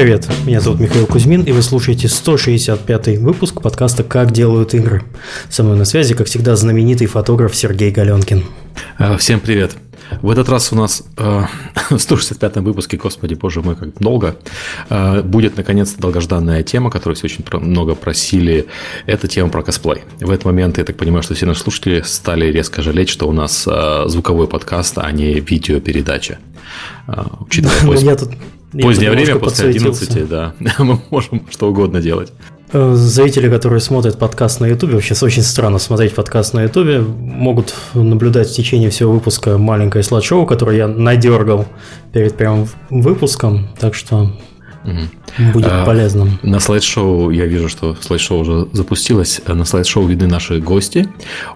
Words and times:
Привет, 0.00 0.26
меня 0.46 0.62
зовут 0.62 0.80
Михаил 0.80 1.06
Кузьмин, 1.06 1.42
и 1.42 1.52
вы 1.52 1.60
слушаете 1.60 2.06
165-й 2.06 3.18
выпуск 3.18 3.60
подкаста 3.60 4.02
«Как 4.02 4.30
делают 4.32 4.72
игры». 4.72 5.02
Со 5.50 5.62
мной 5.62 5.76
на 5.76 5.84
связи, 5.84 6.14
как 6.14 6.26
всегда, 6.26 6.56
знаменитый 6.56 7.06
фотограф 7.06 7.54
Сергей 7.54 7.90
Галенкин. 7.90 8.42
А, 8.96 9.18
всем 9.18 9.40
привет. 9.40 9.72
В 10.22 10.30
этот 10.30 10.48
раз 10.48 10.72
у 10.72 10.76
нас 10.76 11.02
э, 11.18 11.42
в 11.90 11.96
165-м 11.96 12.64
выпуске, 12.64 12.96
господи, 12.96 13.34
боже 13.34 13.60
мой, 13.60 13.76
как 13.76 13.98
долго, 13.98 14.36
э, 14.88 15.20
будет 15.20 15.58
наконец-то 15.58 16.00
долгожданная 16.00 16.62
тема, 16.62 16.90
которую 16.90 17.14
все 17.14 17.26
очень 17.26 17.44
много 17.60 17.94
просили. 17.94 18.68
Это 19.04 19.28
тема 19.28 19.50
про 19.50 19.62
косплей. 19.62 20.04
В 20.18 20.30
этот 20.30 20.46
момент, 20.46 20.78
я 20.78 20.84
так 20.84 20.96
понимаю, 20.96 21.22
что 21.22 21.34
все 21.34 21.44
наши 21.44 21.60
слушатели 21.60 22.00
стали 22.06 22.46
резко 22.46 22.80
жалеть, 22.80 23.10
что 23.10 23.28
у 23.28 23.32
нас 23.32 23.68
э, 23.70 24.04
звуковой 24.06 24.48
подкаст, 24.48 24.96
а 24.96 25.12
не 25.12 25.34
видеопередача. 25.40 26.38
Э, 27.06 27.24
учитывая 27.40 27.98
позднее, 28.72 28.84
позднее 28.84 29.10
время, 29.10 29.36
после 29.36 29.68
11, 29.68 30.28
да, 30.28 30.54
мы 30.78 31.00
можем 31.10 31.46
что 31.50 31.68
угодно 31.68 32.00
делать. 32.00 32.32
Э, 32.72 32.94
зрители, 32.94 33.48
которые 33.50 33.80
смотрят 33.80 34.18
подкаст 34.18 34.60
на 34.60 34.66
Ютубе, 34.66 34.94
вообще 34.94 35.14
очень 35.22 35.42
странно 35.42 35.78
смотреть 35.78 36.14
подкаст 36.14 36.54
на 36.54 36.62
Ютубе, 36.62 37.00
могут 37.00 37.74
наблюдать 37.94 38.48
в 38.48 38.54
течение 38.54 38.90
всего 38.90 39.12
выпуска 39.12 39.58
маленькое 39.58 40.04
слайд-шоу, 40.04 40.46
которое 40.46 40.76
я 40.76 40.88
надергал 40.88 41.66
перед 42.12 42.36
прямым 42.36 42.68
выпуском, 42.88 43.68
так 43.78 43.94
что 43.94 44.30
угу. 44.84 45.52
будет 45.52 45.66
а, 45.70 45.84
полезным. 45.84 46.38
На 46.42 46.60
слайд-шоу 46.60 47.30
я 47.30 47.46
вижу, 47.46 47.68
что 47.68 47.94
слайд-шоу 48.00 48.40
уже 48.40 48.68
запустилось. 48.72 49.40
На 49.46 49.64
слайд-шоу 49.64 50.06
видны 50.06 50.26
наши 50.26 50.60
гости. 50.60 51.08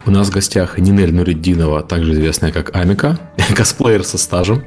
У 0.06 0.10
нас 0.10 0.28
в 0.28 0.32
гостях 0.32 0.78
Нинель 0.78 1.14
Нуриддинова, 1.14 1.82
также 1.82 2.12
известная 2.12 2.52
как 2.52 2.74
Амика, 2.76 3.18
косплеер 3.54 4.04
со 4.04 4.18
стажем, 4.18 4.64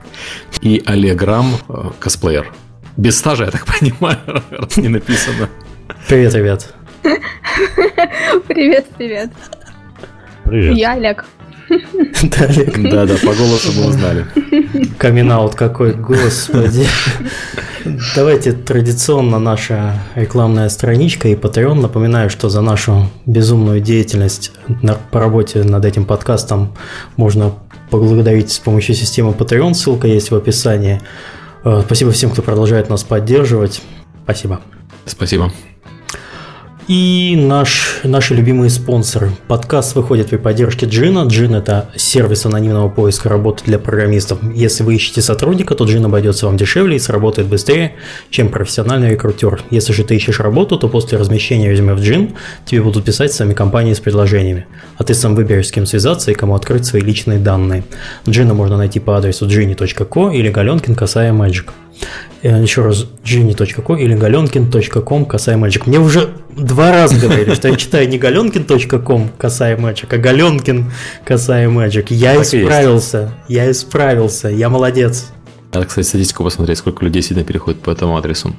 и 0.61 0.81
Олег 0.85 1.21
Рам, 1.21 1.47
э, 1.69 1.89
косплеер. 1.99 2.51
Без 2.95 3.17
стажа, 3.17 3.45
я 3.45 3.51
так 3.51 3.65
понимаю, 3.79 4.17
раз 4.49 4.77
не 4.77 4.89
написано. 4.89 5.49
Привет, 6.07 6.33
ребят. 6.33 6.73
Привет, 8.47 8.85
привет. 8.97 9.31
Привет. 10.43 10.77
Я 10.77 10.93
Олег. 10.93 11.25
Да, 12.23 12.45
Олег. 12.45 12.81
Да, 12.89 13.05
да, 13.05 13.15
по 13.15 13.33
голосу 13.33 13.71
мы 13.73 13.87
узнали. 13.87 14.25
камин 14.97 15.31
какой, 15.55 15.93
господи. 15.93 16.87
Давайте 18.15 18.53
традиционно 18.53 19.39
наша 19.39 20.01
рекламная 20.15 20.69
страничка 20.69 21.27
и 21.27 21.35
Patreon. 21.35 21.75
Напоминаю, 21.75 22.29
что 22.29 22.49
за 22.49 22.61
нашу 22.61 23.09
безумную 23.25 23.81
деятельность 23.81 24.51
по 25.11 25.19
работе 25.19 25.63
над 25.63 25.85
этим 25.85 26.05
подкастом 26.05 26.75
можно 27.15 27.53
поблагодарить 27.89 28.51
с 28.51 28.59
помощью 28.59 28.95
системы 28.95 29.31
Patreon. 29.31 29.73
Ссылка 29.73 30.07
есть 30.07 30.31
в 30.31 30.35
описании. 30.35 31.01
Э, 31.63 31.81
спасибо 31.85 32.11
всем, 32.11 32.31
кто 32.31 32.41
продолжает 32.41 32.89
нас 32.89 33.03
поддерживать. 33.03 33.81
Спасибо. 34.23 34.59
Спасибо. 35.05 35.51
И 36.87 37.35
наш, 37.37 37.99
наши 38.05 38.33
любимые 38.33 38.69
спонсоры. 38.69 39.31
Подкаст 39.49 39.93
выходит 39.95 40.29
при 40.29 40.37
поддержке 40.37 40.85
Джина. 40.85 41.25
Джин– 41.27 41.53
это 41.55 41.89
сервис 41.97 42.45
анонимного 42.45 42.87
поиска 42.87 43.27
работы 43.27 43.65
для 43.65 43.77
программистов. 43.77 44.39
Если 44.55 44.83
вы 44.83 44.95
ищете 44.95 45.21
сотрудника, 45.21 45.75
то 45.75 45.83
Джин 45.83 46.05
обойдется 46.05 46.45
вам 46.45 46.55
дешевле 46.55 46.95
и 46.95 46.99
сработает 46.99 47.49
быстрее, 47.49 47.95
чем 48.29 48.47
профессиональный 48.47 49.09
рекрутер. 49.09 49.61
Если 49.69 49.91
же 49.91 50.05
ты 50.05 50.15
ищешь 50.15 50.39
работу, 50.39 50.77
то 50.77 50.87
после 50.87 51.17
размещения 51.17 51.69
резюме 51.69 51.93
в 51.93 51.99
Джин 51.99 52.35
тебе 52.63 52.81
будут 52.81 53.03
писать 53.03 53.33
сами 53.33 53.53
компании 53.53 53.93
с 53.93 53.99
предложениями. 53.99 54.65
А 54.97 55.03
ты 55.03 55.13
сам 55.13 55.35
выберешь, 55.35 55.67
с 55.67 55.71
кем 55.73 55.85
связаться 55.85 56.31
и 56.31 56.35
кому 56.35 56.55
открыть 56.55 56.85
свои 56.85 57.01
личные 57.01 57.39
данные. 57.39 57.83
Джина 58.29 58.53
можно 58.53 58.77
найти 58.77 59.01
по 59.01 59.17
адресу 59.17 59.45
gini.co 59.45 60.33
или 60.33 60.49
галенкин 60.49 60.95
касая 60.95 61.33
magic. 61.33 61.65
Э, 62.43 62.61
еще 62.61 62.83
раз, 62.83 63.05
genie.co 63.23 63.99
или 63.99 64.15
galenkin.com 64.15 65.25
касая 65.25 65.57
magic. 65.57 65.83
Мне 65.85 65.99
уже 65.99 66.29
два 66.55 66.91
раза 66.91 67.19
говорили, 67.19 67.53
что 67.55 67.67
я 67.67 67.75
читаю 67.75 68.07
не 68.07 68.17
galenkin.com 68.17 69.29
касая 69.37 69.75
magic, 69.75 70.07
а 70.11 70.17
galenkin 70.17 70.85
касая 71.25 71.67
magic. 71.69 72.07
Я 72.09 72.35
так 72.35 72.43
исправился, 72.43 73.31
я 73.47 73.69
исправился, 73.71 74.49
я 74.49 74.69
молодец. 74.69 75.31
Надо, 75.77 75.89
кстати, 75.89 76.07
статистику 76.07 76.43
посмотреть, 76.43 76.79
сколько 76.79 77.05
людей 77.05 77.21
сильно 77.21 77.43
переходит 77.43 77.81
по 77.81 77.91
этому 77.91 78.17
адресу. 78.17 78.51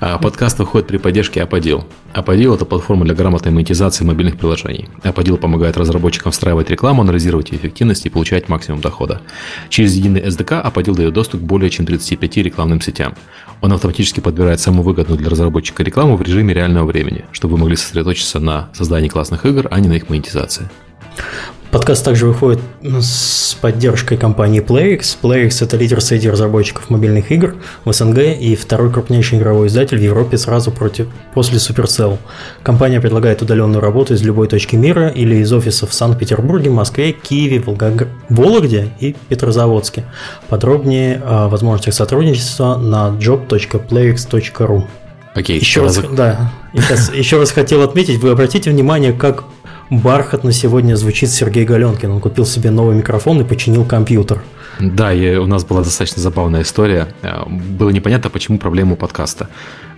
А, 0.00 0.18
подкаст 0.18 0.58
выходит 0.58 0.88
при 0.88 0.96
поддержке 0.96 1.40
Аподил. 1.40 1.86
Аподил– 2.12 2.52
это 2.56 2.64
платформа 2.64 3.04
для 3.04 3.14
грамотной 3.14 3.52
монетизации 3.52 4.04
мобильных 4.04 4.36
приложений. 4.36 4.88
Аподил 5.04 5.36
помогает 5.36 5.76
разработчикам 5.76 6.32
встраивать 6.32 6.68
рекламу, 6.68 7.02
анализировать 7.02 7.52
ее 7.52 7.58
эффективность 7.58 8.06
и 8.06 8.10
получать 8.10 8.48
максимум 8.48 8.80
дохода. 8.80 9.20
Через 9.68 9.94
единый 9.94 10.20
SDK 10.20 10.60
Аподил 10.60 10.96
дает 10.96 11.14
доступ 11.14 11.42
к 11.42 11.44
более 11.44 11.70
чем 11.70 11.86
35 11.86 12.38
рекламным 12.38 12.80
сетям. 12.80 13.14
Он 13.60 13.72
автоматически 13.72 14.18
подбирает 14.18 14.58
самую 14.58 14.82
выгодную 14.82 15.16
для 15.16 15.30
разработчика 15.30 15.84
рекламу 15.84 16.16
в 16.16 16.22
режиме 16.22 16.54
реального 16.54 16.86
времени, 16.86 17.24
чтобы 17.30 17.52
вы 17.52 17.60
могли 17.60 17.76
сосредоточиться 17.76 18.40
на 18.40 18.68
создании 18.74 19.06
классных 19.06 19.46
игр, 19.46 19.68
а 19.70 19.78
не 19.78 19.86
на 19.86 19.92
их 19.92 20.08
монетизации. 20.08 20.68
Подкаст 21.70 22.02
также 22.02 22.26
выходит 22.26 22.60
с 22.82 23.54
поддержкой 23.60 24.16
компании 24.16 24.62
PlayX. 24.62 25.18
PlayX– 25.20 25.58
это 25.62 25.76
лидер 25.76 26.00
среди 26.00 26.30
разработчиков 26.30 26.88
мобильных 26.88 27.30
игр 27.30 27.56
в 27.84 27.92
СНГ 27.92 28.18
и 28.40 28.56
второй 28.56 28.90
крупнейший 28.90 29.38
игровой 29.38 29.66
издатель 29.66 29.98
в 29.98 30.02
Европе 30.02 30.38
сразу 30.38 30.70
против, 30.70 31.08
после 31.34 31.58
Supercell. 31.58 32.16
Компания 32.62 33.02
предлагает 33.02 33.42
удаленную 33.42 33.82
работу 33.82 34.14
из 34.14 34.22
любой 34.22 34.48
точки 34.48 34.76
мира 34.76 35.08
или 35.08 35.36
из 35.36 35.52
офисов 35.52 35.90
в 35.90 35.94
Санкт-Петербурге, 35.94 36.70
Москве, 36.70 37.12
Киеве, 37.12 37.60
Волгогр... 37.60 38.08
Вологде 38.30 38.88
и 38.98 39.14
Петрозаводске. 39.28 40.06
Подробнее 40.48 41.20
о 41.22 41.48
возможностях 41.48 41.92
сотрудничества 41.92 42.76
на 42.76 43.10
job.playx.ru. 43.10 44.84
Окей, 45.34 45.60
еще 45.60 45.82
раз, 45.82 45.98
да, 45.98 46.50
еще 46.72 47.38
раз 47.38 47.52
хотел 47.52 47.82
отметить, 47.82 48.18
вы 48.18 48.30
обратите 48.30 48.70
внимание, 48.70 49.12
как 49.12 49.44
бархатно 49.90 50.52
сегодня 50.52 50.96
звучит 50.96 51.30
Сергей 51.30 51.64
Галенкин. 51.64 52.10
Он 52.10 52.20
купил 52.20 52.46
себе 52.46 52.70
новый 52.70 52.96
микрофон 52.96 53.40
и 53.40 53.44
починил 53.44 53.84
компьютер. 53.84 54.42
Да, 54.80 55.12
и 55.12 55.36
у 55.36 55.46
нас 55.46 55.64
была 55.64 55.82
достаточно 55.82 56.22
забавная 56.22 56.62
история. 56.62 57.08
Э, 57.22 57.48
было 57.48 57.90
непонятно, 57.90 58.30
почему 58.30 58.58
проблема 58.58 58.92
у 58.92 58.96
подкаста. 58.96 59.48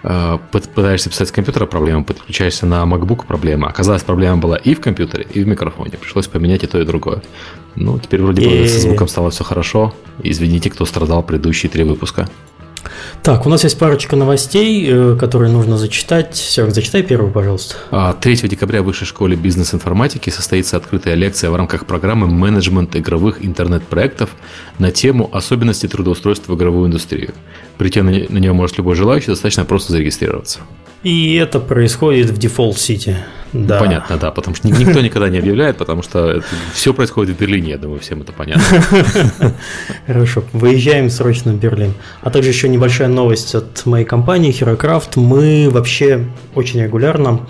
Э, 0.02 0.38
пытаешься 0.50 1.10
писать 1.10 1.28
с 1.28 1.32
компьютера 1.32 1.66
проблема, 1.66 2.02
подключаешься 2.02 2.66
на 2.66 2.82
MacBook 2.84 3.26
проблема. 3.26 3.68
Оказалось, 3.68 4.02
проблема 4.02 4.38
была 4.38 4.56
и 4.56 4.74
в 4.74 4.80
компьютере, 4.80 5.26
и 5.34 5.42
в 5.42 5.46
микрофоне. 5.46 5.92
Пришлось 6.00 6.28
поменять 6.28 6.64
и 6.64 6.66
то, 6.66 6.80
и 6.80 6.86
другое. 6.86 7.22
Ну, 7.76 7.98
теперь 7.98 8.22
вроде 8.22 8.48
бы 8.48 8.66
со 8.66 8.80
звуком 8.80 9.08
стало 9.08 9.30
все 9.30 9.44
хорошо. 9.44 9.94
Извините, 10.22 10.70
кто 10.70 10.86
страдал 10.86 11.22
предыдущие 11.22 11.70
три 11.70 11.84
выпуска. 11.84 12.28
Так, 13.22 13.46
у 13.46 13.48
нас 13.48 13.64
есть 13.64 13.78
парочка 13.78 14.16
новостей, 14.16 14.86
э, 14.88 15.16
которые 15.18 15.50
нужно 15.52 15.76
зачитать. 15.76 16.36
Серег, 16.36 16.74
зачитай 16.74 17.02
первую, 17.02 17.32
пожалуйста. 17.32 17.76
3 18.20 18.40
а, 18.42 18.48
декабря 18.48 18.82
в 18.82 18.86
Высшей 18.86 19.06
школе 19.06 19.36
бизнес-информатики 19.36 20.30
состоится 20.30 20.76
открытая 20.76 21.14
лекция 21.14 21.50
в 21.50 21.56
рамках 21.56 21.86
программы 21.86 22.26
«Менеджмент 22.26 22.96
игровых 22.96 23.44
интернет-проектов» 23.44 24.30
на 24.78 24.90
тему 24.90 25.28
«Особенности 25.32 25.86
трудоустройства 25.86 26.52
в 26.52 26.56
игровую 26.56 26.86
индустрию». 26.88 27.34
Прийти 27.78 28.00
на 28.02 28.10
нее 28.10 28.52
может 28.52 28.78
любой 28.78 28.94
желающий, 28.94 29.28
достаточно 29.28 29.64
просто 29.64 29.92
зарегистрироваться. 29.92 30.60
И 31.02 31.34
это 31.36 31.60
происходит 31.60 32.30
в 32.30 32.38
Default 32.38 32.74
City. 32.74 33.16
Да. 33.52 33.78
Понятно, 33.78 34.16
да, 34.16 34.30
потому 34.30 34.54
что 34.54 34.68
никто 34.68 35.00
никогда 35.00 35.28
не 35.28 35.38
объявляет, 35.38 35.76
потому 35.76 36.02
что 36.02 36.42
все 36.72 36.94
происходит 36.94 37.36
в 37.36 37.40
Берлине, 37.40 37.70
я 37.70 37.78
думаю, 37.78 38.00
всем 38.00 38.22
это 38.22 38.32
понятно. 38.32 38.62
Хорошо, 40.06 40.44
выезжаем 40.52 41.10
срочно 41.10 41.52
в 41.52 41.56
Берлин. 41.56 41.94
А 42.22 42.30
также 42.30 42.50
еще 42.50 42.68
небольшая 42.68 43.08
новость 43.08 43.54
от 43.54 43.84
моей 43.86 44.04
компании 44.04 44.52
HeroCraft. 44.52 45.18
Мы 45.18 45.68
вообще 45.70 46.26
очень 46.54 46.82
регулярно 46.82 47.40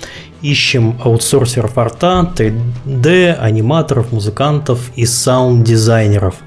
ищем 0.43 0.99
аутсорсеров 1.05 1.77
арта, 1.77 2.32
3D, 2.34 3.35
аниматоров, 3.35 4.11
музыкантов 4.11 4.91
и 4.97 5.05
саунд-дизайнеров– 5.05 6.37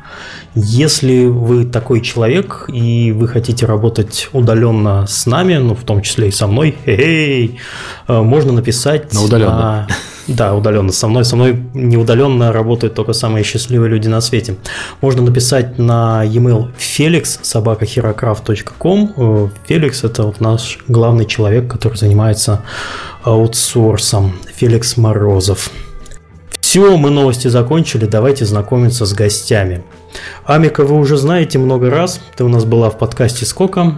если 0.55 1.25
вы 1.25 1.65
такой 1.65 2.01
человек 2.01 2.65
и 2.67 3.11
вы 3.11 3.27
хотите 3.27 3.65
работать 3.65 4.29
удаленно 4.33 5.05
с 5.07 5.25
нами, 5.25 5.57
ну, 5.57 5.73
в 5.73 5.83
том 5.83 6.01
числе 6.01 6.27
и 6.27 6.31
со 6.31 6.47
мной, 6.47 6.75
хе-хей, 6.85 7.59
э, 8.07 8.21
можно 8.21 8.53
написать... 8.53 9.13
На 9.13 9.23
удаленно. 9.23 9.57
На... 9.57 9.87
Да, 10.27 10.53
удаленно. 10.53 10.91
Со 10.91 11.07
мной, 11.07 11.25
со 11.25 11.35
мной 11.35 11.59
не 11.73 11.97
удаленно 11.97 12.53
работают 12.53 12.93
только 12.93 13.13
самые 13.13 13.43
счастливые 13.43 13.89
люди 13.89 14.07
на 14.07 14.21
свете. 14.21 14.55
Можно 15.01 15.23
написать 15.23 15.79
на 15.79 16.23
e-mail 16.23 16.71
felix 16.77 17.39
собакахерокрафт.ком. 17.41 19.51
Феликс– 19.65 20.03
это 20.05 20.23
вот 20.23 20.39
наш 20.39 20.79
главный 20.87 21.25
человек, 21.25 21.69
который 21.69 21.97
занимается 21.97 22.61
аутсорсом. 23.23 24.33
Феликс 24.55 24.97
Морозов. 24.97 25.71
Все, 26.61 26.95
мы 26.97 27.09
новости 27.09 27.49
закончили, 27.49 28.05
давайте 28.05 28.45
знакомиться 28.45 29.05
с 29.05 29.13
гостями. 29.13 29.83
Амика 30.45 30.83
вы 30.83 30.97
уже 30.97 31.17
знаете 31.17 31.59
много 31.59 31.89
раз, 31.89 32.21
ты 32.35 32.43
у 32.43 32.49
нас 32.49 32.65
была 32.65 32.89
в 32.89 32.97
подкасте 32.97 33.45
сколько? 33.45 33.95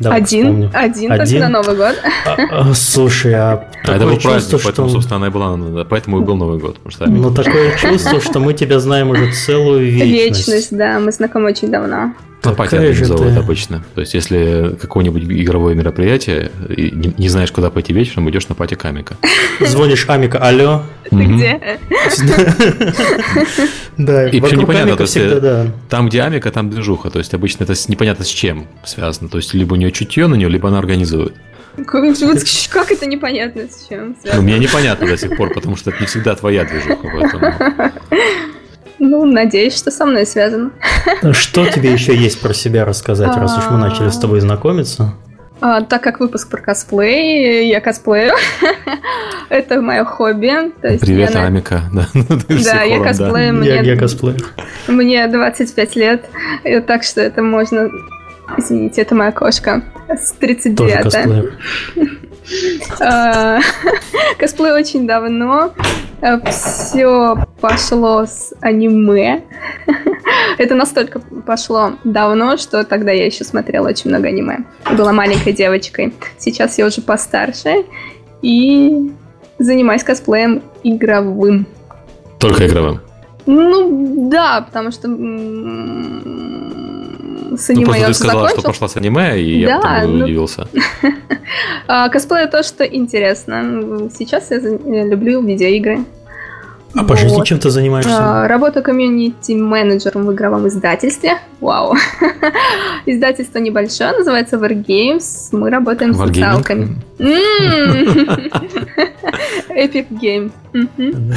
Давай 0.00 0.22
один, 0.22 0.46
вспомню. 0.46 0.70
один, 0.74 1.12
один 1.12 1.24
только 1.24 1.38
на 1.38 1.48
Новый 1.48 1.76
год. 1.76 1.94
А, 2.26 2.36
а, 2.50 2.74
слушай, 2.74 3.32
а, 3.32 3.68
а 3.84 3.94
это 3.94 4.06
был 4.06 4.16
праздник, 4.16 4.58
что... 4.58 4.64
поэтому, 4.64 4.88
собственно, 4.88 5.16
она 5.16 5.28
и 5.28 5.30
была, 5.30 5.84
поэтому 5.84 6.20
и 6.20 6.24
был 6.24 6.34
Новый 6.36 6.58
год. 6.58 6.78
Потому 6.78 6.90
что 6.90 7.06
Но 7.06 7.30
такое 7.30 7.76
чувство, 7.76 8.20
что 8.20 8.40
мы 8.40 8.54
тебя 8.54 8.80
знаем 8.80 9.10
уже 9.10 9.32
целую 9.32 9.88
вечность. 9.88 10.48
Вечность, 10.48 10.76
да, 10.76 10.98
мы 10.98 11.12
знакомы 11.12 11.50
очень 11.50 11.70
давно. 11.70 12.12
На 12.44 12.52
пати 12.52 12.76
организовывают 12.76 13.36
обычно. 13.36 13.84
То 13.94 14.00
есть, 14.00 14.14
если 14.14 14.76
какое-нибудь 14.80 15.24
игровое 15.24 15.74
мероприятие, 15.74 16.50
и 16.68 16.90
не, 16.90 17.14
не 17.16 17.28
знаешь, 17.28 17.52
куда 17.52 17.70
пойти 17.70 17.92
вечером, 17.92 18.28
идешь 18.30 18.48
на 18.48 18.54
пати 18.54 18.74
к 18.74 18.84
Амика. 18.84 19.16
Звонишь 19.60 20.08
Амика, 20.08 20.38
алло. 20.38 20.82
Ты 21.10 21.24
где? 21.24 21.60
Да, 23.96 24.28
и 24.28 24.40
причем 24.40 24.58
непонятно, 24.58 24.96
то 24.96 25.04
есть, 25.04 25.16
там, 25.88 26.08
где 26.08 26.22
Амика, 26.22 26.50
там 26.50 26.68
движуха. 26.68 27.10
То 27.10 27.20
есть, 27.20 27.32
обычно 27.32 27.62
это 27.62 27.74
непонятно 27.86 28.24
с 28.24 28.28
чем 28.28 28.66
связано. 28.84 29.28
То 29.28 29.38
есть, 29.38 29.54
либо 29.54 29.74
у 29.74 29.76
нее 29.76 29.92
чутье 29.92 30.26
на 30.26 30.34
нее, 30.34 30.48
либо 30.48 30.68
она 30.68 30.80
организует. 30.80 31.34
Как 31.86 32.92
это 32.92 33.06
непонятно 33.06 33.62
с 33.62 33.86
чем 33.88 34.16
связано? 34.20 34.42
Ну, 34.42 34.48
мне 34.48 34.58
непонятно 34.58 35.06
до 35.06 35.16
сих 35.16 35.36
пор, 35.36 35.52
потому 35.52 35.76
что 35.76 35.90
это 35.90 36.00
не 36.00 36.06
всегда 36.06 36.34
твоя 36.34 36.64
движуха. 36.64 37.08
Поэтому... 37.12 37.54
Ну, 38.98 39.24
надеюсь, 39.24 39.76
что 39.76 39.90
со 39.90 40.06
мной 40.06 40.26
связано. 40.26 40.70
Что 41.32 41.66
тебе 41.66 41.92
еще 41.92 42.14
есть 42.14 42.40
про 42.40 42.54
себя 42.54 42.84
рассказать, 42.84 43.36
раз 43.36 43.56
уж 43.58 43.64
мы 43.70 43.78
начали 43.78 44.08
с 44.08 44.18
тобой 44.18 44.40
знакомиться? 44.40 45.14
А, 45.60 45.82
так 45.82 46.02
как 46.02 46.20
выпуск 46.20 46.50
про 46.50 46.60
косплей, 46.60 47.68
я 47.68 47.80
косплею. 47.80 48.34
Это 49.48 49.80
мое 49.80 50.04
хобби. 50.04 50.72
То 50.82 50.88
есть 50.88 51.00
Привет, 51.00 51.34
я... 51.34 51.44
Амика. 51.44 51.84
Да, 51.92 52.06
да 52.64 52.82
я 52.82 53.02
косплею. 53.02 53.52
Да. 53.54 53.58
Мне... 53.60 53.68
Я, 53.68 53.82
я 53.82 53.96
косплею. 53.96 54.38
Мне 54.88 55.26
25 55.26 55.96
лет, 55.96 56.24
так 56.86 57.02
что 57.02 57.20
это 57.20 57.42
можно... 57.42 57.88
Извините, 58.58 59.00
это 59.00 59.14
моя 59.14 59.32
кошка 59.32 59.82
с 60.08 60.32
39 60.32 60.76
Тоже 60.76 61.02
косплею. 61.02 61.52
А, 63.00 63.60
косплей 64.38 64.72
очень 64.72 65.06
давно. 65.06 65.72
Э, 66.20 66.38
Все 66.50 67.36
пошло 67.60 68.24
с 68.26 68.52
аниме. 68.60 69.42
Это 70.58 70.74
настолько 70.74 71.20
пошло 71.20 71.94
давно, 72.04 72.56
что 72.56 72.84
тогда 72.84 73.12
я 73.12 73.26
еще 73.26 73.44
смотрела 73.44 73.88
очень 73.88 74.10
много 74.10 74.28
аниме. 74.28 74.64
Была 74.96 75.12
маленькой 75.12 75.52
девочкой. 75.52 76.14
Сейчас 76.38 76.78
я 76.78 76.86
уже 76.86 77.00
постарше 77.00 77.84
и 78.42 79.12
занимаюсь 79.58 80.04
косплеем 80.04 80.62
игровым. 80.82 81.66
Только 82.38 82.66
игровым? 82.66 83.00
Ну, 83.46 84.28
да, 84.30 84.62
потому 84.62 84.90
что 84.90 85.08
с 87.56 87.70
аниме 87.70 87.86
ну, 87.86 87.94
я 87.94 88.06
ты 88.06 88.14
сказала, 88.14 88.40
закончил. 88.42 88.60
что 88.60 88.68
пошла 88.68 88.88
с 88.88 88.96
аниме, 88.96 89.40
и 89.40 89.64
да, 89.64 89.70
я 89.70 89.80
потом 89.80 90.18
ну... 90.18 90.24
удивился. 90.24 90.68
А, 91.86 92.08
косплей 92.08 92.46
то, 92.46 92.62
что 92.62 92.84
интересно. 92.84 94.08
Сейчас 94.16 94.50
я 94.50 95.04
люблю 95.04 95.42
видеоигры. 95.42 96.04
А 96.94 97.00
вот. 97.00 97.08
по 97.08 97.16
жизни 97.16 97.44
чем 97.44 97.58
ты 97.58 97.70
занимаешься? 97.70 98.12
А, 98.16 98.48
работаю 98.48 98.84
комьюнити-менеджером 98.84 100.26
в 100.26 100.32
игровом 100.32 100.68
издательстве. 100.68 101.38
Вау. 101.60 101.96
Издательство 103.06 103.58
небольшое, 103.58 104.12
называется 104.12 104.56
Wargames. 104.56 105.48
Мы 105.52 105.70
работаем 105.70 106.14
с 106.14 106.18
социалками. 106.18 106.96
Epic 109.74 110.06
Game. 110.10 110.52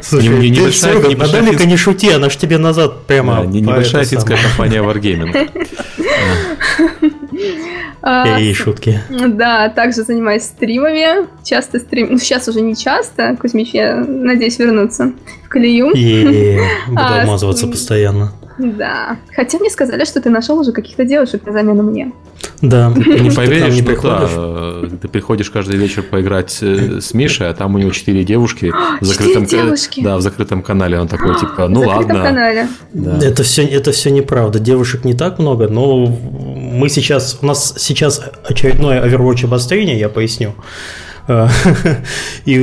Слушай, 0.00 0.28
не, 0.28 0.50
небольшая, 0.50 1.00
финская... 1.00 1.66
не 1.66 1.76
шути, 1.76 2.10
она 2.10 2.30
ж 2.30 2.36
тебе 2.36 2.58
назад 2.58 3.06
прямо... 3.06 3.42
Да, 3.42 3.46
небольшая 3.46 4.04
финская 4.04 4.38
компания 4.38 4.82
Wargaming. 4.82 5.50
А, 8.02 8.38
И 8.40 8.52
шутки. 8.52 9.00
Да, 9.10 9.68
также 9.68 10.02
занимаюсь 10.02 10.42
стримами. 10.42 11.28
Часто 11.44 11.78
стрим... 11.78 12.08
Ну, 12.10 12.18
сейчас 12.18 12.48
уже 12.48 12.60
не 12.60 12.76
часто. 12.76 13.36
Кузьмич, 13.36 13.70
я 13.72 13.96
надеюсь 13.96 14.58
вернуться 14.58 15.12
в 15.44 15.48
колею. 15.48 15.92
И 15.94 16.58
буду 16.88 17.00
а, 17.00 17.22
обмазываться 17.22 17.66
постоянно. 17.66 18.32
Да. 18.62 19.18
Хотя 19.34 19.58
мне 19.58 19.70
сказали, 19.70 20.04
что 20.04 20.20
ты 20.20 20.30
нашел 20.30 20.58
уже 20.58 20.72
каких-то 20.72 21.04
девушек 21.04 21.44
на 21.44 21.52
замену 21.52 21.82
мне. 21.82 22.12
Да. 22.60 22.92
Ты 22.94 23.20
не 23.20 23.30
поверишь, 23.30 23.74
не 23.74 23.82
приходишь. 23.82 24.30
Да, 24.30 24.96
ты 25.00 25.08
приходишь 25.08 25.50
каждый 25.50 25.76
вечер 25.76 26.02
поиграть 26.02 26.58
э, 26.60 27.00
с 27.00 27.12
Мишей, 27.14 27.48
а 27.48 27.54
там 27.54 27.74
у 27.74 27.78
него 27.78 27.90
четыре 27.90 28.24
девушки 28.24 28.72
в 29.00 29.04
закрытом, 29.04 29.46
девушки. 29.46 30.00
Да, 30.00 30.16
в 30.16 30.22
закрытом 30.22 30.62
канале. 30.62 30.98
Он 30.98 31.08
такой, 31.08 31.38
типа, 31.38 31.66
ну 31.68 31.82
ладно. 31.82 32.22
Канале. 32.22 32.68
Это, 32.94 33.42
все, 33.42 33.64
это 33.64 33.90
все 33.92 34.10
неправда. 34.10 34.58
Девушек 34.58 35.04
не 35.04 35.14
так 35.14 35.38
много, 35.38 35.68
но 35.68 36.06
мы 36.06 36.88
сейчас, 36.88 37.38
у 37.42 37.46
нас 37.46 37.74
сейчас 37.78 38.22
очередное 38.44 39.04
Overwatch 39.04 39.44
обострение, 39.44 39.98
я 39.98 40.08
поясню. 40.08 40.54
И, 42.44 42.54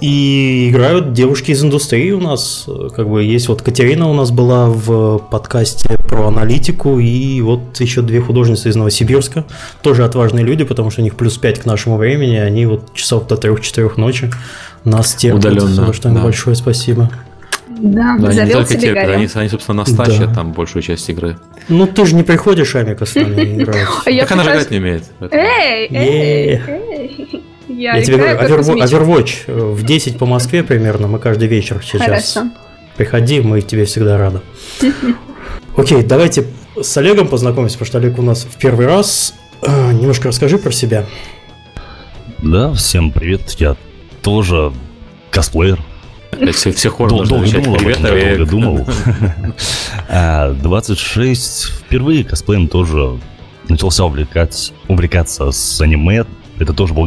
и 0.00 0.70
играют 0.70 1.12
девушки 1.12 1.50
из 1.50 1.62
индустрии 1.64 2.12
у 2.12 2.20
нас. 2.20 2.68
Как 2.94 3.08
бы 3.08 3.24
есть 3.24 3.48
вот 3.48 3.62
Катерина 3.62 4.08
у 4.08 4.14
нас 4.14 4.30
была 4.30 4.66
в 4.68 5.18
подкасте 5.18 5.96
про 6.08 6.28
аналитику, 6.28 7.00
и 7.00 7.40
вот 7.40 7.80
еще 7.80 8.02
две 8.02 8.20
художницы 8.20 8.68
из 8.68 8.76
Новосибирска. 8.76 9.44
Тоже 9.82 10.04
отважные 10.04 10.44
люди, 10.44 10.64
потому 10.64 10.90
что 10.90 11.00
у 11.00 11.04
них 11.04 11.16
плюс 11.16 11.36
5 11.36 11.60
к 11.60 11.66
нашему 11.66 11.96
времени, 11.96 12.36
они 12.36 12.66
вот 12.66 12.94
часов 12.94 13.26
до 13.26 13.34
3-4 13.34 13.92
ночи 13.96 14.30
нас 14.84 15.14
терпят. 15.14 15.44
Удаленно. 15.44 15.86
За 15.86 15.92
что 15.92 16.08
им 16.08 16.14
да. 16.14 16.22
большое 16.22 16.54
спасибо. 16.54 17.10
Да, 17.68 18.16
да 18.18 18.28
они 18.28 18.40
не 18.40 18.50
только 18.50 18.74
терпят, 18.74 19.08
они, 19.08 19.28
они, 19.32 19.48
собственно, 19.48 19.78
настащат 19.78 20.28
да. 20.28 20.34
там 20.34 20.52
большую 20.52 20.82
часть 20.82 21.08
игры. 21.10 21.36
Ну, 21.68 21.86
ты 21.86 22.06
же 22.06 22.14
не 22.14 22.22
приходишь, 22.22 22.74
Амика, 22.74 23.06
с 23.06 23.14
нами 23.14 23.62
играть. 23.62 23.86
Так 24.04 24.32
она 24.32 24.42
играть 24.44 24.70
не 24.70 24.78
умеет. 24.78 25.04
Эй, 25.30 25.88
эй, 25.90 26.60
эй. 26.66 27.44
Я, 27.78 27.96
я 27.96 28.02
тебе 28.02 28.16
говорю, 28.16 28.56
Overwatch 28.58 29.44
э, 29.46 29.52
в 29.52 29.84
10 29.84 30.18
по 30.18 30.26
Москве 30.26 30.64
примерно, 30.64 31.06
мы 31.06 31.20
каждый 31.20 31.46
вечер 31.46 31.80
сейчас. 31.80 32.02
Хорошо. 32.02 32.50
Приходи, 32.96 33.40
мы 33.40 33.60
тебе 33.60 33.84
всегда 33.84 34.18
рады. 34.18 34.40
Окей, 35.76 36.02
давайте 36.02 36.46
с 36.82 36.96
Олегом 36.96 37.28
познакомимся, 37.28 37.78
потому 37.78 37.86
что 37.86 37.98
Олег 37.98 38.18
у 38.18 38.22
нас 38.22 38.42
в 38.42 38.58
первый 38.58 38.86
раз. 38.86 39.34
Э, 39.62 39.92
немножко 39.92 40.26
расскажи 40.26 40.58
про 40.58 40.72
себя. 40.72 41.06
Да, 42.42 42.72
всем 42.72 43.12
привет, 43.12 43.52
я 43.60 43.76
тоже 44.22 44.72
косплеер. 45.30 45.80
Все, 46.52 46.72
все 46.72 46.90
хором 46.90 47.18
Дол- 47.18 47.26
долго 47.26 47.48
думал 47.48 47.76
об 47.76 47.86
этом, 47.86 48.02
долго 48.02 48.46
думал. 48.50 48.86
26, 50.62 51.64
а, 51.70 51.84
впервые 51.84 52.24
косплеем 52.24 52.66
тоже 52.66 53.20
начался 53.68 54.04
увлекать, 54.04 54.72
увлекаться 54.88 55.52
с 55.52 55.80
аниме. 55.80 56.24
Это 56.58 56.72
тоже 56.72 56.92
был 56.92 57.06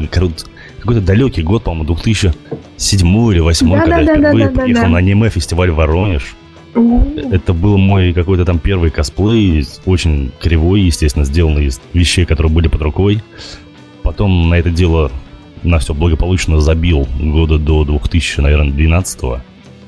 какой-то 0.82 1.02
далекий 1.02 1.44
год, 1.44 1.64
по-моему, 1.64 1.94
2007 1.94 3.08
или 3.32 3.40
2008, 3.40 3.70
да, 3.70 3.80
когда 3.80 3.96
да, 3.96 4.02
я 4.02 4.18
впервые 4.18 4.46
да, 4.46 4.52
да, 4.52 4.62
приехал 4.62 4.84
да, 4.84 4.90
на 4.90 4.98
аниме-фестиваль 4.98 5.72
Воронеж. 5.72 6.36
Это 7.32 7.54
был 7.54 7.78
мой 7.78 8.14
какой-то 8.14 8.46
там 8.46 8.58
первый 8.58 8.92
косплей, 8.92 9.66
очень 9.86 10.32
кривой, 10.40 10.82
естественно, 10.82 11.26
сделанный 11.26 11.66
из 11.66 11.82
вещей, 11.94 12.26
которые 12.26 12.52
были 12.52 12.68
под 12.68 12.82
рукой. 12.82 13.22
Потом 14.04 14.50
на 14.50 14.56
это 14.56 14.70
дело 14.70 15.12
на 15.64 15.78
все 15.78 15.94
благополучно 15.94 16.60
забил 16.60 17.08
года 17.20 17.60
до 17.60 17.84
2000, 17.84 18.40
наверное, 18.40 18.72
12 18.72 19.22
-го. 19.22 19.40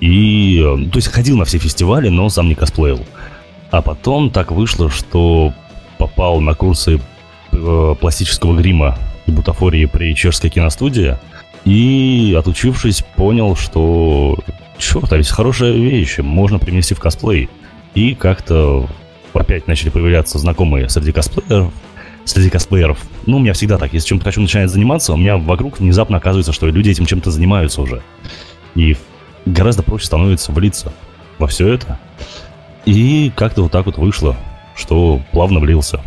И, 0.02 0.60
э, 0.60 0.90
то 0.92 0.98
есть, 0.98 1.08
ходил 1.08 1.38
на 1.38 1.46
все 1.46 1.58
фестивали, 1.58 2.10
но 2.10 2.30
сам 2.30 2.50
не 2.50 2.56
косплеил. 2.56 3.00
А 3.72 3.82
потом 3.82 4.30
так 4.30 4.52
вышло, 4.52 4.92
что 4.92 5.54
попал 5.98 6.42
на 6.42 6.54
курсы 6.54 7.00
э, 7.52 7.96
пластического 8.00 8.56
грима 8.56 8.98
бутафории 9.32 9.86
при 9.86 10.16
чешской 10.16 10.50
киностудии. 10.50 11.18
И, 11.66 12.36
отучившись, 12.38 13.04
понял, 13.16 13.56
что 13.56 14.38
черт, 14.78 15.12
а 15.14 15.18
ведь 15.18 15.30
хорошая 15.30 15.72
вещь, 15.72 16.18
можно 16.18 16.60
принести 16.60 16.94
в 16.94 17.00
косплей. 17.00 17.50
И 17.96 18.16
как-то 18.16 18.88
опять 19.34 19.68
начали 19.68 19.90
появляться 19.90 20.38
знакомые 20.38 20.90
среди 20.90 21.12
косплееров, 21.12 21.74
среди 22.26 22.50
косплееров. 22.50 23.00
Ну, 23.26 23.38
у 23.38 23.40
меня 23.40 23.54
всегда 23.54 23.78
так. 23.78 23.94
Если 23.94 24.08
чем-то 24.10 24.26
хочу 24.26 24.42
начинать 24.42 24.70
заниматься, 24.70 25.14
у 25.14 25.18
меня 25.18 25.38
вокруг 25.38 25.80
внезапно 25.80 26.18
оказывается, 26.18 26.54
что 26.54 26.68
люди 26.68 26.90
этим 26.90 27.06
чем-то 27.06 27.32
занимаются 27.32 27.82
уже. 27.82 28.02
И 28.76 28.98
гораздо 29.46 29.84
проще 29.84 30.06
становится 30.06 30.52
влиться 30.52 30.94
во 31.40 31.48
все 31.48 31.74
это. 31.74 32.00
И 32.86 33.32
как-то 33.36 33.64
вот 33.64 33.72
так 33.72 33.86
вот 33.86 33.98
вышло, 33.98 34.36
что 34.76 35.22
плавно 35.32 35.60
влился 35.60 36.02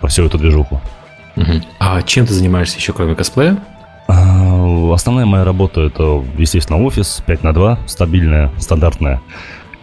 во 0.00 0.08
всю 0.08 0.24
эту 0.24 0.38
движуху. 0.38 0.80
Угу. 1.36 1.62
А 1.78 2.02
чем 2.02 2.26
ты 2.26 2.34
занимаешься 2.34 2.78
еще, 2.78 2.92
кроме 2.92 3.14
косплея? 3.14 3.56
А, 4.08 4.92
основная 4.92 5.26
моя 5.26 5.44
работа 5.44 5.82
это, 5.82 6.24
естественно, 6.36 6.82
офис 6.82 7.22
5 7.26 7.44
на 7.44 7.54
2, 7.54 7.78
стабильная, 7.86 8.50
стандартная 8.58 9.20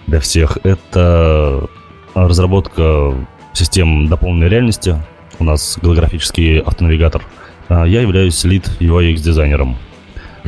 для 0.07 0.19
всех. 0.19 0.57
Это 0.63 1.67
разработка 2.13 3.13
систем 3.53 4.07
дополненной 4.07 4.49
реальности. 4.49 4.97
У 5.39 5.43
нас 5.43 5.77
голографический 5.81 6.59
автонавигатор. 6.59 7.23
А, 7.69 7.85
я 7.85 8.01
являюсь 8.01 8.43
лид 8.43 8.69
UX 8.79 9.15
дизайнером. 9.15 9.77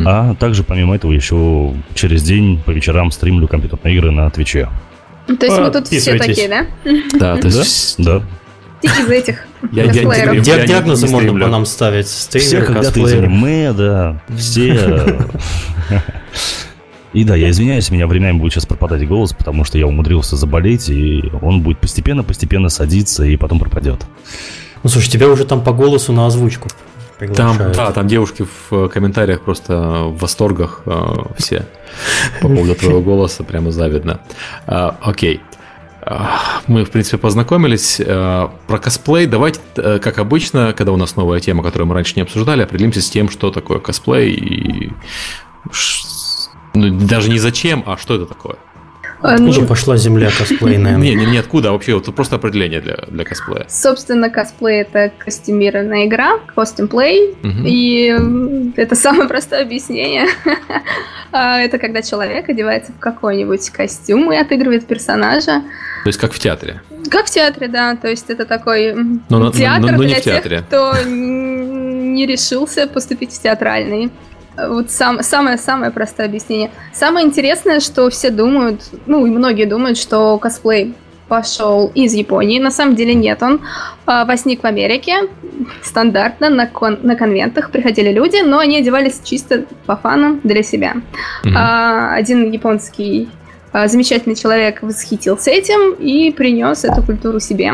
А 0.05 0.33
также, 0.35 0.63
помимо 0.63 0.95
этого, 0.95 1.11
еще 1.11 1.73
через 1.93 2.23
день 2.23 2.61
по 2.65 2.71
вечерам 2.71 3.11
стримлю 3.11 3.47
компьютерные 3.47 3.95
игры 3.95 4.11
на 4.11 4.29
Твиче. 4.29 4.69
То 5.27 5.45
есть 5.45 5.59
мы 5.59 5.69
тут 5.69 5.87
все 5.87 6.17
такие, 6.17 6.47
да? 6.47 6.65
Да, 7.19 7.37
то 7.37 7.47
есть, 7.47 7.95
да. 7.97 8.21
Из 8.81 9.09
этих 9.09 9.45
я, 9.71 9.83
я, 9.85 10.33
я, 10.33 10.65
Диагнозы 10.65 11.07
не 11.07 11.11
можно 11.11 11.33
по 11.33 11.47
нам 11.47 11.65
ставить. 11.65 12.07
Стример, 12.07 12.47
все 12.47 12.61
когда-то 12.61 12.99
из 12.99 13.13
аниме, 13.13 13.73
да. 13.73 14.21
Все... 14.37 15.17
И 17.11 17.23
да, 17.23 17.35
я 17.35 17.49
извиняюсь, 17.49 17.89
у 17.89 17.95
меня 17.95 18.05
временами 18.05 18.37
будет 18.37 18.53
сейчас 18.53 18.67
пропадать 18.67 19.07
голос, 19.07 19.33
потому 19.33 19.63
что 19.63 19.79
я 19.79 19.87
умудрился 19.87 20.35
заболеть, 20.35 20.89
и 20.89 21.23
он 21.41 21.61
будет 21.61 21.79
постепенно-постепенно 21.79 22.69
садиться 22.69 23.23
и 23.25 23.35
потом 23.35 23.59
пропадет. 23.59 24.05
Ну, 24.83 24.89
слушай, 24.89 25.09
тебя 25.09 25.27
уже 25.27 25.43
там 25.45 25.63
по 25.63 25.73
голосу 25.73 26.13
на 26.13 26.27
озвучку 26.27 26.69
там, 27.35 27.57
да, 27.73 27.91
там 27.91 28.07
девушки 28.07 28.45
в 28.69 28.87
комментариях 28.89 29.41
просто 29.41 30.03
в 30.05 30.19
восторгах 30.19 30.83
э, 30.85 31.15
все 31.37 31.65
по 32.41 32.47
поводу 32.47 32.75
твоего 32.75 33.01
голоса, 33.01 33.43
прямо 33.43 33.71
завидно. 33.71 34.21
Э, 34.67 34.91
окей. 35.01 35.41
Мы, 36.67 36.85
в 36.85 36.91
принципе, 36.91 37.17
познакомились. 37.17 37.97
Про 37.97 38.79
косплей 38.81 39.27
давайте, 39.27 39.59
как 39.75 40.17
обычно, 40.17 40.73
когда 40.73 40.91
у 40.91 40.97
нас 40.97 41.15
новая 41.15 41.39
тема, 41.39 41.63
которую 41.63 41.87
мы 41.87 41.93
раньше 41.93 42.13
не 42.15 42.21
обсуждали, 42.21 42.63
определимся 42.63 43.01
с 43.01 43.09
тем, 43.09 43.29
что 43.29 43.51
такое 43.51 43.79
косплей 43.79 44.31
и 44.31 44.91
ну, 46.73 46.97
даже 46.99 47.29
не 47.29 47.39
зачем, 47.39 47.83
а 47.85 47.97
что 47.97 48.15
это 48.15 48.25
такое. 48.25 48.55
Откуда 49.21 49.61
ну, 49.61 49.67
пошла 49.67 49.97
земля 49.97 50.29
косплейная? 50.37 50.95
Не, 50.95 51.13
не, 51.13 51.25
не 51.25 51.37
откуда, 51.37 51.69
а 51.69 51.71
вообще 51.73 51.93
вот 51.93 52.13
просто 52.15 52.37
определение 52.37 52.79
для, 52.79 52.97
для 53.07 53.25
косплея. 53.25 53.65
Собственно, 53.67 54.29
косплей 54.29 54.81
это 54.81 55.11
костюмированная 55.17 56.05
игра, 56.05 56.39
костюмплей, 56.55 57.35
угу. 57.43 57.63
и 57.65 58.73
это 58.77 58.95
самое 58.95 59.27
простое 59.27 59.61
объяснение. 59.61 60.27
А, 61.31 61.59
это 61.59 61.77
когда 61.77 62.01
человек 62.01 62.49
одевается 62.49 62.91
в 62.91 62.97
какой-нибудь 62.97 63.69
костюм 63.69 64.31
и 64.33 64.35
отыгрывает 64.35 64.87
персонажа. 64.87 65.61
То 66.03 66.07
есть 66.07 66.17
как 66.17 66.33
в 66.33 66.39
театре? 66.39 66.81
Как 67.11 67.27
в 67.27 67.29
театре, 67.29 67.67
да. 67.67 67.95
То 67.95 68.07
есть 68.07 68.31
это 68.31 68.47
такой 68.47 68.95
но, 68.95 69.51
театр 69.51 69.81
но, 69.81 69.91
но, 69.91 69.97
но 69.97 70.03
для 70.05 70.19
тех, 70.21 70.43
кто 70.65 70.95
не 71.05 72.25
решился 72.25 72.87
поступить 72.87 73.31
в 73.31 73.39
театральный. 73.39 74.09
Вот 74.67 74.91
сам, 74.91 75.21
самое-самое 75.23 75.91
простое 75.91 76.27
объяснение. 76.27 76.71
Самое 76.93 77.25
интересное, 77.25 77.79
что 77.79 78.09
все 78.09 78.29
думают, 78.29 78.81
ну 79.05 79.25
и 79.25 79.29
многие 79.29 79.65
думают, 79.65 79.97
что 79.97 80.37
косплей 80.37 80.95
пошел 81.29 81.91
из 81.95 82.13
Японии. 82.13 82.59
На 82.59 82.71
самом 82.71 82.95
деле 82.95 83.13
нет, 83.13 83.41
он 83.43 83.61
э, 84.07 84.25
возник 84.25 84.63
в 84.63 84.65
Америке. 84.65 85.29
Стандартно 85.81 86.49
на, 86.49 86.65
кон- 86.65 86.99
на 87.03 87.15
конвентах 87.15 87.71
приходили 87.71 88.11
люди, 88.11 88.41
но 88.43 88.59
они 88.59 88.77
одевались 88.77 89.21
чисто 89.23 89.65
по 89.85 89.95
фану 89.95 90.39
для 90.43 90.63
себя. 90.63 90.95
Mm-hmm. 91.43 91.53
А, 91.55 92.15
один 92.15 92.51
японский 92.51 93.29
а, 93.71 93.87
замечательный 93.87 94.35
человек 94.35 94.81
восхитился 94.81 95.51
этим 95.51 95.93
и 95.93 96.31
принес 96.31 96.83
эту 96.83 97.03
культуру 97.03 97.39
себе 97.39 97.73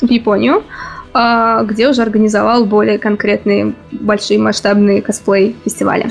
в 0.00 0.10
Японию. 0.10 0.64
А, 1.12 1.62
где 1.64 1.88
уже 1.88 2.02
организовал 2.02 2.64
более 2.64 2.98
конкретные 2.98 3.74
большие 3.92 4.38
масштабные 4.38 5.02
косплей-фестивали. 5.02 6.10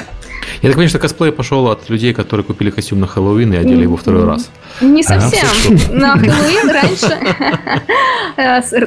Я 0.62 0.70
так 0.70 0.74
понимаю, 0.74 0.90
что 0.90 1.00
косплей 1.00 1.32
пошел 1.32 1.68
от 1.68 1.90
людей, 1.90 2.14
которые 2.14 2.46
купили 2.46 2.70
костюм 2.72 3.00
на 3.00 3.08
Хэллоуин 3.08 3.54
и 3.54 3.58
одели 3.58 3.84
его 3.84 3.98
второй 3.98 4.26
раз. 4.26 4.50
Не 4.82 5.04
совсем. 5.04 5.48
На 5.92 6.18
Хэллоуин 6.18 6.70
раньше, 6.70 7.18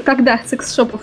когда 0.05 0.41
секс-шопов 0.45 1.01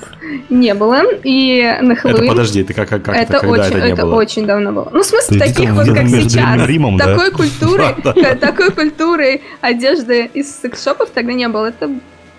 не 0.49 0.73
было, 0.73 1.03
и 1.23 1.77
на 1.81 1.95
Хэллоуин... 1.95 2.23
Это 2.23 2.33
подожди, 2.33 2.63
ты 2.63 2.73
как, 2.73 2.89
как 2.89 3.07
это, 3.09 3.39
очень, 3.47 3.63
это 3.63 3.85
не 3.85 3.93
это 3.93 4.01
было? 4.01 4.15
очень 4.15 4.45
давно 4.45 4.71
было. 4.71 4.89
Ну, 4.91 5.03
в 5.03 5.05
смысле, 5.05 5.39
таких 5.39 5.71
вот, 5.71 5.87
как 5.87 6.07
сейчас. 6.07 6.67
Такой 6.97 7.31
культуры, 7.31 7.95
такой 8.41 8.71
культуры 8.71 9.41
одежды 9.61 10.29
из 10.33 10.59
секс-шопов 10.59 11.09
тогда 11.11 11.33
не 11.33 11.47
было. 11.47 11.67
Это 11.67 11.89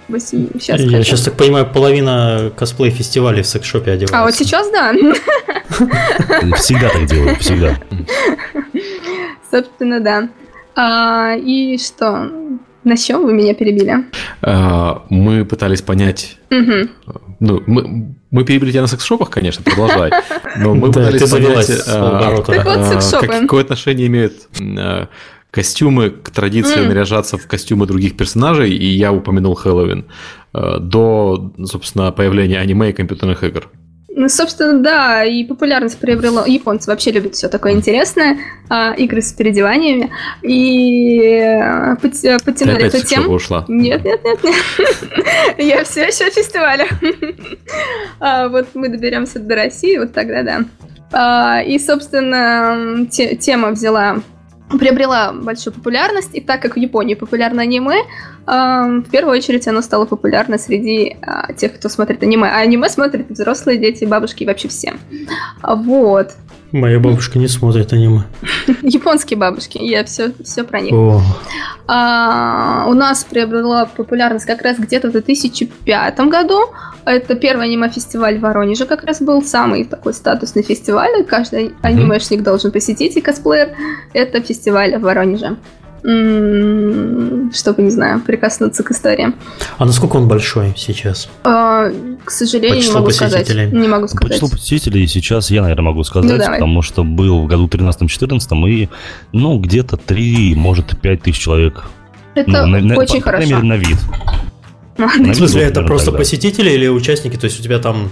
8, 0.09 0.49
сейчас 0.59 0.81
Я 0.81 1.03
сейчас 1.03 1.23
так 1.23 1.35
понимаю, 1.35 1.67
половина 1.67 2.51
косплей-фестивалей 2.57 3.43
в 3.43 3.47
секс-шопе 3.47 3.93
одевается. 3.93 4.19
А 4.19 4.25
вот 4.25 4.35
сейчас 4.35 4.71
да. 4.71 4.93
Всегда 6.57 6.89
так 6.89 7.07
делаю, 7.07 7.37
всегда. 7.37 7.79
Собственно, 9.51 10.01
да. 10.01 10.29
А, 10.75 11.35
и 11.37 11.77
что? 11.79 12.31
На 12.85 12.97
чем 12.97 13.25
вы 13.25 13.35
меня 13.35 13.53
перебили? 13.55 14.07
А, 14.41 15.05
мы 15.11 15.45
пытались 15.45 15.83
понять. 15.83 16.39
Угу. 16.51 16.89
Ну, 17.41 17.63
мы, 17.67 18.15
мы 18.31 18.45
перебили 18.45 18.71
тебя 18.71 18.83
на 18.83 18.87
секс-шопах, 18.87 19.31
конечно, 19.31 19.63
продолжай. 19.63 20.11
Но 20.57 20.75
мы 20.75 20.91
пытались 20.91 21.31
понять, 21.31 21.71
а, 21.87 22.43
какое 23.41 23.63
отношение 23.63 24.07
имеют 24.07 24.35
костюмы 25.51 26.11
к 26.11 26.31
традиции 26.31 26.81
mm. 26.81 26.89
наряжаться 26.89 27.39
в 27.39 27.47
костюмы 27.47 27.87
других 27.87 28.17
персонажей, 28.17 28.71
и 28.71 28.87
я 28.87 29.13
упомянул 29.13 29.55
Хэллоуин, 29.55 30.07
э, 30.53 30.79
до, 30.81 31.53
собственно, 31.65 32.13
появления 32.13 32.59
аниме 32.59 32.91
и 32.91 32.93
компьютерных 32.93 33.43
игр. 33.45 33.69
Ну, 34.21 34.29
собственно, 34.29 34.83
да, 34.83 35.25
и 35.25 35.45
популярность 35.45 36.01
приобрело. 36.01 36.45
Японцы 36.45 36.91
вообще 36.91 37.13
любят 37.13 37.37
все 37.37 37.49
такое 37.49 37.75
интересное, 37.75 38.39
а, 38.69 38.93
игры 38.95 39.23
с 39.23 39.33
переодеваниями. 39.33 40.11
И 40.43 41.21
э, 41.21 41.97
подтянули 42.01 42.87
эту 42.87 43.07
тему. 43.07 43.35
ушла? 43.35 43.65
Нет, 43.69 44.05
нет, 44.05 44.21
нет, 44.25 44.43
нет. 44.43 45.59
Я 45.59 45.85
все 45.85 46.07
еще 46.07 46.33
в 46.33 46.35
фестивале. 46.35 46.89
А, 48.21 48.49
вот 48.49 48.67
мы 48.75 48.89
доберемся 48.89 49.39
до 49.39 49.55
России, 49.55 49.97
вот 49.99 50.13
тогда 50.13 50.43
да. 50.43 50.65
А, 51.13 51.63
и, 51.63 51.79
собственно, 51.79 53.07
тема 53.07 53.71
взяла 53.71 54.17
приобрела 54.77 55.33
большую 55.33 55.73
популярность, 55.73 56.31
и 56.35 56.41
так 56.41 56.61
как 56.61 56.75
в 56.75 56.79
Японии 56.79 57.15
популярно 57.15 57.63
аниме, 57.63 58.03
в 58.47 59.05
первую 59.11 59.37
очередь 59.37 59.67
оно 59.69 59.83
стало 59.83 60.07
популярно 60.07 60.59
среди 60.59 61.17
а, 61.23 61.53
тех, 61.53 61.75
кто 61.75 61.89
смотрит 61.89 62.23
аниме. 62.23 62.49
А 62.49 62.61
аниме 62.61 62.89
смотрят 62.89 63.29
взрослые 63.29 63.79
дети, 63.79 64.05
бабушки 64.05 64.45
и 64.45 64.47
вообще 64.47 64.69
все. 64.69 64.95
Вот. 65.63 66.33
Моя 66.73 67.01
бабушка 67.01 67.39
не 67.39 67.49
смотрит 67.49 67.93
аниме. 67.95 68.25
Японские 68.83 69.39
бабушки, 69.39 69.79
я 69.79 70.05
все, 70.05 70.33
все 70.45 70.65
про 70.65 70.81
них. 70.81 70.93
О. 70.93 71.23
А, 71.87 72.85
у 72.89 72.93
нас 72.93 73.25
приобрела 73.25 73.87
популярность 73.87 74.45
как 74.45 74.61
раз 74.61 74.79
где-то 74.79 75.09
в 75.09 75.13
2005 75.13 76.21
году. 76.29 76.61
Это 77.07 77.35
первый 77.37 77.67
аниме-фестиваль 77.67 78.39
в 78.39 78.43
Воронеже 78.43 78.85
как 78.85 79.05
раз 79.05 79.23
был, 79.23 79.43
самый 79.43 79.85
такой 79.85 80.13
статусный 80.13 80.63
фестиваль. 80.63 81.25
Каждый 81.25 81.73
анимешник 81.81 82.43
должен 82.43 82.71
посетить 82.71 83.17
и 83.17 83.23
косплеер. 83.23 83.75
Это 84.13 84.43
фестиваль 84.43 84.95
в 84.97 85.01
Воронеже 85.01 85.57
чтобы, 86.01 87.83
не 87.83 87.91
знаю, 87.91 88.21
прикоснуться 88.21 88.83
к 88.83 88.91
истории. 88.91 89.33
А 89.79 89.85
насколько 89.85 90.17
он 90.17 90.29
большой 90.29 90.75
сейчас? 90.77 91.29
А, 91.45 91.91
к 92.25 92.31
сожалению, 92.31 92.83
не 92.83 92.93
могу 92.93 93.11
сказать. 93.11 93.49
Не 93.49 93.89
могу 93.89 94.09
сказать. 94.09 94.29
По 94.29 94.35
числу 94.35 94.49
посетителей 94.49 95.07
сейчас 95.07 95.51
я, 95.51 95.63
наверное, 95.63 95.85
могу 95.85 96.05
сказать, 96.05 96.31
ну, 96.31 96.53
потому 96.53 96.83
что 96.83 97.05
был 97.05 97.43
в 97.43 97.47
году 97.47 97.67
13-14 97.67 98.69
и, 98.69 98.89
ну, 99.33 99.59
где-то 99.59 99.97
3, 99.97 100.55
может, 100.55 101.01
5 101.01 101.23
тысяч 101.23 101.39
человек. 101.39 101.85
Это 102.35 102.67
ну, 102.67 102.97
очень 102.97 103.19
на, 103.19 103.23
хорошо. 103.23 103.49
По 103.49 103.51
мере, 103.51 103.63
на 103.63 103.77
вид. 103.77 103.99
В 104.97 105.35
смысле, 105.35 105.63
это 105.63 105.83
просто 105.83 106.13
посетители 106.13 106.71
или 106.71 106.89
участники? 106.89 107.37
То 107.37 107.47
есть 107.47 107.61
у 107.61 107.63
тебя 107.63 107.79
там 107.79 108.11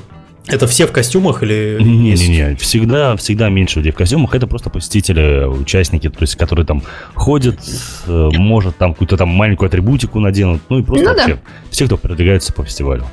это 0.48 0.66
все 0.66 0.86
в 0.86 0.92
костюмах 0.92 1.42
или 1.42 1.78
Не-не-не, 1.80 2.56
всегда, 2.56 3.16
всегда 3.16 3.48
меньше 3.48 3.80
людей 3.80 3.92
в 3.92 3.96
костюмах. 3.96 4.34
Это 4.34 4.46
просто 4.46 4.70
посетители, 4.70 5.44
участники, 5.44 6.08
то 6.08 6.20
есть, 6.20 6.36
которые 6.36 6.64
там 6.64 6.82
ходят, 7.14 7.58
э, 8.06 8.28
может, 8.34 8.76
там 8.76 8.92
какую-то 8.92 9.16
там 9.16 9.28
маленькую 9.28 9.68
атрибутику 9.68 10.20
наденут, 10.20 10.62
ну 10.68 10.78
и 10.78 10.82
просто 10.82 11.04
ну, 11.04 11.14
вообще 11.14 11.34
да. 11.34 11.40
все, 11.70 11.86
кто 11.86 11.96
продвигается 11.96 12.52
по 12.52 12.64
фестивалю. 12.64 13.04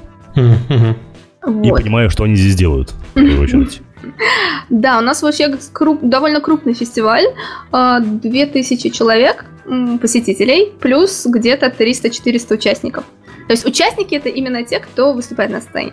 Вот. 1.46 1.66
И 1.66 1.70
понимаю, 1.72 2.10
что 2.10 2.24
они 2.24 2.36
здесь 2.36 2.56
делают, 2.56 2.94
в 3.12 3.16
первую 3.16 3.42
очередь. 3.42 3.82
Да, 4.70 4.98
у 5.00 5.02
нас 5.02 5.22
вообще 5.22 5.54
круп, 5.74 6.00
довольно 6.02 6.40
крупный 6.40 6.74
фестиваль. 6.74 7.26
2000 7.72 8.88
а, 8.88 8.92
человек, 8.92 9.46
посетителей, 10.02 10.72
плюс 10.80 11.26
где-то 11.26 11.68
300-400 11.68 12.54
участников. 12.54 13.04
То 13.48 13.52
есть 13.52 13.66
участники 13.66 14.16
это 14.16 14.30
именно 14.30 14.64
те, 14.64 14.80
кто 14.80 15.14
выступает 15.14 15.52
на 15.52 15.62
сцене. 15.62 15.92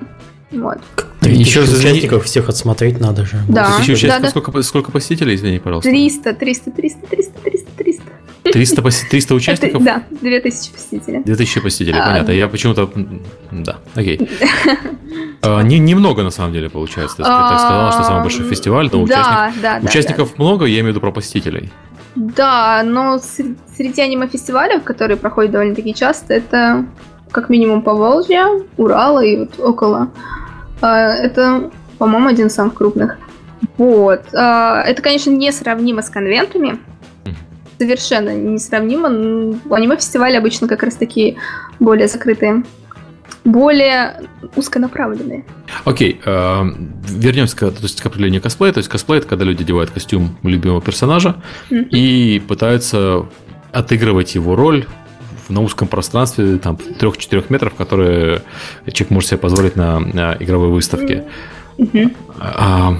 Вот. 0.52 0.78
Еще 1.23 1.62
из 1.62 1.78
участников 1.78 2.25
всех 2.25 2.49
отсмотреть 2.49 2.99
надо 2.99 3.25
же. 3.25 3.40
Да. 3.49 3.76
Еще 3.83 4.09
да, 4.09 4.19
да. 4.19 4.30
Сколько, 4.30 4.62
сколько 4.62 4.90
посетителей, 4.90 5.35
извини, 5.35 5.59
пожалуйста? 5.59 5.90
300, 5.90 6.35
300, 6.35 6.71
300, 6.71 7.07
300, 7.07 7.40
300, 7.40 7.71
300. 7.76 8.02
300, 8.42 8.83
300 9.11 9.35
участников? 9.35 9.83
Это, 9.83 10.02
да, 10.11 10.16
2000 10.21 10.73
посетителей. 10.73 11.23
2000 11.25 11.61
посетителей, 11.61 11.99
а, 12.00 12.07
понятно. 12.07 12.33
Я 12.33 12.49
почему-то... 12.49 12.90
Да, 13.52 13.78
окей. 13.95 14.28
а, 15.42 15.62
не, 15.62 15.78
немного, 15.78 16.23
на 16.23 16.30
самом 16.30 16.52
деле, 16.52 16.69
получается. 16.69 17.19
Ты 17.19 17.23
так 17.23 17.61
сказала, 17.61 17.92
что 17.92 18.04
самый 18.04 18.23
большой 18.23 18.47
фестиваль, 18.47 18.88
но 18.92 19.07
да, 19.07 19.50
участник... 19.50 19.62
да, 19.62 19.80
участников 19.83 20.28
да. 20.30 20.45
много, 20.45 20.64
я 20.64 20.80
имею 20.80 20.87
в 20.87 20.88
виду 20.88 21.00
про 21.00 21.12
посетителей. 21.12 21.71
Да, 22.16 22.83
но 22.85 23.21
среди 23.76 24.02
аниме-фестивалей, 24.02 24.80
которые 24.80 25.16
проходят 25.16 25.52
довольно-таки 25.52 25.95
часто, 25.95 26.35
это 26.35 26.87
как 27.30 27.50
минимум 27.50 27.83
по 27.83 27.95
Волжье, 27.95 28.64
Урала 28.76 29.25
и 29.25 29.37
вот 29.37 29.61
около. 29.61 30.11
А, 30.80 31.08
это, 31.14 31.70
по-моему, 31.99 32.28
один 32.28 32.46
из 32.46 32.54
самых 32.54 32.75
крупных. 32.75 33.18
Вот. 33.76 34.22
А, 34.34 34.82
это, 34.82 35.02
конечно, 35.02 35.30
несравнимо 35.30 36.02
с 36.02 36.10
конвентами. 36.10 36.78
Совершенно 37.78 38.34
несравнимо. 38.34 39.08
Аниме-фестивали 39.70 40.37
обычно 40.37 40.68
как 40.68 40.82
раз 40.82 40.96
такие 40.96 41.37
более 41.78 42.08
закрытые. 42.08 42.62
более 43.44 44.22
узконаправленные. 44.56 45.44
Окей, 45.84 46.20
э, 46.25 46.62
вернемся 47.08 47.56
к, 47.56 47.60
то 47.60 47.82
есть, 47.82 48.00
к 48.00 48.06
определению 48.06 48.42
косплея. 48.42 48.72
То 48.72 48.78
есть 48.78 48.90
косплей 48.90 49.18
это 49.18 49.28
когда 49.28 49.44
люди 49.44 49.62
одевают 49.62 49.90
костюм 49.90 50.37
любимого 50.42 50.82
персонажа 50.82 51.37
mm-hmm. 51.70 51.88
и 51.90 52.40
пытаются 52.40 53.26
отыгрывать 53.72 54.34
его 54.34 54.56
роль 54.56 54.87
на 55.50 55.61
узком 55.61 55.88
пространстве, 55.88 56.59
там, 56.59 56.76
3-4 56.76 57.45
метров, 57.49 57.75
которые 57.75 58.42
человек 58.87 59.11
может 59.11 59.30
себе 59.30 59.38
позволить 59.38 59.76
на, 59.76 60.00
на 60.00 60.37
игровой 60.38 60.69
выставке. 60.69 61.25
Mm-hmm. 61.78 62.16
А, 62.38 62.97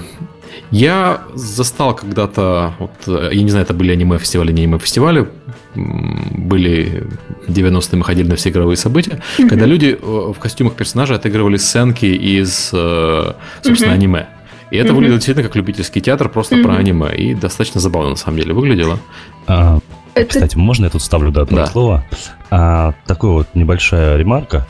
я 0.71 1.21
застал 1.33 1.95
когда-то, 1.95 2.73
вот, 2.79 2.91
я 3.07 3.41
не 3.41 3.49
знаю, 3.49 3.65
это 3.65 3.73
были 3.73 3.91
аниме-фестивали, 3.91 4.51
не 4.51 4.61
аниме-фестивали, 4.61 5.27
были 5.75 7.07
90-е 7.47 7.97
мы 7.97 8.03
ходили 8.03 8.27
на 8.27 8.35
все 8.35 8.49
игровые 8.49 8.77
события, 8.77 9.21
mm-hmm. 9.37 9.49
когда 9.49 9.65
люди 9.65 9.97
э, 10.01 10.05
в 10.05 10.37
костюмах 10.39 10.75
персонажей 10.75 11.15
отыгрывали 11.15 11.57
сценки 11.57 12.05
из, 12.05 12.71
э, 12.73 13.33
собственно, 13.61 13.91
mm-hmm. 13.91 13.95
аниме. 13.95 14.27
И 14.71 14.77
это 14.77 14.89
mm-hmm. 14.89 14.93
выглядело 14.93 15.17
действительно 15.17 15.47
как 15.47 15.55
любительский 15.55 16.01
театр, 16.01 16.29
просто 16.29 16.55
mm-hmm. 16.55 16.63
про 16.63 16.75
аниме. 16.75 17.15
И 17.15 17.33
достаточно 17.35 17.81
забавно, 17.81 18.11
на 18.11 18.15
самом 18.15 18.37
деле, 18.37 18.53
выглядело. 18.53 18.99
А, 19.47 19.79
это... 20.15 20.29
Кстати, 20.29 20.57
можно 20.57 20.85
я 20.85 20.91
тут 20.91 21.01
ставлю 21.01 21.31
да, 21.31 21.41
одно 21.41 21.57
да. 21.57 21.67
слово? 21.67 22.05
А, 22.49 22.93
такое 23.05 23.31
вот 23.31 23.47
небольшая 23.53 24.17
ремарка. 24.17 24.67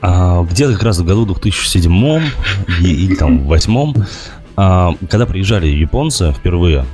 А, 0.00 0.42
где-то 0.42 0.74
как 0.74 0.82
раз 0.82 0.98
в 0.98 1.04
году 1.04 1.26
2007 1.26 2.22
или 2.80 3.14
там 3.14 3.46
2008, 3.46 4.04
а, 4.56 4.94
когда 5.10 5.26
приезжали 5.26 5.66
японцы 5.66 6.32
впервые 6.32 6.84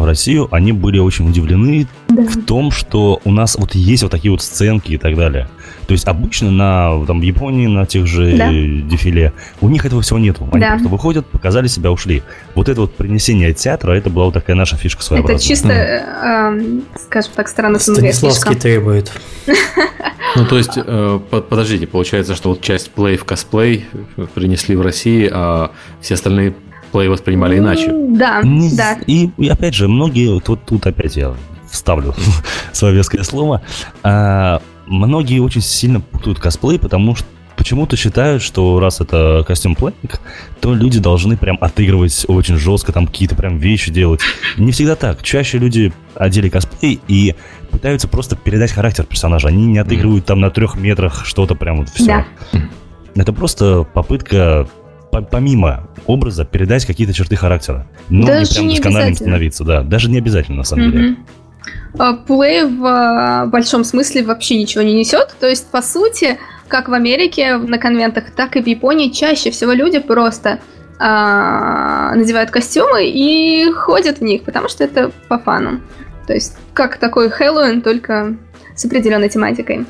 в 0.00 0.04
Россию, 0.04 0.48
они 0.50 0.72
были 0.72 0.98
очень 0.98 1.28
удивлены 1.28 1.86
да. 2.08 2.22
в 2.22 2.44
том, 2.44 2.70
что 2.70 3.20
у 3.24 3.30
нас 3.32 3.56
вот 3.56 3.74
есть 3.74 4.02
вот 4.02 4.12
такие 4.12 4.30
вот 4.30 4.42
сценки 4.42 4.92
и 4.92 4.98
так 4.98 5.16
далее. 5.16 5.48
То 5.86 5.92
есть 5.92 6.06
обычно 6.06 6.50
на 6.50 7.04
там, 7.06 7.20
в 7.20 7.22
Японии, 7.22 7.66
на 7.66 7.86
тех 7.86 8.06
же 8.06 8.36
да. 8.36 8.50
дефиле, 8.50 9.32
у 9.60 9.68
них 9.68 9.84
этого 9.84 10.02
всего 10.02 10.18
нету. 10.18 10.48
Они 10.52 10.60
да. 10.60 10.70
просто 10.70 10.88
выходят, 10.88 11.26
показали 11.26 11.68
себя, 11.68 11.92
ушли. 11.92 12.22
Вот 12.54 12.68
это 12.68 12.82
вот 12.82 12.94
принесение 12.94 13.52
театра, 13.54 13.92
это 13.92 14.10
была 14.10 14.26
вот 14.26 14.34
такая 14.34 14.56
наша 14.56 14.76
фишка 14.76 15.02
своеобразная. 15.02 15.36
Это 15.36 15.44
чисто, 15.44 15.68
э, 15.72 16.80
скажем 17.06 17.32
так, 17.34 17.48
странно 17.48 17.78
Станиславский 17.78 18.56
требует. 18.56 19.12
Ну, 20.34 20.44
то 20.44 20.58
есть, 20.58 20.72
э, 20.76 21.20
подождите, 21.30 21.86
получается, 21.86 22.34
что 22.34 22.50
вот 22.50 22.60
часть 22.60 22.90
плей 22.90 23.16
в 23.16 23.24
косплей 23.24 23.86
принесли 24.34 24.76
в 24.76 24.82
России, 24.82 25.30
а 25.32 25.70
все 26.02 26.12
остальные 26.14 26.54
плей 26.92 27.08
воспринимали 27.08 27.58
иначе. 27.58 27.92
Да, 27.92 28.42
Не, 28.42 28.74
да. 28.74 28.98
И, 29.06 29.30
и 29.38 29.48
опять 29.48 29.74
же, 29.74 29.88
многие, 29.88 30.34
вот 30.34 30.64
тут 30.64 30.86
опять 30.86 31.16
я 31.16 31.34
вставлю 31.70 32.14
свое 32.72 32.94
веское 32.94 33.22
слово, 33.22 33.62
а, 34.02 34.60
многие 34.86 35.40
очень 35.40 35.60
сильно 35.60 36.00
путают 36.00 36.38
косплей, 36.38 36.78
потому 36.78 37.14
что 37.16 37.26
почему-то 37.56 37.96
считают, 37.96 38.42
что 38.42 38.78
раз 38.78 39.00
это 39.00 39.44
костюм 39.46 39.74
плейник, 39.74 40.20
то 40.60 40.74
люди 40.74 41.00
должны 41.00 41.36
прям 41.36 41.58
отыгрывать 41.60 42.24
очень 42.28 42.56
жестко, 42.56 42.92
там 42.92 43.06
какие-то 43.06 43.34
прям 43.34 43.58
вещи 43.58 43.90
делать. 43.90 44.20
Не 44.56 44.72
всегда 44.72 44.94
так. 44.94 45.22
Чаще 45.22 45.58
люди 45.58 45.92
одели 46.14 46.48
косплей 46.48 47.00
и 47.08 47.34
пытаются 47.70 48.08
просто 48.08 48.36
передать 48.36 48.72
характер 48.72 49.04
персонажа. 49.04 49.48
Они 49.48 49.66
не 49.66 49.78
отыгрывают 49.78 50.26
там 50.26 50.40
на 50.40 50.50
трех 50.50 50.76
метрах 50.76 51.24
что-то 51.24 51.54
прям 51.54 51.78
вот 51.78 51.88
все. 51.88 52.26
Да. 52.52 52.60
Это 53.16 53.32
просто 53.32 53.86
попытка 53.94 54.68
помимо 55.22 55.88
образа 56.06 56.44
передать 56.44 56.84
какие-то 56.84 57.12
черты 57.12 57.36
характера. 57.36 57.86
Даже 58.08 58.40
не 58.40 58.54
прям 58.54 58.66
не 58.68 58.74
доскональным 58.76 59.14
становиться, 59.14 59.64
да. 59.64 59.82
Даже 59.82 60.10
не 60.10 60.18
обязательно, 60.18 60.58
на 60.58 60.64
самом 60.64 60.88
mm-hmm. 60.88 60.92
деле. 60.92 61.16
Плей 62.26 62.64
в 62.64 62.84
а, 62.84 63.46
большом 63.46 63.84
смысле 63.84 64.22
вообще 64.22 64.58
ничего 64.58 64.82
не 64.82 64.94
несет. 64.94 65.34
То 65.40 65.48
есть, 65.48 65.70
по 65.70 65.82
сути, 65.82 66.38
как 66.68 66.88
в 66.88 66.92
Америке 66.92 67.56
на 67.56 67.78
конвентах, 67.78 68.30
так 68.30 68.56
и 68.56 68.62
в 68.62 68.66
Японии 68.66 69.10
чаще 69.10 69.50
всего 69.50 69.72
люди 69.72 69.98
просто 69.98 70.60
а, 70.98 72.14
надевают 72.14 72.50
костюмы 72.50 73.08
и 73.08 73.70
ходят 73.72 74.18
в 74.18 74.22
них, 74.22 74.42
потому 74.42 74.68
что 74.68 74.84
это 74.84 75.10
по 75.28 75.38
фану. 75.38 75.80
То 76.26 76.34
есть, 76.34 76.56
как 76.74 76.98
такой 76.98 77.30
Хэллоуин, 77.30 77.82
только 77.82 78.36
с 78.74 78.84
определенной 78.84 79.28
тематикой. 79.28 79.86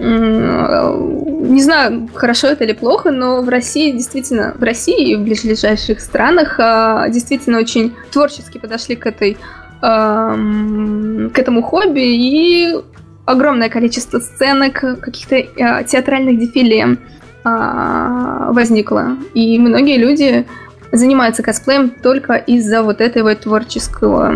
Не 0.00 1.62
знаю, 1.62 2.08
хорошо 2.14 2.48
это 2.48 2.64
или 2.64 2.72
плохо, 2.72 3.10
но 3.10 3.42
в 3.42 3.48
России 3.48 3.92
действительно, 3.92 4.54
в 4.58 4.62
России 4.62 5.12
и 5.12 5.16
в 5.16 5.22
ближайших 5.22 6.00
странах 6.00 6.58
а, 6.58 7.08
действительно 7.10 7.58
очень 7.58 7.94
творчески 8.10 8.58
подошли 8.58 8.96
к 8.96 9.06
этой 9.06 9.36
к 9.82 11.38
этому 11.38 11.62
хобби 11.62 12.02
и 12.02 12.76
огромное 13.24 13.70
количество 13.70 14.18
сценок, 14.18 14.80
каких-то 15.00 15.36
э, 15.36 15.84
театральных 15.84 16.38
дефиле 16.38 16.98
э, 17.44 18.52
возникло. 18.52 19.16
И 19.32 19.58
многие 19.58 19.96
люди 19.96 20.46
занимаются 20.92 21.42
косплеем 21.42 21.88
только 21.88 22.34
из-за 22.34 22.82
вот 22.82 23.00
этого 23.00 23.34
творческого 23.34 24.34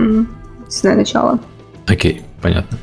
начала. 0.83 1.39
Окей, 1.87 2.17
okay, 2.17 2.23
понятно. 2.41 2.79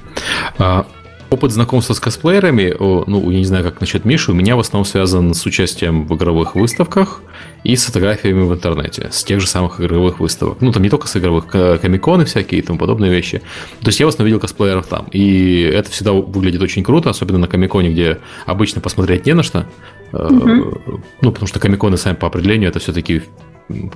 А, 0.59 0.85
Опыт 1.31 1.53
знакомства 1.53 1.93
с 1.93 1.99
косплеерами, 2.01 2.75
ну, 2.77 3.31
я 3.31 3.37
не 3.37 3.45
знаю, 3.45 3.63
как 3.63 3.79
насчет 3.79 4.03
Миши, 4.03 4.31
у 4.31 4.35
меня 4.35 4.57
в 4.57 4.59
основном 4.59 4.83
связан 4.83 5.33
с 5.33 5.45
участием 5.45 6.05
в 6.05 6.13
игровых 6.13 6.55
выставках 6.55 7.21
и 7.63 7.77
с 7.77 7.85
фотографиями 7.85 8.43
в 8.43 8.53
интернете, 8.53 9.07
с 9.13 9.23
тех 9.23 9.39
же 9.39 9.47
самых 9.47 9.79
игровых 9.79 10.19
выставок. 10.19 10.57
Ну, 10.59 10.73
там 10.73 10.83
не 10.83 10.89
только 10.89 11.07
с 11.07 11.15
игровых, 11.15 11.47
комиконы 11.47 12.25
всякие 12.25 12.59
и 12.59 12.61
тому 12.61 12.77
подобные 12.77 13.09
вещи. 13.09 13.41
То 13.79 13.87
есть 13.87 14.01
я 14.01 14.07
в 14.07 14.09
основном 14.09 14.27
видел 14.27 14.41
косплееров 14.41 14.87
там. 14.87 15.05
И 15.13 15.61
это 15.61 15.89
всегда 15.89 16.11
выглядит 16.11 16.61
очень 16.61 16.83
круто, 16.83 17.09
особенно 17.09 17.37
на 17.39 17.47
комиконе, 17.47 17.91
где 17.91 18.17
обычно 18.45 18.81
посмотреть 18.81 19.25
не 19.25 19.33
на 19.33 19.43
что. 19.43 19.67
Угу. 20.11 20.99
Ну, 21.21 21.31
потому 21.31 21.47
что 21.47 21.61
комиконы 21.61 21.95
сами 21.95 22.15
по 22.15 22.27
определению 22.27 22.67
это 22.67 22.79
все-таки 22.79 23.21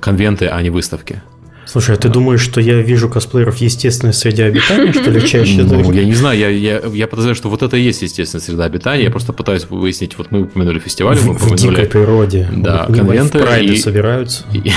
конвенты, 0.00 0.46
а 0.46 0.62
не 0.62 0.70
выставки. 0.70 1.20
Слушай, 1.66 1.96
а 1.96 1.98
ты 1.98 2.08
думаешь, 2.08 2.40
что 2.40 2.60
я 2.60 2.80
вижу 2.80 3.08
косплееров 3.08 3.56
в 3.56 3.60
естественной 3.60 4.14
среде 4.14 4.44
обитания, 4.44 4.92
что 4.92 5.10
ли, 5.10 5.26
чаще? 5.26 5.64
Ну, 5.64 5.92
я 5.92 6.04
не 6.04 6.14
знаю, 6.14 6.38
я, 6.38 6.48
я, 6.48 6.80
я 6.92 7.06
подозреваю, 7.08 7.34
что 7.34 7.50
вот 7.50 7.62
это 7.62 7.76
и 7.76 7.82
есть 7.82 8.02
естественная 8.02 8.42
среда 8.42 8.64
обитания. 8.64 9.02
Я 9.02 9.10
просто 9.10 9.32
пытаюсь 9.32 9.66
выяснить, 9.68 10.16
вот 10.16 10.30
мы 10.30 10.42
упомянули 10.42 10.78
фестиваль, 10.78 11.18
мы 11.24 11.34
упомянули... 11.34 11.56
В 11.56 11.60
дикой 11.60 11.86
природе. 11.86 12.48
Да, 12.54 12.86
вот 12.88 12.96
конвенты. 12.96 13.40
И... 13.64 13.76
собираются. 13.76 14.44
И, 14.52 14.70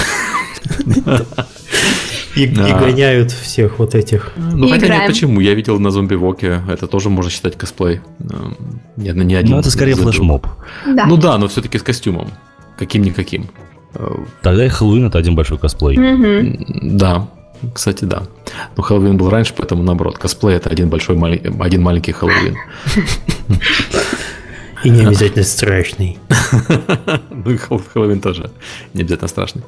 и 2.44 2.48
гоняют 2.48 3.32
всех 3.32 3.78
вот 3.78 3.94
этих. 3.94 4.32
Ну, 4.36 4.68
и 4.68 4.72
хотя 4.72 4.86
играем. 4.86 5.02
нет, 5.02 5.12
почему? 5.12 5.40
Я 5.42 5.54
видел 5.54 5.80
на 5.80 5.92
зомби-воке, 5.92 6.64
это 6.68 6.88
тоже 6.88 7.10
можно 7.10 7.30
считать 7.30 7.56
косплей. 7.56 8.02
Не, 8.98 9.12
не 9.12 9.36
один. 9.36 9.52
Ну, 9.52 9.60
это 9.60 9.70
скорее 9.70 9.96
флешмоб. 9.96 10.48
Да. 10.88 11.06
Ну 11.06 11.18
да, 11.18 11.38
но 11.38 11.48
все-таки 11.48 11.78
с 11.78 11.84
костюмом. 11.84 12.30
Каким-никаким. 12.78 13.48
Тогда 14.42 14.66
и 14.66 14.70
Хэллоуин 14.70 15.08
это 15.08 15.18
один 15.18 15.36
большой 15.36 15.58
косплей. 15.58 15.98
Да, 16.82 17.28
кстати, 17.74 18.06
да. 18.06 18.24
Но 18.78 18.84
Хэллоуин 18.84 19.18
был 19.18 19.30
раньше, 19.30 19.54
поэтому 19.56 19.84
наоборот. 19.84 20.18
Косплей 20.18 20.56
это 20.56 20.70
один 20.70 20.90
большой, 20.90 21.18
один 21.60 21.82
маленький 21.82 22.12
Хэллоуин. 22.12 22.58
И 24.84 24.90
не 24.90 25.02
обязательно 25.02 25.44
страшный. 25.44 26.18
Ну, 27.32 27.58
Хэллоуин 27.58 28.20
тоже 28.20 28.52
не 28.94 29.02
обязательно 29.02 29.28
страшный. 29.28 29.64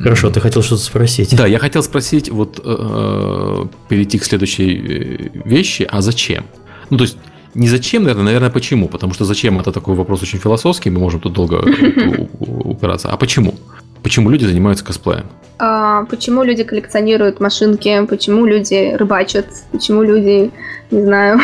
Хорошо, 0.00 0.30
ты 0.30 0.40
хотел 0.40 0.62
что-то 0.62 0.82
спросить. 0.82 1.36
Да, 1.36 1.46
я 1.46 1.58
хотел 1.58 1.82
спросить, 1.82 2.30
вот 2.30 2.60
э, 2.64 3.64
перейти 3.88 4.18
к 4.18 4.24
следующей 4.24 4.76
э, 4.76 5.28
вещи, 5.44 5.86
а 5.90 6.00
зачем? 6.00 6.44
Ну, 6.88 6.96
то 6.96 7.04
есть, 7.04 7.18
не 7.56 7.68
зачем, 7.68 8.02
наверное, 8.02 8.24
наверное, 8.24 8.50
почему. 8.50 8.88
Потому 8.88 9.14
что 9.14 9.24
зачем 9.24 9.58
это 9.58 9.72
такой 9.72 9.94
вопрос 9.94 10.22
очень 10.22 10.38
философский, 10.38 10.90
мы 10.90 11.00
можем 11.00 11.20
тут 11.20 11.32
долго 11.32 11.54
упираться. 12.40 13.08
А 13.08 13.16
почему? 13.16 13.54
Почему 14.02 14.30
люди 14.30 14.44
занимаются 14.46 14.84
косплеем? 14.84 15.24
А, 15.58 16.04
почему 16.04 16.44
люди 16.44 16.64
коллекционируют 16.64 17.40
машинки? 17.40 18.06
Почему 18.06 18.46
люди 18.46 18.94
рыбачат? 18.98 19.46
Почему 19.72 20.02
люди 20.02 20.50
не 20.90 21.02
знаю. 21.02 21.40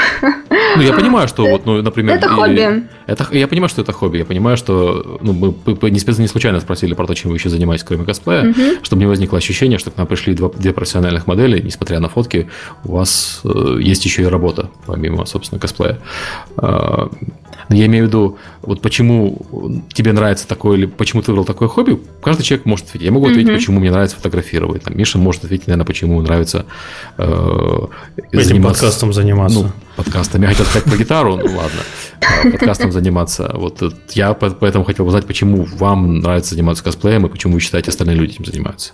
Ну, 0.77 0.83
я 0.83 0.93
понимаю, 0.93 1.29
что 1.29 1.47
вот, 1.47 1.67
ну, 1.67 1.83
например... 1.83 2.17
Это 2.17 2.29
хобби. 2.29 2.85
Это, 3.07 3.27
я 3.33 3.49
понимаю, 3.49 3.69
что 3.69 3.83
это 3.83 3.93
хобби. 3.93 4.19
Я 4.19 4.25
понимаю, 4.25 4.57
что 4.57 5.19
ну, 5.21 5.33
мы 5.33 5.91
не, 5.91 6.29
случайно 6.29 6.61
спросили 6.61 6.95
про 6.95 7.07
то, 7.07 7.15
чем 7.15 7.31
вы 7.31 7.37
еще 7.37 7.49
занимаетесь, 7.49 7.85
кроме 7.85 8.05
косплея, 8.05 8.51
угу. 8.51 8.61
чтобы 8.83 9.01
не 9.01 9.07
возникло 9.07 9.39
ощущение, 9.39 9.79
что 9.79 9.91
к 9.91 9.97
нам 9.97 10.07
пришли 10.07 10.35
два, 10.35 10.49
две 10.49 10.73
профессиональных 10.73 11.27
модели, 11.27 11.61
несмотря 11.61 12.01
на 12.01 12.09
фотки, 12.09 12.49
у 12.85 12.93
вас 12.93 13.41
э, 13.45 13.79
есть 13.81 14.05
еще 14.05 14.23
и 14.23 14.27
работа, 14.27 14.71
помимо, 14.87 15.27
собственно, 15.27 15.61
косплея. 15.61 15.99
Э, 16.57 17.09
я 17.69 17.87
имею 17.87 18.05
в 18.05 18.09
виду, 18.09 18.39
вот 18.63 18.81
почему 18.81 19.79
тебе 19.93 20.13
нравится 20.13 20.47
такое, 20.47 20.77
или 20.77 20.87
почему 20.87 21.23
ты 21.23 21.31
выбрал 21.31 21.45
такое 21.45 21.69
хобби, 21.69 21.99
каждый 22.23 22.43
человек 22.43 22.67
может 22.67 22.87
ответить. 22.87 23.07
Я 23.07 23.13
могу 23.13 23.27
ответить, 23.27 23.51
mm 23.51 23.55
почему 23.55 23.81
мне 23.81 23.91
нравится 23.91 24.17
фотографировать. 24.17 24.83
Там, 24.83 24.97
Миша 24.97 25.19
может 25.19 25.45
ответить, 25.45 25.67
наверное, 25.67 25.87
почему 25.87 26.15
ему 26.15 26.23
нравится 26.23 26.67
э, 27.19 27.87
Этим 28.33 28.43
заниматься... 28.43 28.83
подкастом 28.83 29.13
заниматься. 29.13 29.32
Ну, 29.35 29.71
подкастом. 29.97 30.43
Я 30.43 30.49
хотел 30.49 30.65
сказать 30.67 30.85
про 30.85 30.97
гитару, 30.97 31.37
ну 31.37 31.57
ладно. 31.57 31.81
А, 32.21 32.51
подкастом 32.51 32.93
заниматься. 32.93 33.51
Вот 33.55 33.83
я 34.11 34.35
поэтому 34.35 34.85
хотел 34.85 35.07
узнать, 35.07 35.27
почему 35.27 35.65
вам 35.65 36.19
нравится 36.21 36.55
заниматься 36.55 36.85
косплеем 36.85 37.27
и 37.27 37.29
почему 37.29 37.55
вы 37.55 37.61
считаете, 37.61 37.91
остальные 37.91 38.17
люди 38.17 38.33
этим 38.33 38.45
занимаются. 38.45 38.93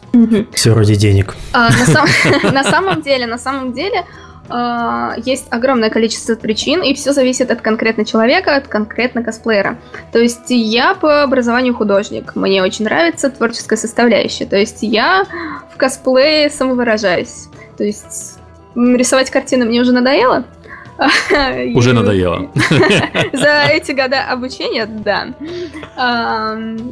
Все 0.52 0.74
ради 0.74 0.94
денег. 0.94 1.36
А, 1.52 1.70
на 2.52 2.64
самом 2.64 3.02
деле, 3.02 3.26
на 3.26 3.38
самом 3.38 3.72
деле, 3.72 4.04
э, 4.48 5.10
есть 5.24 5.46
огромное 5.50 5.90
количество 5.90 6.34
причин, 6.34 6.82
и 6.82 6.94
все 6.94 7.12
зависит 7.12 7.50
от 7.50 7.60
конкретного 7.60 8.08
человека, 8.08 8.56
от 8.56 8.68
конкретно 8.68 9.22
косплеера. 9.22 9.78
То 10.12 10.18
есть 10.18 10.48
я 10.48 10.94
по 10.94 11.22
образованию 11.22 11.74
художник, 11.74 12.34
мне 12.34 12.62
очень 12.62 12.84
нравится 12.84 13.30
творческая 13.30 13.76
составляющая. 13.76 14.46
То 14.46 14.56
есть 14.56 14.78
я 14.82 15.26
в 15.72 15.76
косплее 15.76 16.50
самовыражаюсь. 16.50 17.48
То 17.76 17.84
есть 17.84 18.37
рисовать 18.96 19.30
картины 19.30 19.64
мне 19.64 19.80
уже 19.80 19.92
надоело, 19.92 20.44
уже 21.74 21.92
надоело. 21.92 22.50
За 23.32 23.64
эти 23.70 23.92
года 23.92 24.24
обучения, 24.30 24.86
да. 24.86 25.28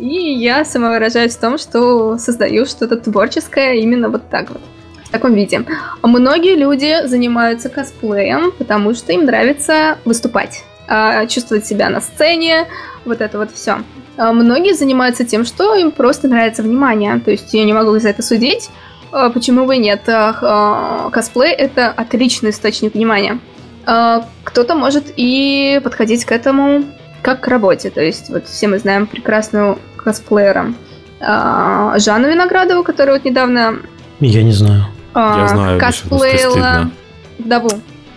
И 0.00 0.34
я 0.34 0.64
самовыражаюсь 0.64 1.36
в 1.36 1.40
том, 1.40 1.58
что 1.58 2.18
создаю 2.18 2.66
что-то 2.66 2.96
творческое 2.96 3.80
именно 3.80 4.08
вот 4.08 4.28
так 4.30 4.50
вот 4.50 4.60
в 5.04 5.10
таком 5.10 5.34
виде. 5.34 5.64
Многие 6.02 6.56
люди 6.56 7.06
занимаются 7.06 7.68
косплеем, 7.68 8.52
потому 8.52 8.94
что 8.94 9.12
им 9.12 9.24
нравится 9.24 9.98
выступать, 10.04 10.64
а, 10.88 11.26
чувствовать 11.26 11.64
себя 11.64 11.90
на 11.90 12.00
сцене, 12.00 12.66
вот 13.04 13.20
это 13.20 13.38
вот 13.38 13.52
все. 13.52 13.78
А 14.16 14.32
многие 14.32 14.74
занимаются 14.74 15.24
тем, 15.24 15.44
что 15.44 15.74
им 15.74 15.90
просто 15.90 16.28
нравится 16.28 16.62
внимание. 16.62 17.20
То 17.24 17.30
есть 17.30 17.52
я 17.54 17.64
не 17.64 17.72
могу 17.72 17.98
за 17.98 18.08
это 18.08 18.22
судить. 18.22 18.70
А 19.18 19.30
почему 19.30 19.64
бы 19.64 19.76
и 19.76 19.78
нет? 19.78 20.02
Косплей 20.04 21.52
это 21.52 21.88
отличный 21.90 22.50
источник 22.50 22.92
внимания. 22.94 23.38
Кто-то 23.84 24.74
может 24.74 25.04
и 25.16 25.80
подходить 25.82 26.26
к 26.26 26.32
этому 26.32 26.84
как 27.22 27.40
к 27.40 27.48
работе. 27.48 27.88
То 27.88 28.02
есть 28.02 28.28
вот 28.28 28.46
все 28.46 28.68
мы 28.68 28.78
знаем 28.78 29.06
прекрасную 29.06 29.78
косплеера 29.96 30.74
Жанну 31.18 32.28
Виноградову, 32.28 32.84
которая 32.84 33.16
вот 33.16 33.24
недавно... 33.24 33.76
Я 34.20 34.42
не 34.42 34.52
знаю. 34.52 34.84
Я 35.14 35.48
знаю, 35.48 35.80
косплеила 35.80 36.90
вдову. 37.38 37.70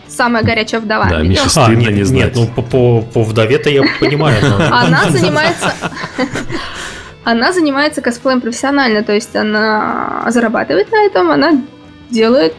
Самая 0.09 0.43
горячая 0.43 0.81
вдова. 0.81 1.07
Да, 1.07 1.21
Миша 1.21 1.43
а, 1.45 1.49
стыдно 1.49 1.81
нет, 1.81 1.93
не 1.93 2.03
знать. 2.03 2.25
Нет, 2.25 2.35
ну 2.35 2.47
по, 2.47 2.61
по, 2.61 3.01
по 3.01 3.23
вдове-то 3.23 3.69
я 3.69 3.83
понимаю. 3.99 4.37
Она 4.71 5.03
занимается... 5.09 5.71
Она 7.23 7.53
занимается 7.53 8.01
косплеем 8.01 8.41
профессионально, 8.41 9.03
то 9.03 9.13
есть 9.13 9.35
она 9.35 10.25
зарабатывает 10.29 10.91
на 10.91 11.05
этом, 11.05 11.31
она 11.31 11.61
делает 12.09 12.53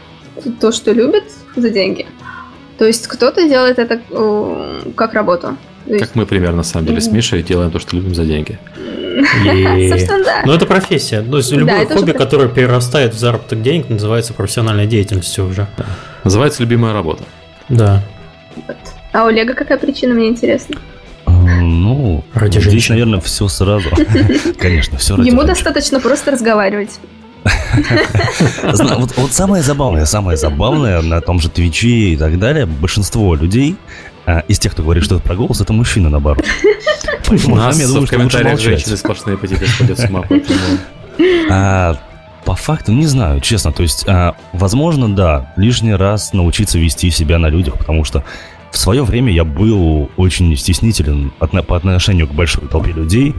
то, 0.59 0.71
что 0.71 0.91
любит 0.91 1.23
за 1.55 1.69
деньги. 1.69 2.05
То 2.77 2.85
есть 2.85 3.07
кто-то 3.07 3.47
делает 3.47 3.79
это 3.79 3.99
как 4.95 5.13
работу. 5.13 5.57
Как 5.99 6.15
мы 6.15 6.25
примерно, 6.25 6.57
на 6.57 6.63
самом 6.63 6.87
деле, 6.87 7.01
с 7.01 7.07
Мишей 7.07 7.43
делаем 7.43 7.71
то, 7.71 7.79
что 7.79 7.95
любим 7.95 8.13
за 8.15 8.23
деньги. 8.23 8.59
Собственно, 9.89 10.23
да. 10.23 10.41
Но 10.45 10.51
ну, 10.51 10.53
это 10.53 10.65
профессия. 10.65 11.21
То 11.21 11.37
есть 11.37 11.51
любое 11.51 11.85
хобби, 11.85 12.11
которое 12.11 12.49
перерастает 12.49 13.13
в 13.13 13.19
заработок 13.19 13.61
денег, 13.61 13.89
называется 13.89 14.33
профессиональной 14.33 14.87
деятельностью 14.87 15.47
уже. 15.47 15.67
Называется 16.23 16.61
любимая 16.61 16.93
работа. 16.93 17.23
Да. 17.69 18.03
А 19.11 19.25
у 19.25 19.27
Олега 19.27 19.53
какая 19.53 19.77
причина, 19.77 20.13
мне 20.13 20.29
интересно? 20.29 20.77
Ну, 21.59 22.23
ради 22.33 22.59
здесь, 22.59 22.71
женщин. 22.71 22.93
наверное, 22.93 23.19
все 23.19 23.47
сразу. 23.47 23.89
Конечно, 24.59 24.97
все 24.97 25.15
ради 25.15 25.27
Ему 25.27 25.43
достаточно 25.43 25.99
просто 25.99 26.31
разговаривать. 26.31 26.99
Вот, 28.63 29.17
вот 29.17 29.33
самое 29.33 29.63
забавное, 29.63 30.05
самое 30.05 30.37
забавное 30.37 31.01
на 31.01 31.21
том 31.21 31.39
же 31.39 31.49
Твиче 31.49 32.13
и 32.13 32.17
так 32.17 32.37
далее, 32.37 32.65
большинство 32.65 33.33
людей 33.33 33.75
а, 34.25 34.39
из 34.47 34.59
тех, 34.59 34.73
кто 34.73 34.83
говорит 34.83 35.03
что-то 35.03 35.23
про 35.23 35.35
голос, 35.35 35.61
это 35.61 35.73
мужчина, 35.73 36.09
наоборот. 36.09 36.45
У 37.47 37.55
нас 37.55 37.77
в 37.79 38.07
комментариях 38.07 38.59
женщины 38.59 38.97
сплошные 38.97 39.37
по 39.37 39.47
тебе 39.47 39.65
сходят 39.67 39.99
с 39.99 40.05
ума. 40.05 40.25
А, 41.49 41.97
по 42.45 42.55
факту 42.55 42.91
не 42.91 43.05
знаю, 43.05 43.39
честно. 43.39 43.71
То 43.71 43.83
есть, 43.83 44.03
а, 44.07 44.35
возможно, 44.53 45.13
да, 45.13 45.53
лишний 45.57 45.93
раз 45.93 46.33
научиться 46.33 46.77
вести 46.77 47.09
себя 47.09 47.37
на 47.39 47.47
людях, 47.47 47.77
потому 47.77 48.03
что 48.03 48.23
в 48.71 48.77
свое 48.77 49.03
время 49.03 49.31
я 49.33 49.43
был 49.43 50.09
очень 50.17 50.55
стеснителен 50.55 51.31
по 51.39 51.75
отношению 51.75 52.27
к 52.27 52.31
большой 52.31 52.67
толпе 52.67 52.91
людей. 52.91 53.35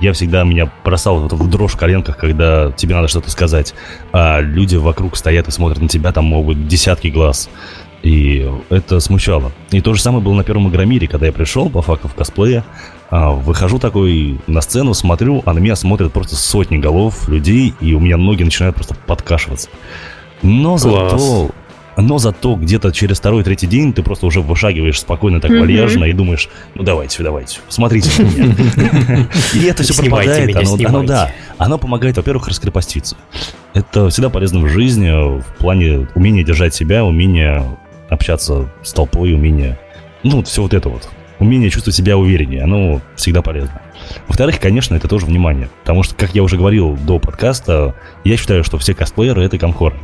Я 0.00 0.12
всегда 0.12 0.44
меня 0.44 0.70
бросал 0.84 1.26
в 1.26 1.50
дрожь 1.50 1.72
в 1.72 1.76
коленках, 1.76 2.18
когда 2.18 2.70
тебе 2.72 2.94
надо 2.94 3.08
что-то 3.08 3.30
сказать, 3.30 3.74
а 4.12 4.40
люди 4.40 4.76
вокруг 4.76 5.16
стоят 5.16 5.48
и 5.48 5.50
смотрят 5.50 5.80
на 5.80 5.88
тебя, 5.88 6.12
там 6.12 6.26
могут 6.26 6.68
десятки 6.68 7.08
глаз. 7.08 7.48
И 8.02 8.48
это 8.68 9.00
смущало. 9.00 9.52
И 9.70 9.80
то 9.80 9.94
же 9.94 10.00
самое 10.00 10.22
было 10.22 10.34
на 10.34 10.44
первом 10.44 10.68
Игромире, 10.68 11.08
когда 11.08 11.26
я 11.26 11.32
пришел 11.32 11.68
по 11.70 11.82
факту 11.82 12.08
в 12.08 12.14
косплее. 12.14 12.62
А, 13.10 13.30
выхожу 13.30 13.78
такой 13.78 14.38
на 14.46 14.60
сцену, 14.60 14.94
смотрю, 14.94 15.42
а 15.44 15.52
на 15.54 15.58
меня 15.58 15.74
смотрят 15.74 16.12
просто 16.12 16.36
сотни 16.36 16.76
голов 16.76 17.28
людей, 17.28 17.74
и 17.80 17.94
у 17.94 18.00
меня 18.00 18.16
ноги 18.16 18.44
начинают 18.44 18.76
просто 18.76 18.94
подкашиваться. 19.06 19.70
Но 20.42 20.76
Класс. 20.76 20.82
зато 20.82 21.50
но 21.96 22.18
зато 22.18 22.54
где-то 22.56 22.92
через 22.92 23.18
второй-третий 23.18 23.66
день 23.66 23.92
ты 23.92 24.02
просто 24.02 24.26
уже 24.26 24.40
вышагиваешь 24.40 25.00
спокойно, 25.00 25.40
так 25.40 25.50
вальяжно 25.50 26.04
и 26.04 26.12
думаешь, 26.12 26.48
ну 26.74 26.82
давайте, 26.82 27.22
давайте, 27.22 27.60
смотрите 27.68 28.10
на 28.22 28.26
меня. 28.26 29.28
И 29.54 29.64
это 29.64 29.82
все 29.82 29.94
пропадает. 29.94 30.56
Оно 30.84 31.02
да, 31.02 31.32
оно 31.58 31.78
помогает, 31.78 32.16
во-первых, 32.16 32.48
раскрепоститься. 32.48 33.16
Это 33.74 34.08
всегда 34.10 34.30
полезно 34.30 34.60
в 34.60 34.68
жизни 34.68 35.10
в 35.40 35.44
плане 35.58 36.08
умения 36.14 36.44
держать 36.44 36.74
себя, 36.74 37.04
умения 37.04 37.64
общаться 38.08 38.70
с 38.82 38.92
толпой, 38.92 39.34
умение, 39.34 39.78
ну, 40.22 40.42
все 40.42 40.62
вот 40.62 40.74
это 40.74 40.88
вот. 40.88 41.08
Умение 41.38 41.68
чувствовать 41.68 41.94
себя 41.94 42.16
увереннее, 42.16 42.62
оно 42.62 43.02
всегда 43.14 43.42
полезно. 43.42 43.82
Во-вторых, 44.26 44.58
конечно, 44.58 44.94
это 44.94 45.06
тоже 45.06 45.26
внимание. 45.26 45.68
Потому 45.82 46.02
что, 46.02 46.14
как 46.14 46.34
я 46.34 46.42
уже 46.42 46.56
говорил 46.56 46.96
до 46.96 47.18
подкаста, 47.18 47.94
я 48.24 48.36
считаю, 48.36 48.64
что 48.64 48.78
все 48.78 48.94
косплееры— 48.94 49.42
это 49.44 49.58
комхоры. 49.58 49.96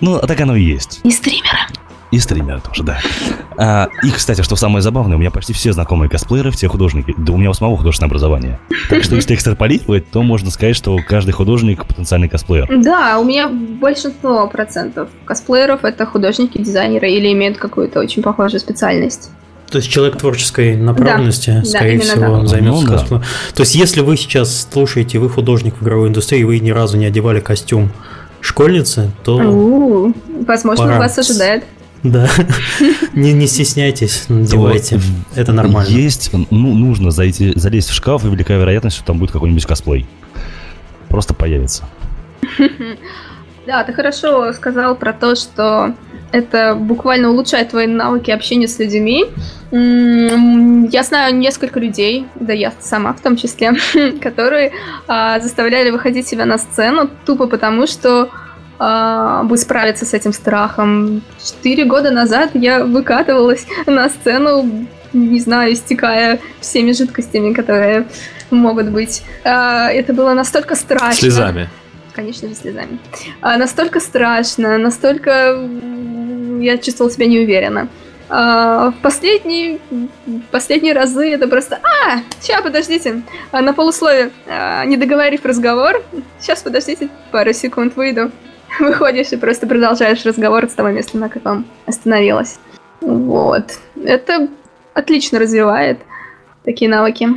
Ну, 0.00 0.16
а 0.16 0.26
так 0.26 0.40
оно 0.40 0.56
и 0.56 0.62
есть. 0.62 1.00
И 1.04 1.10
стримеры. 1.10 1.58
И 2.10 2.18
стримеры 2.18 2.60
тоже, 2.60 2.82
да. 2.82 3.00
А, 3.56 3.88
и, 4.02 4.10
кстати, 4.10 4.42
что 4.42 4.56
самое 4.56 4.82
забавное, 4.82 5.16
у 5.16 5.20
меня 5.20 5.30
почти 5.30 5.52
все 5.52 5.72
знакомые 5.72 6.08
косплееры, 6.10 6.50
все 6.50 6.66
художники. 6.66 7.14
Да 7.16 7.32
у 7.32 7.36
меня 7.36 7.50
у 7.50 7.54
самого 7.54 7.76
художественное 7.76 8.08
образование. 8.08 8.58
Так 8.88 9.04
что, 9.04 9.14
если 9.14 9.34
экстраполировать, 9.34 10.10
то 10.10 10.22
можно 10.22 10.50
сказать, 10.50 10.74
что 10.74 10.98
каждый 11.06 11.32
художник 11.32 11.86
потенциальный 11.86 12.28
косплеер. 12.28 12.68
Да, 12.82 13.18
у 13.20 13.24
меня 13.24 13.48
большинство 13.48 14.48
процентов 14.48 15.08
косплееров 15.24 15.84
это 15.84 16.04
художники, 16.04 16.58
дизайнеры 16.58 17.10
или 17.10 17.32
имеют 17.32 17.58
какую-то 17.58 18.00
очень 18.00 18.22
похожую 18.22 18.60
специальность. 18.60 19.30
То 19.70 19.78
есть 19.78 19.88
человек 19.88 20.16
творческой 20.18 20.76
направленности, 20.76 21.60
да, 21.62 21.64
скорее 21.64 21.98
да, 21.98 22.04
всего, 22.04 22.38
так. 22.38 22.48
займется 22.48 22.82
ну, 22.82 22.90
косплеем. 22.90 23.22
Да. 23.22 23.54
То 23.54 23.60
есть, 23.62 23.74
если 23.76 24.00
вы 24.00 24.16
сейчас 24.16 24.68
слушаете, 24.72 25.20
вы 25.20 25.28
художник 25.28 25.76
в 25.78 25.84
игровой 25.84 26.08
индустрии, 26.08 26.42
вы 26.42 26.58
ни 26.58 26.70
разу 26.70 26.96
не 26.96 27.06
одевали 27.06 27.38
костюм 27.38 27.92
школьницы, 28.40 29.10
то... 29.24 29.36
У-у-у. 29.36 30.14
Возможно, 30.46 30.84
пора. 30.84 30.98
вас 30.98 31.18
ожидает. 31.18 31.64
Да. 32.02 32.28
не, 33.14 33.32
не 33.32 33.46
стесняйтесь, 33.46 34.24
надевайте. 34.28 35.00
Это 35.34 35.52
нормально. 35.52 35.88
Есть, 35.90 36.30
ну, 36.32 36.74
нужно 36.74 37.10
зайти, 37.10 37.52
залезть 37.56 37.90
в 37.90 37.94
шкаф, 37.94 38.24
и 38.24 38.28
велика 38.28 38.54
вероятность, 38.54 38.96
что 38.96 39.04
там 39.04 39.18
будет 39.18 39.32
какой-нибудь 39.32 39.66
косплей. 39.66 40.06
Просто 41.08 41.34
появится. 41.34 41.84
Да, 43.70 43.84
ты 43.84 43.92
хорошо 43.92 44.52
сказал 44.52 44.96
про 44.96 45.12
то, 45.12 45.36
что 45.36 45.94
это 46.32 46.74
буквально 46.74 47.30
улучшает 47.30 47.68
твои 47.68 47.86
навыки 47.86 48.32
общения 48.32 48.66
с 48.66 48.80
людьми. 48.80 49.26
Я 49.70 51.02
знаю 51.04 51.36
несколько 51.36 51.78
людей, 51.78 52.26
да 52.34 52.52
я 52.52 52.72
сама 52.80 53.12
в 53.12 53.20
том 53.20 53.36
числе, 53.36 53.74
которые 54.20 54.72
а, 55.06 55.38
заставляли 55.38 55.90
выходить 55.90 56.26
себя 56.26 56.46
на 56.46 56.58
сцену 56.58 57.08
тупо 57.24 57.46
потому, 57.46 57.86
что 57.86 58.30
а, 58.80 59.44
бы 59.44 59.56
справиться 59.56 60.04
с 60.04 60.14
этим 60.14 60.32
страхом. 60.32 61.22
Четыре 61.40 61.84
года 61.84 62.10
назад 62.10 62.50
я 62.54 62.82
выкатывалась 62.84 63.68
на 63.86 64.08
сцену, 64.08 64.88
не 65.12 65.38
знаю, 65.38 65.74
истекая 65.74 66.40
всеми 66.58 66.90
жидкостями, 66.90 67.52
которые 67.52 68.08
могут 68.50 68.88
быть. 68.88 69.22
А, 69.44 69.88
это 69.92 70.12
было 70.12 70.34
настолько 70.34 70.74
страшно. 70.74 71.14
Слезами. 71.20 71.68
Конечно 72.14 72.48
же, 72.48 72.54
слезами. 72.54 72.98
А, 73.40 73.56
настолько 73.56 74.00
страшно, 74.00 74.78
настолько 74.78 75.58
я 76.60 76.78
чувствовала 76.78 77.12
себя 77.12 77.26
неуверенно. 77.26 77.88
А, 78.28 78.90
в 78.90 79.02
последние, 79.02 79.78
последние 80.50 80.92
разы 80.92 81.30
это 81.30 81.48
просто 81.48 81.80
«А, 81.82 82.20
сейчас, 82.40 82.62
подождите!» 82.62 83.22
а, 83.50 83.60
На 83.60 83.72
полусловие, 83.72 84.30
а, 84.46 84.84
не 84.84 84.96
договорив 84.96 85.44
разговор 85.44 86.02
«Сейчас, 86.38 86.62
подождите, 86.62 87.08
пару 87.30 87.52
секунд 87.52 87.96
выйду». 87.96 88.30
выходишь 88.80 89.32
и 89.32 89.36
просто 89.36 89.66
продолжаешь 89.66 90.24
разговор 90.24 90.68
с 90.68 90.72
того 90.72 90.90
места, 90.90 91.18
на 91.18 91.28
котором 91.28 91.66
остановилась. 91.86 92.58
Вот. 93.00 93.78
Это 94.02 94.48
отлично 94.94 95.38
развивает 95.38 95.98
такие 96.64 96.90
навыки. 96.90 97.28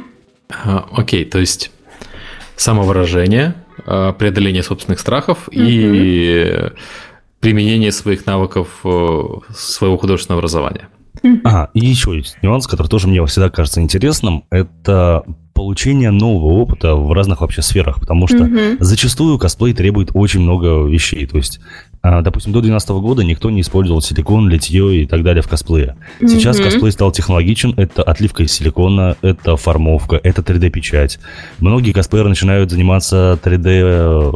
А, 0.49 0.88
окей, 0.95 1.25
то 1.25 1.39
есть 1.39 1.71
самовыражение, 2.55 3.55
преодоление 3.86 4.63
собственных 4.63 5.00
страхов 5.00 5.50
mm-hmm. 5.50 5.54
и 5.56 6.72
применение 7.43 7.91
своих 7.91 8.26
навыков 8.26 8.69
э, 8.86 9.24
своего 9.54 9.98
художественного 9.98 10.39
образования. 10.39 10.88
А, 11.43 11.69
и 11.73 11.79
еще 11.86 12.15
есть 12.15 12.38
нюанс, 12.41 12.67
который 12.67 12.88
тоже 12.88 13.07
мне 13.07 13.25
всегда 13.25 13.49
кажется 13.49 13.81
интересным. 13.81 14.43
Это 14.49 15.23
получение 15.53 16.09
нового 16.12 16.53
опыта 16.53 16.95
в 16.95 17.12
разных 17.13 17.41
вообще 17.41 17.62
сферах, 17.62 17.99
потому 17.99 18.27
что 18.27 18.45
Мгм. 18.45 18.77
зачастую 18.79 19.38
косплей 19.38 19.73
требует 19.73 20.09
очень 20.13 20.41
много 20.41 20.83
вещей. 20.88 21.25
То 21.27 21.38
есть, 21.38 21.59
а, 22.01 22.21
допустим, 22.21 22.51
до 22.53 22.59
2012 22.59 22.99
года 23.01 23.23
никто 23.23 23.51
не 23.51 23.62
использовал 23.62 24.01
силикон, 24.01 24.49
литье 24.49 25.03
и 25.03 25.05
так 25.05 25.23
далее 25.23 25.43
в 25.43 25.47
косплее. 25.47 25.95
Сейчас 26.19 26.57
Мгм. 26.57 26.65
косплей 26.65 26.91
стал 26.91 27.12
технологичен. 27.12 27.73
Это 27.77 28.01
отливка 28.03 28.43
из 28.43 28.51
силикона, 28.51 29.15
это 29.21 29.55
формовка, 29.55 30.19
это 30.21 30.41
3D-печать. 30.41 31.19
Многие 31.59 31.91
косплееры 31.93 32.29
начинают 32.29 32.71
заниматься 32.71 33.38
3D 33.43 34.33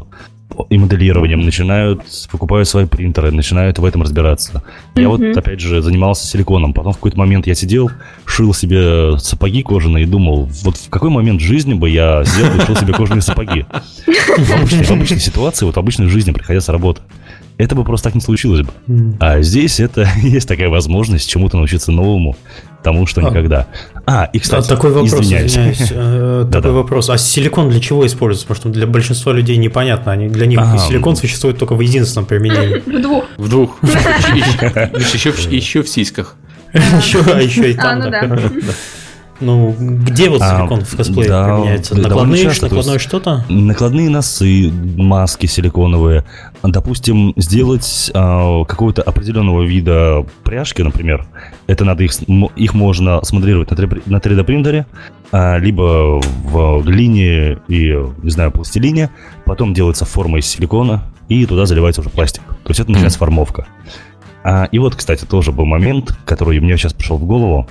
и 0.70 0.78
моделированием, 0.78 1.42
начинают, 1.42 2.02
покупают 2.32 2.68
свои 2.68 2.86
принтеры, 2.86 3.32
начинают 3.32 3.80
в 3.80 3.86
этом 3.86 4.02
разбираться. 4.02 4.64
Я 4.96 5.10
вот, 5.10 5.20
Мгм. 5.20 5.38
опять 5.38 5.60
же, 5.60 5.82
занимался 5.82 6.26
силиконом. 6.26 6.74
Потом 6.74 6.94
в 6.94 6.96
какой-то 6.96 7.18
момент 7.18 7.48
я 7.48 7.54
сидел, 7.56 7.92
шил 8.26 8.54
себе 8.54 9.18
сапоги 9.20 9.62
кожаные 9.62 10.04
и 10.04 10.08
думал, 10.08 10.50
вот 10.64 10.78
в 10.78 10.90
какой 10.90 11.10
момент 11.10 11.42
жизни 11.42 11.74
бы 11.74 11.90
я 11.90 12.24
сделал 12.24 12.56
и 12.58 12.66
шил 12.66 12.76
себе 12.76 12.94
кожаные 12.94 13.22
сапоги. 13.22 13.66
В 14.38 14.52
обычной, 14.56 14.84
в 14.84 14.92
обычной 14.92 15.20
ситуации, 15.20 15.66
вот 15.66 15.76
в 15.76 15.80
обычной 15.80 16.08
жизни, 16.08 16.32
приходя 16.32 16.62
с 16.62 16.70
работы. 16.70 17.02
Это 17.58 17.74
бы 17.76 17.84
просто 17.84 18.10
так 18.10 18.16
не 18.16 18.22
случилось 18.22 18.62
бы. 18.62 18.72
М. 18.88 19.18
А 19.20 19.42
здесь 19.42 19.80
это 19.80 20.08
есть 20.22 20.48
такая 20.48 20.70
возможность 20.70 21.28
чему-то 21.30 21.58
научиться 21.58 21.92
новому, 21.92 22.36
тому, 22.84 23.06
что 23.08 23.22
А. 23.26 23.30
никогда. 23.30 23.66
А, 24.06 24.30
и, 24.32 24.38
А, 24.38 24.42
кстати, 24.42 24.68
такой 24.70 24.92
вопрос, 24.92 25.22
извиняюсь. 25.26 25.52
извиняюсь. 25.52 25.88
э, 25.92 26.42
Да-да. 26.46 26.62
Такой 26.62 26.72
вопрос. 26.74 27.10
А 27.10 27.18
силикон 27.18 27.70
для 27.70 27.80
чего 27.80 28.06
используется? 28.06 28.48
Потому 28.48 28.62
что 28.74 28.80
для 28.80 28.86
большинства 28.88 29.34
людей 29.34 29.58
непонятно. 29.58 30.12
Они, 30.12 30.28
для 30.30 30.46
них 30.46 30.60
А. 30.62 30.78
силикон 30.78 31.16
существует 31.16 31.58
только 31.58 31.74
в 31.76 31.82
единственном 31.82 32.26
применении. 32.28 32.84
В 32.98 33.02
двух. 33.02 33.24
В 33.38 33.50
двух. 33.50 33.78
Еще 33.84 35.32
в- 35.32 35.52
еще 35.52 35.82
в 35.82 35.90
сиськах. 35.90 36.36
Еще, 36.74 37.22
а 37.26 37.42
еще 37.42 37.72
и 37.72 37.76
А, 37.78 37.82
там, 37.82 38.00
ну 38.00 38.10
да. 38.12 38.40
Ну, 39.40 39.76
где 39.78 40.30
вот 40.30 40.42
А, 40.42 40.60
силикон 40.60 40.82
в 40.82 40.96
косплее 40.98 41.30
да, 41.30 41.44
применяется? 41.46 41.96
Накладные, 41.96 42.44
часто, 42.44 42.62
то 42.62 42.66
накладное 42.68 42.94
есть- 42.96 43.06
что-то? 43.06 43.46
Накладные 43.50 44.10
носы, 44.10 44.72
маски 44.72 45.46
силиконовые. 45.46 46.26
Допустим, 46.64 47.34
сделать 47.36 48.12
а, 48.14 48.64
какого-то 48.66 49.04
определенного 49.04 49.64
вида 49.64 50.26
пряжки, 50.44 50.82
например. 50.82 51.26
Это 51.68 51.86
надо 51.86 52.04
их, 52.04 52.12
их 52.56 52.74
можно 52.74 53.24
смоделировать 53.24 53.70
на 53.70 53.76
3D 53.76 54.04
на 54.08 54.18
3D 54.18 54.44
принтере, 54.44 54.86
а, 55.32 55.58
либо 55.58 56.20
в 56.20 56.82
глине 56.84 57.60
и, 57.68 57.96
не 58.24 58.30
знаю, 58.30 58.52
пластилине. 58.52 59.12
Потом 59.46 59.74
делается 59.74 60.06
форма 60.06 60.40
из 60.40 60.48
силикона, 60.48 61.04
и 61.30 61.46
туда 61.46 61.66
заливается 61.66 62.02
уже 62.02 62.10
пластик. 62.10 62.42
То 62.64 62.70
есть 62.70 62.80
это 62.80 62.90
начинается 62.90 63.20
формовка. 63.20 63.68
А, 64.44 64.66
и 64.72 64.80
вот, 64.80 64.96
кстати, 64.96 65.26
тоже 65.26 65.52
был 65.52 65.66
момент, 65.66 66.18
который 66.26 66.60
мне 66.60 66.78
сейчас 66.78 66.94
пришел 66.94 67.18
в 67.18 67.26
голову. 67.26 67.68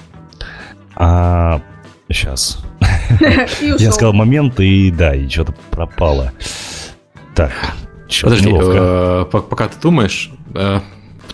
А, 0.97 1.61
сейчас. 2.09 2.59
Я 3.61 3.93
сказал 3.93 4.13
момент, 4.13 4.59
и 4.61 4.91
да, 4.91 5.15
и 5.15 5.29
что-то 5.29 5.55
пропало. 5.71 6.33
Так, 7.35 7.53
чё, 8.09 8.27
Подожди, 8.29 8.51
э, 8.51 9.27
по- 9.31 9.43
пока 9.43 9.69
ты 9.69 9.79
думаешь, 9.81 10.31
э, 10.55 10.81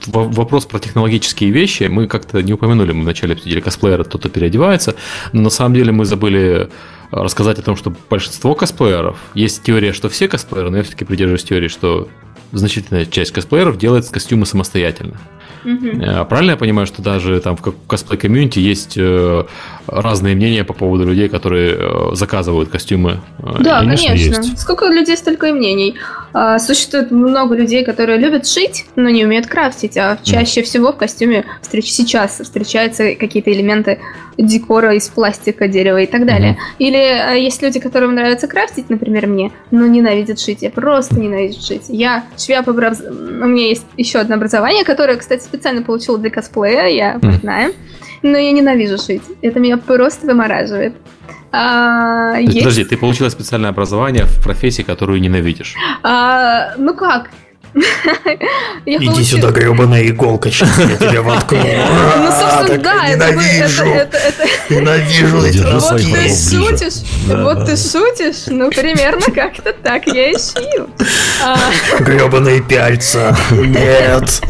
вопрос 0.06 0.66
про 0.66 0.80
технологические 0.80 1.50
вещи 1.50 1.84
мы 1.84 2.08
как-то 2.08 2.42
не 2.42 2.52
упомянули, 2.52 2.92
мы 2.92 3.02
вначале 3.02 3.34
обсудили 3.34 3.60
косплеера, 3.60 4.02
кто-то 4.04 4.28
переодевается, 4.28 4.96
но 5.32 5.42
на 5.42 5.50
самом 5.50 5.74
деле 5.74 5.92
мы 5.92 6.04
забыли 6.04 6.68
рассказать 7.12 7.58
о 7.58 7.62
том, 7.62 7.76
что 7.76 7.92
большинство 8.10 8.54
косплееров, 8.54 9.18
есть 9.34 9.62
теория, 9.62 9.92
что 9.92 10.08
все 10.08 10.26
косплееры, 10.28 10.70
но 10.70 10.78
я 10.78 10.82
все-таки 10.82 11.04
придерживаюсь 11.04 11.44
теории, 11.44 11.68
что 11.68 12.08
значительная 12.52 13.06
часть 13.06 13.32
косплееров 13.32 13.78
делает 13.78 14.08
костюмы 14.08 14.46
самостоятельно. 14.46 15.18
Э, 15.64 16.24
Правильно 16.24 16.52
я 16.52 16.56
понимаю, 16.56 16.86
что 16.86 17.02
даже 17.02 17.38
там 17.40 17.56
в 17.56 17.62
ко- 17.62 17.74
косплей-комьюнити 17.86 18.58
есть 18.58 18.94
э, 18.96 19.44
разные 19.86 20.34
мнения 20.34 20.64
по 20.64 20.72
поводу 20.74 21.04
людей, 21.04 21.28
которые 21.28 21.76
э, 21.78 22.14
заказывают 22.14 22.68
костюмы? 22.70 23.20
Да, 23.38 23.80
Конечно, 23.80 24.08
конечно. 24.08 24.36
есть. 24.42 24.58
Сколько 24.60 24.86
людей, 24.86 25.16
столько 25.16 25.46
и 25.48 25.52
мнений. 25.52 25.94
А, 26.32 26.58
Существует 26.58 27.10
много 27.10 27.54
людей, 27.54 27.84
которые 27.84 28.18
любят 28.18 28.46
шить, 28.46 28.86
но 28.96 29.10
не 29.10 29.24
умеют 29.24 29.46
крафтить, 29.46 29.96
а 29.96 30.18
чаще 30.22 30.62
всего 30.62 30.92
в 30.92 30.96
костюме 30.96 31.44
встреч... 31.60 31.92
сейчас 31.92 32.40
встречаются 32.40 33.14
какие-то 33.14 33.52
элементы 33.52 34.00
декора 34.38 34.94
из 34.94 35.08
пластика, 35.08 35.68
дерева 35.68 35.98
и 36.00 36.06
так 36.06 36.24
далее. 36.26 36.56
Или 36.78 36.96
а, 36.96 37.32
есть 37.34 37.62
люди, 37.62 37.80
которым 37.80 38.14
нравится 38.14 38.48
крафтить, 38.48 38.88
например, 38.88 39.26
мне, 39.26 39.52
но 39.70 39.86
ненавидят 39.86 40.40
шить. 40.40 40.62
Я 40.62 40.70
просто 40.70 41.18
ненавижу 41.18 41.60
шить. 41.60 41.84
Я 41.88 42.24
швея 42.38 42.62
по 42.62 42.70
образ- 42.70 43.00
У 43.02 43.46
меня 43.46 43.68
есть 43.68 43.84
еще 43.96 44.18
одно 44.18 44.36
образование, 44.36 44.84
которое, 44.84 45.16
кстати, 45.16 45.42
специально 45.42 45.82
получила 45.82 46.18
для 46.18 46.30
косплея, 46.30 46.86
я 46.86 47.18
портная. 47.18 47.72
Но 48.22 48.38
я 48.38 48.52
ненавижу 48.52 48.98
шить. 48.98 49.22
Это 49.42 49.58
меня 49.58 49.76
просто 49.78 50.26
вымораживает. 50.26 50.94
А, 51.50 52.36
есть, 52.38 52.58
Подожди, 52.58 52.84
ты 52.84 52.96
получила 52.96 53.28
специальное 53.28 53.70
образование 53.70 54.24
в 54.24 54.42
профессии, 54.42 54.82
которую 54.82 55.20
ненавидишь. 55.20 55.74
А, 56.02 56.72
ну 56.78 56.94
как? 56.94 57.28
Я 58.86 58.98
Иди 58.98 59.24
сюда, 59.24 59.50
гребаная 59.50 60.06
иголка, 60.06 60.50
сейчас 60.50 60.78
я 60.78 60.96
тебя 60.96 61.22
воткну. 61.22 61.58
Ну, 61.62 62.30
собственно, 62.30 62.82
да, 62.82 63.08
ненавижу, 63.08 63.84
ненавижу 64.68 65.42
эти 65.42 65.58
Вот 65.58 65.96
ты 65.96 66.28
шутишь, 66.28 67.08
вот 67.26 67.66
ты 67.66 67.76
шутишь, 67.76 68.46
ну, 68.48 68.70
примерно 68.70 69.22
как-то 69.34 69.72
так 69.72 70.06
я 70.06 70.30
и 70.30 70.34
шью. 70.34 70.88
А, 71.42 71.56
Гребаные 72.00 72.62
пяльца. 72.62 73.34
Нет. 73.50 74.42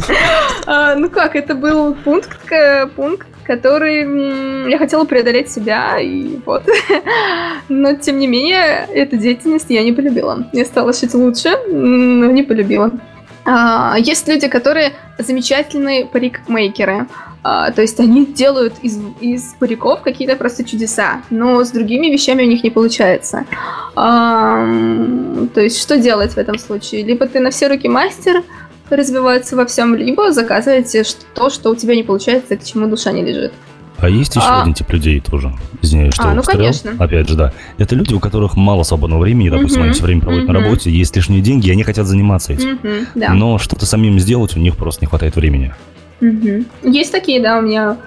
а, 0.65 0.95
ну 0.95 1.09
как, 1.09 1.35
это 1.35 1.55
был 1.55 1.95
пункт, 1.95 2.37
к- 2.45 2.87
пункт, 2.95 3.27
который 3.43 4.69
я 4.69 4.77
хотела 4.77 5.05
преодолеть 5.05 5.51
себя, 5.51 5.99
и 5.99 6.37
вот. 6.45 6.63
Но, 7.69 7.95
тем 7.95 8.19
не 8.19 8.27
менее, 8.27 8.87
эту 8.93 9.17
деятельность 9.17 9.69
я 9.69 9.83
не 9.83 9.91
полюбила. 9.91 10.47
Я 10.53 10.65
стала 10.65 10.93
шить 10.93 11.13
лучше, 11.13 11.57
но 11.67 12.27
не 12.27 12.43
полюбила. 12.43 12.91
А, 13.45 13.97
Есть 13.97 14.27
люди, 14.27 14.47
которые 14.47 14.93
замечательные 15.17 16.05
парикмейкеры. 16.05 17.07
А, 17.43 17.71
То 17.71 17.81
есть 17.81 17.99
они 17.99 18.25
делают 18.25 18.75
из, 18.81 18.99
из 19.19 19.55
париков 19.59 20.01
какие-то 20.01 20.35
просто 20.35 20.63
чудеса, 20.63 21.21
но 21.29 21.63
с 21.63 21.71
другими 21.71 22.07
вещами 22.07 22.43
у 22.43 22.47
них 22.47 22.63
не 22.63 22.69
получается. 22.69 23.45
То 23.95 25.61
есть 25.61 25.81
что 25.81 25.97
делать 25.97 26.31
в 26.31 26.37
этом 26.37 26.57
случае? 26.57 27.03
Либо 27.03 27.27
ты 27.27 27.39
на 27.41 27.51
все 27.51 27.67
руки 27.67 27.89
мастер, 27.89 28.43
развиваться 28.89 29.55
во 29.55 29.65
всем, 29.65 29.95
либо 29.95 30.31
заказываете 30.31 31.03
ш- 31.03 31.15
то, 31.33 31.49
что 31.49 31.71
у 31.71 31.75
тебя 31.75 31.95
не 31.95 32.03
получается, 32.03 32.53
и 32.53 32.57
к 32.57 32.63
чему 32.63 32.87
душа 32.87 33.11
не 33.11 33.23
лежит. 33.23 33.53
А 33.99 34.09
есть 34.09 34.35
еще 34.35 34.45
А. 34.45 34.61
один 34.63 34.73
тип 34.73 34.89
людей 34.91 35.21
тоже. 35.21 35.53
Извиняюсь, 35.81 36.13
что 36.13 36.23
А, 36.25 36.29
ну, 36.33 36.37
повторял. 36.37 36.59
конечно. 36.61 36.91
Опять 36.99 37.29
же, 37.29 37.35
да. 37.35 37.53
Это 37.77 37.95
люди, 37.95 38.13
у 38.13 38.19
которых 38.19 38.57
мало 38.57 38.83
свободного 38.83 39.21
времени, 39.21 39.49
допустим, 39.49 39.79
Мгм, 39.79 39.83
они 39.85 39.93
все 39.93 40.03
время 40.03 40.21
проводят 40.21 40.47
на 40.47 40.53
мгм. 40.53 40.63
работе, 40.63 40.91
есть 40.91 41.15
лишние 41.15 41.41
деньги, 41.41 41.69
и 41.69 41.71
они 41.71 41.83
хотят 41.83 42.05
заниматься 42.07 42.51
этим. 42.53 42.79
Мгм, 42.83 43.07
да. 43.15 43.29
Но 43.33 43.57
что-то 43.59 43.85
самим 43.85 44.19
сделать 44.19 44.57
у 44.57 44.59
них 44.59 44.75
просто 44.75 45.01
не 45.05 45.07
хватает 45.07 45.35
времени. 45.37 45.73
Мгм. 46.19 46.65
Есть 46.83 47.11
такие, 47.13 47.41
да, 47.41 47.59
у 47.59 47.61
меня 47.61 47.97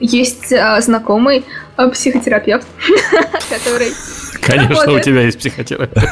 есть 0.00 0.52
а, 0.52 0.80
знакомый 0.80 1.44
а, 1.76 1.88
психотерапевт, 1.90 2.66
который... 3.50 3.88
Конечно, 4.46 4.92
у 4.92 5.00
тебя 5.00 5.22
есть 5.22 5.38
психотерапевт. 5.38 6.06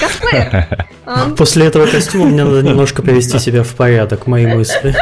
Косплеер. 0.00 0.86
Он 1.06 1.36
После 1.36 1.66
этого 1.66 1.86
костюма 1.86 2.26
мне 2.26 2.44
надо 2.44 2.62
немножко 2.62 3.02
привести 3.02 3.38
себя 3.38 3.62
в 3.62 3.74
порядок, 3.74 4.26
мои 4.26 4.46
мысли. 4.46 4.94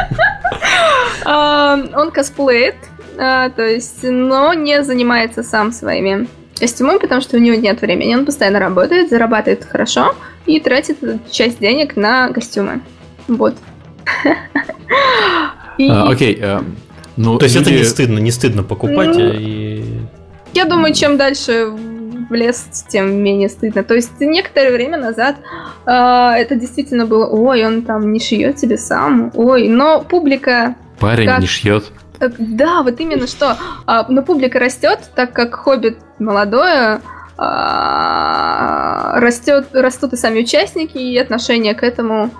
А, 1.25 1.79
Он 1.95 2.11
косплеит, 2.11 2.75
а, 3.17 3.49
то 3.49 3.63
есть, 3.63 4.03
но 4.03 4.53
не 4.53 4.83
занимается 4.83 5.41
сам 5.41 5.71
своими 5.71 6.27
костюмами, 6.59 6.99
потому 6.99 7.21
что 7.21 7.37
у 7.37 7.39
него 7.39 7.55
нет 7.55 7.81
времени. 7.81 8.13
Он 8.15 8.25
постоянно 8.25 8.59
работает, 8.59 9.09
зарабатывает 9.09 9.65
хорошо 9.65 10.15
и 10.45 10.59
тратит 10.59 10.99
часть 11.31 11.59
денег 11.59 11.95
на 11.95 12.29
костюмы. 12.29 12.81
Вот. 13.27 13.55
А, 15.89 16.09
Окей. 16.09 16.37
э, 16.41 16.61
Ну, 17.17 17.37
То 17.37 17.45
есть 17.45 17.55
это 17.57 17.69
люди- 17.69 17.79
не 17.79 17.85
стыдно, 17.85 18.19
не 18.19 18.31
стыдно 18.31 18.63
покупать 18.63 19.15
Ну, 19.17 19.31
и... 19.33 19.83
я 20.53 20.63
думаю, 20.65 20.93
чем 20.93 21.17
дальше 21.17 21.69
в 22.29 22.33
лес, 22.33 22.67
тем 22.87 23.15
менее 23.23 23.49
стыдно. 23.49 23.83
То 23.83 23.93
есть 23.95 24.19
некоторое 24.19 24.71
время 24.71 24.97
назад 24.97 25.35
а, 25.85 26.35
это 26.37 26.55
действительно 26.55 27.05
было, 27.05 27.25
ой, 27.27 27.65
он 27.65 27.81
там 27.83 28.11
не 28.11 28.19
шьет 28.19 28.59
себе 28.59 28.77
сам, 28.77 29.31
ой, 29.35 29.67
но 29.67 30.01
публика 30.01 30.75
Парень 30.99 31.27
как- 31.27 31.39
не 31.39 31.47
шьет. 31.47 31.85
Так, 32.19 32.33
Да, 32.37 32.81
вот 32.83 32.99
именно 33.01 33.27
что. 33.27 33.57
А, 33.85 34.05
Но 34.09 34.21
публика 34.23 34.57
растет, 34.59 34.99
так 35.15 35.33
как 35.33 35.53
хоббит 35.55 35.97
молодое, 36.19 37.01
а, 37.37 39.19
растет, 39.19 39.67
растут 39.73 40.13
и 40.13 40.15
сами 40.17 40.39
участники, 40.41 40.97
и 40.97 41.17
отношение 41.17 41.73
к 41.75 41.83
этому 41.83 42.31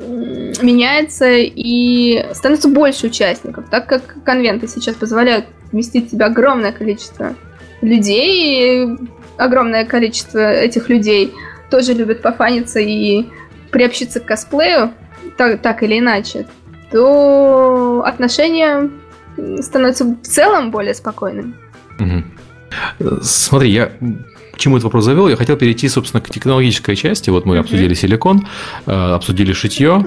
меняется, 0.00 1.30
и 1.30 2.26
становится 2.34 2.68
больше 2.68 3.06
участников, 3.06 3.66
так 3.70 3.86
как 3.86 4.02
конвенты 4.24 4.66
сейчас 4.66 4.96
позволяют 4.96 5.44
вместить 5.70 6.08
в 6.08 6.10
себя 6.10 6.26
огромное 6.26 6.72
количество 6.72 7.34
людей, 7.82 8.84
и 8.84 8.96
огромное 9.36 9.84
количество 9.84 10.52
этих 10.52 10.88
людей 10.88 11.32
тоже 11.70 11.94
любят 11.94 12.22
пофаниться 12.22 12.80
и 12.80 13.26
приобщиться 13.70 14.20
к 14.20 14.26
косплею, 14.26 14.92
так, 15.36 15.60
так 15.62 15.82
или 15.82 15.98
иначе. 15.98 16.46
то 16.90 18.02
отношения 18.04 18.90
становятся 19.60 20.04
в 20.04 20.22
целом 20.22 20.70
более 20.70 20.94
спокойными. 20.94 21.54
Угу. 21.98 23.22
Смотри, 23.22 23.70
я 23.70 23.92
к 24.52 24.58
чему 24.58 24.76
этот 24.76 24.84
вопрос 24.84 25.04
завел? 25.04 25.28
Я 25.28 25.36
хотел 25.36 25.56
перейти, 25.56 25.88
собственно, 25.88 26.20
к 26.20 26.30
технологической 26.30 26.94
части. 26.94 27.30
Вот 27.30 27.46
мы 27.46 27.56
uh 27.56 27.60
обсудили 27.60 27.94
силикон, 27.94 28.46
э, 28.86 28.92
обсудили 28.92 29.52
шитье, 29.54 30.04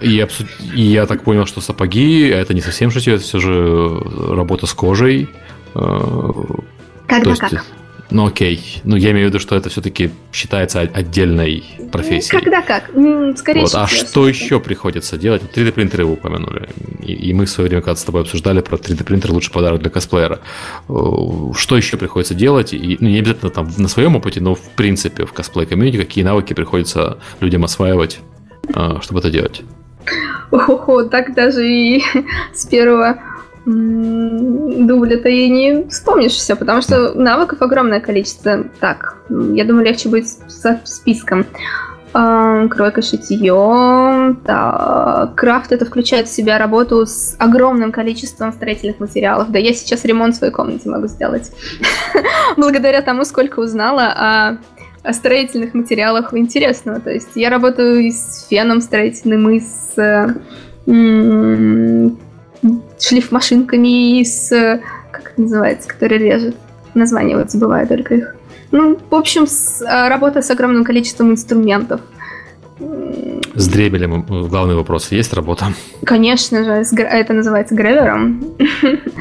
и, 0.00 0.20
обсуд... 0.20 0.46
и 0.74 0.82
я 0.82 1.06
так 1.06 1.22
понял, 1.22 1.46
что 1.46 1.60
сапоги 1.60 2.28
это 2.28 2.54
не 2.54 2.60
совсем 2.60 2.90
шитье, 2.90 3.14
это 3.14 3.24
все 3.24 3.38
же 3.38 4.00
работа 4.34 4.66
с 4.66 4.72
кожей. 4.72 5.28
Э, 5.74 6.00
Когда 7.06 7.30
есть, 7.30 7.40
как? 7.40 7.64
Ну 8.14 8.26
окей. 8.26 8.80
Ну 8.84 8.94
я 8.94 9.10
имею 9.10 9.26
в 9.26 9.30
виду, 9.30 9.40
что 9.40 9.56
это 9.56 9.68
все-таки 9.70 10.12
считается 10.32 10.78
отдельной 10.82 11.64
профессией. 11.90 12.40
Когда 12.40 12.62
как? 12.62 12.84
Скорее 13.36 13.62
вот. 13.62 13.74
А 13.74 13.88
что 13.88 14.28
еще 14.28 14.60
приходится 14.60 15.18
делать? 15.18 15.42
3D 15.42 15.72
принтеры 15.72 16.06
вы 16.06 16.12
упомянули. 16.12 16.68
И, 17.02 17.12
и 17.12 17.32
мы 17.34 17.46
в 17.46 17.50
свое 17.50 17.68
время 17.68 17.82
когда 17.82 17.96
с 17.96 18.04
тобой 18.04 18.20
обсуждали 18.20 18.60
про 18.60 18.76
3D 18.76 19.02
принтер 19.02 19.32
лучший 19.32 19.52
подарок 19.52 19.80
для 19.80 19.90
косплеера. 19.90 20.38
Что 20.86 21.76
еще 21.76 21.96
приходится 21.96 22.34
делать? 22.34 22.72
И, 22.72 22.96
ну, 23.00 23.08
не 23.08 23.18
обязательно 23.18 23.50
там 23.50 23.68
на 23.76 23.88
своем 23.88 24.14
опыте, 24.14 24.40
но 24.40 24.54
в 24.54 24.62
принципе 24.76 25.26
в 25.26 25.32
косплей 25.32 25.66
комьюнити 25.66 25.96
какие 25.96 26.22
навыки 26.22 26.54
приходится 26.54 27.18
людям 27.40 27.64
осваивать, 27.64 28.20
а, 28.74 29.00
чтобы 29.02 29.18
это 29.18 29.30
делать? 29.30 29.62
Ого, 30.52 31.02
так 31.02 31.34
даже 31.34 31.68
и 31.68 32.00
с 32.54 32.64
первого 32.64 33.18
дубля-то 33.66 35.28
и 35.28 35.48
не 35.48 35.88
вспомнишь 35.88 36.32
все, 36.32 36.54
потому 36.54 36.82
что 36.82 37.14
навыков 37.14 37.62
огромное 37.62 38.00
количество. 38.00 38.64
Так, 38.80 39.16
я 39.28 39.64
думаю, 39.64 39.86
легче 39.86 40.08
будет 40.08 40.28
со 40.28 40.80
списком. 40.84 41.46
Кройка, 42.12 43.02
шитье. 43.02 44.36
Так, 44.44 45.34
крафт 45.34 45.72
это 45.72 45.84
включает 45.84 46.28
в 46.28 46.32
себя 46.32 46.58
работу 46.58 47.06
с 47.06 47.34
огромным 47.38 47.90
количеством 47.90 48.52
строительных 48.52 49.00
материалов. 49.00 49.50
Да 49.50 49.58
я 49.58 49.72
сейчас 49.72 50.04
ремонт 50.04 50.34
в 50.34 50.38
своей 50.38 50.52
комнате 50.52 50.88
могу 50.88 51.08
сделать. 51.08 51.50
Благодаря 52.56 53.02
тому, 53.02 53.24
сколько 53.24 53.60
узнала 53.60 54.12
о 54.16 54.58
о 55.02 55.12
строительных 55.12 55.74
материалах 55.74 56.32
интересного. 56.32 56.98
То 56.98 57.10
есть 57.10 57.32
я 57.34 57.50
работаю 57.50 58.00
и 58.00 58.10
с 58.10 58.46
феном 58.48 58.80
строительным, 58.80 59.50
и 59.50 59.60
с 59.60 59.94
шлифмашинками 62.98 64.20
и 64.20 64.24
с... 64.24 64.80
Как 65.10 65.32
это 65.32 65.40
называется? 65.40 65.88
Который 65.88 66.18
режет. 66.18 66.56
Название 66.94 67.36
вот 67.36 67.50
забываю 67.50 67.86
только 67.86 68.14
их. 68.14 68.34
Ну, 68.70 68.98
в 69.10 69.14
общем, 69.14 69.46
с, 69.46 69.82
а, 69.82 70.08
работа 70.08 70.42
с 70.42 70.50
огромным 70.50 70.84
количеством 70.84 71.30
инструментов. 71.30 72.00
С 73.54 73.68
дребелем 73.68 74.26
э, 74.28 74.48
главный 74.48 74.74
вопрос. 74.74 75.12
Есть 75.12 75.32
работа? 75.32 75.66
Конечно 76.04 76.64
же, 76.64 76.84
это 76.98 77.32
называется 77.32 77.74
гревером. 77.74 78.44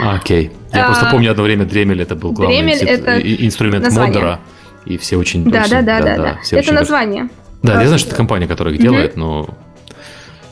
А, 0.02 0.16
окей. 0.16 0.52
Я 0.74 0.86
а, 0.86 0.88
просто 0.88 1.06
помню 1.12 1.32
одно 1.32 1.44
время 1.44 1.66
дремель 1.66 2.02
это 2.02 2.16
был 2.16 2.32
главный 2.32 2.58
дремель 2.58 2.84
это 2.84 3.20
инструмент 3.20 3.86
название. 3.86 4.14
модера. 4.16 4.40
И 4.86 4.98
все 4.98 5.18
очень... 5.18 5.44
Да, 5.50 5.66
да, 5.70 5.82
да, 5.82 6.02
да, 6.02 6.18
да. 6.18 6.38
Это 6.44 6.58
очень 6.58 6.74
название. 6.74 7.30
Да, 7.62 7.80
я 7.80 7.86
знаю, 7.86 8.00
что 8.00 8.10
это 8.10 8.18
компания, 8.18 8.48
которая 8.48 8.74
их 8.74 8.82
делает, 8.82 9.16
но 9.16 9.48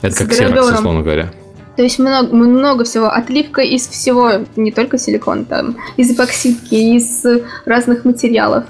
это 0.02 0.16
как 0.16 0.32
Xerox, 0.32 0.76
условно 0.76 1.02
говоря. 1.02 1.32
То 1.76 1.84
есть 1.84 2.00
много, 2.00 2.36
много 2.36 2.84
всего. 2.84 3.10
Отливка 3.10 3.62
из 3.62 3.88
всего, 3.88 4.32
не 4.56 4.72
только 4.72 4.98
силикон, 4.98 5.46
там, 5.46 5.78
из 5.98 6.12
эпоксидки, 6.12 6.76
из 6.76 7.26
разных 7.66 8.06
материалов. 8.06 8.66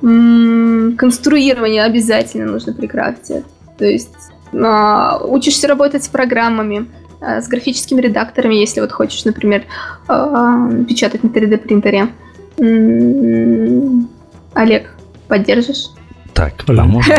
Конструирование 0.00 1.84
обязательно 1.84 2.50
нужно 2.50 2.72
при 2.72 2.86
крафте. 2.86 3.44
То 3.78 3.84
есть 3.86 4.10
а, 4.52 5.18
учишься 5.24 5.68
работать 5.68 6.04
с 6.04 6.08
программами, 6.08 6.86
а, 7.20 7.40
с 7.40 7.48
графическими 7.48 8.00
редакторами, 8.00 8.54
если 8.54 8.80
вот 8.80 8.92
хочешь, 8.92 9.24
например, 9.24 9.64
а, 10.06 10.70
печатать 10.88 11.22
на 11.24 11.28
3D 11.28 11.58
принтере. 11.58 12.08
М-м, 12.58 14.08
Олег, 14.52 14.94
поддержишь? 15.28 15.88
Так, 16.34 16.64
а 16.66 16.84
можно? 16.84 17.14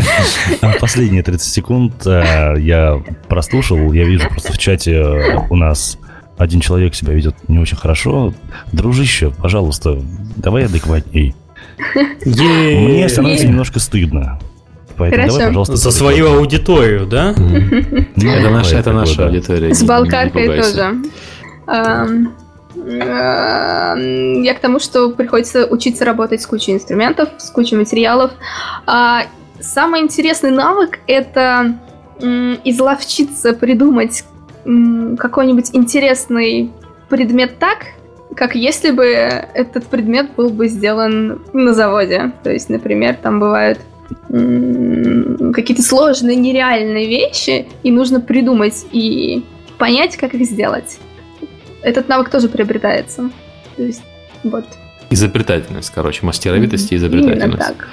Последние 0.80 1.22
30 1.22 1.52
секунд 1.52 2.06
э, 2.06 2.54
я 2.58 3.02
прослушал, 3.28 3.92
я 3.92 4.04
вижу 4.04 4.26
просто 4.28 4.54
в 4.54 4.58
чате 4.58 4.92
э, 4.92 5.36
у 5.50 5.56
нас 5.56 5.98
один 6.38 6.60
человек 6.60 6.94
себя 6.94 7.12
ведет 7.12 7.34
не 7.48 7.58
очень 7.58 7.76
хорошо. 7.76 8.32
Дружище, 8.72 9.30
пожалуйста, 9.30 10.00
давай 10.36 10.64
адекватней. 10.64 11.34
Мне 12.24 13.08
становится 13.08 13.46
немножко 13.46 13.80
стыдно. 13.80 14.38
Поэтому 14.96 15.22
Хорошо. 15.22 15.38
давай, 15.38 15.48
пожалуйста, 15.48 15.76
За 15.76 15.90
свою 15.90 16.32
аудиторию, 16.38 17.06
да? 17.06 17.30
Это 18.16 18.50
наша, 18.50 18.78
это 18.78 18.92
наша 18.92 19.26
аудитория. 19.26 19.72
С 19.72 19.84
балкаркой 19.84 20.60
тоже. 20.60 20.96
Эм, 22.88 24.42
я 24.42 24.54
к 24.54 24.60
тому, 24.60 24.78
что 24.78 25.10
приходится 25.10 25.66
учиться 25.66 26.04
работать 26.04 26.40
с 26.40 26.46
кучей 26.46 26.72
инструментов, 26.72 27.28
с 27.38 27.50
кучей 27.50 27.76
материалов. 27.76 28.32
А 28.86 29.24
самый 29.60 30.00
интересный 30.00 30.50
навык— 30.50 31.00
это 31.06 31.78
изловчиться, 32.20 33.52
придумать 33.52 34.24
какой-нибудь 34.64 35.70
интересный 35.72 36.72
предмет 37.08 37.58
так, 37.58 37.86
как 38.34 38.54
если 38.54 38.90
бы 38.90 39.04
этот 39.04 39.86
предмет 39.86 40.30
был 40.36 40.50
бы 40.50 40.68
сделан 40.68 41.40
на 41.52 41.74
заводе. 41.74 42.32
То 42.42 42.50
есть, 42.50 42.68
например, 42.68 43.16
там 43.22 43.38
бывают 43.40 43.78
какие-то 44.28 45.82
сложные, 45.82 46.36
нереальные 46.36 47.06
вещи, 47.06 47.68
и 47.82 47.90
нужно 47.90 48.20
придумать 48.20 48.86
и 48.90 49.44
понять, 49.78 50.16
как 50.16 50.34
их 50.34 50.44
сделать 50.46 50.98
этот 51.82 52.08
навык 52.08 52.30
тоже 52.30 52.48
приобретается. 52.48 53.30
То 53.76 53.82
есть, 53.82 54.02
вот. 54.42 54.64
Изобретательность, 55.10 55.90
короче, 55.94 56.26
мастеровитость 56.26 56.92
mm-hmm. 56.92 56.94
и 56.94 56.98
изобретательность. 56.98 57.44
Именно 57.44 57.56
так. 57.56 57.88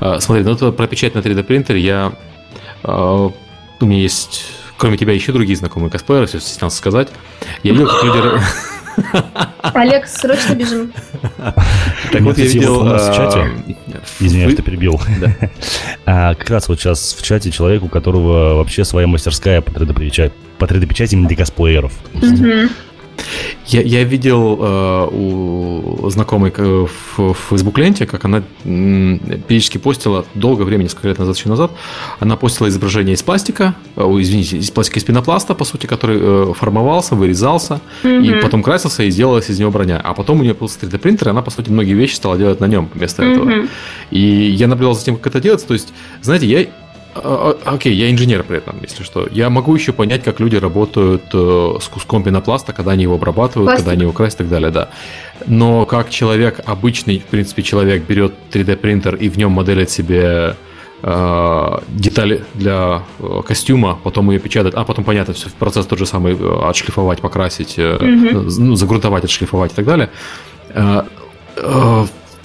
А, 0.00 0.20
смотри, 0.20 0.44
ну 0.44 0.52
это 0.52 0.72
про 0.72 0.86
печать 0.86 1.14
на 1.14 1.20
3D 1.20 1.42
принтере 1.44 1.80
я... 1.80 2.12
А, 2.82 3.30
у 3.80 3.86
меня 3.86 4.00
есть, 4.00 4.46
кроме 4.76 4.96
тебя, 4.96 5.12
еще 5.12 5.32
другие 5.32 5.56
знакомые 5.56 5.90
косплееры, 5.90 6.24
если 6.24 6.38
стеснялся 6.38 6.78
сказать. 6.78 7.08
Я 7.62 7.72
видел, 7.72 7.86
как 7.88 8.04
люди... 8.04 8.40
Олег, 9.74 10.06
срочно 10.06 10.54
бежим. 10.54 10.92
Так 12.12 12.22
вот, 12.22 12.38
я 12.38 12.46
видел... 12.46 12.84
в 12.84 12.92
а, 12.92 13.14
чате... 13.14 13.50
Извиняюсь, 14.20 14.56
ты 14.56 14.62
перебил. 14.62 15.00
А, 16.08 16.34
как 16.34 16.48
раз 16.50 16.68
вот 16.68 16.78
сейчас 16.78 17.16
в 17.18 17.22
чате 17.22 17.50
человек, 17.50 17.82
у 17.82 17.88
которого 17.88 18.54
вообще 18.54 18.84
своя 18.84 19.08
мастерская 19.08 19.60
по 19.60 19.70
3D-печати, 19.70 20.32
по 20.56 20.64
3D-печати 20.64 21.14
именно 21.14 21.26
для 21.26 21.36
косплееров. 21.36 21.92
Я, 23.66 23.82
я 23.82 24.04
видел 24.04 24.58
э, 24.60 25.08
у 25.10 26.08
знакомой 26.10 26.52
в, 26.52 26.88
в 27.18 27.36
Facebook-ленте, 27.50 28.06
как 28.06 28.24
она 28.24 28.42
периодически 28.62 29.78
постила, 29.78 30.24
долгое 30.34 30.64
время, 30.64 30.84
несколько 30.84 31.08
лет 31.08 31.18
назад, 31.18 31.36
еще 31.36 31.48
назад, 31.48 31.72
она 32.20 32.36
постила 32.36 32.68
изображение 32.68 33.14
из 33.14 33.22
пластика, 33.22 33.74
э, 33.96 34.02
извините, 34.02 34.58
из 34.58 34.70
пластика 34.70 35.00
из 35.00 35.04
пенопласта, 35.04 35.54
по 35.54 35.64
сути, 35.64 35.86
который 35.86 36.18
э, 36.20 36.52
формовался, 36.54 37.16
вырезался, 37.16 37.80
mm-hmm. 38.02 38.38
и 38.38 38.40
потом 38.40 38.62
красился, 38.62 39.02
и 39.02 39.10
сделалась 39.10 39.50
из 39.50 39.58
него 39.58 39.70
броня. 39.70 40.00
А 40.02 40.14
потом 40.14 40.40
у 40.40 40.42
нее 40.42 40.54
был 40.54 40.66
3D 40.66 40.98
принтер, 40.98 41.28
и 41.28 41.30
она, 41.30 41.42
по 41.42 41.50
сути, 41.50 41.70
многие 41.70 41.94
вещи 41.94 42.14
стала 42.14 42.38
делать 42.38 42.60
на 42.60 42.66
нем 42.66 42.88
вместо 42.94 43.22
mm-hmm. 43.22 43.32
этого. 43.32 43.68
И 44.10 44.20
я 44.20 44.68
наблюдал 44.68 44.94
за 44.94 45.04
тем, 45.04 45.16
как 45.16 45.26
это 45.26 45.40
делается. 45.40 45.66
То 45.66 45.74
есть, 45.74 45.92
знаете, 46.22 46.46
я 46.46 46.66
а, 47.22 47.58
а, 47.64 47.74
окей, 47.74 47.94
я 47.94 48.10
инженер 48.10 48.42
при 48.44 48.58
этом, 48.58 48.76
если 48.82 49.02
что. 49.02 49.26
Я 49.30 49.50
могу 49.50 49.74
еще 49.74 49.92
понять, 49.92 50.22
как 50.22 50.40
люди 50.40 50.56
работают 50.56 51.24
э, 51.32 51.78
с 51.80 51.88
куском 51.88 52.22
пенопласта, 52.22 52.72
когда 52.72 52.92
они 52.92 53.04
его 53.04 53.14
обрабатывают, 53.14 53.68
Пластик. 53.68 53.84
когда 53.84 53.92
они 53.92 54.02
его 54.02 54.12
красят 54.12 54.40
и 54.40 54.44
так 54.44 54.48
далее, 54.48 54.70
да. 54.70 54.88
Но 55.46 55.86
как 55.86 56.10
человек, 56.10 56.60
обычный, 56.64 57.18
в 57.20 57.24
принципе, 57.24 57.62
человек 57.62 58.04
берет 58.06 58.34
3D 58.52 58.76
принтер 58.76 59.14
и 59.14 59.28
в 59.28 59.36
нем 59.38 59.52
моделит 59.52 59.90
себе 59.90 60.56
э, 61.02 61.78
детали 61.88 62.44
для 62.54 63.02
э, 63.18 63.42
костюма, 63.46 63.98
потом 64.02 64.30
ее 64.30 64.38
печатать, 64.38 64.74
а 64.74 64.84
потом, 64.84 65.04
понятно, 65.04 65.34
все, 65.34 65.48
процесс 65.58 65.86
тот 65.86 65.98
же 65.98 66.06
самый, 66.06 66.36
отшлифовать, 66.68 67.20
покрасить, 67.20 67.78
mm-hmm. 67.78 68.74
загрунтовать, 68.76 69.24
отшлифовать 69.24 69.72
и 69.72 69.74
так 69.74 69.84
далее. 69.84 70.10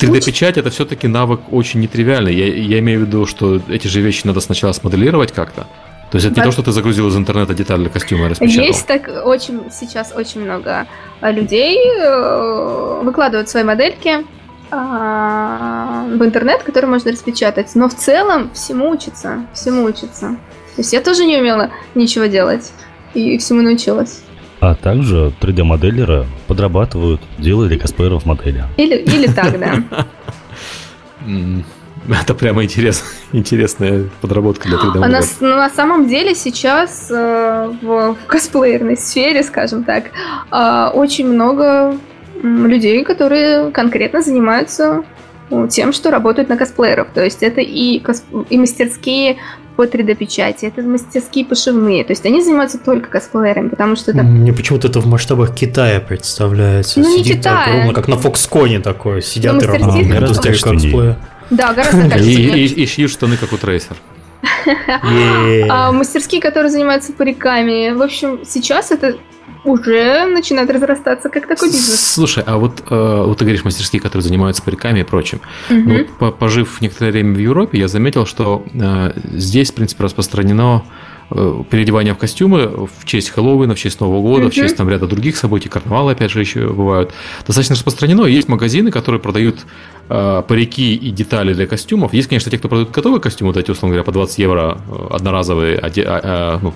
3D-печать 0.02 0.58
это 0.58 0.70
все-таки 0.70 1.08
навык 1.08 1.42
очень 1.52 1.80
нетривиальный. 1.80 2.34
Я, 2.34 2.48
я 2.48 2.80
имею 2.80 3.02
в 3.02 3.04
виду, 3.08 3.26
что 3.26 3.62
эти 3.68 3.88
же 3.88 4.02
вещи 4.02 4.26
надо 4.26 4.40
сначала 4.40 4.74
смоделировать 4.74 5.32
как-то. 5.32 5.68
То 6.12 6.18
есть 6.18 6.28
это 6.28 6.42
не 6.42 6.44
то, 6.44 6.52
что 6.52 6.62
ты 6.62 6.72
загрузил 6.74 7.08
из 7.08 7.16
интернета 7.16 7.54
деталь 7.54 7.80
для 7.80 7.90
костюма 7.90 8.26
и 8.26 8.30
распечатал. 8.30 8.66
Есть 8.66 8.86
так 8.86 9.10
очень 9.26 9.72
сейчас 9.72 10.12
очень 10.14 10.42
много 10.42 10.86
а, 11.22 11.32
людей 11.32 11.78
э, 11.78 13.02
выкладывают 13.02 13.48
свои 13.48 13.64
модельки 13.64 14.26
а, 14.72 16.06
в 16.10 16.22
интернет, 16.22 16.64
которые 16.64 16.92
можно 16.92 17.12
распечатать. 17.14 17.76
Но 17.76 17.88
в 17.88 17.96
целом 17.96 18.52
всему 18.54 18.90
учатся, 18.90 19.46
всему 19.54 19.86
учатся. 19.86 20.36
То 20.76 20.82
есть 20.82 20.92
я 20.92 21.00
тоже 21.00 21.24
не 21.24 21.38
умела 21.38 21.72
ничего 21.96 22.26
делать 22.26 22.74
и 23.14 23.38
всему 23.38 23.62
научилась. 23.62 24.22
А 24.62 24.76
также 24.76 25.34
3D-моделеры 25.42 26.28
подрабатывают, 26.46 27.20
делали 27.40 27.78
косплееров 27.78 28.26
модели. 28.28 28.64
Или, 28.78 28.96
или 28.96 29.26
так, 29.26 29.60
да. 29.60 30.06
Это 32.10 32.36
прямо 32.36 32.64
интерес, 32.64 33.04
интересная 33.32 34.06
подработка 34.22 34.68
для 34.68 34.78
3D 34.78 35.04
а 35.04 35.08
на, 35.08 35.58
на 35.58 35.70
самом 35.70 36.08
деле 36.08 36.36
сейчас 36.36 37.10
э, 37.12 37.74
в, 37.82 38.14
в 38.14 38.26
косплеерной 38.28 38.98
сфере, 38.98 39.44
скажем 39.44 39.84
так, 39.84 40.06
э, 40.52 40.90
очень 40.94 41.28
много 41.28 41.98
людей, 42.44 43.04
которые 43.04 43.72
конкретно 43.72 44.22
занимаются 44.22 44.96
ну, 44.96 45.06
тем, 45.70 45.94
что 45.94 46.12
работают 46.12 46.50
на 46.50 46.58
косплееров. 46.58 47.08
То 47.14 47.24
есть 47.24 47.44
это 47.44 47.62
и, 47.62 48.00
косп... 48.00 48.24
и 48.50 48.58
мастерские 48.58 49.38
по 49.76 49.84
3D-печати, 49.86 50.66
это 50.66 50.82
мастерские 50.82 51.46
пошивные. 51.46 52.04
То 52.04 52.12
есть 52.12 52.26
они 52.26 52.42
занимаются 52.44 52.78
только 52.78 53.10
косплеерами, 53.10 53.70
потому 53.70 53.96
что 53.96 54.12
это... 54.12 54.22
Мне 54.24 54.52
почему-то 54.54 54.88
это 54.88 55.00
в 55.00 55.08
масштабах 55.08 55.56
Китая 55.56 56.00
представляется. 56.02 57.00
Ну, 57.00 57.10
не 57.18 57.24
Сидит 57.24 57.38
Китая. 57.38 57.64
огромно, 57.66 57.94
как 57.94 58.08
на 58.08 58.18
Фоксконе 58.18 58.80
такой. 58.80 59.22
Сидят 59.22 59.54
Ну, 59.54 59.60
это 59.60 59.78
Индустрия 59.78 60.54
тоже. 60.54 60.74
косплея. 60.74 61.18
Да, 61.50 61.74
гораздо 61.74 62.02
качественнее. 62.10 62.66
и- 62.66 62.84
и 62.84 62.86
шьют 62.86 63.12
штаны, 63.12 63.38
как 63.38 63.54
у 63.54 63.58
Трейсер. 63.58 63.96
Е. 64.76 65.68
А 65.70 65.92
мастерские, 65.92 66.42
которые 66.42 66.72
занимаются 66.72 67.14
париками. 67.14 67.92
В 67.94 68.02
общем, 68.02 68.40
сейчас 68.46 68.92
это 68.92 69.16
уже 69.64 70.26
начинает 70.26 70.70
разрастаться 70.72 71.30
как 71.30 71.48
такой 71.48 71.70
бизнес. 71.70 72.00
Слушай, 72.14 72.44
а 72.48 72.58
вот, 72.58 72.82
э, 72.90 73.24
вот 73.26 73.38
ты 73.38 73.46
говоришь 73.46 73.64
мастерские, 73.64 74.02
которые 74.02 74.24
занимаются 74.24 74.64
париками 74.64 75.02
и 75.02 75.04
прочим. 75.04 75.40
Ну, 75.70 75.76
Мгм. 75.80 75.98
вот 75.98 76.10
по- 76.18 76.32
пожив 76.32 76.82
некоторое 76.82 77.12
время 77.12 77.36
в 77.36 77.40
Европе, 77.40 77.78
я 77.80 77.88
заметил, 77.88 78.26
что 78.26 78.64
э, 78.74 79.14
здесь, 79.34 79.72
в 79.72 79.76
принципе, 79.76 80.04
распространено 80.04 80.84
э, 81.34 81.64
переодевание 81.70 82.14
в 82.14 82.18
костюмы 82.18 82.88
в 83.00 83.06
честь 83.06 83.30
Хэллоуина, 83.30 83.74
в 83.74 83.80
честь 83.80 84.02
Нового 84.02 84.22
года, 84.22 84.42
в 84.42 84.46
Мгм. 84.48 84.52
честь 84.52 84.76
там 84.76 84.90
ряда 84.90 85.08
других 85.08 85.38
событий, 85.38 85.70
карнавалы, 85.70 86.12
опять 86.12 86.30
же, 86.32 86.42
еще 86.42 86.68
бывают. 86.68 87.14
Достаточно 87.48 87.76
распространено. 87.76 88.26
Есть 88.26 88.50
магазины, 88.50 88.92
которые 88.92 89.22
продают 89.22 89.60
э, 90.10 90.44
парики 90.46 90.94
и 90.94 91.10
детали 91.10 91.54
для 91.54 91.68
костюмов. 91.68 92.14
Есть, 92.14 92.28
конечно, 92.28 92.52
те, 92.52 92.58
кто 92.58 92.68
продают 92.68 92.92
готовые 92.92 93.22
костюмы, 93.22 93.54
вот 93.54 93.58
эти, 93.58 93.72
условно 93.72 93.94
говоря, 93.96 94.04
по 94.04 94.12
20 94.12 94.40
евро 94.40 94.78
э, 94.90 95.08
одноразовые, 95.16 95.78
оде- 95.78 96.04
а- 96.04 96.22
а, 96.22 96.60
ну, 96.62 96.74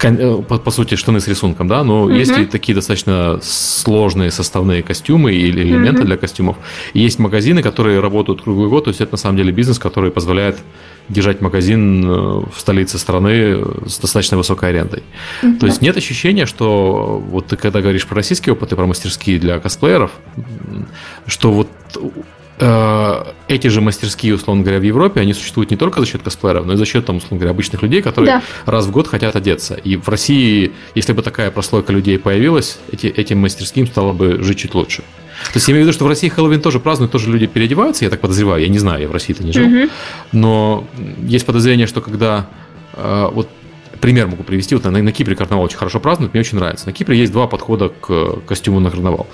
по, 0.00 0.58
по 0.58 0.70
сути, 0.70 0.94
штаны 0.96 1.20
с 1.20 1.28
рисунком, 1.28 1.68
да, 1.68 1.84
но 1.84 2.04
Мгм. 2.04 2.14
есть 2.14 2.38
и 2.38 2.44
такие 2.46 2.74
достаточно 2.74 3.38
сложные 3.42 4.30
составные 4.30 4.82
костюмы 4.82 5.32
или 5.32 5.62
элементы 5.62 6.00
Мгм. 6.00 6.06
для 6.06 6.16
костюмов. 6.16 6.56
И 6.94 7.00
есть 7.00 7.18
магазины, 7.18 7.62
которые 7.62 8.00
работают 8.00 8.42
круглый 8.42 8.68
год, 8.68 8.84
то 8.84 8.88
есть 8.88 9.00
это 9.00 9.12
на 9.12 9.18
самом 9.18 9.36
деле 9.36 9.52
бизнес, 9.52 9.78
который 9.78 10.10
позволяет 10.10 10.58
держать 11.08 11.40
магазин 11.40 12.04
э, 12.04 12.08
в 12.08 12.54
столице 12.56 12.98
страны 12.98 13.58
с 13.86 13.98
достаточно 13.98 14.36
высокой 14.36 14.68
арендой. 14.70 15.02
То 15.58 15.66
есть 15.66 15.82
нет 15.82 15.96
ощущения, 15.96 16.46
что 16.46 17.22
вот 17.30 17.48
ты 17.48 17.56
когда 17.56 17.80
говоришь 17.80 18.06
про 18.06 18.16
российские 18.16 18.52
опыты, 18.52 18.76
про 18.76 18.86
мастерские 18.86 19.38
для 19.40 19.58
косплееров, 19.58 20.12
что 21.26 21.50
вот 21.52 21.68
э, 21.96 22.00
эти 23.48 23.68
же 23.68 23.80
мастерские, 23.80 24.34
условно 24.34 24.62
говоря, 24.62 24.78
в 24.78 24.82
Европе, 24.82 25.20
они 25.20 25.32
существуют 25.32 25.70
не 25.70 25.76
только 25.76 26.00
за 26.00 26.06
счет 26.06 26.22
косплееров, 26.22 26.66
но 26.66 26.74
и 26.74 26.76
за 26.76 26.84
счет, 26.84 27.06
там, 27.06 27.16
условно 27.16 27.38
говоря, 27.38 27.50
обычных 27.52 27.82
людей, 27.82 28.02
которые 28.02 28.26
Да. 28.34 28.42
раз 28.66 28.86
в 28.86 28.90
год 28.90 29.08
хотят 29.08 29.34
одеться. 29.34 29.74
И 29.74 29.96
в 29.96 30.08
России, 30.08 30.72
если 30.94 31.12
бы 31.12 31.22
такая 31.22 31.50
прослойка 31.50 31.92
людей 31.92 32.18
появилась, 32.18 32.78
эти, 32.92 33.06
этим 33.06 33.38
мастерским 33.38 33.86
стало 33.86 34.12
бы 34.12 34.42
жить 34.42 34.58
чуть 34.58 34.74
лучше. 34.74 35.02
То 35.52 35.56
есть 35.56 35.68
я 35.68 35.72
имею 35.72 35.84
в 35.84 35.88
виду, 35.88 35.94
что 35.94 36.04
в 36.04 36.08
России 36.08 36.28
Хэллоуин 36.28 36.60
тоже 36.60 36.80
празднуют, 36.80 37.12
тоже 37.12 37.30
люди 37.30 37.46
переодеваются, 37.46 38.04
я 38.04 38.10
так 38.10 38.20
подозреваю, 38.20 38.60
я 38.62 38.68
не 38.68 38.78
знаю, 38.78 39.02
я 39.02 39.08
в 39.08 39.12
России-то 39.12 39.42
не 39.42 39.52
жил. 39.52 39.66
Мгм. 39.66 39.90
Но 40.32 40.86
есть 41.22 41.46
подозрение, 41.46 41.86
что 41.86 42.02
когда 42.02 42.46
э, 42.94 43.28
вот 43.32 43.48
пример 44.00 44.26
могу 44.26 44.42
привести, 44.42 44.74
вот 44.74 44.84
на, 44.84 44.90
на 44.90 45.12
Кипре 45.12 45.36
карнавал 45.36 45.64
очень 45.64 45.78
хорошо 45.78 46.00
празднуют, 46.00 46.34
мне 46.34 46.40
очень 46.40 46.58
нравится. 46.58 46.86
На 46.86 46.92
Кипре 46.92 47.18
есть 47.18 47.32
два 47.32 47.46
подхода 47.46 47.88
к 47.88 48.40
костюму 48.46 48.80
на 48.80 48.90
карнавал. 48.90 49.26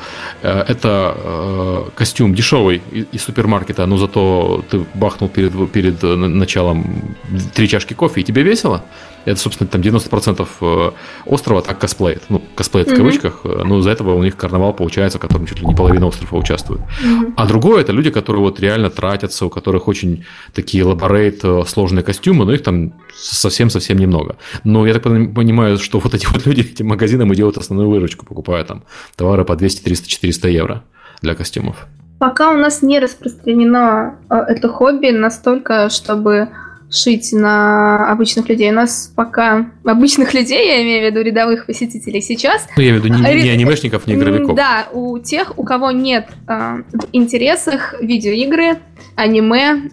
Э, 0.43 0.65
Это 0.69 1.15
э, 1.17 1.91
костюм 1.95 2.35
дешевый 2.35 2.83
из 3.13 3.23
супермаркета, 3.23 3.87
но 3.87 3.97
зато 3.97 4.65
ты 4.71 4.85
бахнул 4.95 5.29
перед, 5.29 5.73
перед 5.73 6.05
э, 6.05 6.17
началом 6.17 7.17
три 7.55 7.69
чашки 7.69 7.95
кофе, 7.95 8.21
и 8.21 8.25
тебе 8.25 8.43
весело. 8.43 8.83
Это, 9.27 9.39
собственно, 9.39 9.69
там 9.69 9.83
90% 9.83 10.49
э, 10.61 10.91
острова 11.27 11.61
так 11.61 11.79
косплеит. 11.79 12.23
Ну, 12.31 12.41
косплеит 12.55 12.89
в 12.89 12.93
Мгм. 12.93 12.99
кавычках, 12.99 13.41
э, 13.45 13.63
но 13.65 13.79
из-за 13.81 13.91
этого 13.91 14.15
у 14.15 14.23
них 14.23 14.37
карнавал 14.37 14.73
получается, 14.73 15.19
в 15.19 15.21
котором 15.21 15.47
чуть 15.47 15.61
ли 15.61 15.67
не 15.67 15.75
половина 15.75 16.07
острова 16.07 16.39
участвует. 16.39 16.81
Мгм. 17.05 17.35
А 17.37 17.47
другое 17.47 17.83
это 17.83 17.93
люди, 17.93 18.11
которые 18.11 18.41
вот 18.43 18.61
реально 18.61 18.89
тратятся, 18.89 19.45
у 19.47 19.51
которых 19.51 19.89
очень 19.89 20.25
такие 20.55 20.85
elaborate 20.85 21.43
сложные 21.67 22.03
костюмы, 22.03 22.45
но 22.47 22.53
их 22.55 22.63
там 22.63 22.93
совсем-совсем 23.15 23.99
немного. 23.99 24.37
Но 24.65 24.87
я 24.87 24.95
так 24.95 25.03
поним- 25.03 25.35
понимаю, 25.35 25.79
что 25.79 25.99
вот 25.99 26.15
эти 26.15 26.27
вот 26.27 26.47
люди 26.47 26.61
этим 26.61 26.87
магазинам 26.87 27.33
и 27.33 27.37
делают 27.37 27.59
основную 27.59 27.91
выручку, 27.91 28.25
покупая 28.25 28.65
там 28.65 28.85
товары 29.17 29.45
по 29.45 29.57
200, 29.57 29.83
300, 29.83 30.09
400 30.09 30.49
евро 30.49 30.83
для 31.23 31.35
костюмов. 31.35 31.87
Пока 32.19 32.51
у 32.51 32.57
нас 32.57 32.81
не 32.83 32.99
распространено 32.99 34.15
э, 34.31 34.35
это 34.49 34.69
хобби 34.69 35.11
настолько, 35.11 35.91
чтобы 35.91 36.49
шить 36.91 37.33
на 37.33 38.11
обычных 38.11 38.49
людей. 38.49 38.71
У 38.71 38.75
нас 38.75 39.13
пока 39.15 39.67
обычных 39.85 40.35
людей, 40.35 40.67
я 40.67 40.83
имею 40.83 41.09
в 41.09 41.11
виду 41.11 41.25
рядовых 41.25 41.67
посетителей 41.67 42.21
сейчас, 42.21 42.67
Ну, 42.77 42.83
я 42.83 42.91
имею 42.91 43.03
в 43.03 43.05
виду 43.05 43.17
не, 43.17 43.43
не 43.43 43.51
анимешников, 43.51 44.07
не 44.07 44.15
игровиков. 44.15 44.55
Да, 44.57 44.87
у 44.93 45.19
тех, 45.19 45.59
у 45.59 45.65
кого 45.65 45.91
нет 45.91 46.29
э, 46.49 46.83
в 46.93 47.09
интересах 47.13 47.95
видеоигры, 48.01 48.79
аниме, 49.17 49.91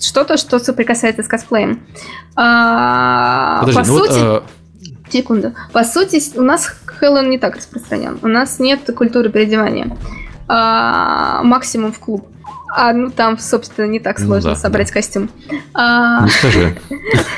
что-то, 0.00 0.36
что 0.36 0.58
соприкасается 0.58 1.22
с 1.22 1.28
косплеем. 1.28 1.86
А, 2.34 3.60
Подожди, 3.60 3.80
по 3.80 3.86
ну 3.86 3.98
вот, 3.98 4.08
сути, 4.08 4.20
э, 4.22 5.10
секунду. 5.10 5.54
По 5.72 5.84
сути, 5.84 6.20
у 6.38 6.42
нас 6.42 6.66
Хэллоуин 6.86 7.30
не 7.30 7.38
так 7.38 7.56
распространен. 7.56 8.18
У 8.22 8.28
нас 8.28 8.58
нет 8.58 8.80
культуры 8.96 9.30
переодевания. 9.30 9.96
А, 10.48 11.42
максимум 11.42 11.92
в 11.92 11.98
клуб. 11.98 12.26
А 12.68 12.92
ну 12.92 13.10
там, 13.10 13.38
собственно, 13.38 13.86
не 13.86 14.00
так 14.00 14.18
Ну 14.18 14.26
сложно 14.26 14.50
да, 14.50 14.56
собрать 14.56 14.90
костюм. 14.90 15.30
А, 15.74 16.24
не 16.24 16.30
скажи. 16.30 16.76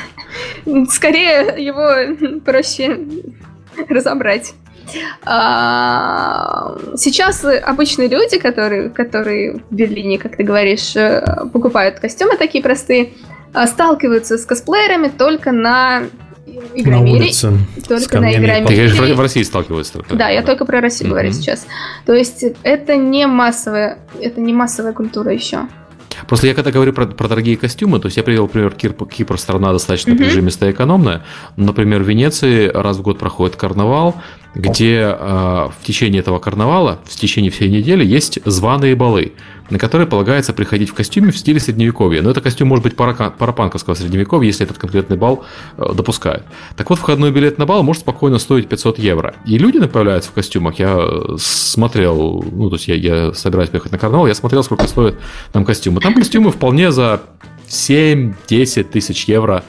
Скорее 0.89 1.55
его 1.63 2.39
проще 2.41 2.99
разобрать. 3.87 4.53
А, 5.25 6.75
Сейчас 6.95 7.45
обычные 7.45 8.07
люди, 8.07 8.39
которые, 8.39 8.89
которые 8.89 9.61
в 9.69 9.73
Берлине, 9.73 10.17
как 10.17 10.35
ты 10.37 10.43
говоришь, 10.43 10.95
э, 10.95 11.23
покупают 11.53 11.99
костюмы 11.99 12.37
такие 12.37 12.63
простые, 12.63 13.13
а, 13.53 13.67
сталкиваются 13.67 14.37
с 14.37 14.45
косплеерами 14.45 15.07
только 15.07 15.51
на 15.51 16.03
На 16.75 16.79
Игромире. 16.79 17.19
улице. 17.23 17.51
с 17.77 17.83
Только 17.87 18.19
на 18.21 18.31
камнями 18.31 18.45
и 18.45 18.47
Ты 18.67 18.73
Игромире. 18.73 18.93
говоришь, 18.95 19.15
в 19.17 19.19
России 19.21 19.43
сталкиваются 19.43 19.93
только. 19.93 20.15
Да, 20.15 20.29
я 20.29 20.41
только 20.43 20.65
про 20.65 20.81
Россию 20.81 21.09
говорю 21.11 21.29
Мгм. 21.29 21.37
сейчас. 21.37 21.67
То 22.05 22.13
есть 22.13 22.43
это 22.63 22.95
не 22.95 23.27
массовая, 23.27 23.99
это 24.19 24.39
не 24.41 24.53
массовая 24.53 24.93
культура 24.93 25.33
еще. 25.33 25.67
Просто 26.27 26.47
я 26.47 26.53
когда 26.53 26.71
говорю 26.71 26.91
про, 26.91 27.05
про 27.07 27.27
дорогие 27.29 27.55
костюмы, 27.55 27.99
то 27.99 28.07
есть 28.07 28.17
я 28.17 28.23
привел 28.23 28.47
пример 28.47 28.71
Кипр, 28.71 29.05
Кипр 29.05 29.37
страна 29.39 29.71
достаточно 29.71 30.13
Мгм. 30.13 30.23
прижимистая 30.23 30.71
и 30.71 30.73
экономная. 30.73 31.23
Например, 31.55 32.03
в 32.03 32.07
Венеции 32.09 32.67
раз 32.67 32.97
в 32.97 33.01
год 33.01 33.19
проходит 33.19 33.55
карнавал, 33.55 34.15
где 34.55 35.01
э, 35.01 35.15
в 35.15 35.83
течение 35.83 36.21
этого 36.21 36.39
карнавала, 36.39 36.99
в 37.05 37.15
течение 37.15 37.51
всей 37.51 37.69
недели 37.69 38.03
есть 38.03 38.39
званые 38.45 38.95
балы, 38.95 39.33
на 39.69 39.77
которые 39.77 40.07
полагается 40.07 40.53
приходить 40.53 40.89
в 40.89 40.93
костюме 40.93 41.31
в 41.31 41.37
стиле 41.37 41.59
средневековья. 41.59 42.21
Но 42.21 42.31
это 42.31 42.41
костюм 42.41 42.69
может 42.69 42.83
быть 42.83 42.95
парапанковского 42.95 43.93
средневековья, 43.93 44.47
если 44.47 44.65
этот 44.65 44.77
конкретный 44.77 45.17
бал 45.17 45.45
э, 45.77 45.93
допускают. 45.93 46.43
Так 46.75 46.89
вот, 46.89 46.99
входной 46.99 47.31
билет 47.31 47.57
на 47.57 47.65
бал 47.65 47.83
может 47.83 48.01
спокойно 48.01 48.39
стоить 48.39 48.67
500 48.67 48.99
евро. 48.99 49.35
И 49.45 49.57
люди 49.57 49.79
появляются 49.85 50.31
в 50.31 50.33
костюмах. 50.33 50.79
Я 50.79 50.99
смотрел, 51.37 52.43
ну, 52.51 52.69
то 52.69 52.75
есть 52.75 52.87
я, 52.87 52.95
я 52.95 53.33
собираюсь 53.33 53.69
поехать 53.69 53.91
на 53.91 53.97
карнавал, 53.97 54.27
я 54.27 54.33
смотрел, 54.33 54.63
сколько 54.63 54.87
стоят 54.87 55.15
там 55.51 55.63
костюмы. 55.65 56.01
Там 56.01 56.13
костюмы 56.13 56.51
вполне 56.51 56.91
за 56.91 57.21
7-10 57.67 58.83
тысяч 58.83 59.25
евро 59.25 59.63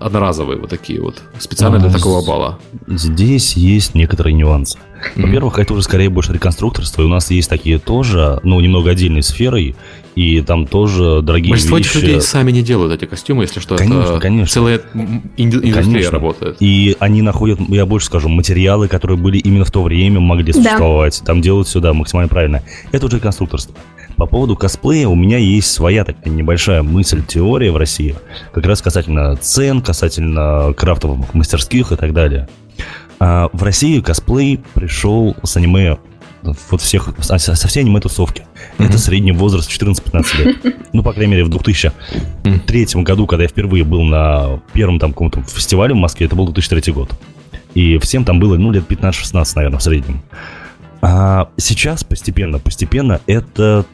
одноразовые 0.00 0.58
вот 0.58 0.70
такие 0.70 1.00
вот, 1.00 1.22
специально 1.38 1.78
для 1.78 1.88
А, 1.88 1.92
такого 1.92 2.24
бала. 2.26 2.58
Здесь 2.86 3.54
есть 3.56 3.94
некоторые 3.94 4.34
нюансы. 4.34 4.78
Во-первых, 5.16 5.58
это 5.58 5.74
уже 5.74 5.82
скорее 5.82 6.08
больше 6.08 6.32
реконструкторство, 6.32 7.02
и 7.02 7.04
у 7.04 7.08
нас 7.08 7.30
есть 7.30 7.50
такие 7.50 7.78
тоже, 7.78 8.40
ну, 8.42 8.58
немного 8.60 8.90
отдельной 8.90 9.22
сферой, 9.22 9.76
и 10.14 10.40
там 10.40 10.66
тоже 10.66 11.20
дорогие 11.20 11.50
Большинство 11.50 11.76
вещи. 11.76 11.96
людей 11.98 12.20
сами 12.22 12.52
не 12.52 12.62
делают 12.62 12.94
эти 12.94 13.04
костюмы, 13.06 13.42
если 13.42 13.60
что. 13.60 13.76
Конечно, 13.76 14.12
это 14.12 14.20
конечно. 14.20 14.46
целая 14.52 14.80
индустрия 15.36 15.74
Конечно. 15.74 16.10
работает. 16.12 16.56
И 16.60 16.96
они 17.00 17.20
находят, 17.20 17.60
я 17.68 17.84
больше 17.84 18.06
скажу, 18.06 18.30
материалы, 18.30 18.88
которые 18.88 19.18
были 19.18 19.36
именно 19.38 19.66
в 19.66 19.70
то 19.70 19.82
время, 19.82 20.20
могли 20.20 20.52
Да. 20.52 20.62
существовать. 20.62 21.20
Там 21.26 21.42
делают 21.42 21.68
сюда 21.68 21.92
максимально 21.92 22.28
правильно. 22.28 22.62
Это 22.92 23.04
уже 23.06 23.20
конструкторство. 23.20 23.74
По 24.16 24.26
поводу 24.26 24.56
косплея 24.56 25.08
у 25.08 25.14
меня 25.14 25.38
есть 25.38 25.70
своя 25.70 26.04
такая 26.04 26.32
небольшая 26.32 26.82
мысль, 26.82 27.22
теория 27.26 27.72
в 27.72 27.76
России. 27.76 28.14
Как 28.52 28.64
раз 28.66 28.80
касательно 28.80 29.36
цен, 29.36 29.80
касательно 29.80 30.72
крафтовых 30.76 31.34
мастерских 31.34 31.92
и 31.92 31.96
так 31.96 32.12
далее. 32.12 32.48
А 33.18 33.48
в 33.52 33.62
России 33.62 34.00
косплей 34.00 34.60
пришел 34.74 35.36
с 35.42 35.56
аниме 35.56 35.98
вот 36.42 36.80
всех, 36.80 37.08
со, 37.20 37.38
со 37.38 37.68
всей 37.68 37.80
аниме-тусовки. 37.80 38.46
Мгм. 38.78 38.88
Это 38.88 38.98
средний 38.98 39.32
возраст 39.32 39.70
14-15 39.70 40.38
лет. 40.38 40.76
Ну, 40.92 41.02
по 41.02 41.12
крайней 41.12 41.32
мере, 41.32 41.44
в 41.44 41.48
2003 41.48 43.02
году, 43.02 43.26
когда 43.26 43.44
я 43.44 43.48
впервые 43.48 43.84
был 43.84 44.02
на 44.02 44.60
первом 44.72 44.98
там 44.98 45.12
каком-то 45.12 45.42
фестивале 45.42 45.94
в 45.94 45.96
Москве, 45.96 46.26
это 46.26 46.36
был 46.36 46.44
2003 46.46 46.92
год. 46.92 47.10
И 47.74 47.98
всем 47.98 48.24
там 48.24 48.38
было, 48.38 48.56
ну, 48.56 48.70
лет 48.70 48.84
15-16, 48.88 49.52
наверное, 49.56 49.78
в 49.78 49.82
среднем. 49.82 50.22
А 51.02 51.48
сейчас 51.56 52.04
постепенно, 52.04 52.58
постепенно 52.58 53.20
это 53.26 53.84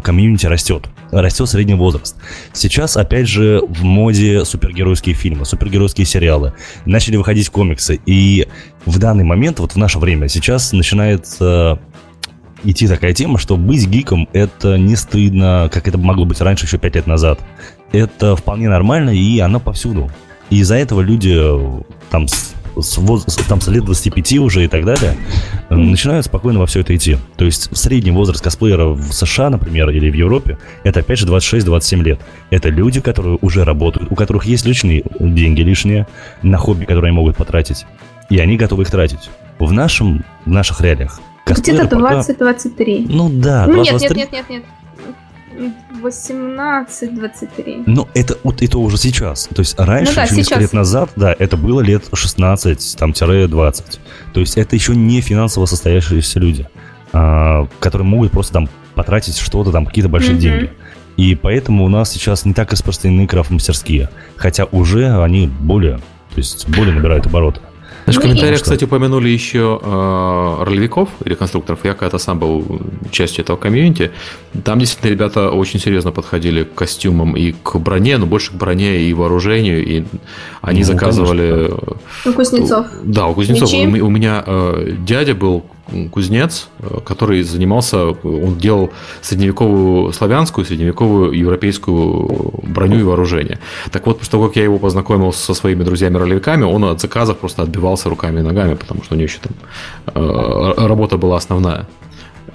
комьюнити 0.00 0.46
растет. 0.46 0.88
Растет 1.10 1.48
средний 1.48 1.74
возраст. 1.74 2.16
Сейчас, 2.52 2.96
опять 2.96 3.28
же, 3.28 3.62
в 3.66 3.82
моде 3.82 4.44
супергеройские 4.44 5.14
фильмы, 5.14 5.44
супергеройские 5.44 6.06
сериалы. 6.06 6.54
Начали 6.84 7.16
выходить 7.16 7.48
комиксы. 7.50 8.00
И 8.06 8.46
в 8.84 8.98
данный 8.98 9.24
момент, 9.24 9.60
вот 9.60 9.72
в 9.72 9.76
наше 9.76 9.98
время, 9.98 10.28
сейчас 10.28 10.72
начинается 10.72 11.78
идти 12.64 12.88
такая 12.88 13.12
тема, 13.12 13.38
что 13.38 13.56
быть 13.56 13.86
гиком 13.86 14.28
это 14.32 14.76
не 14.78 14.96
стыдно, 14.96 15.70
как 15.72 15.88
это 15.88 15.98
могло 15.98 16.24
быть 16.24 16.40
раньше, 16.40 16.66
еще 16.66 16.78
пять 16.78 16.96
лет 16.96 17.06
назад. 17.06 17.40
Это 17.92 18.36
вполне 18.36 18.68
нормально, 18.68 19.10
и 19.10 19.38
оно 19.38 19.60
повсюду. 19.60 20.10
И 20.50 20.58
из-за 20.58 20.76
этого 20.76 21.00
люди 21.00 21.34
э, 21.34 21.82
там 22.10 22.26
с, 22.82 23.36
там, 23.48 23.60
с 23.60 23.68
лет 23.68 23.84
25 23.84 24.38
уже 24.38 24.64
и 24.64 24.68
так 24.68 24.84
далее 24.84 25.16
начинают 25.70 26.26
спокойно 26.26 26.60
во 26.60 26.66
все 26.66 26.80
это 26.80 26.94
идти. 26.96 27.18
То 27.36 27.44
есть 27.44 27.76
средний 27.76 28.10
возраст 28.10 28.42
косплеера 28.42 28.86
в 28.88 29.12
США, 29.12 29.50
например, 29.50 29.90
или 29.90 30.10
в 30.10 30.14
Европе, 30.14 30.58
это 30.84 31.00
опять 31.00 31.18
же 31.18 31.26
26-27 31.26 32.02
лет. 32.02 32.20
Это 32.50 32.68
люди, 32.68 33.00
которые 33.00 33.38
уже 33.40 33.64
работают, 33.64 34.10
у 34.10 34.14
которых 34.14 34.44
есть 34.44 34.64
лишние 34.64 35.04
деньги 35.18 35.62
лишние 35.62 36.06
на 36.42 36.58
хобби, 36.58 36.84
которые 36.84 37.10
они 37.10 37.16
могут 37.16 37.36
потратить. 37.36 37.86
И 38.30 38.38
они 38.38 38.56
готовы 38.56 38.82
их 38.82 38.90
тратить. 38.90 39.30
В, 39.58 39.72
нашем, 39.72 40.24
в 40.44 40.50
наших 40.50 40.80
реалиях 40.80 41.20
Где-то 41.46 41.96
20-23. 41.96 43.06
Ну 43.08 43.28
да, 43.28 43.66
ну, 43.66 43.82
нет, 43.82 44.00
нет, 44.00 44.16
нет, 44.16 44.32
нет, 44.32 44.50
нет. 44.50 44.64
18-23. 46.02 47.84
Ну, 47.86 48.08
это, 48.14 48.38
вот, 48.44 48.62
это 48.62 48.78
уже 48.78 48.96
сейчас. 48.96 49.48
То 49.54 49.60
есть 49.60 49.78
раньше, 49.78 50.12
ну, 50.12 50.16
да, 50.16 50.22
еще 50.24 50.36
несколько 50.36 50.60
лет 50.60 50.72
назад, 50.72 51.10
да, 51.16 51.34
это 51.38 51.56
было 51.56 51.80
лет 51.80 52.04
16-20. 52.12 53.98
То 54.32 54.40
есть 54.40 54.56
это 54.56 54.76
еще 54.76 54.94
не 54.94 55.20
финансово 55.20 55.66
состоявшиеся 55.66 56.38
люди, 56.40 56.68
а, 57.12 57.66
которые 57.80 58.06
могут 58.06 58.30
просто 58.32 58.52
там 58.54 58.68
потратить 58.94 59.38
что-то, 59.38 59.70
там 59.72 59.86
какие-то 59.86 60.08
большие 60.08 60.36
mm-hmm. 60.36 60.40
деньги. 60.40 60.70
И 61.16 61.34
поэтому 61.34 61.84
у 61.84 61.88
нас 61.88 62.12
сейчас 62.12 62.44
не 62.44 62.54
так 62.54 62.70
распространены 62.72 63.26
крафт-мастерские. 63.26 64.08
Хотя 64.36 64.66
уже 64.66 65.20
они 65.20 65.48
более, 65.48 65.98
то 65.98 66.36
есть 66.36 66.68
более 66.68 66.94
набирают 66.94 67.26
обороты. 67.26 67.60
Знаешь, 68.08 68.16
в 68.16 68.24
ну, 68.24 68.30
комментариях, 68.30 68.62
кстати, 68.62 68.84
упомянули 68.84 69.28
еще 69.28 69.78
э, 69.82 70.64
ролевиков 70.64 71.10
или 71.26 71.34
конструкторов. 71.34 71.80
Я 71.84 71.92
когда-то 71.92 72.16
сам 72.16 72.38
был 72.38 72.80
частью 73.10 73.44
этого 73.44 73.58
комьюнити. 73.58 74.12
Там 74.64 74.78
действительно 74.78 75.10
ребята 75.10 75.50
очень 75.50 75.78
серьезно 75.78 76.10
подходили 76.10 76.64
к 76.64 76.74
костюмам 76.74 77.36
и 77.36 77.52
к 77.52 77.76
броне, 77.76 78.16
но 78.16 78.24
больше 78.24 78.52
к 78.52 78.54
броне 78.54 79.02
и 79.02 79.12
вооружению. 79.12 79.84
И 79.86 80.04
они 80.62 80.80
ну, 80.80 80.86
заказывали... 80.86 81.68
Конечно. 81.68 82.30
У 82.30 82.32
кузнецов. 82.32 82.86
Да, 83.04 83.26
у 83.26 83.34
кузнецов. 83.34 83.70
У, 83.72 84.06
у 84.06 84.10
меня 84.10 84.42
э, 84.46 84.94
дядя 85.06 85.34
был 85.34 85.66
кузнец, 86.10 86.68
э, 86.80 87.00
который 87.04 87.42
занимался, 87.42 88.06
он 88.06 88.56
делал 88.56 88.90
средневековую 89.20 90.12
славянскую, 90.12 90.64
средневековую 90.64 91.32
европейскую 91.32 92.52
броню 92.62 93.00
и 93.00 93.02
вооружение. 93.02 93.58
Так 93.90 94.06
вот, 94.06 94.18
после 94.18 94.30
того, 94.32 94.48
как 94.48 94.56
я 94.56 94.64
его 94.64 94.78
познакомил 94.78 95.32
со 95.32 95.54
своими 95.54 95.84
друзьями-ролевиками, 95.84 96.64
он 96.64 96.84
от 96.84 97.00
заказов 97.00 97.38
просто 97.38 97.62
отбивался 97.62 98.08
руками 98.08 98.40
и 98.40 98.42
ногами, 98.42 98.74
потому 98.74 99.02
что 99.02 99.14
у 99.14 99.18
него 99.18 99.26
еще 99.26 99.38
там 99.40 99.52
э, 100.14 100.86
работа 100.86 101.16
была 101.16 101.36
основная. 101.36 101.86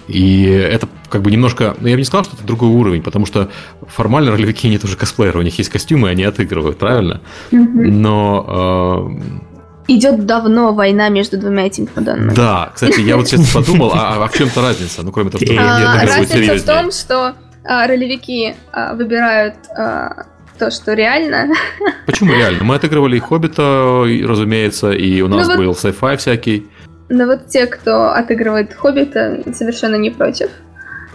И 0.07 0.43
это 0.45 0.87
как 1.09 1.21
бы 1.21 1.31
немножко, 1.31 1.75
ну 1.79 1.87
я 1.87 1.95
бы 1.95 2.01
не 2.01 2.05
сказал, 2.05 2.25
что 2.25 2.35
это 2.35 2.45
другой 2.45 2.69
уровень, 2.69 3.01
потому 3.01 3.25
что 3.25 3.49
формально 3.87 4.31
ролевики 4.31 4.67
не 4.67 4.77
тоже 4.77 4.97
косплееры, 4.97 5.39
у 5.39 5.43
них 5.43 5.57
есть 5.57 5.69
костюмы, 5.69 6.09
они 6.09 6.23
отыгрывают, 6.23 6.77
правильно? 6.77 7.21
Но 7.51 9.09
э, 9.19 9.52
Идет 9.87 10.25
давно 10.25 10.73
война 10.73 11.09
между 11.09 11.37
двумя 11.37 11.67
этими 11.67 11.85
подданными. 11.85 12.33
Да, 12.33 12.71
кстати, 12.75 13.01
я 13.01 13.17
вот 13.17 13.27
сейчас 13.27 13.51
подумал, 13.51 13.91
а, 13.93 14.23
а 14.23 14.27
в 14.27 14.33
чем-то 14.33 14.61
разница? 14.61 15.03
Ну, 15.03 15.11
кроме 15.11 15.29
того, 15.29 15.45
что 15.45 15.55
а, 15.59 16.05
Разница 16.05 16.55
в 16.55 16.65
том, 16.65 16.91
что 16.91 17.33
а, 17.65 17.87
ролевики 17.87 18.55
а, 18.71 18.93
выбирают 18.93 19.55
а, 19.77 20.25
то, 20.57 20.71
что 20.71 20.93
реально. 20.93 21.53
Почему 22.05 22.33
реально? 22.33 22.63
Мы 22.63 22.75
отыгрывали 22.75 23.17
и 23.17 23.19
Хоббита, 23.19 24.05
разумеется, 24.23 24.91
и 24.91 25.21
у 25.21 25.27
нас 25.27 25.47
ну, 25.47 25.57
был 25.57 25.67
вот, 25.67 25.77
sci-fi 25.77 26.17
всякий. 26.17 26.67
Но 27.09 27.25
вот 27.25 27.47
те, 27.47 27.65
кто 27.67 28.11
отыгрывает 28.11 28.73
Хоббита, 28.73 29.43
совершенно 29.53 29.95
не 29.95 30.09
против 30.09 30.49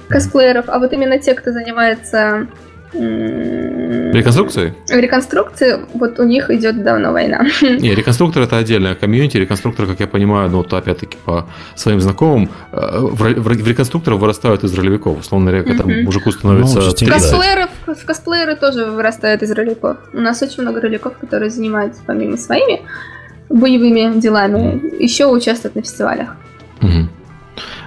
косплееров, 0.08 0.66
а 0.68 0.78
вот 0.78 0.92
именно 0.92 1.18
те, 1.18 1.34
кто 1.34 1.52
занимается 1.52 2.46
Реконструкции? 2.92 4.74
Реконструкции, 4.88 5.80
вот 5.94 6.18
у 6.18 6.24
них 6.24 6.50
идет 6.50 6.82
давно 6.82 7.12
война. 7.12 7.46
Не, 7.60 7.94
реконструктор 7.94 8.42
это 8.42 8.56
отдельная 8.56 8.94
комьюнити. 8.94 9.36
Реконструктор, 9.36 9.86
как 9.86 10.00
я 10.00 10.06
понимаю, 10.06 10.50
ну 10.50 10.58
вот 10.58 10.72
опять-таки 10.72 11.16
по 11.24 11.48
своим 11.74 12.00
знакомым, 12.00 12.48
э, 12.72 12.98
в, 13.00 13.16
в, 13.16 13.42
в 13.42 13.68
реконструкторов 13.68 14.20
вырастают 14.20 14.64
из 14.64 14.74
ролевиков. 14.74 15.20
Условно 15.20 15.50
говоря, 15.50 15.64
когда 15.64 15.84
mm 15.84 16.02
мужику 16.02 16.32
становится... 16.32 16.80
Ну, 16.80 17.12
косплееров, 17.12 17.70
косплееры 18.06 18.56
тоже 18.56 18.86
вырастают 18.86 19.42
из 19.42 19.50
ролевиков. 19.50 19.98
У 20.12 20.20
нас 20.20 20.42
очень 20.42 20.62
много 20.62 20.80
ролевиков, 20.80 21.16
которые 21.18 21.50
занимаются 21.50 22.00
помимо 22.06 22.36
своими 22.36 22.80
боевыми 23.48 24.20
делами, 24.20 25.02
еще 25.02 25.26
участвуют 25.26 25.74
на 25.74 25.82
фестивалях. 25.82 26.36
Угу. 26.82 27.08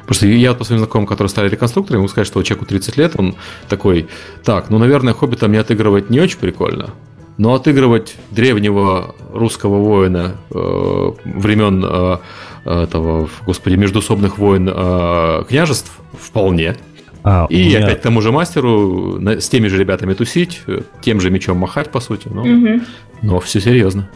Потому 0.01 0.15
что 0.15 0.28
я 0.28 0.49
вот 0.49 0.57
по 0.57 0.63
своим 0.63 0.80
знакомым, 0.80 1.07
которые 1.07 1.30
стали 1.30 1.49
реконструкторами, 1.49 2.01
могу 2.01 2.09
сказать, 2.09 2.28
что 2.28 2.41
человеку 2.43 2.65
30 2.65 2.97
лет, 2.97 3.13
он 3.17 3.36
такой, 3.69 4.07
так, 4.43 4.69
ну, 4.69 4.78
наверное, 4.78 5.13
Хоббита 5.13 5.47
мне 5.47 5.59
отыгрывать 5.59 6.09
не 6.09 6.19
очень 6.19 6.38
прикольно, 6.38 6.91
но 7.38 7.53
отыгрывать 7.53 8.15
древнего 8.30 9.15
русского 9.34 9.78
воина 9.78 10.36
э, 10.51 11.11
времен 11.26 11.84
э, 11.84 12.17
этого, 12.65 13.30
господи, 13.45 13.76
междусобных 13.76 14.38
войн 14.38 14.69
э, 14.72 15.43
княжеств 15.47 15.91
вполне. 16.13 16.76
А, 17.24 17.45
и 17.49 17.65
меня... 17.65 17.86
опять 17.86 18.01
тому 18.01 18.22
же 18.22 18.32
мастеру 18.32 19.19
с 19.19 19.47
теми 19.49 19.67
же 19.67 19.78
ребятами 19.78 20.13
тусить, 20.13 20.61
тем 21.01 21.22
же 21.22 21.30
мечом 21.30 21.57
махать, 21.57 21.91
по 21.91 21.99
сути. 21.99 22.28
Но, 22.28 22.41
угу. 22.41 22.82
но 23.22 23.39
все 23.39 23.59
серьезно. 23.59 24.09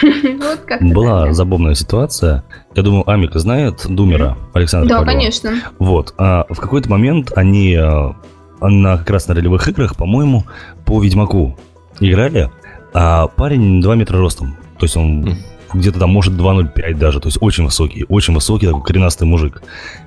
Была 0.80 1.32
забавная 1.32 1.74
ситуация. 1.74 2.44
Я 2.74 2.82
думаю, 2.82 3.08
Амика 3.10 3.38
знает 3.38 3.86
Думера 3.88 4.36
Александра 4.52 4.88
Да, 4.88 5.04
конечно. 5.04 5.52
Вот. 5.78 6.14
А 6.18 6.46
в 6.48 6.58
какой-то 6.58 6.88
момент 6.90 7.32
они 7.34 7.74
а, 7.74 8.14
на 8.60 8.98
как 8.98 9.10
раз 9.10 9.28
на 9.28 9.34
ролевых 9.34 9.66
играх, 9.68 9.96
по-моему, 9.96 10.44
по 10.84 11.02
Ведьмаку 11.02 11.58
играли, 11.98 12.50
а 12.92 13.26
парень 13.28 13.80
2 13.80 13.94
метра 13.96 14.18
ростом. 14.18 14.56
То 14.78 14.84
есть 14.84 14.96
он 14.96 15.36
где-то 15.72 16.00
там 16.00 16.10
может 16.10 16.34
2,05 16.34 16.94
даже, 16.94 17.20
то 17.20 17.28
есть 17.28 17.38
очень 17.40 17.64
высокий, 17.64 18.04
очень 18.08 18.34
высокий, 18.34 18.66
такой 18.66 18.82
коренастый 18.82 19.26
мужик. 19.26 19.62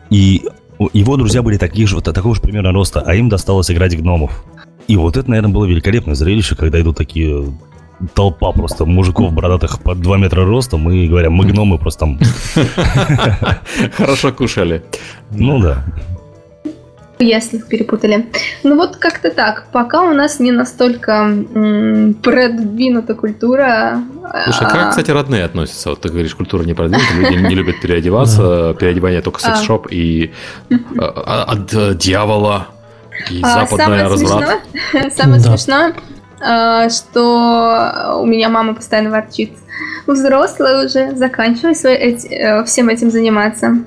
И 0.10 0.44
его 0.94 1.18
друзья 1.18 1.42
были 1.42 1.58
таких 1.58 1.88
же, 1.88 2.02
такого 2.02 2.36
же 2.36 2.42
примерно 2.42 2.72
роста, 2.72 3.04
а 3.06 3.16
им 3.16 3.30
досталось 3.30 3.72
играть 3.72 3.98
гномов. 3.98 4.44
И 4.88 4.98
вот 4.98 5.16
это, 5.16 5.30
наверное, 5.30 5.54
было 5.54 5.66
великолепное 5.66 6.16
зрелище, 6.16 6.56
когда 6.56 6.82
идут 6.82 6.98
такие 6.98 7.46
толпа 8.14 8.52
просто 8.52 8.86
мужиков 8.86 9.34
бородатых 9.34 9.80
под 9.82 10.00
2 10.00 10.18
метра 10.18 10.46
ростом 10.46 10.90
и 10.90 11.08
говорят, 11.08 11.32
мы 11.32 11.46
гномы 11.46 11.78
просто 11.78 12.00
там... 12.02 12.20
Хорошо 13.98 14.32
кушали. 14.32 14.84
Ну 15.32 15.60
да. 15.60 15.84
Ясно, 17.20 17.60
перепутали. 17.60 18.26
Ну 18.64 18.76
вот 18.76 18.98
как-то 18.98 19.30
так. 19.30 19.68
Пока 19.72 20.02
у 20.02 20.14
нас 20.14 20.40
не 20.40 20.52
настолько 20.52 21.12
м- 21.12 22.16
продвинута 22.16 23.16
культура. 23.16 24.02
Слушай, 24.44 24.68
как, 24.68 24.76
а 24.76 24.90
кстати, 24.90 25.12
родные 25.12 25.46
относятся? 25.46 25.90
Вот 25.90 26.02
ты 26.02 26.10
говоришь, 26.10 26.36
культура 26.36 26.64
не 26.64 26.74
продвинута, 26.74 27.14
люди 27.14 27.36
не 27.36 27.56
любят 27.56 27.80
переодеваться, 27.82 28.76
переодевание 28.80 29.22
только 29.22 29.40
секс-шоп 29.40 29.88
и 29.92 30.34
а, 30.98 31.44
от 31.44 31.98
дьявола 31.98 32.68
и 33.30 33.42
западная 33.42 34.10
разврат. 34.10 34.62
Самое 35.16 35.40
смешное, 35.40 35.90
а, 35.90 35.94
что 36.90 38.20
у 38.22 38.26
меня 38.26 38.50
мама 38.50 38.76
постоянно 38.76 39.10
ворчит. 39.10 39.52
Взрослая 40.06 40.86
уже, 40.86 41.16
заканчивай 41.16 41.76
свои, 41.76 41.96
эти, 41.96 42.28
э, 42.28 42.64
всем 42.66 42.90
этим 42.90 43.10
заниматься. 43.10 43.78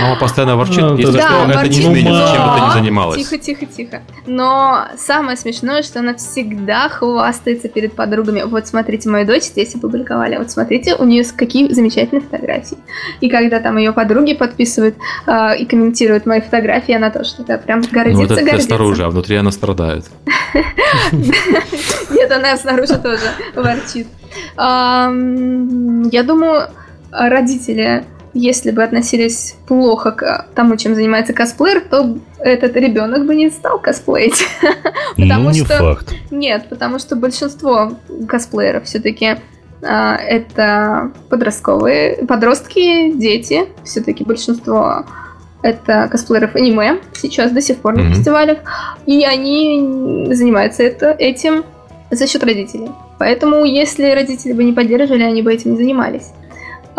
Мама 0.00 0.16
постоянно 0.18 0.56
ворчит, 0.56 0.78
ну, 0.78 0.96
если 0.96 1.18
да, 1.18 1.28
что, 1.28 1.38
ворчит, 1.38 1.56
это 1.56 1.68
не 1.68 1.80
изменит, 1.80 2.10
но... 2.10 2.32
чем 2.32 2.44
бы 2.44 2.54
ты 2.54 2.66
ни 2.66 2.72
занималась. 2.72 3.16
Тихо, 3.16 3.38
тихо, 3.38 3.66
тихо. 3.66 4.02
Но 4.26 4.86
самое 4.96 5.36
смешное, 5.36 5.82
что 5.82 6.00
она 6.00 6.14
всегда 6.14 6.88
хвастается 6.88 7.68
перед 7.68 7.94
подругами. 7.94 8.42
Вот 8.42 8.66
смотрите, 8.66 9.08
мою 9.08 9.26
дочь 9.26 9.44
здесь 9.44 9.74
опубликовали. 9.74 10.36
Вот 10.36 10.50
смотрите, 10.50 10.94
у 10.94 11.04
нее 11.04 11.24
какие 11.36 11.72
замечательные 11.72 12.22
фотографии. 12.22 12.78
И 13.20 13.28
когда 13.28 13.60
там 13.60 13.76
ее 13.76 13.92
подруги 13.92 14.34
подписывают 14.34 14.96
э, 15.26 15.58
и 15.58 15.66
комментируют 15.66 16.26
мои 16.26 16.40
фотографии, 16.40 16.94
она 16.94 17.10
тоже 17.10 17.34
такая 17.36 17.58
прям 17.58 17.82
гордится, 17.82 18.22
ну, 18.22 18.28
вот 18.28 18.30
это 18.30 18.42
гордится. 18.42 18.66
снаружи, 18.66 19.04
а 19.04 19.10
внутри 19.10 19.36
она 19.36 19.50
страдает. 19.50 20.04
Нет, 21.12 22.32
она 22.32 22.56
снаружи 22.56 22.98
тоже 22.98 23.30
ворчит. 23.54 24.06
Я 24.56 26.22
думаю, 26.22 26.68
родители 27.10 28.04
если 28.34 28.70
бы 28.70 28.82
относились 28.82 29.56
плохо 29.66 30.12
к 30.12 30.46
тому, 30.54 30.76
чем 30.76 30.94
занимается 30.94 31.32
косплеер, 31.32 31.80
то 31.80 32.18
этот 32.38 32.76
ребенок 32.76 33.26
бы 33.26 33.34
не 33.34 33.50
стал 33.50 33.78
косплеить. 33.78 34.46
потому 35.16 35.44
ну, 35.44 35.50
не 35.50 35.64
что... 35.64 35.94
факт. 35.94 36.14
Нет, 36.30 36.66
потому 36.68 36.98
что 36.98 37.16
большинство 37.16 37.92
косплееров 38.28 38.84
все-таки 38.84 39.36
а, 39.82 40.16
это 40.16 41.12
подростковые, 41.28 42.24
подростки, 42.26 43.12
дети. 43.12 43.66
Все-таки 43.84 44.24
большинство 44.24 45.04
это 45.62 46.08
косплееров 46.10 46.54
аниме, 46.54 46.98
сейчас 47.14 47.50
до 47.50 47.60
сих 47.60 47.78
пор 47.78 47.96
на 47.96 48.00
mm-hmm. 48.00 48.12
фестивалях, 48.12 48.58
и 49.06 49.24
они 49.24 50.28
занимаются 50.32 50.84
это, 50.84 51.10
этим 51.10 51.64
за 52.10 52.26
счет 52.26 52.44
родителей. 52.44 52.90
Поэтому, 53.18 53.64
если 53.64 54.10
родители 54.10 54.52
бы 54.52 54.62
не 54.62 54.72
поддерживали, 54.72 55.24
они 55.24 55.42
бы 55.42 55.52
этим 55.52 55.72
не 55.72 55.76
занимались. 55.76 56.30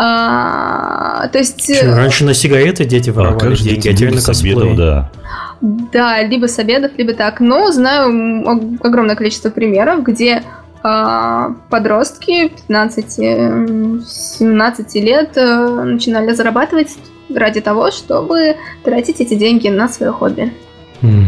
А, 0.02 1.28
то 1.28 1.40
есть... 1.40 1.76
Что, 1.76 1.94
раньше 1.94 2.24
на 2.24 2.34
сигареты 2.34 2.86
дети 2.86 3.10
воровали 3.10 3.54
а 3.54 3.58
деньги, 3.58 3.90
а 3.90 3.94
теперь 3.94 4.16
на 4.16 4.22
косплей. 4.22 4.78
Да. 4.78 5.12
да, 5.60 6.24
либо 6.24 6.48
с 6.48 6.58
обедов, 6.58 6.94
либо 6.98 7.14
так. 7.14 7.42
Но 7.42 7.70
знаю 7.74 8.78
огромное 8.82 9.18
количество 9.18 9.50
примеров, 9.50 10.04
где 10.04 10.44
а, 10.84 11.50
подростки 11.70 12.54
15-17 12.70 15.02
лет 15.02 15.32
э, 15.36 15.84
начинали 15.84 16.32
зарабатывать 16.32 16.98
ради 17.36 17.60
того, 17.60 17.92
чтобы 17.92 18.56
тратить 18.86 19.20
эти 19.20 19.34
деньги 19.34 19.68
на 19.68 19.90
свое 19.90 20.14
хобби. 20.14 20.54
Mm. 21.02 21.26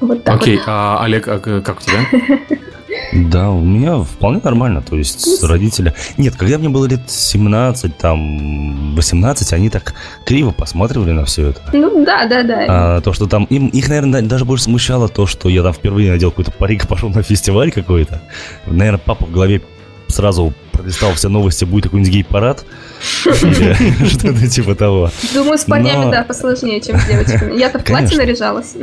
Вот 0.00 0.24
так 0.24 0.36
Окей, 0.36 0.56
вот. 0.56 0.64
а 0.68 1.04
Олег, 1.04 1.28
а 1.28 1.38
как 1.38 1.80
у 1.80 1.82
тебя? 1.82 2.00
Да, 3.12 3.50
у 3.50 3.60
меня 3.60 3.98
вполне 3.98 4.40
нормально. 4.42 4.82
То 4.82 4.96
есть 4.96 5.42
родители... 5.42 5.94
Нет, 6.16 6.36
когда 6.36 6.58
мне 6.58 6.68
было 6.68 6.86
лет 6.86 7.00
17, 7.08 7.96
там, 7.96 8.94
18, 8.94 9.52
они 9.52 9.70
так 9.70 9.94
криво 10.24 10.50
посматривали 10.50 11.12
на 11.12 11.24
все 11.24 11.48
это. 11.48 11.60
Ну, 11.72 12.04
да, 12.04 12.26
да, 12.26 12.42
да. 12.42 12.66
А, 12.68 13.00
то, 13.00 13.12
что 13.12 13.26
там... 13.26 13.44
Им, 13.44 13.68
их, 13.68 13.88
наверное, 13.88 14.22
даже 14.22 14.44
больше 14.44 14.64
смущало 14.64 15.08
то, 15.08 15.26
что 15.26 15.48
я 15.48 15.62
там 15.62 15.72
впервые 15.72 16.10
надел 16.10 16.30
какой-то 16.30 16.52
парик 16.52 16.84
и 16.84 16.86
пошел 16.86 17.08
на 17.10 17.22
фестиваль 17.22 17.72
какой-то. 17.72 18.22
Наверное, 18.66 19.00
папа 19.04 19.26
в 19.26 19.32
голове 19.32 19.62
сразу 20.08 20.54
пролистал 20.72 21.12
все 21.14 21.28
новости, 21.28 21.64
будет 21.64 21.84
какой-нибудь 21.84 22.12
гей-парад. 22.12 22.64
Что-то 23.24 24.48
типа 24.48 24.74
того. 24.74 25.10
Думаю, 25.34 25.58
с 25.58 25.64
парнями, 25.64 26.10
да, 26.10 26.22
посложнее, 26.22 26.80
чем 26.80 26.98
с 26.98 27.06
девочками. 27.06 27.58
Я-то 27.58 27.78
в 27.78 27.84
платье 27.84 28.16
наряжалась. 28.16 28.74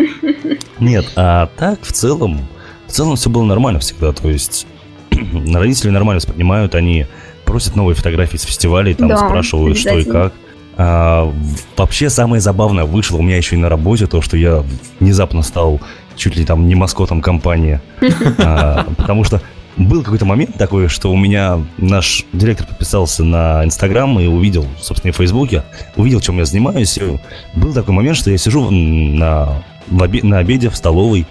Нет, 0.80 1.06
а 1.16 1.50
так, 1.58 1.80
в 1.82 1.92
целом, 1.92 2.48
в 2.94 2.96
целом 2.96 3.16
все 3.16 3.28
было 3.32 3.44
нормально 3.44 3.80
всегда, 3.80 4.12
то 4.12 4.30
есть 4.30 4.68
родители 5.52 5.90
нормально 5.90 6.18
воспринимают, 6.18 6.76
они 6.76 7.08
просят 7.44 7.76
новые 7.76 7.96
фотографии 7.96 8.38
с 8.38 8.44
фестивалей, 8.44 8.94
там 8.94 9.08
да, 9.08 9.18
спрашивают, 9.18 9.80
что 9.80 9.98
и 9.98 10.04
как. 10.04 10.32
А, 10.78 11.34
вообще 11.76 12.12
самое 12.12 12.40
забавное 12.40 12.84
вышло 12.84 13.18
у 13.18 13.24
меня 13.24 13.38
еще 13.38 13.56
и 13.56 13.58
на 13.58 13.68
работе, 13.68 14.06
то, 14.06 14.22
что 14.22 14.38
я 14.38 14.64
внезапно 15.00 15.42
стал 15.42 15.82
чуть 16.16 16.36
ли 16.36 16.46
там 16.46 16.68
не 16.68 16.76
маскотом 16.76 17.22
компании. 17.22 17.82
А, 18.38 18.86
потому 18.96 19.24
что 19.24 19.42
был 19.76 20.04
какой-то 20.04 20.26
момент 20.26 20.56
такой, 20.60 20.88
что 20.88 21.12
у 21.12 21.18
меня 21.18 21.62
наш 21.80 22.26
директор 22.32 22.68
подписался 22.68 23.24
на 23.24 23.66
Инстаграм 23.66 24.20
и 24.20 24.28
увидел, 24.28 24.68
собственно, 24.80 25.10
и 25.10 25.14
в 25.14 25.18
Фейсбуке, 25.18 25.64
увидел, 25.96 26.20
чем 26.20 26.38
я 26.38 26.46
занимаюсь. 26.46 26.96
И 27.00 27.20
был 27.56 27.74
такой 27.74 27.96
момент, 27.96 28.18
что 28.18 28.30
я 28.30 28.38
сижу 28.38 28.70
на, 28.70 29.64
в 29.88 30.00
обе, 30.00 30.22
на 30.22 30.38
обеде 30.38 30.70
в 30.70 30.76
столовой, 30.76 31.26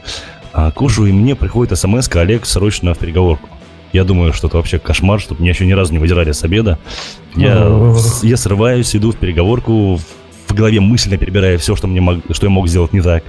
а, 0.52 0.70
кушаю, 0.70 1.08
и 1.08 1.12
мне 1.12 1.34
приходит 1.34 1.78
смс 1.78 2.08
Олег, 2.14 2.46
срочно 2.46 2.94
в 2.94 2.98
переговорку. 2.98 3.48
Я 3.92 4.04
думаю, 4.04 4.32
что 4.32 4.48
это 4.48 4.56
вообще 4.56 4.78
кошмар, 4.78 5.20
чтобы 5.20 5.42
меня 5.42 5.52
еще 5.52 5.66
ни 5.66 5.72
разу 5.72 5.92
не 5.92 5.98
выдирали 5.98 6.32
с 6.32 6.42
обеда. 6.44 6.78
Я, 7.34 7.94
я 8.22 8.36
срываюсь, 8.36 8.94
иду 8.96 9.12
в 9.12 9.16
переговорку, 9.16 10.00
в 10.46 10.54
голове 10.54 10.80
мысленно 10.80 11.18
перебирая 11.18 11.58
все, 11.58 11.76
что, 11.76 11.86
мне 11.86 12.00
мог, 12.00 12.20
что 12.30 12.46
я 12.46 12.50
мог 12.50 12.68
сделать 12.68 12.92
не 12.92 13.00
так 13.00 13.24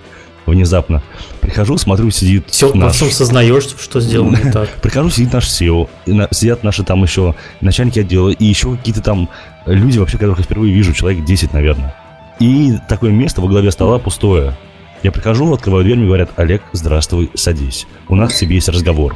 внезапно. 0.46 1.02
Прихожу, 1.42 1.78
смотрю, 1.78 2.10
сидит 2.12 2.50
Все, 2.50 2.74
наш... 2.74 3.02
во 3.02 3.10
сознаешь, 3.10 3.64
что 3.64 4.00
сделал 4.00 4.30
не 4.30 4.52
так. 4.52 4.70
Прихожу, 4.82 5.10
сидит 5.10 5.34
наш 5.34 5.48
SEO, 5.48 5.90
сидят 6.32 6.64
наши 6.64 6.84
там 6.84 7.02
еще 7.04 7.36
начальники 7.62 8.00
отдела, 8.00 8.30
и 8.30 8.46
еще 8.46 8.76
какие-то 8.76 9.02
там 9.02 9.30
люди, 9.66 10.00
вообще, 10.00 10.18
которых 10.18 10.40
я 10.40 10.44
впервые 10.44 10.74
вижу, 10.74 10.94
человек 10.94 11.24
10, 11.24 11.54
наверное. 11.54 11.96
И 12.40 12.74
такое 12.90 13.12
место 13.12 13.42
во 13.42 13.48
главе 13.48 13.72
стола 13.72 14.00
пустое. 14.00 14.56
Я 15.04 15.12
прихожу, 15.12 15.54
открываю 15.54 15.84
дверь, 15.84 15.98
мне 15.98 16.08
говорят, 16.08 16.32
Олег, 16.38 16.64
здравствуй, 16.72 17.30
садись. 17.34 17.88
У 18.08 18.16
нас 18.16 18.34
к 18.34 18.38
тебе 18.38 18.56
есть 18.56 18.70
разговор. 18.70 19.16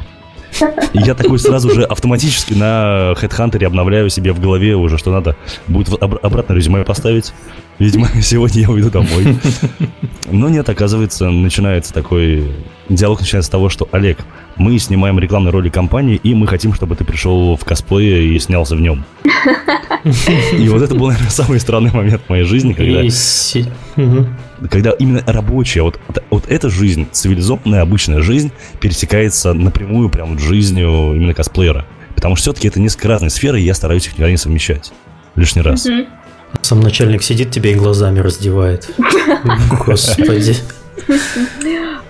И 0.92 0.98
я 0.98 1.14
такой 1.14 1.38
сразу 1.38 1.70
же 1.70 1.82
автоматически 1.84 2.52
на 2.52 3.14
HeadHunter 3.20 3.64
обновляю 3.64 4.10
себе 4.10 4.32
в 4.32 4.40
голове 4.40 4.76
уже, 4.76 4.98
что 4.98 5.10
надо 5.10 5.36
будет 5.66 5.90
обратно 6.00 6.52
резюме 6.52 6.84
поставить. 6.84 7.32
Видимо, 7.78 8.08
сегодня 8.22 8.62
я 8.62 8.70
уйду 8.70 8.90
домой. 8.90 9.38
Но 10.30 10.48
нет, 10.48 10.68
оказывается, 10.68 11.30
начинается 11.30 11.92
такой... 11.92 12.50
Диалог 12.88 13.20
начинается 13.20 13.48
с 13.48 13.50
того, 13.50 13.68
что 13.68 13.88
Олег, 13.92 14.18
мы 14.56 14.78
снимаем 14.78 15.18
рекламные 15.18 15.52
роли 15.52 15.68
компании, 15.68 16.18
и 16.22 16.34
мы 16.34 16.46
хотим, 16.46 16.72
чтобы 16.72 16.96
ты 16.96 17.04
пришел 17.04 17.54
в 17.56 17.64
косплее 17.64 18.34
и 18.34 18.38
снялся 18.38 18.76
в 18.76 18.80
нем. 18.80 19.04
И 20.52 20.68
вот 20.68 20.82
это 20.82 20.94
был, 20.94 21.08
наверное, 21.08 21.30
самый 21.30 21.60
странный 21.60 21.92
момент 21.92 22.22
в 22.26 22.30
моей 22.30 22.44
жизни, 22.44 22.72
когда... 22.72 23.02
Когда 24.70 24.90
именно 24.92 25.22
рабочая, 25.26 25.82
вот, 25.82 26.00
вот 26.30 26.44
эта 26.48 26.70
жизнь, 26.70 27.06
цивилизованная, 27.12 27.82
обычная 27.82 28.22
жизнь, 28.22 28.52
пересекается 28.80 29.52
напрямую 29.52 30.08
прямо 30.08 30.38
с 30.38 30.42
жизнью 30.42 31.14
именно 31.14 31.34
косплеера. 31.34 31.84
Потому 32.14 32.36
что 32.36 32.44
все-таки 32.44 32.68
это 32.68 32.80
несколько 32.80 33.08
разные 33.08 33.30
сферы, 33.30 33.60
и 33.60 33.64
я 33.64 33.74
стараюсь 33.74 34.06
их 34.06 34.12
никогда 34.14 34.30
не 34.30 34.36
совмещать. 34.36 34.92
Лишний 35.36 35.62
раз. 35.62 35.86
Сам 36.62 36.80
начальник 36.80 37.22
сидит 37.22 37.50
тебе 37.50 37.72
и 37.72 37.74
глазами 37.74 38.20
раздевает. 38.20 38.88
Господи. 39.86 40.56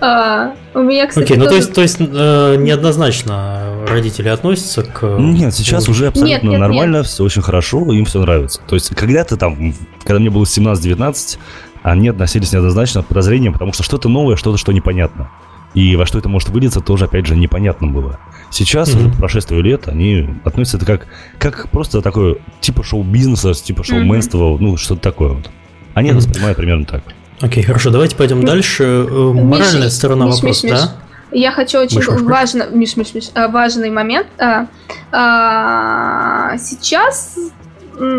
А, 0.01 0.53
у 0.73 0.79
меня, 0.79 1.07
кстати, 1.07 1.25
Окей, 1.25 1.37
ну 1.37 1.45
то 1.45 1.55
есть, 1.55 1.73
то 1.73 1.81
есть 1.81 1.97
э, 1.99 2.55
неоднозначно 2.57 3.85
родители 3.87 4.29
относятся 4.29 4.83
к... 4.83 5.17
Нет, 5.19 5.53
сейчас 5.53 5.89
уже 5.89 6.07
абсолютно 6.07 6.57
нормально, 6.57 7.03
все 7.03 7.23
очень 7.23 7.41
хорошо, 7.41 7.85
им 7.91 8.05
все 8.05 8.21
нравится. 8.21 8.61
То 8.67 8.75
есть 8.75 8.95
когда-то 8.95 9.35
там, 9.35 9.73
когда 10.03 10.19
мне 10.19 10.29
было 10.29 10.43
17-19, 10.43 11.37
они 11.83 12.09
относились 12.09 12.53
неоднозначно 12.53 13.03
к 13.03 13.07
подозрениям, 13.07 13.53
потому 13.53 13.73
что 13.73 13.83
что-то 13.83 14.09
новое, 14.09 14.35
что-то, 14.37 14.57
что 14.57 14.71
непонятно. 14.71 15.29
И 15.73 15.95
во 15.95 16.05
что 16.05 16.17
это 16.17 16.29
может 16.29 16.49
вылиться, 16.49 16.81
тоже, 16.81 17.05
опять 17.05 17.25
же, 17.25 17.35
непонятно 17.35 17.87
было. 17.87 18.19
Сейчас, 18.49 18.89
mm-hmm. 18.89 18.97
уже 18.97 19.09
по 19.09 19.17
прошествию 19.17 19.61
лет, 19.61 19.87
они 19.87 20.27
относятся 20.43 20.77
это 20.77 20.85
как, 20.85 21.07
как 21.37 21.69
просто 21.69 22.01
такое, 22.01 22.37
типа 22.59 22.83
шоу-бизнеса, 22.83 23.53
типа 23.53 23.83
шоу-менства, 23.83 24.37
mm-hmm. 24.39 24.57
ну, 24.59 24.77
что-то 24.77 25.01
такое 25.01 25.33
вот. 25.33 25.49
Они 25.93 26.09
mm-hmm. 26.09 26.11
это 26.11 26.17
воспринимают 26.17 26.57
примерно 26.57 26.85
так. 26.85 27.03
Окей, 27.41 27.63
okay, 27.63 27.67
хорошо, 27.67 27.91
давайте 27.91 28.15
пойдем 28.15 28.43
дальше. 28.43 28.83
Э, 28.83 29.31
моральная 29.33 29.85
Миш, 29.85 29.93
сторона 29.93 30.25
Миш, 30.25 30.35
вопроса, 30.35 30.67
Миш, 30.67 30.75
да? 30.75 30.95
Я 31.31 31.51
хочу 31.51 31.79
очень 31.79 31.99
Миш, 31.99 32.07
важно, 32.07 32.67
Миш, 32.71 32.97
Миш, 32.97 33.13
Миш, 33.13 33.29
э, 33.33 33.47
важный 33.47 33.91
момент. 33.91 34.27
А, 34.39 34.67
а, 35.11 36.57
сейчас 36.57 37.37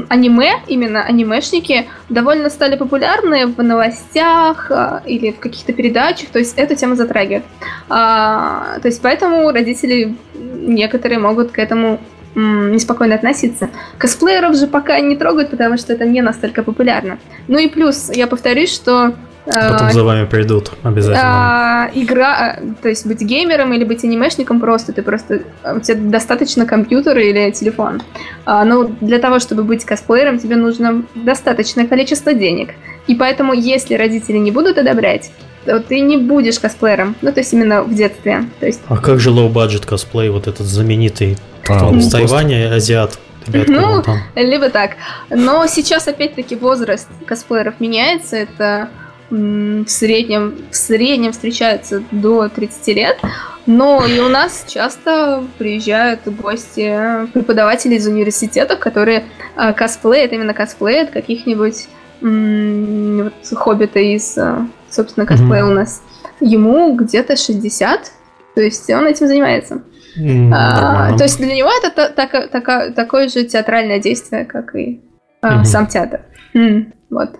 аниме, 0.08 0.60
именно 0.66 1.02
анимешники, 1.02 1.88
довольно 2.08 2.50
стали 2.50 2.76
популярны 2.76 3.46
в 3.46 3.62
новостях 3.62 4.70
а, 4.70 5.02
или 5.06 5.32
в 5.32 5.38
каких-то 5.38 5.72
передачах, 5.72 6.30
то 6.30 6.38
есть 6.38 6.58
эту 6.58 6.74
тему 6.74 6.94
затрагивают. 6.94 7.44
А, 7.88 8.78
то 8.80 8.88
есть 8.88 9.00
поэтому 9.02 9.50
родители 9.50 10.16
некоторые 10.34 11.18
могут 11.18 11.52
к 11.52 11.58
этому 11.58 11.98
неспокойно 12.34 13.16
относиться. 13.16 13.70
Косплееров 13.98 14.54
же 14.54 14.68
пока 14.68 15.00
не 15.00 15.16
трогают, 15.16 15.50
потому 15.50 15.76
что 15.76 15.92
это 15.92 16.04
не 16.04 16.22
настолько 16.22 16.62
популярно. 16.62 17.18
Ну 17.48 17.58
и 17.58 17.68
плюс, 17.68 18.10
я 18.14 18.28
повторюсь, 18.28 18.72
что 18.72 19.14
Потом 19.52 19.88
а, 19.88 19.92
за 19.92 20.04
вами 20.04 20.26
придут 20.26 20.70
обязательно. 20.82 21.22
А, 21.24 21.90
игра, 21.92 22.58
то 22.82 22.88
есть 22.88 23.04
быть 23.06 23.20
геймером 23.20 23.72
или 23.72 23.84
быть 23.84 24.04
анимешником 24.04 24.60
просто, 24.60 24.92
ты 24.92 25.02
просто, 25.02 25.40
у 25.64 25.80
тебя 25.80 25.98
достаточно 25.98 26.66
компьютера 26.66 27.20
или 27.22 27.50
телефон. 27.50 28.02
А, 28.44 28.64
но 28.64 28.84
для 29.00 29.18
того, 29.18 29.40
чтобы 29.40 29.64
быть 29.64 29.84
косплеером, 29.84 30.38
тебе 30.38 30.56
нужно 30.56 31.02
достаточное 31.14 31.86
количество 31.86 32.32
денег. 32.32 32.70
И 33.08 33.14
поэтому, 33.14 33.52
если 33.52 33.94
родители 33.94 34.36
не 34.36 34.52
будут 34.52 34.78
одобрять, 34.78 35.32
то 35.64 35.80
ты 35.80 36.00
не 36.00 36.16
будешь 36.16 36.58
косплеером. 36.58 37.16
Ну, 37.20 37.32
то 37.32 37.40
есть 37.40 37.52
именно 37.52 37.82
в 37.82 37.94
детстве. 37.94 38.44
То 38.60 38.66
есть... 38.66 38.80
А 38.88 38.96
как 38.98 39.18
же 39.20 39.30
low-budget 39.30 39.86
косплей, 39.86 40.28
вот 40.28 40.46
этот 40.46 40.66
знаменитый 40.66 41.36
а, 41.68 41.88
он 41.88 42.00
с 42.00 42.08
Тайваня, 42.10 42.74
азиат? 42.74 43.18
Ну, 43.46 44.02
либо 44.36 44.70
так. 44.70 44.92
Но 45.28 45.66
сейчас, 45.66 46.06
опять-таки, 46.06 46.56
возраст 46.56 47.08
косплееров 47.26 47.80
меняется. 47.80 48.36
Это 48.36 48.90
в 49.30 49.86
среднем, 49.86 50.56
в 50.70 50.76
среднем 50.76 51.32
встречаются 51.32 52.02
до 52.10 52.48
30 52.48 52.86
лет, 52.88 53.18
но 53.66 54.04
и 54.04 54.18
у 54.18 54.28
нас 54.28 54.64
часто 54.68 55.44
приезжают 55.58 56.20
гости, 56.26 57.28
преподаватели 57.32 57.94
из 57.94 58.06
университетов, 58.06 58.80
которые 58.80 59.24
э, 59.56 59.72
косплеят, 59.72 60.32
именно 60.32 60.54
косплеят 60.54 61.10
каких-нибудь 61.10 61.86
вот, 62.20 63.32
хоббита 63.56 63.98
из, 63.98 64.36
а, 64.36 64.66
собственно, 64.90 65.26
косплея 65.26 65.62
mm-hmm. 65.62 65.70
у 65.70 65.74
нас. 65.74 66.02
Ему 66.40 66.94
где-то 66.94 67.36
60, 67.36 68.12
то 68.54 68.60
есть 68.60 68.90
он 68.90 69.06
этим 69.06 69.26
занимается. 69.26 69.82
Mm, 70.18 70.52
а, 70.52 71.16
то 71.16 71.24
есть 71.24 71.38
для 71.38 71.54
него 71.54 71.70
это 71.70 71.90
та, 71.90 72.08
та, 72.08 72.48
та, 72.48 72.90
такое 72.90 73.28
же 73.28 73.44
театральное 73.44 74.00
действие, 74.00 74.44
как 74.44 74.74
и 74.74 75.00
а, 75.40 75.60
mm-hmm. 75.60 75.64
сам 75.64 75.86
театр. 75.86 76.22
Mm, 76.54 76.92
вот. 77.10 77.30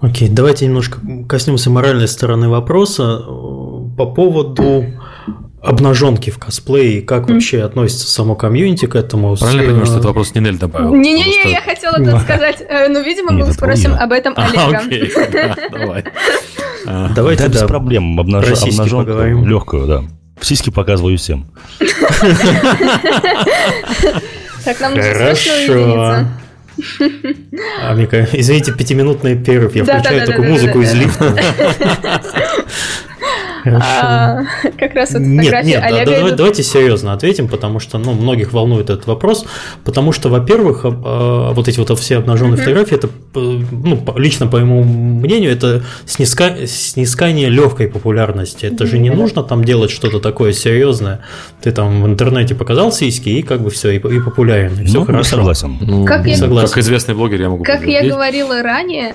Окей, 0.00 0.28
давайте 0.28 0.66
немножко 0.66 1.00
коснемся 1.28 1.70
моральной 1.70 2.06
стороны 2.06 2.48
вопроса 2.48 3.20
э, 3.20 3.96
по 3.96 4.06
поводу 4.06 4.84
обнаженки 5.60 6.30
в 6.30 6.38
косплее 6.38 6.98
и 6.98 7.00
как 7.00 7.28
вообще 7.28 7.62
относится 7.62 8.08
само 8.08 8.36
комьюнити 8.36 8.86
к 8.86 8.94
этому. 8.94 9.36
Правильно 9.36 9.64
понимаю, 9.64 9.86
что 9.86 9.94
этот 9.94 10.06
вопрос 10.06 10.34
Нинель 10.34 10.56
добавил? 10.56 10.94
Не-не-не, 10.94 11.50
я 11.50 11.60
хотела 11.60 11.96
это 11.96 12.20
сказать. 12.20 12.62
Э, 12.68 12.88
ну, 12.88 13.02
видимо, 13.02 13.32
мы 13.32 13.52
спросим 13.52 13.94
об 13.94 14.12
этом 14.12 14.34
а, 14.36 14.46
Олега. 14.46 15.56
Давай. 15.72 16.04
Давайте, 17.14 17.48
без 17.48 17.62
проблем. 17.62 18.20
Обнаженку 18.20 19.12
легкую, 19.44 19.86
да. 19.86 20.04
Сиськи 20.40 20.70
показываю 20.70 21.18
всем. 21.18 21.46
Так, 24.64 24.80
нам 24.80 24.94
нужно 24.96 25.14
срочно 25.14 26.28
Амика, 27.82 28.28
извините, 28.32 28.72
пятиминутный 28.72 29.36
перерыв. 29.36 29.74
Я 29.74 29.84
включаю 29.84 30.26
такую 30.26 30.48
музыку 30.48 30.80
из 30.80 30.94
лифта. 30.94 31.34
А, 33.76 34.42
как 34.78 34.94
раз 34.94 35.12
вот 35.12 35.20
Нет, 35.20 35.64
нет, 35.64 35.82
да, 35.88 36.04
да, 36.04 36.30
давайте 36.36 36.62
серьезно 36.62 37.12
ответим, 37.12 37.48
потому 37.48 37.80
что 37.80 37.98
ну, 37.98 38.12
многих 38.12 38.52
волнует 38.52 38.90
этот 38.90 39.06
вопрос. 39.06 39.44
Потому 39.84 40.12
что, 40.12 40.28
во-первых, 40.28 40.84
а, 40.84 40.88
а, 40.88 41.52
вот 41.52 41.68
эти 41.68 41.78
вот 41.78 41.96
все 41.98 42.18
обнаженные 42.18 42.56
фотографии, 42.56 42.96
это, 42.96 43.08
ну, 43.34 44.04
лично 44.16 44.46
по 44.46 44.58
моему 44.58 44.84
мнению, 44.84 45.52
это 45.52 45.82
снискание 46.06 47.48
легкой 47.48 47.88
популярности. 47.88 48.66
Это 48.66 48.86
же 48.86 48.98
не 48.98 49.10
нужно 49.10 49.42
там 49.42 49.64
делать 49.64 49.90
что-то 49.90 50.20
такое 50.20 50.52
серьезное. 50.52 51.20
Ты 51.62 51.72
там 51.72 52.02
в 52.02 52.06
интернете 52.06 52.54
показал 52.54 52.92
сиськи, 52.92 53.28
и 53.28 53.42
как 53.42 53.60
бы 53.60 53.70
все, 53.70 53.90
и, 53.90 53.96
и 53.96 54.20
популярен. 54.20 54.80
И 54.80 54.84
все 54.84 55.00
ну, 55.00 55.04
хорошо. 55.06 55.36
согласен. 55.36 55.78
Ну, 55.80 56.04
как, 56.04 56.26
я, 56.26 56.36
согласен. 56.36 56.68
как 56.68 56.78
известный 56.78 57.14
блогер 57.14 57.40
я 57.40 57.48
могу 57.48 57.64
Как 57.64 57.84
я 57.86 58.08
говорила 58.08 58.62
ранее, 58.62 59.14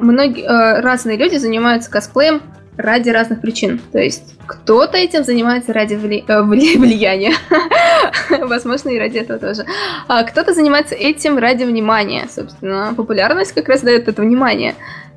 многие 0.00 0.80
разные 0.80 1.16
люди 1.16 1.36
занимаются 1.36 1.90
косплеем 1.90 2.40
ради 2.76 3.10
разных 3.10 3.40
причин. 3.40 3.80
То 3.92 3.98
есть 3.98 4.34
кто-то 4.46 4.96
этим 4.96 5.24
занимается 5.24 5.72
ради 5.72 5.94
вли... 5.94 6.24
э, 6.26 6.42
вли... 6.42 6.76
влияния, 6.78 7.34
возможно, 8.40 8.90
и 8.90 8.98
ради 8.98 9.18
этого 9.18 9.38
тоже. 9.38 9.64
А 10.08 10.22
кто-то 10.24 10.54
занимается 10.54 10.94
этим 10.94 11.38
ради 11.38 11.64
внимания, 11.64 12.28
собственно. 12.30 12.94
Популярность 12.96 13.52
как 13.52 13.68
раз 13.68 13.82
дает 13.82 14.08
это 14.08 14.22
внимание. 14.22 14.74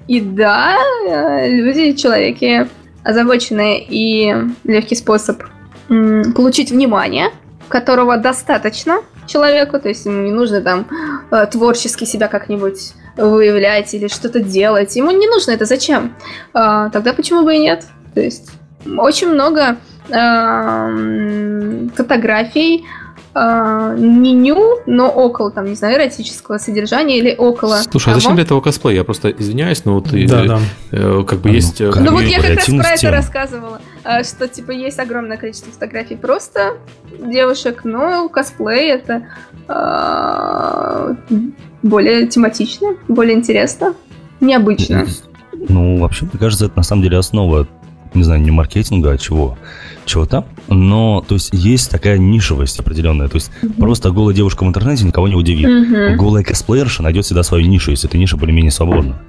И 0.08 0.22
да, 0.22 0.78
э, 1.08 1.50
люди, 1.50 1.94
человеки 1.94 2.68
озабоченные 3.04 3.86
и 3.88 4.36
легкий 4.64 4.96
способ 4.96 5.42
получить 5.88 6.72
внимание, 6.72 7.30
которого 7.68 8.18
достаточно 8.18 9.02
человеку, 9.26 9.80
то 9.80 9.90
есть 9.90 10.06
ему 10.06 10.24
не 10.24 10.32
нужно 10.32 10.62
там 10.62 10.88
э, 11.32 11.46
творчески 11.48 12.06
себя 12.06 12.28
как-нибудь 12.28 12.94
выявлять 13.18 13.94
или 13.94 14.08
что-то 14.08 14.40
делать. 14.40 14.96
Ему 14.96 15.12
не 15.12 15.28
нужно 15.28 15.52
это. 15.52 15.66
Зачем? 15.66 16.16
А, 16.54 16.90
тогда 16.90 17.14
почему 17.14 17.44
бы 17.44 17.56
и 17.56 17.60
нет? 17.60 17.86
То 18.14 18.22
есть 18.22 18.52
очень 18.98 19.30
много 19.30 19.78
э, 20.10 21.88
фотографий 21.96 22.86
э, 23.40 23.96
не 23.98 24.34
ню, 24.34 24.80
но 24.86 25.10
около, 25.10 25.52
там, 25.52 25.66
не 25.66 25.76
знаю, 25.76 25.98
эротического 25.98 26.58
содержания 26.58 27.18
или 27.18 27.36
около 27.36 27.78
Слушай, 27.78 28.06
того. 28.06 28.18
а 28.18 28.20
зачем 28.20 28.36
для 28.36 28.44
этого 28.44 28.62
косплей? 28.62 28.96
Я 28.96 29.04
просто 29.04 29.30
извиняюсь, 29.30 29.86
но 29.86 29.96
вот 29.96 30.12
да, 30.12 30.18
и, 30.18 30.28
да. 30.28 30.60
Э, 30.92 31.24
как 31.28 31.40
бы 31.40 31.50
а, 31.50 31.52
есть... 31.52 31.80
Ну, 31.80 31.94
ну 31.96 32.12
вот 32.12 32.24
я 32.24 32.42
как 32.42 32.56
раз 32.58 32.66
про 32.66 32.90
это 32.90 33.12
рассказывала, 33.12 33.82
что, 34.24 34.48
типа, 34.48 34.72
есть 34.72 35.00
огромное 35.00 35.38
количество 35.38 35.72
фотографий 35.72 36.16
просто 36.16 36.78
девушек, 37.20 37.82
но 37.84 38.28
косплей 38.30 38.92
это 38.92 39.24
более 41.84 42.28
тематично, 42.28 42.96
более 43.08 43.36
интересно, 43.36 43.94
необычно. 44.42 45.06
Ну, 45.68 45.98
вообще, 45.98 46.26
мне 46.26 46.40
кажется, 46.40 46.66
это 46.66 46.78
на 46.78 46.84
самом 46.84 47.04
деле 47.04 47.18
основа, 47.18 47.68
не 48.14 48.24
знаю, 48.24 48.42
не 48.42 48.52
маркетинга, 48.52 49.12
а 49.12 49.18
чего, 49.18 49.58
чего-то. 50.10 50.46
Но, 50.68 51.24
то 51.28 51.36
есть, 51.36 51.50
есть 51.54 51.90
такая 51.90 52.18
нишевость 52.18 52.80
определенная. 52.80 53.28
То 53.28 53.36
есть, 53.36 53.52
mm-hmm. 53.62 53.80
просто 53.80 54.12
голая 54.12 54.36
девушка 54.36 54.64
в 54.64 54.68
интернете 54.68 55.06
никого 55.06 55.28
не 55.28 55.36
удивит. 55.36 55.68
Mm-hmm. 55.68 56.16
Голая 56.16 56.44
косплеерша 56.44 57.04
найдет 57.04 57.26
всегда 57.26 57.44
свою 57.44 57.68
нишу, 57.68 57.92
если 57.92 58.10
эта 58.10 58.18
ниша 58.18 58.38
более-менее 58.38 58.72
свободна. 58.72 59.22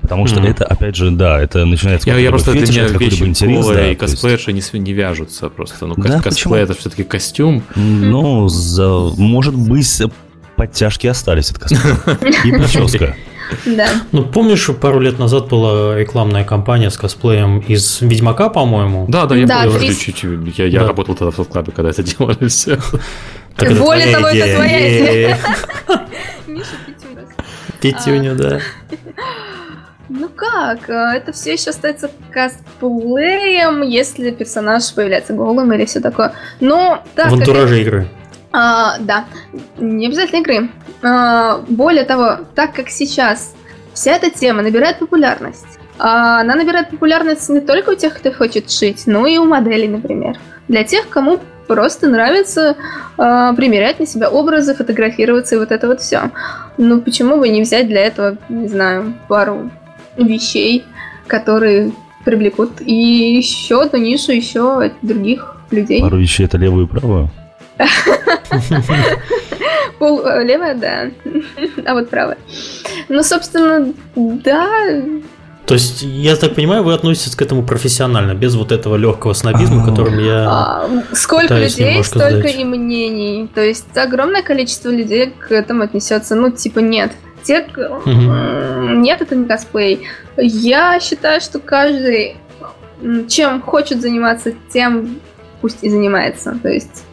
Потому 0.00 0.26
что 0.26 0.40
mm-hmm. 0.40 0.50
это, 0.50 0.64
опять 0.66 0.96
же, 0.96 1.10
да, 1.10 1.40
это 1.40 1.64
начинается 1.64 2.10
я, 2.10 2.18
я 2.18 2.28
просто 2.28 2.52
фетиш, 2.52 2.74
для 2.74 2.84
меня 2.84 2.98
вещи 2.98 3.22
интерес, 3.22 3.66
да, 3.66 3.90
и 3.90 3.94
косплеерши 3.94 4.50
есть... 4.50 4.74
не, 4.74 4.80
не 4.80 4.92
вяжутся 4.92 5.48
просто. 5.48 5.86
Ну, 5.86 5.94
да, 5.96 6.20
косплей 6.20 6.62
это 6.62 6.74
все-таки 6.74 7.04
костюм. 7.04 7.62
Ну, 7.74 8.48
за, 8.48 8.88
может 9.16 9.54
быть, 9.54 10.02
подтяжки 10.56 11.06
остались 11.06 11.50
от 11.50 11.58
косплея. 11.58 11.96
И 12.44 12.50
прическа. 12.50 13.16
Да. 13.66 13.88
Ну, 14.12 14.24
помнишь, 14.24 14.68
пару 14.80 15.00
лет 15.00 15.18
назад 15.18 15.48
была 15.48 15.96
рекламная 15.96 16.44
кампания 16.44 16.90
с 16.90 16.96
косплеем 16.96 17.60
из 17.60 18.00
Ведьмака, 18.00 18.48
по-моему? 18.48 19.06
Да, 19.08 19.26
да, 19.26 19.34
я 19.36 19.46
да, 19.46 19.64
помню, 19.64 19.94
чуть-чуть. 19.94 20.58
Я, 20.58 20.66
я 20.66 20.80
да. 20.80 20.88
работал 20.88 21.14
тогда 21.14 21.30
в 21.30 21.44
клабе, 21.46 21.72
когда 21.72 21.90
это 21.90 22.02
делали 22.02 22.48
все. 22.48 22.78
Так 23.56 23.72
Более 23.78 24.12
того, 24.12 24.26
это 24.26 24.56
твоя 24.56 24.88
идея. 24.88 25.38
Миша 26.48 26.66
Пятюня. 26.84 27.26
Пятюня, 27.80 28.34
да. 28.34 28.60
Ну 30.08 30.28
как? 30.28 30.90
Это 30.90 31.32
все 31.32 31.52
еще 31.52 31.70
остается 31.70 32.10
косплеем, 32.30 33.82
если 33.82 34.32
персонаж 34.32 34.92
появляется 34.92 35.34
голым 35.34 35.72
или 35.72 35.84
все 35.84 36.00
такое. 36.00 36.32
Но 36.58 37.04
так. 37.14 37.30
В 37.30 37.34
антураже 37.34 37.80
игры. 37.80 38.08
А, 38.56 38.98
да, 39.00 39.24
не 39.78 40.06
обязательно 40.06 40.40
игры. 40.40 40.70
А, 41.02 41.64
более 41.68 42.04
того, 42.04 42.38
так 42.54 42.72
как 42.72 42.88
сейчас 42.88 43.52
вся 43.94 44.12
эта 44.12 44.30
тема 44.30 44.62
набирает 44.62 45.00
популярность, 45.00 45.80
а 45.98 46.40
она 46.40 46.54
набирает 46.54 46.90
популярность 46.90 47.48
не 47.48 47.60
только 47.60 47.90
у 47.90 47.94
тех, 47.96 48.14
кто 48.14 48.30
хочет 48.30 48.70
шить, 48.70 49.02
но 49.06 49.26
и 49.26 49.38
у 49.38 49.44
моделей, 49.44 49.88
например. 49.88 50.38
Для 50.68 50.84
тех, 50.84 51.08
кому 51.08 51.40
просто 51.66 52.08
нравится 52.08 52.76
э, 53.18 53.52
примерять 53.56 53.98
на 53.98 54.06
себя 54.06 54.30
образы, 54.30 54.74
фотографироваться 54.76 55.56
и 55.56 55.58
вот 55.58 55.72
это 55.72 55.88
вот 55.88 56.00
все. 56.00 56.30
Ну 56.78 57.00
почему 57.00 57.38
бы 57.38 57.48
не 57.48 57.62
взять 57.62 57.88
для 57.88 58.06
этого, 58.06 58.36
не 58.48 58.68
знаю, 58.68 59.14
пару 59.26 59.70
вещей, 60.16 60.84
которые 61.26 61.90
привлекут 62.24 62.80
и 62.80 63.34
еще 63.36 63.82
одну 63.82 63.98
нишу 63.98 64.30
еще 64.30 64.92
других 65.02 65.56
людей. 65.72 66.00
Пару 66.02 66.18
вещей 66.18 66.46
это 66.46 66.56
левую 66.56 66.86
и 66.86 66.88
правую? 66.88 67.30
Пол 69.98 70.26
э, 70.26 70.44
левая, 70.44 70.74
да. 70.74 71.10
А 71.86 71.94
вот 71.94 72.10
правая. 72.10 72.38
Ну, 73.08 73.22
собственно, 73.22 73.92
да. 74.14 75.02
То 75.66 75.74
есть, 75.74 76.02
я 76.02 76.36
так 76.36 76.54
понимаю, 76.54 76.84
вы 76.84 76.92
относитесь 76.92 77.34
к 77.34 77.42
этому 77.42 77.62
профессионально, 77.62 78.34
без 78.34 78.54
вот 78.54 78.70
этого 78.70 78.96
легкого 78.96 79.32
снобизма, 79.32 79.82
а. 79.82 79.86
которым 79.86 80.18
я. 80.18 80.46
А, 80.48 80.90
сколько 81.12 81.58
людей, 81.58 82.04
столько 82.04 82.48
и 82.48 82.64
мнений. 82.64 83.48
То 83.54 83.62
есть 83.62 83.96
огромное 83.96 84.42
количество 84.42 84.90
людей 84.90 85.32
к 85.38 85.52
этому 85.52 85.84
отнесется. 85.84 86.34
Ну, 86.34 86.50
типа, 86.50 86.80
нет. 86.80 87.12
Те, 87.42 87.66
нет, 88.06 89.20
это 89.20 89.36
не 89.36 89.46
косплей. 89.46 90.06
Я 90.36 90.98
считаю, 91.00 91.42
что 91.42 91.58
каждый 91.58 92.36
чем 93.28 93.60
хочет 93.60 94.00
заниматься, 94.00 94.54
тем 94.72 95.20
пусть 95.60 95.78
и 95.82 95.90
занимается. 95.90 96.58
То 96.62 96.68
есть 96.68 97.04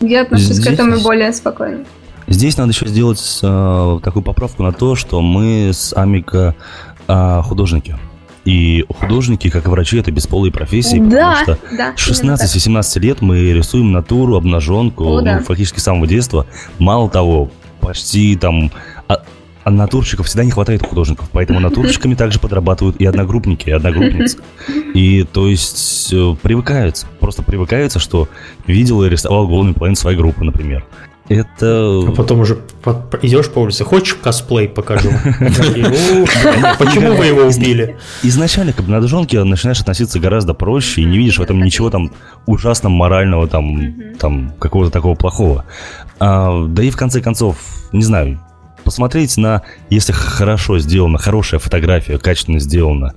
я 0.00 0.22
отношусь 0.22 0.56
Здесь... 0.56 0.66
к 0.66 0.70
этому 0.70 1.00
более 1.00 1.32
спокойно. 1.32 1.84
Здесь 2.26 2.56
надо 2.58 2.72
еще 2.72 2.86
сделать 2.86 3.40
э, 3.42 4.00
такую 4.02 4.22
поправку 4.22 4.62
на 4.62 4.72
то, 4.72 4.94
что 4.96 5.22
мы 5.22 5.70
с 5.72 5.96
Амика 5.96 6.54
э, 7.06 7.40
художники. 7.42 7.96
И 8.44 8.84
художники, 8.88 9.50
как 9.50 9.66
и 9.66 9.68
врачи, 9.68 9.98
это 9.98 10.10
бесполые 10.10 10.52
профессии, 10.52 10.98
да, 10.98 11.36
потому 11.40 11.58
что 11.58 11.76
да, 11.76 11.94
16-17 11.94 13.00
лет 13.00 13.20
мы 13.20 13.52
рисуем 13.52 13.92
натуру, 13.92 14.36
обнаженку, 14.36 15.04
О, 15.04 15.20
да. 15.20 15.38
ну, 15.38 15.44
фактически 15.44 15.80
с 15.80 15.82
самого 15.82 16.06
детства. 16.06 16.46
Мало 16.78 17.10
того, 17.10 17.50
почти 17.80 18.36
там 18.36 18.70
а, 19.64 19.70
натурщиков 19.70 20.26
всегда 20.26 20.44
не 20.44 20.50
хватает 20.50 20.86
художников, 20.86 21.28
поэтому 21.32 21.60
натурщиками 21.60 22.14
также 22.14 22.38
подрабатывают 22.38 22.96
и 22.96 23.04
одногруппники, 23.04 23.68
и 23.68 23.72
одногруппницы. 23.72 24.38
И 24.94 25.24
то 25.24 25.48
есть 25.48 26.12
э, 26.12 26.36
привыкаются, 26.42 27.06
просто 27.20 27.42
привыкаются, 27.42 27.98
что 27.98 28.28
видел 28.66 29.02
и 29.04 29.08
рисовал 29.08 29.46
голыми 29.46 29.72
половину 29.72 29.96
своей 29.96 30.16
группы, 30.16 30.44
например. 30.44 30.84
Это... 31.28 32.04
А 32.08 32.12
потом 32.12 32.40
уже 32.40 32.58
идешь 33.20 33.50
по 33.50 33.58
улице, 33.58 33.84
хочешь 33.84 34.14
косплей 34.14 34.66
покажу? 34.66 35.10
Почему 36.78 37.14
вы 37.14 37.26
его 37.26 37.42
убили? 37.42 37.98
Изначально 38.22 38.72
к 38.72 38.80
обнаженке 38.80 39.42
начинаешь 39.44 39.80
относиться 39.80 40.18
гораздо 40.20 40.54
проще 40.54 41.02
и 41.02 41.04
не 41.04 41.18
видишь 41.18 41.38
в 41.38 41.42
этом 41.42 41.62
ничего 41.62 41.90
там 41.90 42.12
ужасно 42.46 42.88
морального, 42.88 43.46
там, 43.46 43.94
там 44.18 44.54
какого-то 44.58 44.90
такого 44.90 45.14
плохого. 45.16 45.66
А, 46.18 46.64
да 46.66 46.82
и 46.82 46.90
в 46.90 46.96
конце 46.96 47.20
концов, 47.20 47.58
не 47.92 48.02
знаю, 48.02 48.40
посмотреть 48.88 49.36
на, 49.36 49.60
если 49.90 50.12
хорошо 50.12 50.78
сделана, 50.78 51.18
хорошая 51.18 51.60
фотография, 51.60 52.16
качественно 52.18 52.58
сделана, 52.58 53.12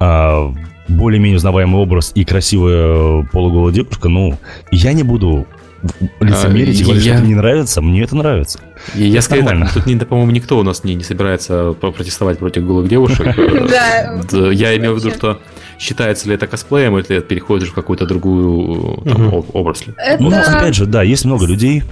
а, 0.00 0.52
более-менее 0.88 1.36
узнаваемый 1.36 1.80
образ 1.80 2.10
и 2.16 2.24
красивая 2.24 3.22
полуголая 3.30 3.72
девушка, 3.72 4.08
ну, 4.08 4.36
я 4.72 4.92
не 4.92 5.04
буду 5.04 5.46
лицемерить 6.18 6.80
а, 6.80 6.82
и 6.82 6.84
говорить, 6.84 7.04
я... 7.04 7.12
что 7.12 7.20
это 7.20 7.28
не 7.28 7.36
нравится, 7.36 7.80
мне 7.80 8.02
это 8.02 8.16
нравится. 8.16 8.58
Я, 8.96 9.06
я 9.06 9.22
скорее 9.22 9.44
так, 9.44 9.72
тут, 9.72 10.08
по-моему, 10.08 10.32
никто 10.32 10.58
у 10.58 10.64
нас 10.64 10.82
не, 10.82 10.96
не 10.96 11.04
собирается 11.04 11.74
протестовать 11.74 12.38
против 12.38 12.66
голых 12.66 12.88
девушек. 12.88 13.24
Я 13.36 14.76
имею 14.76 14.96
в 14.96 14.98
виду, 14.98 15.10
что 15.14 15.40
считается 15.78 16.28
ли 16.28 16.34
это 16.34 16.48
косплеем, 16.48 16.98
или 16.98 17.04
ты 17.04 17.20
переходишь 17.20 17.68
в 17.68 17.74
какую-то 17.74 18.04
другую 18.04 18.98
угу. 18.98 19.46
отрасль. 19.52 19.92
Это... 19.96 20.20
Ну, 20.20 20.30
опять 20.30 20.74
же, 20.74 20.86
да, 20.86 21.04
есть 21.04 21.24
много 21.24 21.46
людей, 21.46 21.84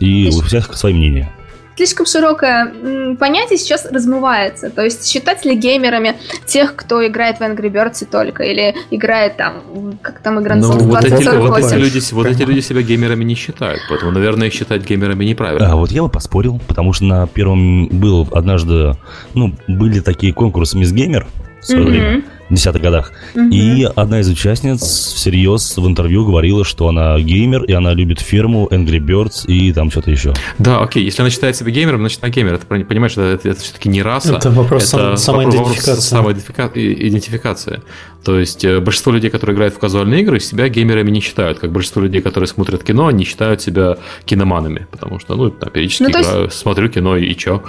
и 0.00 0.32
у 0.34 0.40
всех 0.42 0.74
свои 0.74 0.94
мнения 0.94 1.30
слишком 1.76 2.06
широкое 2.06 3.16
понятие 3.16 3.58
сейчас 3.58 3.86
размывается. 3.86 4.70
То 4.70 4.82
есть 4.82 5.06
считать 5.06 5.44
ли 5.44 5.54
геймерами 5.54 6.16
тех, 6.46 6.74
кто 6.74 7.06
играет 7.06 7.38
в 7.38 7.42
Angry 7.42 7.70
Birds 7.70 8.06
только, 8.10 8.42
или 8.42 8.74
играет 8.90 9.36
там, 9.36 9.98
как 10.02 10.20
там 10.20 10.40
игра 10.40 10.56
ну, 10.56 10.72
вот 10.72 11.04
эти, 11.04 11.12
вот, 11.12 11.58
эти 11.58 11.74
люди, 11.74 12.00
вот 12.12 12.26
эти 12.26 12.42
люди 12.42 12.60
себя 12.60 12.82
геймерами 12.82 13.24
не 13.24 13.34
считают, 13.34 13.80
поэтому, 13.88 14.10
наверное, 14.10 14.48
их 14.48 14.54
считать 14.54 14.82
геймерами 14.88 15.24
неправильно. 15.24 15.70
А 15.70 15.76
вот 15.76 15.90
я 15.90 16.02
бы 16.02 16.08
поспорил, 16.08 16.60
потому 16.66 16.92
что 16.92 17.04
на 17.04 17.26
первом 17.26 17.88
был 17.88 18.26
однажды, 18.32 18.96
ну, 19.34 19.52
были 19.68 20.00
такие 20.00 20.32
конкурсы 20.32 20.78
Мисс 20.78 20.92
Геймер 20.92 21.26
в 21.60 21.66
свое 21.66 21.84
mm-hmm. 21.84 21.90
время 21.90 22.24
десятых 22.50 22.82
годах. 22.82 23.12
Угу. 23.34 23.48
И 23.50 23.84
одна 23.84 24.20
из 24.20 24.28
участниц 24.28 24.80
всерьез 24.80 25.76
в 25.76 25.86
интервью 25.86 26.24
говорила, 26.24 26.64
что 26.64 26.88
она 26.88 27.18
геймер, 27.18 27.64
и 27.64 27.72
она 27.72 27.92
любит 27.94 28.20
фирму 28.20 28.68
Angry 28.70 28.98
Birds 28.98 29.46
и 29.46 29.72
там 29.72 29.90
что-то 29.90 30.10
еще. 30.10 30.34
Да, 30.58 30.80
окей, 30.80 31.04
если 31.04 31.22
она 31.22 31.30
считает 31.30 31.56
себя 31.56 31.70
геймером, 31.70 32.00
значит 32.00 32.22
она 32.22 32.30
геймер. 32.30 32.54
Это, 32.54 32.66
понимаешь, 32.66 33.12
это, 33.12 33.22
это, 33.22 33.48
это 33.50 33.60
все-таки 33.60 33.88
не 33.88 34.02
раса. 34.02 34.36
Это 34.36 34.50
вопрос 34.50 34.88
это 34.94 35.16
сам, 35.16 35.16
самоидентификации. 35.16 36.00
Самоидентификация. 36.00 37.82
То 38.24 38.38
есть 38.40 38.64
э, 38.64 38.80
большинство 38.80 39.12
людей, 39.12 39.30
которые 39.30 39.54
играют 39.54 39.74
в 39.74 39.78
казуальные 39.78 40.22
игры, 40.22 40.40
себя 40.40 40.68
геймерами 40.68 41.10
не 41.10 41.20
считают. 41.20 41.58
Как 41.60 41.70
большинство 41.70 42.02
людей, 42.02 42.20
которые 42.20 42.48
смотрят 42.48 42.82
кино, 42.82 43.06
они 43.06 43.24
считают 43.24 43.62
себя 43.62 43.98
киноманами. 44.24 44.86
Потому 44.90 45.20
что, 45.20 45.36
ну, 45.36 45.50
там, 45.50 45.70
периодически 45.70 46.02
ну, 46.02 46.10
играю, 46.10 46.44
есть... 46.44 46.58
смотрю 46.58 46.88
кино 46.88 47.16
и, 47.16 47.24
и 47.24 47.36
чё. 47.36 47.62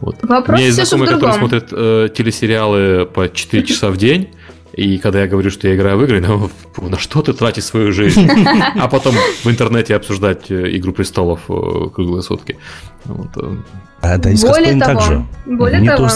Вот. 0.00 0.16
Вопрос 0.22 0.48
У 0.48 0.52
меня 0.52 0.66
есть 0.66 0.76
знакомые, 0.76 1.10
которые 1.10 1.34
смотрят 1.34 1.68
э, 1.72 2.08
телесериалы 2.14 3.06
по 3.06 3.28
4 3.28 3.66
часа 3.66 3.90
в 3.90 3.96
день, 3.96 4.30
и 4.72 4.98
когда 4.98 5.20
я 5.20 5.26
говорю, 5.26 5.50
что 5.50 5.68
я 5.68 5.74
играю 5.74 5.98
в 5.98 6.04
игры, 6.04 6.20
ну, 6.20 6.50
на 6.88 6.98
что 6.98 7.22
ты 7.22 7.32
тратишь 7.32 7.64
свою 7.64 7.92
жизнь? 7.92 8.28
А 8.76 8.88
потом 8.88 9.14
в 9.44 9.50
интернете 9.50 9.96
обсуждать 9.96 10.50
э, 10.50 10.76
«Игру 10.76 10.92
престолов» 10.92 11.40
э, 11.48 11.90
круглые 11.92 12.22
сутки. 12.22 12.56
Вот. 13.04 13.28
Э. 13.36 13.56
А, 14.00 14.16
да, 14.16 14.30
и 14.30 14.36
с 14.36 14.42
более 14.42 14.78
того, 14.78 15.00
так 15.00 15.02
же. 15.02 15.26
Более 15.46 15.80
не 15.80 15.88
того. 15.88 16.08
То, 16.08 16.14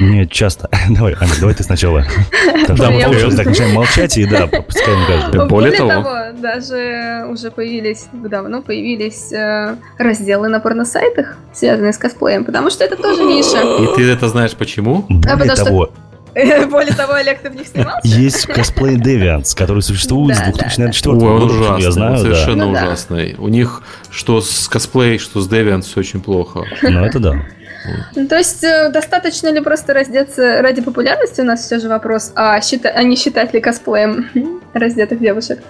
мне 0.00 0.26
часто... 0.26 0.68
Давай, 0.90 1.14
Аня, 1.20 1.32
давай 1.40 1.54
ты 1.54 1.62
сначала. 1.62 2.04
Да, 2.68 2.90
мы 2.90 3.02
так 3.36 3.46
начинаем 3.46 3.74
молчать, 3.74 4.16
и 4.16 4.24
да, 4.26 4.46
пускаем 4.46 5.06
каждый. 5.06 5.48
Более 5.48 5.72
того, 5.72 6.04
даже 6.38 7.26
уже 7.28 7.50
появились, 7.50 8.06
давно 8.12 8.62
появились 8.62 9.32
разделы 9.98 10.48
на 10.48 10.60
порносайтах, 10.60 11.36
связанные 11.52 11.92
с 11.92 11.98
косплеем, 11.98 12.44
потому 12.44 12.70
что 12.70 12.84
это 12.84 12.96
тоже 12.96 13.24
ниша. 13.24 13.60
И 13.82 13.96
ты 13.96 14.10
это 14.10 14.28
знаешь 14.28 14.54
почему? 14.54 15.04
Более 15.08 15.54
того, 15.54 15.90
Более 16.70 16.94
того, 16.94 17.14
Олег, 17.14 17.40
ты 17.40 17.50
в 17.50 17.56
них 17.56 17.66
снимался? 17.66 18.06
Есть 18.06 18.46
косплей 18.46 18.96
Deviants, 18.96 19.56
который 19.56 19.82
существует 19.82 20.36
с 20.36 20.40
2004 20.40 21.16
года. 21.16 21.26
он 21.26 21.42
ужасный, 21.50 21.82
я 21.82 21.90
знаю, 21.90 22.18
совершенно 22.18 22.66
ну 22.66 22.72
ужасный. 22.72 23.34
У 23.38 23.48
них 23.48 23.82
что 24.10 24.40
с 24.40 24.68
косплей, 24.68 25.18
что 25.18 25.40
с 25.40 25.48
Deviants 25.48 25.82
все 25.82 26.00
очень 26.00 26.20
плохо. 26.20 26.64
Ну, 26.82 27.04
это 27.04 27.18
да. 27.18 27.42
Ну, 28.14 28.26
то 28.26 28.36
есть, 28.36 28.64
э, 28.64 28.90
достаточно 28.90 29.48
ли 29.48 29.60
просто 29.60 29.94
раздеться 29.94 30.62
ради 30.62 30.82
популярности, 30.82 31.40
у 31.40 31.44
нас 31.44 31.62
все 31.64 31.78
же 31.78 31.88
вопрос, 31.88 32.32
а, 32.34 32.60
счита... 32.60 32.88
а 32.90 33.02
не 33.02 33.16
считать 33.16 33.54
ли 33.54 33.60
косплеем 33.60 34.28
раздетых 34.72 35.20
девушек? 35.20 35.60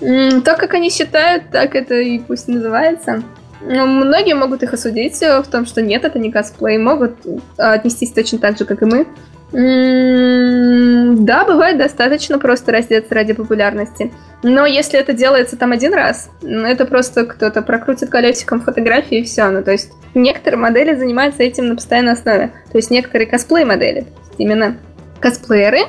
То, 0.00 0.56
как 0.56 0.74
они 0.74 0.90
считают, 0.90 1.50
так 1.50 1.74
это 1.74 1.94
и 1.94 2.18
пусть 2.18 2.48
называется. 2.48 3.22
Ну, 3.60 3.86
многие 3.86 4.34
могут 4.34 4.62
их 4.62 4.72
осудить 4.72 5.20
в 5.20 5.44
том, 5.50 5.66
что 5.66 5.82
нет, 5.82 6.04
это 6.04 6.18
не 6.18 6.30
косплей, 6.30 6.78
могут 6.78 7.16
отнестись 7.56 8.12
точно 8.12 8.38
так 8.38 8.56
же, 8.56 8.64
как 8.64 8.82
и 8.82 8.84
мы. 8.84 9.06
Да, 9.50 11.44
бывает 11.44 11.78
достаточно 11.78 12.38
просто 12.38 12.70
раздеться 12.70 13.14
ради 13.14 13.32
популярности. 13.32 14.12
Но 14.42 14.66
если 14.66 15.00
это 15.00 15.14
делается 15.14 15.56
там 15.56 15.72
один 15.72 15.94
раз, 15.94 16.30
ну, 16.42 16.66
это 16.66 16.84
просто 16.84 17.24
кто-то 17.24 17.62
прокрутит 17.62 18.10
колесиком 18.10 18.60
фотографии 18.60 19.18
и 19.18 19.24
все. 19.24 19.48
Ну, 19.48 19.64
то 19.64 19.72
есть 19.72 19.92
некоторые 20.14 20.60
модели 20.60 20.94
занимаются 20.94 21.42
этим 21.42 21.68
на 21.68 21.76
постоянной 21.76 22.12
основе. 22.12 22.52
То 22.70 22.78
есть 22.78 22.90
некоторые 22.90 23.26
косплей-модели, 23.26 24.06
именно 24.36 24.76
косплееры, 25.18 25.80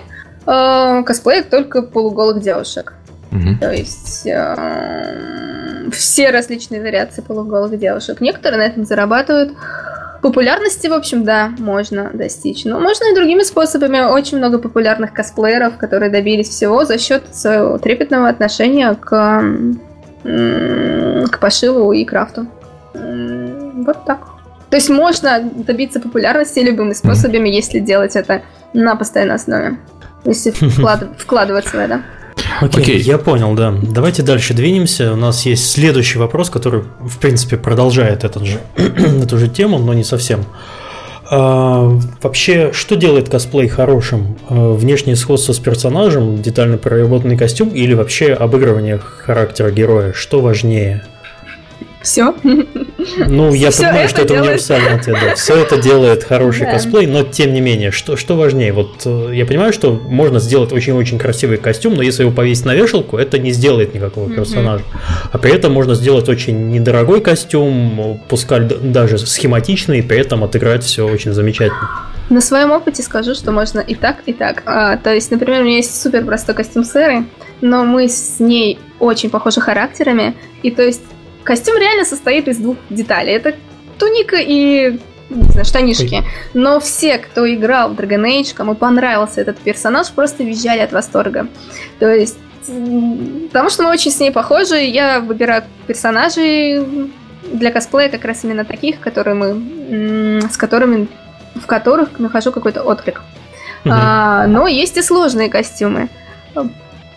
э, 0.48 1.04
косплеят 1.04 1.50
только 1.50 1.82
полуголых 1.82 2.42
девушек. 2.42 2.94
Mm-hmm. 3.32 3.60
То 3.60 3.72
есть 3.72 4.26
э, 4.26 5.90
все 5.92 6.32
различные 6.32 6.82
вариации 6.82 7.22
полуголых 7.22 7.78
девушек. 7.78 8.22
Некоторые 8.22 8.60
на 8.60 8.72
этом 8.72 8.86
зарабатывают. 8.86 9.54
Популярности, 10.22 10.88
в 10.88 10.94
общем, 10.94 11.24
да, 11.24 11.52
можно 11.60 12.12
достичь. 12.14 12.66
Но 12.66 12.80
можно 12.80 13.12
и 13.12 13.16
другими 13.16 13.44
способами. 13.44 14.00
Очень 14.02 14.38
много 14.38 14.60
популярных 14.60 15.14
косплееров, 15.14 15.78
которые 15.78 16.12
добились 16.12 16.50
всего 16.50 16.84
за 16.84 16.98
счет 16.98 17.24
своего 17.34 17.78
трепетного 17.78 18.28
отношения 18.28 18.94
к, 18.96 19.44
к 20.24 21.40
пошиву 21.40 21.94
и 21.94 22.04
крафту. 22.04 22.48
Вот 22.94 24.06
так. 24.06 24.20
То 24.70 24.76
есть 24.76 24.90
можно 24.90 25.42
добиться 25.42 26.00
популярности 26.00 26.60
любыми 26.60 26.94
способами, 26.94 27.50
если 27.50 27.80
делать 27.80 28.16
это 28.16 28.44
на 28.74 28.96
постоянной 28.96 29.36
основе. 29.36 29.78
Если 30.26 30.52
вклад... 30.70 31.08
вкладываться 31.18 31.78
в 31.78 31.80
это. 31.80 32.02
Окей, 32.62 32.82
Окей, 32.82 33.00
я 33.00 33.18
понял, 33.18 33.54
да. 33.54 33.74
Давайте 33.82 34.24
дальше 34.24 34.54
двинемся. 34.54 35.14
У 35.14 35.16
нас 35.16 35.46
есть 35.46 35.72
следующий 35.72 36.18
вопрос, 36.18 36.50
который, 36.50 36.84
в 37.00 37.18
принципе, 37.20 37.58
продолжает 37.58 38.24
этот 38.24 38.46
же, 38.46 38.60
эту 38.76 39.38
же 39.38 39.48
тему, 39.48 39.78
но 39.80 39.94
не 39.94 40.04
совсем. 40.04 40.46
А, 41.32 42.00
вообще, 42.22 42.72
что 42.74 42.96
делает 42.96 43.30
косплей 43.30 43.68
хорошим? 43.68 44.38
А, 44.50 44.74
внешнее 44.74 45.16
сходство 45.16 45.54
с 45.54 45.60
персонажем, 45.60 46.42
детально 46.42 46.78
проработанный 46.78 47.38
костюм 47.38 47.70
или 47.70 47.94
вообще 47.94 48.34
обыгрывание 48.34 48.98
характера 48.98 49.70
героя? 49.70 50.14
Что 50.14 50.42
важнее? 50.42 51.04
Все. 52.02 52.34
Ну, 53.28 53.54
я 53.54 53.72
Все 53.72 53.84
понимаю, 53.84 54.06
это 54.06 54.10
что 54.10 54.22
это 54.22 54.28
делает... 54.34 54.46
универсальный 54.46 54.94
ответ. 54.94 55.18
Да. 55.22 55.36
Все 55.36 55.56
это 55.56 55.82
делает 55.82 56.24
хороший 56.24 56.66
да. 56.66 56.74
косплей, 56.74 57.08
но 57.08 57.24
тем 57.24 57.54
не 57.54 57.62
менее, 57.62 57.92
что, 57.92 58.16
что 58.16 58.38
важнее? 58.38 58.72
Вот 58.72 59.02
э, 59.06 59.32
я 59.34 59.46
понимаю, 59.46 59.74
что 59.74 59.94
можно 59.94 60.40
сделать 60.40 60.72
очень-очень 60.72 61.20
красивый 61.20 61.58
костюм, 61.58 61.96
но 61.96 62.02
если 62.02 62.24
его 62.24 62.32
повесить 62.32 62.66
на 62.66 62.74
вешалку, 62.74 63.18
это 63.18 63.38
не 63.38 63.52
сделает 63.52 63.94
никакого 63.94 64.30
персонажа. 64.30 64.84
А 65.32 65.38
при 65.38 65.52
этом 65.52 65.74
можно 65.74 65.94
сделать 65.96 66.30
очень 66.30 66.70
недорогой 66.70 67.22
костюм, 67.22 68.22
пускай 68.30 68.62
даже 68.62 69.18
схематичный, 69.18 70.00
и 70.00 70.02
при 70.02 70.20
этом 70.20 70.44
отыграть 70.44 70.84
все 70.84 71.06
очень 71.08 71.34
замечательно. 71.34 71.90
На 72.30 72.42
своем 72.42 72.72
опыте 72.72 73.02
скажу, 73.02 73.34
что 73.34 73.52
можно 73.52 73.80
и 73.80 73.96
так, 73.96 74.18
и 74.26 74.34
так. 74.34 74.64
А, 74.66 74.98
то 74.98 75.14
есть, 75.14 75.32
например, 75.32 75.62
у 75.62 75.66
меня 75.66 75.78
есть 75.78 76.00
супер 76.00 76.24
простой 76.26 76.56
костюм 76.56 76.84
Сэры, 76.84 77.26
но 77.60 77.84
мы 77.84 78.08
с 78.08 78.40
ней 78.40 78.78
очень 79.00 79.30
похожи 79.30 79.60
характерами, 79.60 80.36
и 80.62 80.70
то 80.70 80.84
есть 80.84 81.02
Костюм 81.50 81.80
реально 81.80 82.06
состоит 82.06 82.48
из 82.48 82.58
двух 82.58 82.78
деталей. 82.92 83.34
Это 83.34 83.56
туника 83.98 84.38
и 84.40 85.00
не 85.32 85.44
знаю, 85.46 85.66
штанишки. 85.66 86.24
Но 86.54 86.80
все, 86.80 87.18
кто 87.18 87.52
играл 87.52 87.90
в 87.90 88.00
Dragon 88.00 88.24
Age, 88.24 88.54
кому 88.54 88.76
понравился 88.76 89.42
этот 89.42 89.58
персонаж, 89.58 90.12
просто 90.12 90.44
визжали 90.44 90.82
от 90.82 90.92
восторга. 90.92 91.48
То 91.98 92.14
есть, 92.14 92.38
потому 92.68 93.72
что 93.72 93.82
мы 93.82 93.90
очень 93.90 94.12
с 94.12 94.20
ней 94.20 94.30
похожи, 94.32 94.76
я 94.76 95.22
выбираю 95.22 95.64
персонажей 95.88 96.86
для 97.52 97.72
косплея 97.72 98.10
как 98.10 98.26
раз 98.26 98.44
именно 98.44 98.64
таких, 98.64 99.00
которые 99.00 99.34
мы, 99.34 100.42
с 100.52 100.56
которыми, 100.56 101.08
в 101.56 101.66
которых 101.66 102.20
нахожу 102.20 102.52
какой-то 102.52 102.84
отклик. 102.84 103.24
Mm-hmm. 103.86 103.92
А, 103.92 104.46
но 104.46 104.68
есть 104.68 104.98
и 104.98 105.02
сложные 105.02 105.50
костюмы. 105.50 106.10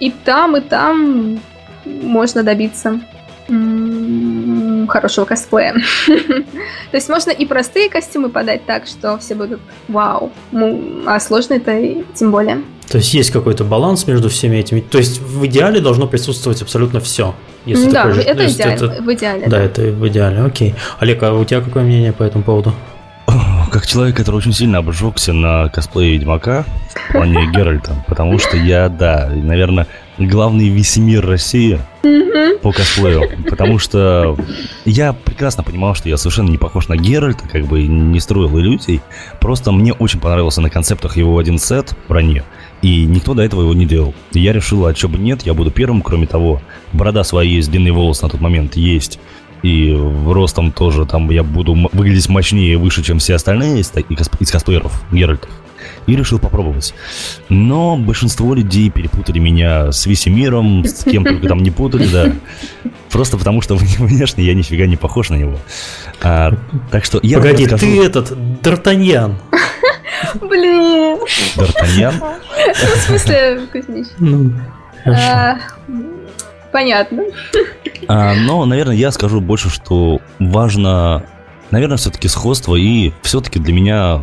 И 0.01 0.11
там, 0.11 0.57
и 0.57 0.62
там 0.62 1.39
можно 1.85 2.43
добиться 2.43 2.99
хорошего 4.88 5.24
косплея. 5.24 5.74
То 6.07 6.97
есть 6.97 7.09
можно 7.09 7.30
и 7.30 7.47
простые 7.47 7.88
костюмы 7.88 8.28
подать 8.28 8.64
так, 8.66 8.86
что 8.86 9.18
все 9.18 9.34
будут 9.34 9.61
вау, 9.88 10.32
а 11.07 11.20
сложные-то 11.20 12.05
тем 12.14 12.30
более. 12.30 12.62
То 12.88 12.99
есть 12.99 13.14
есть 13.14 13.30
какой-то 13.30 13.64
баланс 13.64 14.07
между 14.07 14.28
всеми 14.28 14.57
этими. 14.57 14.80
То 14.80 14.99
есть 14.99 15.20
в 15.20 15.47
идеале 15.47 15.80
должно 15.80 16.07
присутствовать 16.07 16.61
абсолютно 16.61 17.01
все. 17.01 17.34
Если 17.64 17.90
да, 17.90 18.05
такой, 18.05 18.22
это 18.22 18.47
идеально, 18.47 18.74
это, 18.74 19.03
в 19.03 19.14
идеале. 19.14 19.47
Да, 19.47 19.51
да, 19.51 19.62
это 19.62 19.82
в 19.82 20.09
идеале, 20.09 20.43
окей. 20.43 20.74
Олег, 20.99 21.22
а 21.22 21.32
у 21.32 21.45
тебя 21.45 21.61
какое 21.61 21.84
мнение 21.84 22.12
по 22.12 22.22
этому 22.22 22.45
поводу? 22.45 22.74
Как 23.70 23.86
человек, 23.86 24.16
который 24.16 24.36
очень 24.36 24.53
сильно 24.53 24.78
обжегся 24.78 25.32
на 25.32 25.70
косплее 25.70 26.12
Ведьмака 26.18 26.66
в 27.09 27.12
плане 27.12 27.47
Геральта, 27.51 28.05
потому 28.07 28.38
что 28.38 28.59
я, 28.59 28.90
да, 28.90 29.30
наверное, 29.34 29.86
главный 30.29 30.68
весь 30.68 30.97
мир 30.97 31.27
России 31.27 31.79
по 32.62 32.73
косплею, 32.73 33.29
потому 33.49 33.79
что 33.79 34.37
я 34.85 35.12
прекрасно 35.12 35.62
понимал, 35.62 35.95
что 35.95 36.09
я 36.09 36.16
совершенно 36.16 36.51
не 36.51 36.59
похож 36.59 36.89
на 36.89 36.97
Геральта, 36.97 37.49
как 37.49 37.66
бы 37.66 37.83
не 37.87 38.20
строил 38.20 38.59
иллюзий, 38.59 39.01
просто 39.41 39.73
мне 39.73 39.93
очень 39.93 40.20
понравился 40.20 40.61
на 40.61 40.70
концептах 40.70 41.16
его 41.16 41.39
один 41.39 41.59
сет 41.59 41.97
брони, 42.09 42.43
и 42.83 43.05
никто 43.05 43.35
до 43.35 43.43
этого 43.43 43.62
его 43.62 43.75
не 43.75 43.87
делал. 43.87 44.14
И 44.33 44.41
я 44.41 44.53
решил, 44.53 44.87
а 44.87 44.95
что 44.95 45.09
бы 45.09 45.18
нет, 45.18 45.43
я 45.43 45.55
буду 45.55 45.70
первым, 45.70 46.03
кроме 46.03 46.27
того, 46.27 46.61
борода 46.93 47.25
своя 47.25 47.49
есть, 47.49 47.70
длинные 47.70 47.93
волосы 47.93 48.25
на 48.25 48.31
тот 48.31 48.41
момент 48.41 48.77
есть, 48.77 49.18
и 49.62 49.93
ростом 50.27 50.73
тоже 50.73 51.07
там 51.07 51.31
я 51.31 51.43
буду 51.43 51.75
выглядеть 51.93 52.29
мощнее 52.29 52.73
и 52.73 52.77
выше, 52.77 53.03
чем 53.03 53.18
все 53.18 53.35
остальные 53.35 53.81
из, 53.81 53.93
из 54.41 54.51
косплееров 54.51 55.03
Геральтов. 55.12 55.51
И 56.07 56.16
решил 56.16 56.39
попробовать. 56.39 56.95
Но 57.49 57.97
большинство 57.97 58.55
людей 58.55 58.91
перепутали 58.91 59.39
меня 59.39 59.93
с 59.93 60.07
Весемиром, 60.07 60.85
с 60.85 61.05
кем 61.05 61.24
только 61.24 61.49
там 61.49 61.62
не 61.62 61.70
путали, 61.70 62.07
да. 62.07 62.33
Просто 63.11 63.37
потому, 63.37 63.61
что 63.61 63.76
внешне 63.76 64.45
я 64.45 64.55
нифига 64.55 64.87
не 64.87 64.97
похож 64.97 65.30
на 65.30 65.37
него. 65.37 65.59
А, 66.20 66.53
так 66.91 67.05
что 67.05 67.20
я 67.22 67.39
Погоди, 67.39 67.66
расскажу... 67.66 67.87
ты 67.87 68.03
этот, 68.03 68.30
Д'Артаньян. 68.62 69.35
Блин. 70.41 71.18
Д'Артаньян? 71.57 72.14
В 72.74 73.01
смысле, 73.07 73.61
Кузьмич? 73.72 74.07
Ну, 74.18 74.53
а, 75.07 75.59
понятно. 76.70 77.24
А, 78.09 78.35
но, 78.35 78.64
наверное, 78.64 78.97
я 78.97 79.11
скажу 79.11 79.41
больше, 79.41 79.70
что 79.70 80.20
важно, 80.39 81.24
наверное, 81.70 81.97
все-таки 81.97 82.28
сходство, 82.28 82.76
и 82.76 83.12
все-таки 83.22 83.59
для 83.59 83.72
меня 83.72 84.22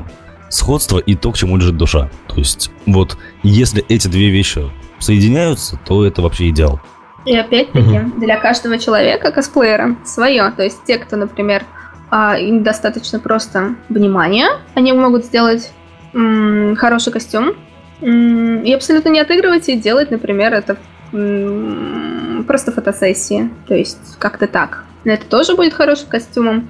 сходство 0.49 0.97
и 0.97 1.15
то, 1.15 1.31
к 1.31 1.37
чему 1.37 1.57
лежит 1.57 1.77
душа. 1.77 2.09
То 2.27 2.35
есть, 2.37 2.71
вот, 2.85 3.17
если 3.43 3.83
эти 3.87 4.07
две 4.07 4.29
вещи 4.29 4.63
соединяются, 4.99 5.79
то 5.85 6.05
это 6.05 6.21
вообще 6.21 6.49
идеал. 6.49 6.79
И 7.25 7.35
опять-таки, 7.35 7.99
угу. 7.99 8.19
для 8.19 8.37
каждого 8.37 8.77
человека, 8.77 9.31
косплеера, 9.31 9.95
свое. 10.05 10.51
То 10.55 10.63
есть 10.63 10.83
те, 10.85 10.97
кто, 10.97 11.15
например, 11.15 11.63
а, 12.09 12.37
им 12.37 12.63
достаточно 12.63 13.19
просто 13.19 13.75
внимания, 13.89 14.47
они 14.73 14.93
могут 14.93 15.25
сделать 15.25 15.71
м- 16.13 16.75
хороший 16.75 17.13
костюм 17.13 17.53
м- 18.01 18.63
и 18.63 18.73
абсолютно 18.73 19.09
не 19.09 19.19
отыгрывать 19.19 19.69
и 19.69 19.77
делать, 19.77 20.09
например, 20.11 20.53
это 20.53 20.77
м- 21.13 22.45
просто 22.47 22.71
фотосессии. 22.71 23.49
То 23.67 23.75
есть 23.75 24.17
как-то 24.17 24.47
так. 24.47 24.85
Но 25.03 25.11
это 25.13 25.25
тоже 25.25 25.55
будет 25.55 25.73
хорошим 25.73 26.07
костюмом. 26.09 26.69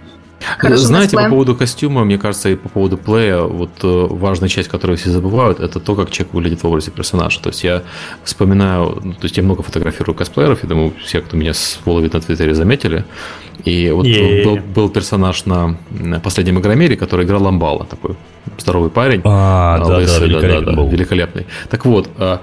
Хорошим 0.58 0.86
Знаете, 0.86 1.12
косплеем. 1.12 1.30
по 1.30 1.36
поводу 1.36 1.56
костюма, 1.56 2.06
мне 2.06 2.18
кажется, 2.18 2.50
и 2.50 2.56
по 2.56 2.70
поводу 2.70 2.98
плея, 2.98 3.42
вот 3.42 3.72
э, 3.84 4.08
важная 4.10 4.50
часть, 4.50 4.70
которую 4.70 4.98
все 4.98 5.10
забывают, 5.10 5.60
это 5.60 5.80
то, 5.80 5.96
как 5.96 6.12
человек 6.12 6.34
выглядит 6.34 6.64
в 6.64 6.68
образе 6.68 6.92
персонажа. 6.92 7.42
То 7.42 7.50
есть 7.50 7.64
я 7.64 7.84
вспоминаю, 8.24 9.00
ну, 9.04 9.14
то 9.14 9.24
есть 9.24 9.38
я 9.38 9.44
много 9.44 9.64
фотографирую 9.64 10.16
косплееров, 10.16 10.64
я 10.64 10.70
думаю, 10.70 10.94
все, 11.04 11.22
кто 11.22 11.38
меня 11.38 11.54
с 11.54 11.80
Воловит 11.86 12.14
на 12.14 12.22
Твиттере 12.22 12.56
заметили. 12.56 13.06
И 13.66 13.90
вот 13.90 14.06
был, 14.06 14.58
был 14.58 14.90
персонаж 14.90 15.46
на, 15.46 15.78
на 15.90 16.20
последнем 16.20 16.60
Игромере, 16.60 16.96
который 16.96 17.26
играл 17.26 17.44
Ламбала, 17.44 17.86
такой 17.86 18.16
здоровый 18.58 18.90
парень. 18.90 19.22
А, 19.26 19.80
да, 19.80 19.98
лысый, 19.98 20.20
да, 20.20 20.26
великолепный, 20.26 20.66
да, 20.66 20.82
да, 20.82 20.84
да, 20.84 20.90
великолепный. 20.90 21.48
Так 21.70 21.86
вот, 21.86 22.10
а, 22.18 22.42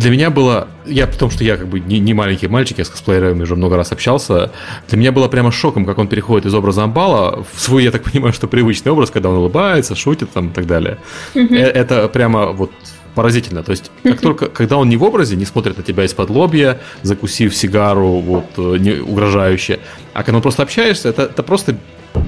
для 0.00 0.10
меня 0.10 0.30
было, 0.30 0.68
я 0.86 1.06
потому 1.06 1.30
что 1.30 1.44
я 1.44 1.58
как 1.58 1.68
бы 1.68 1.78
не, 1.78 1.98
не 1.98 2.14
маленький 2.14 2.48
мальчик, 2.48 2.78
я 2.78 2.84
с 2.84 2.88
косплеерами 2.88 3.42
уже 3.42 3.54
много 3.54 3.76
раз 3.76 3.92
общался, 3.92 4.50
для 4.88 4.98
меня 4.98 5.12
было 5.12 5.28
прямо 5.28 5.52
шоком, 5.52 5.84
как 5.84 5.98
он 5.98 6.08
переходит 6.08 6.46
из 6.46 6.54
образа 6.54 6.84
амбала 6.84 7.44
в 7.52 7.60
свой, 7.60 7.84
я 7.84 7.90
так 7.90 8.02
понимаю, 8.10 8.32
что 8.32 8.48
привычный 8.48 8.92
образ, 8.92 9.10
когда 9.10 9.28
он 9.28 9.36
улыбается, 9.36 9.94
шутит 9.94 10.30
там 10.30 10.48
и 10.48 10.52
так 10.52 10.66
далее. 10.66 10.98
Mm-hmm. 11.34 11.56
Это 11.56 12.08
прямо 12.08 12.46
вот 12.46 12.70
поразительно. 13.14 13.62
То 13.62 13.72
есть, 13.72 13.90
как 14.02 14.20
только, 14.20 14.46
когда 14.46 14.78
он 14.78 14.88
не 14.88 14.96
в 14.96 15.02
образе, 15.02 15.36
не 15.36 15.44
смотрит 15.44 15.76
на 15.76 15.82
тебя 15.82 16.04
из-под 16.04 16.30
лобья, 16.30 16.80
закусив 17.02 17.54
сигару, 17.54 18.20
вот, 18.20 18.46
э, 18.56 18.76
не, 18.78 18.92
угрожающе, 19.02 19.80
а 20.14 20.22
когда 20.22 20.36
он 20.36 20.42
просто 20.42 20.62
общаешься, 20.62 21.10
это, 21.10 21.22
это 21.22 21.42
просто 21.42 21.76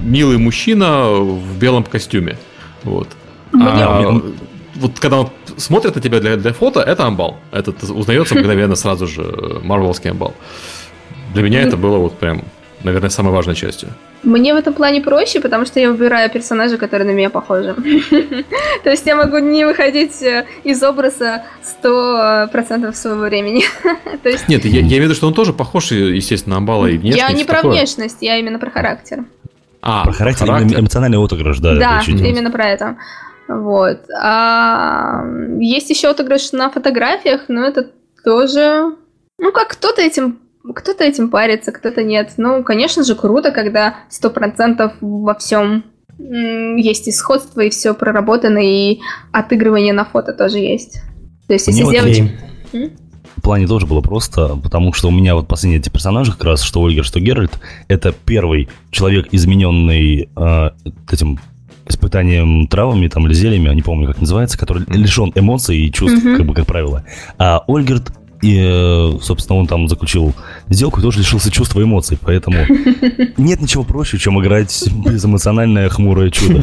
милый 0.03 0.37
мужчина 0.37 1.09
в 1.09 1.57
белом 1.57 1.83
костюме. 1.83 2.37
Вот. 2.83 3.07
А, 3.53 4.21
вот 4.75 4.99
когда 4.99 5.19
он 5.19 5.29
смотрит 5.57 5.95
на 5.95 6.01
тебя 6.01 6.19
для, 6.19 6.35
для 6.37 6.53
фото, 6.53 6.81
это 6.81 7.05
амбал. 7.05 7.37
Это 7.51 7.71
узнается 7.93 8.35
мгновенно 8.35 8.75
сразу 8.75 9.07
же 9.07 9.21
э, 9.21 9.59
марвеловский 9.63 10.11
амбал. 10.11 10.33
Для 11.33 11.43
меня 11.43 11.61
это 11.61 11.77
было 11.77 11.97
вот 11.97 12.17
прям, 12.17 12.43
наверное, 12.83 13.09
самой 13.09 13.33
важной 13.33 13.55
частью. 13.55 13.89
Мне 14.23 14.53
в 14.53 14.57
этом 14.57 14.73
плане 14.73 15.01
проще, 15.01 15.41
потому 15.41 15.65
что 15.65 15.79
я 15.79 15.91
выбираю 15.91 16.29
персонажа, 16.29 16.77
который 16.77 17.05
на 17.05 17.11
меня 17.11 17.29
похожи. 17.29 17.75
То 18.83 18.89
есть 18.89 19.05
я 19.05 19.15
могу 19.15 19.39
не 19.39 19.65
выходить 19.65 20.21
э, 20.21 20.45
из 20.63 20.81
образа 20.81 21.43
100% 21.83 22.93
своего 22.93 23.21
времени. 23.21 23.63
Нет, 24.47 24.65
я, 24.65 24.81
имею 24.81 25.01
в 25.01 25.05
виду, 25.05 25.13
что 25.13 25.27
он 25.27 25.33
тоже 25.33 25.53
похож, 25.53 25.91
естественно, 25.91 26.55
на 26.55 26.57
Амбала 26.59 26.87
и 26.87 26.97
внешность. 26.97 27.29
Я 27.29 27.35
не 27.35 27.43
про 27.43 27.61
внешность, 27.61 28.17
я 28.21 28.37
именно 28.37 28.59
про 28.59 28.69
характер. 28.69 29.25
А, 29.81 30.05
про 30.05 30.13
характер, 30.13 30.45
характер. 30.45 30.79
эмоциональный 30.79 31.17
отыгрыш, 31.17 31.59
да. 31.59 31.75
Да, 31.75 32.01
именно 32.07 32.49
про 32.49 32.69
это. 32.69 32.95
Вот. 33.47 33.99
А 34.19 35.23
есть 35.59 35.89
еще 35.89 36.09
отыгрыш 36.09 36.51
на 36.51 36.69
фотографиях, 36.69 37.45
но 37.47 37.65
это 37.65 37.89
тоже... 38.23 38.95
Ну, 39.39 39.51
как 39.51 39.69
кто-то 39.69 40.01
этим 40.01 40.39
кто-то 40.73 41.03
этим 41.03 41.29
парится, 41.29 41.71
кто-то 41.71 42.03
нет. 42.03 42.33
Ну, 42.37 42.63
конечно 42.63 43.03
же, 43.03 43.15
круто, 43.15 43.51
когда 43.51 43.97
сто 44.09 44.29
процентов 44.29 44.93
во 45.01 45.33
всем 45.35 45.83
есть 46.17 47.07
и 47.07 47.11
сходство, 47.11 47.61
и 47.61 47.69
все 47.69 47.93
проработано, 47.93 48.59
и 48.59 48.99
отыгрывание 49.31 49.93
на 49.93 50.05
фото 50.05 50.33
тоже 50.33 50.59
есть. 50.59 51.01
То 51.47 51.53
есть, 51.53 51.67
если 51.67 51.83
девочка... 51.83 52.29
В 53.35 53.41
плане 53.41 53.67
тоже 53.67 53.87
было 53.87 53.99
просто, 53.99 54.55
потому 54.55 54.93
что 54.93 55.07
у 55.07 55.11
меня 55.11 55.33
вот 55.35 55.47
последние 55.47 55.81
эти 55.81 55.89
персонажи, 55.89 56.31
как 56.31 56.43
раз, 56.43 56.61
что 56.61 56.81
Ольгер, 56.81 57.03
что 57.03 57.19
Геральт, 57.19 57.59
это 57.87 58.13
первый 58.13 58.69
человек, 58.91 59.27
измененный 59.31 60.29
э, 60.33 60.69
этим 61.11 61.39
испытанием 61.87 62.67
травами 62.67 63.07
там, 63.07 63.25
или 63.27 63.33
зельями, 63.33 63.73
не 63.73 63.81
помню, 63.81 64.07
как 64.07 64.19
называется, 64.19 64.57
который 64.57 64.85
лишен 64.87 65.31
эмоций 65.35 65.77
и 65.77 65.91
чувств, 65.91 66.23
mm-hmm. 66.23 66.37
как 66.37 66.45
бы, 66.45 66.53
как 66.53 66.65
правило. 66.65 67.03
А 67.37 67.63
Ольгерт 67.67 68.11
и, 68.43 68.61
э, 68.61 69.19
собственно, 69.21 69.57
он 69.57 69.67
там 69.67 69.87
заключил 69.87 70.33
сделку 70.67 70.99
и 70.99 71.03
тоже 71.03 71.19
лишился 71.19 71.49
чувства 71.49 71.81
эмоций. 71.81 72.19
Поэтому 72.21 72.57
нет 73.37 73.61
ничего 73.61 73.83
проще, 73.83 74.17
чем 74.17 74.39
играть 74.41 74.83
безэмоциональное 74.91 75.87
хмурое 75.87 76.29
чудо. 76.29 76.61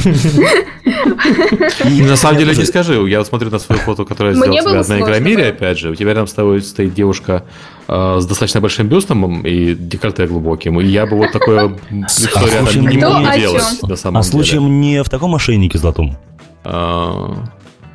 На 2.06 2.16
самом 2.16 2.38
деле, 2.38 2.54
не 2.54 2.66
скажи. 2.66 2.94
Я 3.08 3.18
вот 3.18 3.28
смотрю 3.28 3.50
на 3.50 3.58
свою 3.58 3.80
фото, 3.80 4.04
которую 4.04 4.36
я 4.36 4.40
сделал 4.40 4.84
на 4.86 5.00
Игромире, 5.00 5.48
опять 5.48 5.78
же. 5.78 5.90
У 5.90 5.94
тебя 5.94 6.10
рядом 6.10 6.26
с 6.26 6.34
тобой 6.34 6.60
стоит 6.60 6.92
девушка 6.92 7.44
э, 7.88 8.18
с 8.20 8.26
достаточно 8.26 8.60
большим 8.60 8.88
бюстом 8.88 9.40
и 9.46 9.74
декольте 9.74 10.26
глубоким. 10.26 10.80
И 10.80 10.86
я 10.86 11.06
бы 11.06 11.16
вот 11.16 11.32
такое 11.32 11.78
лицо 11.90 12.28
рядом 12.46 12.86
не 12.88 12.98
мог 12.98 13.34
делать, 13.34 13.82
на 13.82 13.96
самом 13.96 14.20
деле. 14.20 14.28
А 14.28 14.30
случаем 14.30 14.80
не 14.82 15.02
в 15.02 15.08
таком 15.08 15.34
ошейнике 15.34 15.78
золотом? 15.78 16.18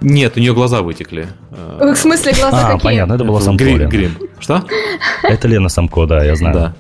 Нет, 0.06 0.38
у 0.38 0.39
нее 0.39 0.53
глаза 0.53 0.84
вытекли. 0.84 1.28
В 1.49 1.95
смысле 1.95 2.34
глаза 2.34 2.68
а, 2.68 2.72
какие? 2.74 2.84
понятно, 2.84 3.14
это 3.14 3.24
была 3.24 3.41
Самко. 3.41 3.64
Грим, 3.64 3.89
грим. 3.89 4.18
Что? 4.39 4.64
Это 5.24 5.47
Лена 5.47 5.68
Самко, 5.68 6.06
да, 6.06 6.24
я 6.24 6.36
знаю. 6.36 6.53
Да. 6.53 6.74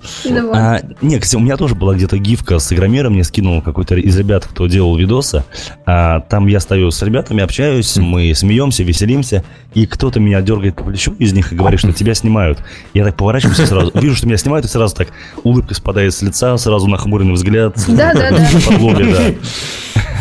А, 0.53 0.81
нет, 1.01 1.23
кстати, 1.23 1.35
у 1.41 1.43
меня 1.43 1.57
тоже 1.57 1.73
была 1.73 1.95
где-то 1.95 2.19
гифка 2.19 2.59
с 2.59 2.71
игромером, 2.71 3.13
мне 3.13 3.23
скинул 3.23 3.63
какой-то 3.63 3.95
из 3.95 4.15
ребят, 4.15 4.45
кто 4.45 4.67
делал 4.67 4.95
видосы. 4.95 5.43
А, 5.87 6.19
там 6.19 6.45
я 6.45 6.59
стою 6.59 6.91
с 6.91 7.01
ребятами, 7.01 7.41
общаюсь, 7.41 7.97
мы 7.97 8.31
смеемся, 8.35 8.83
веселимся, 8.83 9.43
и 9.75 9.85
кто-то 9.85 10.19
меня 10.19 10.41
дергает 10.41 10.75
по 10.75 10.85
плечу 10.85 11.13
из 11.19 11.33
них 11.33 11.51
и 11.51 11.55
говорит, 11.55 11.79
что 11.79 11.91
тебя 11.91 12.15
снимают. 12.15 12.59
Я 12.93 13.03
так 13.03 13.15
поворачиваюсь 13.15 13.59
и 13.59 13.65
сразу, 13.65 13.91
вижу, 13.93 14.15
что 14.15 14.25
меня 14.25 14.37
снимают, 14.37 14.65
и 14.65 14.69
сразу 14.69 14.95
так 14.95 15.09
улыбка 15.43 15.75
спадает 15.75 16.13
с 16.13 16.21
лица, 16.21 16.57
сразу 16.57 16.87
нахмуренный 16.87 17.33
взгляд. 17.33 17.75
Да, 17.87 18.13
да, 18.13 18.31
да. 18.31 18.49
да. 18.79 19.33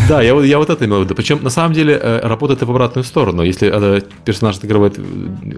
Да, 0.08 0.20
я, 0.20 0.34
я 0.42 0.58
вот 0.58 0.68
это 0.68 0.84
имел 0.84 1.00
в 1.00 1.04
виду. 1.04 1.14
Причем, 1.14 1.42
на 1.42 1.50
самом 1.50 1.72
деле, 1.72 1.94
э, 1.94 2.20
работает 2.26 2.62
и 2.62 2.64
в 2.64 2.70
обратную 2.70 3.04
сторону. 3.04 3.42
Если 3.42 3.70
э, 3.72 4.00
персонаж 4.24 4.58
отыгрывает, 4.58 4.98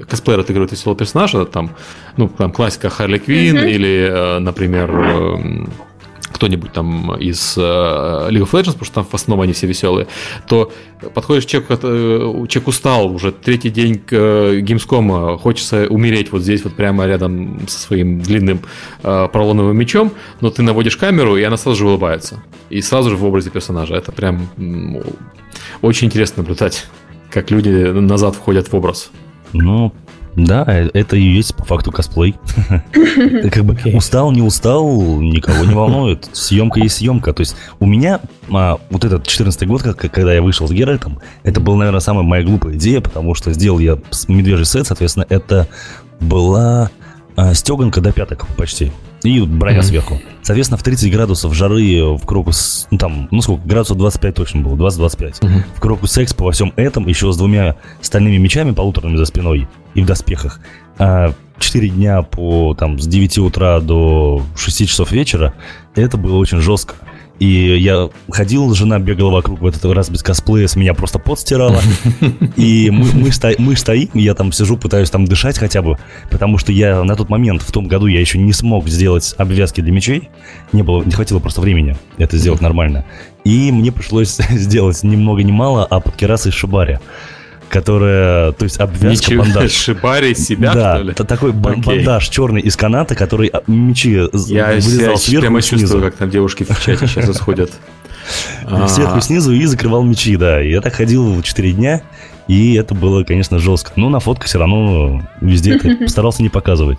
косплеер 0.08 0.40
отыгрывает 0.40 0.70
веселого 0.70 0.96
персонажа, 0.96 1.46
там, 1.46 1.70
ну, 2.16 2.28
там, 2.28 2.52
классика 2.52 2.90
Харли 2.90 3.18
Квин 3.18 3.56
mm-hmm. 3.56 3.70
или, 3.70 4.10
э, 4.12 4.38
например, 4.38 4.90
эм, 4.90 5.70
кто-нибудь 6.36 6.72
там 6.72 7.14
из 7.16 7.56
uh, 7.58 8.30
League 8.30 8.42
of 8.42 8.52
Legends, 8.52 8.72
потому 8.72 8.84
что 8.84 8.94
там 8.94 9.04
в 9.04 9.14
основном 9.14 9.42
они 9.42 9.52
все 9.52 9.66
веселые, 9.66 10.06
то 10.46 10.72
подходишь 11.14 11.46
человек, 11.46 11.80
человек 11.80 12.68
устал, 12.68 13.12
уже 13.12 13.32
третий 13.32 13.70
день 13.70 13.98
к 13.98 14.12
Gamescom, 14.12 15.38
хочется 15.38 15.86
умереть 15.88 16.32
вот 16.32 16.42
здесь 16.42 16.64
вот 16.64 16.74
прямо 16.74 17.06
рядом 17.06 17.66
со 17.68 17.78
своим 17.78 18.20
длинным 18.20 18.60
поролоновым 19.02 19.76
мечом, 19.76 20.12
но 20.40 20.50
ты 20.50 20.62
наводишь 20.62 20.96
камеру, 20.96 21.36
и 21.36 21.42
она 21.42 21.56
сразу 21.56 21.78
же 21.78 21.86
улыбается. 21.86 22.42
И 22.70 22.80
сразу 22.80 23.10
же 23.10 23.16
в 23.16 23.24
образе 23.24 23.50
персонажа. 23.50 23.94
Это 23.94 24.12
прям 24.12 24.48
очень 25.82 26.06
интересно 26.06 26.42
наблюдать, 26.42 26.86
как 27.30 27.50
люди 27.50 27.68
назад 27.68 28.34
входят 28.34 28.68
в 28.72 28.74
образ. 28.76 29.10
Ну, 29.52 29.92
да, 30.36 30.64
э, 30.66 30.90
это 30.92 31.16
и 31.16 31.22
есть 31.22 31.56
по 31.56 31.64
факту 31.64 31.90
косплей. 31.90 32.36
Как 33.50 33.64
бы 33.64 33.76
устал, 33.94 34.30
не 34.32 34.42
устал, 34.42 35.20
никого 35.20 35.64
не 35.64 35.74
волнует. 35.74 36.28
Съемка 36.32 36.80
есть 36.80 36.96
съемка. 36.96 37.32
То 37.32 37.40
есть 37.40 37.56
у 37.80 37.86
меня 37.86 38.20
а, 38.52 38.78
вот 38.90 39.04
этот 39.04 39.26
14 39.26 39.66
год, 39.66 39.82
когда 39.82 40.34
я 40.34 40.42
вышел 40.42 40.68
с 40.68 40.70
Геральтом, 40.70 41.20
это 41.42 41.60
была, 41.60 41.78
наверное, 41.78 42.00
самая 42.00 42.22
моя 42.22 42.44
глупая 42.44 42.74
идея, 42.74 43.00
потому 43.00 43.34
что 43.34 43.52
сделал 43.52 43.78
я 43.78 43.98
медвежий 44.28 44.66
сет, 44.66 44.86
соответственно, 44.86 45.26
это 45.30 45.68
была 46.20 46.90
а, 47.34 47.54
стеганка 47.54 48.02
до 48.02 48.12
пяток 48.12 48.46
почти. 48.56 48.92
И 49.26 49.40
броня 49.40 49.80
mm-hmm. 49.80 49.82
сверху. 49.82 50.20
Соответственно, 50.42 50.78
в 50.78 50.84
30 50.84 51.12
градусов 51.12 51.52
жары 51.52 52.14
в 52.16 52.24
Крокус, 52.24 52.86
ну 52.92 52.98
там, 52.98 53.26
ну 53.32 53.42
сколько, 53.42 53.66
градусов 53.66 53.98
25 53.98 54.34
точно 54.34 54.60
было, 54.60 54.76
20-25. 54.76 55.40
Mm-hmm. 55.40 55.62
В 55.74 55.80
Крокус 55.80 56.16
Экспо 56.16 56.44
во 56.44 56.52
всем 56.52 56.72
этом, 56.76 57.08
еще 57.08 57.32
с 57.32 57.36
двумя 57.36 57.74
стальными 58.00 58.36
мечами 58.36 58.70
полуторными 58.70 59.16
за 59.16 59.24
спиной 59.24 59.66
и 59.94 60.00
в 60.00 60.06
доспехах. 60.06 60.60
А 60.98 61.32
4 61.58 61.88
дня 61.88 62.22
по, 62.22 62.74
там, 62.74 63.00
с 63.00 63.06
9 63.08 63.38
утра 63.38 63.80
до 63.80 64.42
6 64.56 64.88
часов 64.88 65.10
вечера, 65.10 65.54
это 65.96 66.16
было 66.16 66.36
очень 66.36 66.60
жестко. 66.60 66.94
И 67.38 67.76
я 67.76 68.08
ходил, 68.30 68.74
жена 68.74 68.98
бегала 68.98 69.30
вокруг 69.30 69.60
в 69.60 69.66
этот 69.66 69.84
раз 69.84 70.08
без 70.08 70.22
косплея, 70.22 70.66
с 70.66 70.76
меня 70.76 70.94
просто 70.94 71.18
пот 71.18 71.38
стирала. 71.40 71.80
И 72.56 72.90
мы, 72.90 73.06
мы, 73.12 73.32
сто, 73.32 73.50
мы 73.58 73.76
стоим, 73.76 74.08
я 74.14 74.34
там 74.34 74.52
сижу, 74.52 74.76
пытаюсь 74.76 75.10
там 75.10 75.26
дышать 75.26 75.58
хотя 75.58 75.82
бы, 75.82 75.98
потому 76.30 76.56
что 76.58 76.72
я 76.72 77.04
на 77.04 77.14
тот 77.14 77.28
момент, 77.28 77.62
в 77.62 77.70
том 77.70 77.88
году, 77.88 78.06
я 78.06 78.20
еще 78.20 78.38
не 78.38 78.52
смог 78.52 78.88
сделать 78.88 79.34
обвязки 79.36 79.80
для 79.80 79.92
мечей. 79.92 80.30
Не 80.72 80.82
было, 80.82 81.02
не 81.02 81.12
хватило 81.12 81.38
просто 81.38 81.60
времени 81.60 81.96
это 82.18 82.38
сделать 82.38 82.60
нормально. 82.60 83.04
И 83.44 83.70
мне 83.70 83.92
пришлось 83.92 84.38
сделать 84.50 85.02
ни 85.02 85.16
много 85.16 85.42
ни 85.42 85.52
мало, 85.52 85.84
а 85.84 86.00
под 86.00 86.16
керасой 86.16 86.52
шибари 86.52 86.98
которая, 87.68 88.52
то 88.52 88.64
есть 88.64 88.78
обвязка, 88.80 89.08
Ничего, 89.30 89.42
бандаж. 89.44 89.70
Шибари 89.72 90.34
себя, 90.34 90.72
да, 90.72 90.94
что 90.96 91.04
ли? 91.04 91.10
это 91.12 91.24
такой 91.24 91.52
бан- 91.52 91.80
Окей. 91.80 91.96
бандаж 91.96 92.28
черный 92.28 92.60
из 92.60 92.76
каната, 92.76 93.14
который 93.14 93.48
а, 93.48 93.62
мечи 93.66 94.28
з- 94.32 94.52
Я 94.54 94.66
вырезал 94.68 94.90
себя 94.90 95.16
сверху 95.16 95.40
прямо 95.42 95.58
и 95.58 95.62
снизу. 95.62 95.82
чувствую, 95.82 96.04
как 96.04 96.14
там 96.16 96.30
девушки 96.30 96.64
в 96.64 96.80
чате 96.80 97.06
сейчас 97.06 97.28
исходят. 97.36 97.72
А, 98.64 98.88
Сверху 98.88 99.18
и 99.18 99.20
снизу 99.20 99.52
и 99.52 99.64
закрывал 99.66 100.02
мечи, 100.02 100.36
да. 100.36 100.62
И 100.62 100.70
я 100.70 100.80
так 100.80 100.94
ходил 100.94 101.40
4 101.42 101.72
дня, 101.72 102.02
и 102.48 102.74
это 102.74 102.94
было, 102.94 103.24
конечно, 103.24 103.58
жестко. 103.58 103.92
Но 103.96 104.08
на 104.08 104.20
фотках 104.20 104.46
все 104.48 104.58
равно 104.58 105.22
везде 105.40 105.76
это 105.76 105.96
постарался 105.96 106.42
не 106.44 106.48
показывать. 106.48 106.98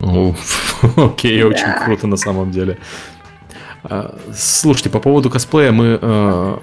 Ну, 0.00 0.36
Окей, 0.96 1.42
очень 1.42 1.72
круто 1.84 2.06
на 2.06 2.16
самом 2.16 2.50
деле. 2.50 2.78
А, 3.84 4.14
Слушайте, 4.34 4.90
по 4.90 4.98
поводу 5.00 5.30
косплея 5.30 5.72
мы 5.72 5.98
э, 6.00 6.56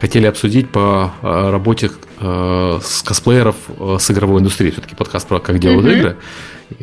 хотели 0.00 0.26
обсудить 0.26 0.68
по 0.70 1.12
э, 1.22 1.50
работе 1.50 1.90
э, 2.20 2.80
с 2.82 3.02
косплееров 3.02 3.56
э, 3.78 3.96
с 3.98 4.10
игровой 4.10 4.40
индустрией. 4.40 4.72
Все-таки 4.72 4.94
подкаст 4.94 5.26
про 5.28 5.40
как 5.40 5.58
делают 5.58 5.84
Мгм. 5.86 5.94
игры. 5.94 6.16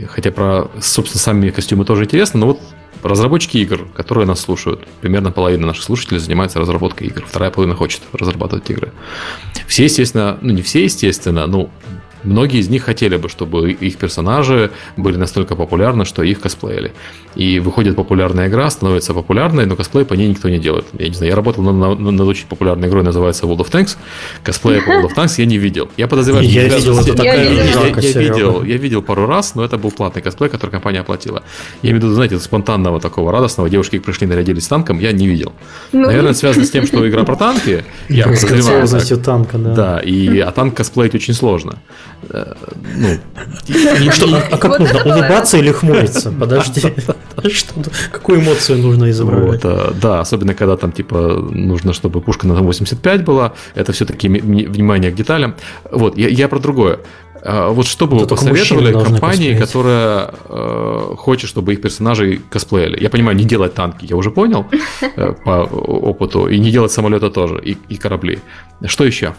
Хотя 0.07 0.31
про, 0.31 0.69
собственно, 0.81 1.19
сами 1.21 1.49
костюмы 1.49 1.83
тоже 1.85 2.05
интересно, 2.05 2.39
но 2.39 2.47
вот 2.47 2.59
разработчики 3.03 3.57
игр, 3.57 3.85
которые 3.93 4.25
нас 4.25 4.39
слушают, 4.39 4.87
примерно 5.01 5.31
половина 5.31 5.67
наших 5.67 5.83
слушателей 5.83 6.19
занимается 6.19 6.59
разработкой 6.59 7.07
игр, 7.07 7.23
вторая 7.27 7.51
половина 7.51 7.75
хочет 7.75 8.01
разрабатывать 8.13 8.69
игры. 8.69 8.91
Все, 9.67 9.83
естественно, 9.83 10.37
ну 10.41 10.53
не 10.53 10.61
все, 10.61 10.83
естественно, 10.85 11.45
ну 11.47 11.69
многие 12.23 12.59
из 12.59 12.69
них 12.69 12.83
хотели 12.83 13.17
бы, 13.17 13.29
чтобы 13.29 13.71
их 13.71 13.97
персонажи 13.97 14.71
были 14.97 15.17
настолько 15.17 15.55
популярны, 15.55 16.05
что 16.05 16.23
их 16.23 16.39
косплеили. 16.39 16.91
И 17.35 17.59
выходит 17.59 17.95
популярная 17.95 18.47
игра, 18.47 18.69
становится 18.69 19.13
популярной, 19.13 19.65
но 19.65 19.75
косплей 19.75 20.05
по 20.05 20.13
ней 20.13 20.27
никто 20.27 20.49
не 20.49 20.59
делает. 20.59 20.85
Я 20.99 21.07
не 21.07 21.13
знаю, 21.15 21.29
я 21.31 21.35
работал 21.35 21.63
над, 21.63 21.75
над- 21.99 22.11
над 22.11 22.27
очень 22.27 22.45
популярной 22.47 22.87
игрой, 22.87 23.03
называется 23.03 23.45
World 23.45 23.59
of 23.59 23.71
Tanks. 23.71 23.97
Косплея 24.43 24.81
по 24.81 24.89
World 24.89 25.09
of 25.09 25.15
Tanks 25.15 25.33
я 25.37 25.45
не 25.45 25.57
видел. 25.57 25.89
Я 25.97 26.07
подозреваю, 26.07 26.45
Я 26.47 26.67
что 26.69 26.77
видел, 26.77 26.99
это 26.99 27.07
я- 27.09 27.13
такая 27.15 27.43
Я 27.43 27.51
я, 27.63 27.63
я 27.63 28.19
видел, 28.19 28.63
я 28.63 28.77
видел 28.77 29.01
пару 29.01 29.25
раз, 29.25 29.55
но 29.55 29.63
это 29.65 29.77
был 29.77 29.91
платный 29.91 30.21
косплей, 30.21 30.49
который 30.49 30.69
компания 30.71 30.99
оплатила. 30.99 31.43
Я 31.81 31.89
имею 31.89 32.01
в 32.01 32.03
виду, 32.03 32.13
знаете, 32.13 32.39
спонтанного 32.39 32.99
такого 32.99 33.31
радостного, 33.31 33.69
девушки 33.69 33.99
пришли, 33.99 34.27
нарядились 34.27 34.67
танком, 34.67 34.99
я 34.99 35.11
не 35.11 35.27
видел. 35.27 35.53
Ну, 35.91 36.05
Наверное, 36.05 36.33
связано 36.33 36.65
с 36.65 36.69
тем, 36.69 36.85
что 36.85 37.07
игра 37.09 37.23
про 37.23 37.35
танки. 37.35 37.83
Я 38.09 38.25
подозреваю 38.25 38.87
танка, 39.23 39.57
да. 39.57 39.73
Да, 39.73 39.99
и 39.99 40.39
а 40.39 40.51
танк 40.51 40.75
косплеить 40.75 41.15
очень 41.15 41.33
сложно. 41.33 41.79
Э, 42.29 42.53
Ну, 42.97 43.07
И 43.99 44.09
что, 44.11 44.35
а, 44.35 44.41
а 44.51 44.57
как 44.57 44.71
Вот 44.71 44.79
нужно, 44.79 45.03
улыбаться 45.03 45.57
или 45.57 45.71
хмуриться? 45.71 46.31
Подожди. 46.31 46.81
Что, 47.49 47.73
какую 48.11 48.39
эмоцию 48.41 48.77
нужно 48.79 49.09
изображать? 49.09 49.63
вот, 49.63 49.65
э, 49.65 49.93
да, 50.01 50.19
особенно 50.21 50.53
когда 50.53 50.77
там 50.77 50.91
типа 50.91 51.17
нужно, 51.51 51.93
чтобы 51.93 52.21
пушка 52.21 52.47
на 52.47 52.55
85 52.55 53.23
была, 53.25 53.53
это 53.75 53.91
все-таки 53.91 54.27
внимание 54.29 55.11
к 55.11 55.15
деталям. 55.15 55.55
Вот, 55.91 56.17
я, 56.17 56.29
я 56.29 56.47
про 56.47 56.59
другое. 56.59 56.99
А 57.45 57.69
Вот 57.69 57.87
что 57.87 58.07
бы 58.07 58.19
вы 58.19 58.27
посоветовали 58.27 58.93
компании, 58.93 59.57
которая 59.57 60.29
э, 60.47 61.15
хочет, 61.17 61.49
чтобы 61.49 61.73
их 61.73 61.81
персонажей 61.81 62.41
косплеили? 62.49 63.01
Я 63.01 63.09
понимаю, 63.09 63.35
не 63.35 63.43
делать 63.43 63.73
танки, 63.73 64.05
я 64.09 64.15
уже 64.15 64.31
понял 64.31 64.65
э, 65.01 65.33
по 65.43 65.63
опыту, 65.63 66.47
и 66.47 66.57
не 66.59 66.71
делать 66.71 66.91
самолета 66.91 67.29
тоже, 67.29 67.59
и, 67.61 67.77
и 67.89 67.97
корабли. 67.97 68.39
Что 68.85 69.03
еще? 69.03 69.33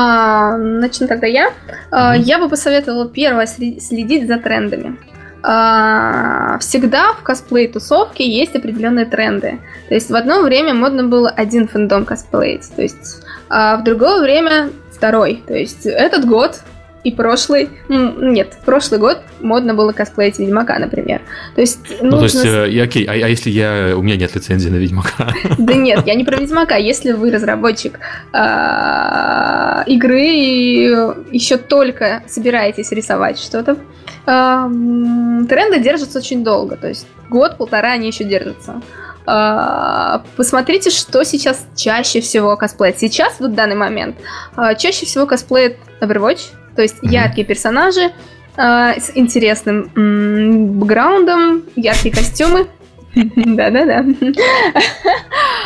А, 0.00 0.56
начну 0.56 1.08
тогда 1.08 1.26
я. 1.26 1.52
А, 1.90 2.16
Я 2.16 2.38
бы 2.38 2.48
посоветовала 2.48 3.08
первое 3.08 3.46
следить 3.46 4.28
за 4.28 4.38
трендами. 4.38 4.96
А, 5.42 6.56
Всегда 6.60 7.14
в 7.14 7.24
косплей-тусовке 7.24 8.24
есть 8.24 8.54
определенные 8.54 9.06
тренды. 9.06 9.58
То 9.88 9.94
есть 9.94 10.08
в 10.08 10.14
одно 10.14 10.42
время 10.42 10.72
модно 10.72 11.02
было 11.02 11.28
один 11.28 11.66
фэндом 11.66 12.04
косплеить, 12.04 12.70
то 12.76 12.82
есть 12.82 13.24
а 13.48 13.76
в 13.76 13.82
другое 13.82 14.20
время 14.20 14.70
второй. 14.92 15.42
То 15.48 15.54
есть 15.54 15.84
этот 15.84 16.26
год 16.26 16.60
и 17.04 17.12
прошлый... 17.12 17.70
м, 17.88 18.32
Нет, 18.32 18.58
прошлый 18.64 18.98
год 18.98 19.18
модно 19.40 19.74
было 19.74 19.92
косплеить 19.92 20.38
Ведьмака, 20.38 20.78
например. 20.78 21.20
То 21.54 21.60
есть 21.60 21.78
Ну, 22.00 22.18
то 22.18 22.24
есть, 22.24 22.34
нужно 22.34 22.48
э, 22.64 22.70
я, 22.70 22.84
окей, 22.84 23.04
а, 23.06 23.12
а 23.12 23.28
если 23.28 23.50
я, 23.50 23.94
у 23.96 24.02
меня 24.02 24.16
нет 24.16 24.34
лицензии 24.34 24.68
на 24.68 24.76
Ведьмака? 24.76 25.32
да 25.58 25.74
нет, 25.74 26.06
я 26.06 26.14
не 26.14 26.24
про 26.24 26.36
Ведьмака. 26.36 26.76
Если 26.76 27.12
вы 27.12 27.30
разработчик 27.30 28.00
а, 28.32 29.84
игры 29.86 30.26
и 30.26 30.84
еще 31.30 31.56
только 31.56 32.22
собираетесь 32.26 32.90
рисовать 32.92 33.38
что-то, 33.38 33.76
а, 34.26 34.68
тренды 34.68 35.80
держатся 35.80 36.18
очень 36.18 36.44
долго. 36.44 36.76
То 36.76 36.88
есть 36.88 37.06
год-полтора 37.30 37.92
они 37.92 38.08
еще 38.08 38.24
держатся. 38.24 38.82
А, 39.30 40.22
Посмотрите, 40.36 40.90
что 40.90 41.22
сейчас 41.22 41.66
чаще 41.76 42.20
всего 42.20 42.56
косплеит. 42.56 42.98
Сейчас, 42.98 43.38
в 43.40 43.48
данный 43.48 43.76
момент, 43.76 44.16
а, 44.56 44.74
чаще 44.74 45.04
всего 45.06 45.26
косплеит 45.26 45.76
Overwatch, 46.00 46.40
то 46.78 46.82
есть 46.82 47.02
Мгм. 47.02 47.10
яркие 47.10 47.44
персонажи 47.44 48.12
а, 48.56 48.92
с 49.00 49.10
интересным 49.16 49.90
м, 49.96 50.78
бэкграундом, 50.78 51.64
яркие 51.74 52.14
костюмы. 52.14 52.68
Да-да-да. 53.16 54.04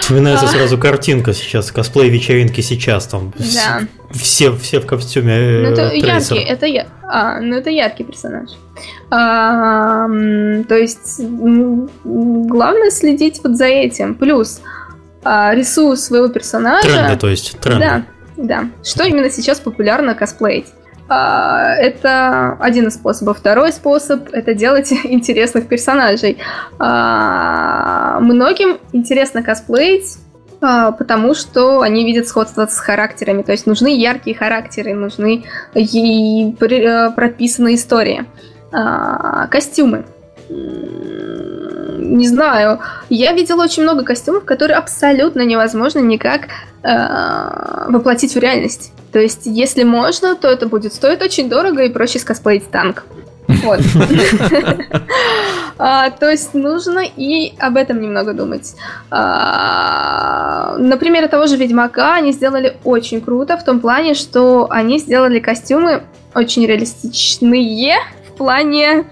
Вспоминается 0.00 0.46
А. 0.46 0.48
сразу 0.48 0.78
картинка 0.78 1.34
сейчас, 1.34 1.70
косплей-вечеринки 1.70 2.62
сейчас 2.62 3.06
там. 3.08 3.34
Да. 3.36 3.80
Все, 4.12 4.56
все 4.56 4.80
в 4.80 4.86
костюме 4.86 5.34
э, 5.34 5.62
Ну, 5.64 5.68
это 5.72 5.94
яркий, 5.94 6.38
это 6.38 6.64
я. 6.64 6.86
А, 7.02 7.40
ну 7.40 7.56
это 7.56 7.68
яркий 7.68 8.04
персонаж. 8.04 8.48
А, 9.10 10.06
то 10.66 10.74
есть 10.74 11.20
главное 12.04 12.90
следить 12.90 13.40
вот 13.44 13.58
за 13.58 13.66
этим. 13.66 14.14
Плюс 14.14 14.62
а, 15.24 15.54
рисую 15.54 15.98
своего 15.98 16.28
персонажа. 16.28 16.88
Тренды, 16.88 17.16
то 17.18 17.28
есть, 17.28 17.58
тренды. 17.60 17.84
Да, 17.84 18.02
да. 18.38 18.64
Что 18.82 19.04
именно 19.04 19.28
сейчас 19.28 19.60
популярно 19.60 20.14
косплеить? 20.14 20.68
А, 21.14 21.74
Это 21.74 22.56
один 22.58 22.88
из 22.88 22.94
способов. 22.94 23.38
Второй 23.38 23.72
способ– 23.72 24.28
это 24.32 24.54
делать 24.54 24.90
интересных 25.04 25.68
персонажей. 25.68 26.38
А, 26.78 28.18
Многим 28.20 28.78
интересно 28.92 29.42
косплеить, 29.42 30.16
а, 30.62 30.92
потому 30.92 31.34
что 31.34 31.82
они 31.82 32.06
видят 32.06 32.28
сходство 32.28 32.66
с 32.66 32.78
характерами. 32.78 33.42
То 33.42 33.52
есть 33.52 33.66
нужны 33.66 33.94
яркие 33.94 34.34
характеры, 34.34 34.94
нужны 34.94 35.44
и 35.74 36.56
э, 36.58 37.10
прописанные 37.10 37.74
истории. 37.74 38.24
Костюмы. 39.50 40.06
Не 40.48 42.26
знаю. 42.26 42.80
Я 43.08 43.32
видела 43.32 43.62
очень 43.62 43.82
много 43.84 44.04
костюмов, 44.04 44.44
которые 44.44 44.76
абсолютно 44.76 45.42
невозможно 45.42 46.00
никак 46.00 46.42
э, 46.82 47.90
воплотить 47.90 48.34
в 48.34 48.38
реальность. 48.38 48.92
То 49.12 49.18
есть, 49.18 49.42
если 49.44 49.84
можно, 49.84 50.34
то 50.34 50.48
это 50.48 50.66
будет 50.66 50.92
стоить 50.92 51.22
очень 51.22 51.48
дорого 51.48 51.82
и 51.82 51.88
проще 51.88 52.18
скосплеить 52.18 52.70
танк. 52.70 53.04
Вот. 53.62 53.80
А, 55.78 56.10
То 56.10 56.30
есть 56.30 56.54
нужно 56.54 57.00
и 57.00 57.54
об 57.58 57.76
этом 57.76 58.00
немного 58.00 58.34
думать. 58.34 58.76
А, 59.10 60.76
Например, 60.78 61.26
того 61.28 61.46
же 61.46 61.56
Ведьмака 61.56 62.14
они 62.14 62.30
сделали 62.32 62.76
очень 62.84 63.20
круто 63.20 63.56
в 63.56 63.64
том 63.64 63.80
плане, 63.80 64.14
что 64.14 64.68
они 64.70 64.98
сделали 64.98 65.40
костюмы 65.40 66.02
очень 66.34 66.66
реалистичные 66.66 67.96
в 68.28 68.36
плане 68.36 69.06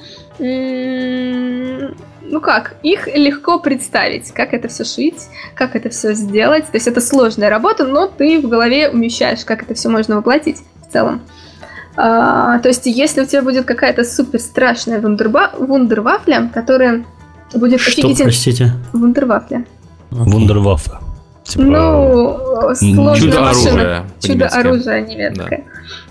ну 2.30 2.40
как, 2.40 2.76
их 2.82 3.06
легко 3.14 3.58
представить, 3.58 4.32
как 4.32 4.54
это 4.54 4.68
все 4.68 4.84
шить, 4.84 5.28
как 5.54 5.76
это 5.76 5.90
все 5.90 6.14
сделать. 6.14 6.64
То 6.66 6.76
есть 6.76 6.86
это 6.86 7.00
сложная 7.00 7.50
работа, 7.50 7.84
но 7.86 8.06
ты 8.06 8.40
в 8.40 8.48
голове 8.48 8.88
умещаешь, 8.88 9.44
как 9.44 9.62
это 9.62 9.74
все 9.74 9.88
можно 9.88 10.16
воплотить 10.16 10.58
в 10.88 10.92
целом. 10.92 11.22
А, 11.96 12.58
то 12.60 12.68
есть, 12.68 12.86
если 12.86 13.22
у 13.22 13.26
тебя 13.26 13.42
будет 13.42 13.66
какая-то 13.66 14.04
супер 14.04 14.38
страшная 14.38 15.00
вундерба- 15.00 15.56
вундервафля, 15.58 16.50
которая 16.54 17.04
будет 17.52 17.80
Что, 17.80 17.90
офигительно... 17.90 18.24
простите? 18.24 18.72
Вундервафля. 18.92 19.64
Вундерваффе. 20.10 20.92
Типа, 21.44 21.64
Ну, 21.64 22.74
сложная 22.74 23.16
Чудо-оружие 23.16 23.40
машина. 23.40 23.74
по-немецки. 23.74 24.26
Чудо-оружие 24.28 25.02
немецкое. 25.02 25.64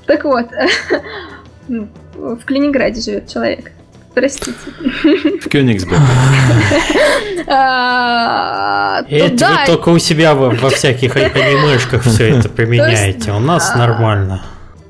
Так 0.06 0.24
вот, 0.26 0.48
в 2.16 2.46
Калининграде 2.46 3.02
живет 3.02 3.28
человек 3.32 3.72
простите. 4.20 4.54
В 5.42 5.50
Кёнигсберг. 5.50 6.00
А, 7.52 9.02
ну 9.10 9.18
это 9.18 9.48
вы 9.48 9.66
только 9.66 9.90
у 9.90 9.98
себя 9.98 10.36
во 10.36 10.70
всяких 10.70 11.16
анимешках 11.16 12.04
все 12.04 12.38
это 12.38 12.48
применяете. 12.48 13.32
У 13.32 13.40
нас 13.40 13.72
а, 13.74 13.78
нормально. 13.80 14.44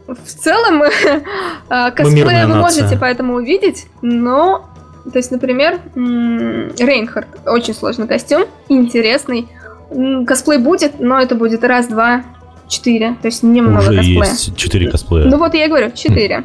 В 0.07 0.27
целом, 0.27 0.83
а, 1.69 1.91
косплея 1.91 2.47
вы 2.47 2.55
можете 2.55 2.97
поэтому 2.99 3.35
увидеть, 3.35 3.85
но 4.01 4.69
то 5.09 5.19
есть, 5.19 5.31
например, 5.31 5.79
Рейнхард. 5.95 7.27
Очень 7.45 7.73
сложный 7.73 8.07
костюм, 8.07 8.45
интересный. 8.67 9.47
Косплей 10.27 10.57
будет, 10.57 10.99
но 10.99 11.21
это 11.21 11.35
будет 11.35 11.63
раз-два 11.63 12.23
4, 12.69 13.17
то 13.21 13.27
есть 13.27 13.43
немного 13.43 13.79
Уже 13.79 13.97
косплея. 13.97 14.23
есть 14.23 14.55
4 14.55 14.89
косплея. 14.91 15.25
Ну 15.25 15.37
вот 15.37 15.53
я 15.53 15.67
говорю, 15.67 15.87
хм. 15.89 15.95
4. 15.95 16.43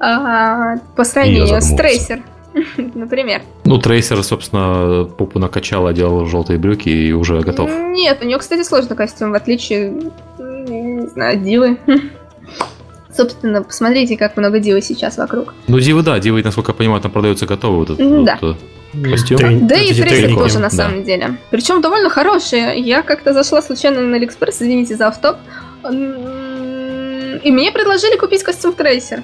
А, 0.00 0.76
по 0.96 1.04
сравнению 1.04 1.60
с 1.62 1.74
Tracer, 1.74 2.22
например. 2.76 3.42
Ну, 3.64 3.78
Tracer, 3.78 4.22
собственно, 4.22 5.04
попу 5.04 5.38
накачала, 5.38 5.90
одел 5.90 6.26
желтые 6.26 6.58
брюки 6.58 6.88
и 6.88 7.12
уже 7.12 7.40
готов. 7.40 7.70
Нет, 7.70 8.18
у 8.22 8.26
нее, 8.26 8.38
кстати, 8.38 8.62
сложный 8.62 8.96
костюм, 8.96 9.30
в 9.30 9.34
отличие, 9.34 9.90
не 10.38 11.06
знаю, 11.08 11.40
Дивы. 11.40 11.78
Собственно, 13.16 13.62
посмотрите, 13.62 14.16
как 14.16 14.38
много 14.38 14.58
дивы 14.58 14.80
сейчас 14.80 15.18
вокруг. 15.18 15.54
Ну, 15.68 15.78
дивы, 15.78 16.02
да, 16.02 16.18
дивы, 16.18 16.42
насколько 16.42 16.72
я 16.72 16.74
понимаю, 16.74 17.02
там 17.02 17.10
продаются 17.10 17.44
готовые. 17.44 17.80
Вот 17.80 17.90
этот, 17.90 18.24
да. 18.24 18.38
Вот, 18.40 18.56
Костюм? 19.02 19.38
Трени- 19.38 19.60
Да 19.66 19.76
и 19.76 19.94
тренинги. 19.94 20.34
тоже, 20.34 20.58
на 20.58 20.68
да. 20.68 20.76
самом 20.76 21.04
деле. 21.04 21.36
Причем 21.50 21.80
довольно 21.80 22.10
хорошие. 22.10 22.78
Я 22.78 23.02
как-то 23.02 23.32
зашла 23.32 23.62
случайно 23.62 24.00
на 24.00 24.16
Алиэкспресс, 24.16 24.56
извините 24.62 24.96
за 24.96 25.08
автоп, 25.08 25.36
и 25.90 27.50
мне 27.50 27.72
предложили 27.72 28.16
купить 28.16 28.42
костюм 28.42 28.72
трейсер. 28.74 29.22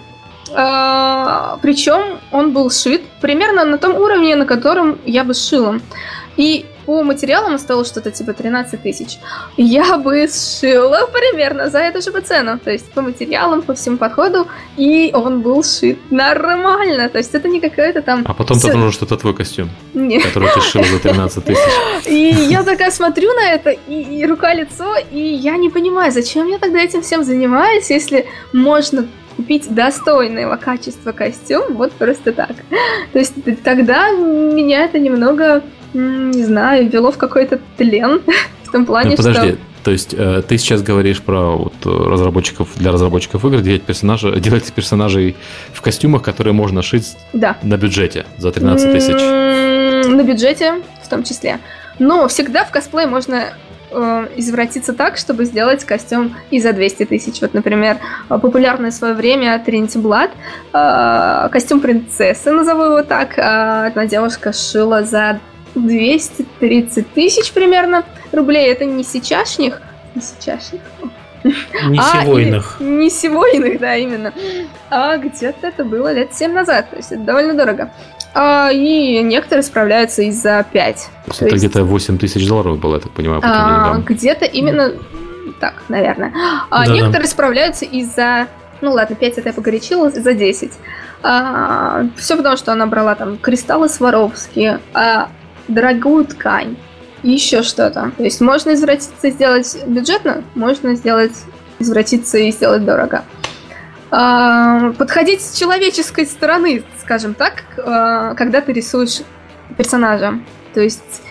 Причем 1.62 2.18
он 2.32 2.52
был 2.52 2.70
шит 2.70 3.02
примерно 3.20 3.64
на 3.64 3.76
том 3.78 3.94
уровне, 3.96 4.34
на 4.36 4.46
котором 4.46 4.98
я 5.04 5.24
бы 5.24 5.34
сшила. 5.34 5.78
И 6.36 6.64
по 6.88 7.02
материалам 7.02 7.58
стоил 7.58 7.84
что-то 7.84 8.10
типа 8.10 8.32
13 8.32 8.80
тысяч. 8.82 9.18
Я 9.58 9.98
бы 9.98 10.26
сшила 10.26 11.06
примерно 11.12 11.68
за 11.68 11.80
эту 11.80 12.00
же 12.00 12.10
бы 12.10 12.22
цену. 12.22 12.58
То 12.58 12.70
есть 12.70 12.90
по 12.92 13.02
материалам, 13.02 13.60
по 13.60 13.74
всему 13.74 13.98
подходу. 13.98 14.46
И 14.78 15.10
он 15.12 15.42
был 15.42 15.62
шит 15.62 15.98
нормально. 16.10 17.10
То 17.10 17.18
есть 17.18 17.34
это 17.34 17.46
не 17.46 17.60
какая-то 17.60 18.00
там... 18.00 18.24
А 18.26 18.32
потом 18.32 18.56
ты 18.56 18.60
всё- 18.60 18.68
обнаружил, 18.70 18.92
что 18.92 19.04
это 19.04 19.18
твой 19.18 19.34
костюм, 19.34 19.68
Не. 19.92 20.18
который 20.18 20.48
ты 20.54 20.62
сшил 20.62 20.82
за 20.82 20.98
13 20.98 21.44
тысяч. 21.44 21.60
И 22.06 22.30
я 22.48 22.62
такая 22.62 22.90
смотрю 22.90 23.34
на 23.34 23.50
это, 23.50 23.70
и, 23.70 24.20
и 24.20 24.24
рука-лицо, 24.26 24.94
и 25.12 25.20
я 25.20 25.58
не 25.58 25.68
понимаю, 25.68 26.10
зачем 26.10 26.46
я 26.48 26.58
тогда 26.58 26.78
этим 26.78 27.02
всем 27.02 27.22
занимаюсь, 27.22 27.90
если 27.90 28.24
можно 28.54 29.06
купить 29.38 29.72
достойного 29.72 30.56
качества 30.56 31.12
костюм 31.12 31.74
вот 31.74 31.92
просто 31.92 32.32
так. 32.32 32.50
То 33.12 33.20
есть 33.20 33.34
тогда 33.62 34.10
меня 34.10 34.84
это 34.84 34.98
немного, 34.98 35.62
не 35.94 36.42
знаю, 36.42 36.90
ввело 36.90 37.12
в 37.12 37.18
какой-то 37.18 37.60
тлен, 37.76 38.20
в 38.64 38.72
том 38.72 38.84
плане, 38.84 39.10
Ну, 39.10 39.16
подожди, 39.16 39.50
что... 39.50 39.58
то 39.84 39.90
есть 39.92 40.12
э, 40.12 40.42
ты 40.46 40.58
сейчас 40.58 40.82
говоришь 40.82 41.20
про 41.22 41.56
вот, 41.56 41.74
э, 41.84 41.88
разработчиков, 41.88 42.68
для 42.74 42.90
разработчиков 42.90 43.44
игр 43.44 43.60
делать, 43.60 43.82
персонажа, 43.82 44.32
делать 44.40 44.72
персонажей 44.72 45.36
в 45.72 45.82
костюмах, 45.82 46.22
которые 46.22 46.52
можно 46.52 46.82
шить 46.82 47.16
Да. 47.32 47.56
на 47.62 47.76
бюджете 47.76 48.26
за 48.38 48.50
13 48.50 48.92
тысяч. 48.92 49.20
На 50.08 50.22
бюджете 50.24 50.82
в 51.04 51.08
том 51.08 51.22
числе. 51.22 51.60
Но 52.00 52.26
всегда 52.26 52.64
в 52.64 52.72
косплей 52.72 53.06
можно 53.06 53.52
э, 53.90 54.28
извратиться 54.36 54.92
так, 54.92 55.16
чтобы 55.16 55.44
сделать 55.44 55.84
костюм 55.84 56.36
и 56.50 56.60
за 56.60 56.72
200 56.72 57.06
тысяч. 57.06 57.40
Вот, 57.40 57.54
например, 57.54 57.96
э, 58.28 58.38
популярное 58.38 58.90
в 58.90 58.94
свое 58.94 59.14
время 59.14 59.62
Trinity 59.66 60.00
Blood, 60.02 60.30
э, 60.72 61.48
костюм 61.50 61.80
принцессы, 61.80 62.50
назову 62.52 62.82
его 62.82 63.02
так, 63.02 63.38
э, 63.38 63.86
одна 63.88 64.06
девушка 64.06 64.52
шила 64.52 65.02
за 65.04 65.40
230 65.74 67.12
тысяч 67.14 67.52
примерно 67.52 68.04
рублей. 68.32 68.70
Это 68.70 68.84
не 68.84 69.04
сейчасшних, 69.04 69.80
не 70.14 70.22
сейчасшних, 70.22 70.80
Не 71.44 71.98
а, 71.98 72.22
сегойных. 72.22 72.76
и- 72.80 72.84
Не 72.84 73.10
сегойных, 73.10 73.78
да, 73.80 73.96
именно. 73.96 74.32
А 74.90 75.16
где-то 75.16 75.68
это 75.68 75.84
было 75.84 76.12
лет 76.12 76.34
7 76.34 76.52
назад, 76.52 76.90
то 76.90 76.96
есть 76.96 77.12
это 77.12 77.22
довольно 77.22 77.54
дорого. 77.54 77.90
А, 78.34 78.70
и 78.70 79.22
некоторые 79.22 79.62
справляются 79.62 80.22
и 80.22 80.30
за 80.30 80.64
5. 80.70 80.96
То 80.96 81.10
есть 81.26 81.38
то 81.38 81.44
это 81.46 81.54
есть- 81.54 81.64
где-то 81.64 81.84
8 81.84 82.18
тысяч 82.18 82.46
долларов 82.46 82.78
было, 82.78 82.94
я 82.96 83.00
так 83.00 83.12
понимаю, 83.12 83.40
по 83.40 83.48
А, 83.50 83.98
где-то 84.04 84.44
именно 84.44 84.92
так, 85.60 85.74
наверное. 85.88 86.32
А 86.70 86.80
Да-да. 86.84 86.92
некоторые 86.92 87.26
справляются 87.28 87.84
и 87.84 88.04
за... 88.04 88.46
Ну 88.80 88.92
ладно, 88.92 89.16
5 89.16 89.38
это 89.38 89.48
я 89.48 89.52
погорячила, 89.52 90.10
за 90.10 90.34
10. 90.34 90.72
все 92.16 92.36
потому, 92.36 92.56
что 92.56 92.72
она 92.72 92.86
брала 92.86 93.14
там 93.16 93.38
кристаллы 93.38 93.88
Сваровски, 93.88 94.78
а, 94.94 95.28
дорогую 95.66 96.24
ткань 96.26 96.76
и 97.24 97.30
еще 97.32 97.62
что-то. 97.62 98.12
То 98.16 98.22
есть 98.22 98.40
можно 98.40 98.74
извратиться 98.74 99.26
и 99.26 99.30
сделать 99.32 99.76
бюджетно, 99.86 100.44
можно 100.54 100.94
сделать 100.94 101.32
извратиться 101.80 102.38
и 102.38 102.52
сделать 102.52 102.84
дорого. 102.84 103.24
А, 104.10 104.92
подходить 104.92 105.42
с 105.42 105.58
человеческой 105.58 106.26
стороны, 106.26 106.82
скажем 107.00 107.34
так, 107.34 107.64
а, 107.78 108.34
когда 108.34 108.60
ты 108.60 108.72
рисуешь 108.72 109.20
персонажа. 109.76 110.40
То 110.74 110.80
есть 110.80 111.22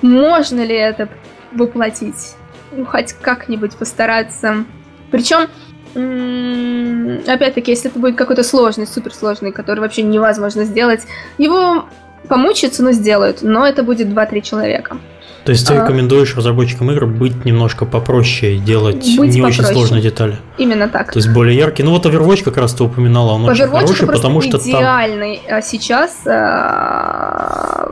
можно 0.00 0.64
ли 0.64 0.74
это 0.74 1.08
воплотить? 1.52 2.34
Ну, 2.72 2.86
хоть 2.86 3.12
как-нибудь 3.12 3.76
постараться. 3.76 4.64
Причем, 5.10 5.48
опять-таки, 7.28 7.70
если 7.70 7.90
это 7.90 7.98
будет 7.98 8.16
какой-то 8.16 8.42
сложный, 8.42 8.86
суперсложный, 8.86 9.52
который 9.52 9.80
вообще 9.80 10.02
невозможно 10.02 10.64
сделать, 10.64 11.06
его 11.38 11.88
помучаются, 12.28 12.82
но 12.82 12.92
сделают. 12.92 13.42
Но 13.42 13.66
это 13.66 13.82
будет 13.82 14.08
2-3 14.08 14.40
человека. 14.40 14.96
То 15.44 15.52
есть 15.52 15.66
ты 15.66 15.74
А. 15.74 15.82
рекомендуешь 15.82 16.34
разработчикам 16.36 16.90
игр 16.90 17.04
быть 17.06 17.44
немножко 17.44 17.84
попроще 17.84 18.56
и 18.56 18.58
делать 18.58 19.04
Быть 19.18 19.34
не 19.34 19.42
очень 19.42 19.58
попроще. 19.58 19.74
сложные 19.74 20.02
детали. 20.02 20.38
Именно 20.56 20.88
так. 20.88 21.12
То 21.12 21.18
есть 21.18 21.28
более 21.30 21.56
яркие. 21.56 21.84
Ну 21.84 21.92
вот 21.92 22.06
Overwatch 22.06 22.42
как 22.42 22.56
раз 22.56 22.72
ты 22.72 22.82
упоминала, 22.84 23.32
он 23.32 23.44
очень 23.44 23.64
Overwatch 23.64 23.66
это 23.66 23.78
хороший, 23.80 24.06
потому 24.06 24.40
что 24.40 24.58
там... 24.58 24.68
идеальный 24.70 25.40
а 25.48 25.60
сейчас, 25.60 26.22
а, 26.26 27.88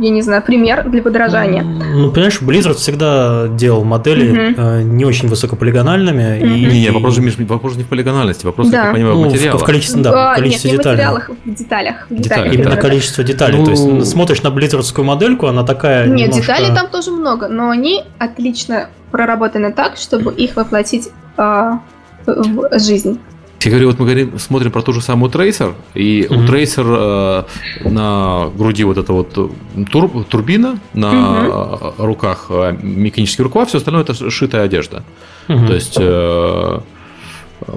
я 0.00 0.10
не 0.10 0.22
знаю, 0.22 0.42
пример 0.42 0.88
для 0.88 1.02
подражания. 1.02 1.62
Ну, 1.62 2.10
понимаешь, 2.10 2.40
Blizzard 2.40 2.74
всегда 2.74 3.48
делал 3.48 3.84
модели 3.84 4.30
Мгм. 4.30 4.54
э, 4.56 4.82
не 4.82 5.04
очень 5.04 5.28
высокополигональными. 5.28 6.38
Мгм. 6.38 6.54
И, 6.54 6.64
Не, 6.66 6.80
не, 6.80 6.90
вопрос 6.90 7.14
же, 7.16 7.20
Миш, 7.20 7.36
вопрос 7.38 7.76
не 7.76 7.84
в 7.84 7.88
полигональности, 7.88 8.46
вопрос, 8.46 8.68
Да. 8.70 8.78
как 8.78 8.86
я 8.86 8.92
понимаю, 8.94 9.14
ну, 9.16 9.20
в 9.24 9.28
в, 9.28 9.32
материалах. 9.32 9.60
в 9.62 9.64
количестве, 9.64 10.02
да, 10.02 10.10
в 10.10 10.14
А, 10.14 10.34
количестве 10.36 10.70
нет, 10.70 10.78
не 10.78 10.78
в 10.78 10.80
деталей. 10.80 10.96
материалах, 10.96 11.30
в 11.44 11.54
деталях. 11.54 11.94
В 12.08 12.14
Деталях, 12.14 12.22
деталях 12.22 12.54
Именно 12.54 12.70
да-да-да. 12.70 12.88
количество 12.88 13.24
деталей. 13.24 13.58
Ну, 13.58 13.64
То 13.66 13.70
есть 13.72 14.06
смотришь 14.10 14.42
на 14.42 14.50
близзардскую 14.50 15.04
модельку, 15.04 15.46
она 15.46 15.62
такая 15.64 16.06
Нет, 16.06 16.28
немножко- 16.30 16.40
деталей 16.40 16.74
там 16.74 16.88
тоже 16.88 17.10
много, 17.10 17.48
но 17.48 17.68
они 17.70 18.04
отлично 18.18 18.88
проработаны 19.10 19.72
так, 19.72 19.96
чтобы 19.96 20.32
их 20.32 20.56
воплотить 20.56 21.10
а, 21.36 21.80
в 22.26 22.78
жизнь. 22.78 23.18
Я 23.64 23.70
говорю, 23.70 23.88
вот 23.88 23.98
мы 23.98 24.04
говорим, 24.04 24.38
смотрим 24.38 24.70
про 24.70 24.82
ту 24.82 24.92
же 24.92 25.00
самую 25.00 25.30
Tracer, 25.32 25.74
и 25.94 26.26
у 26.28 26.34
Мгм. 26.34 26.46
Tracer 26.46 27.46
э, 27.84 27.88
на 27.88 28.50
груди 28.56 28.84
вот 28.84 28.98
эта 28.98 29.12
вот 29.12 29.32
э, 29.36 29.84
тур- 29.90 30.24
турбина, 30.24 30.78
на 30.92 31.12
э, 31.12 31.92
руках 31.98 32.46
э, 32.50 32.76
механические 32.82 33.44
рукава, 33.44 33.64
все 33.66 33.78
остальное 33.78 34.02
это 34.02 34.30
шитая 34.30 34.64
одежда. 34.64 35.02
Мгм. 35.48 35.66
То 35.66 35.74
есть, 35.74 35.96
э, 35.98 36.80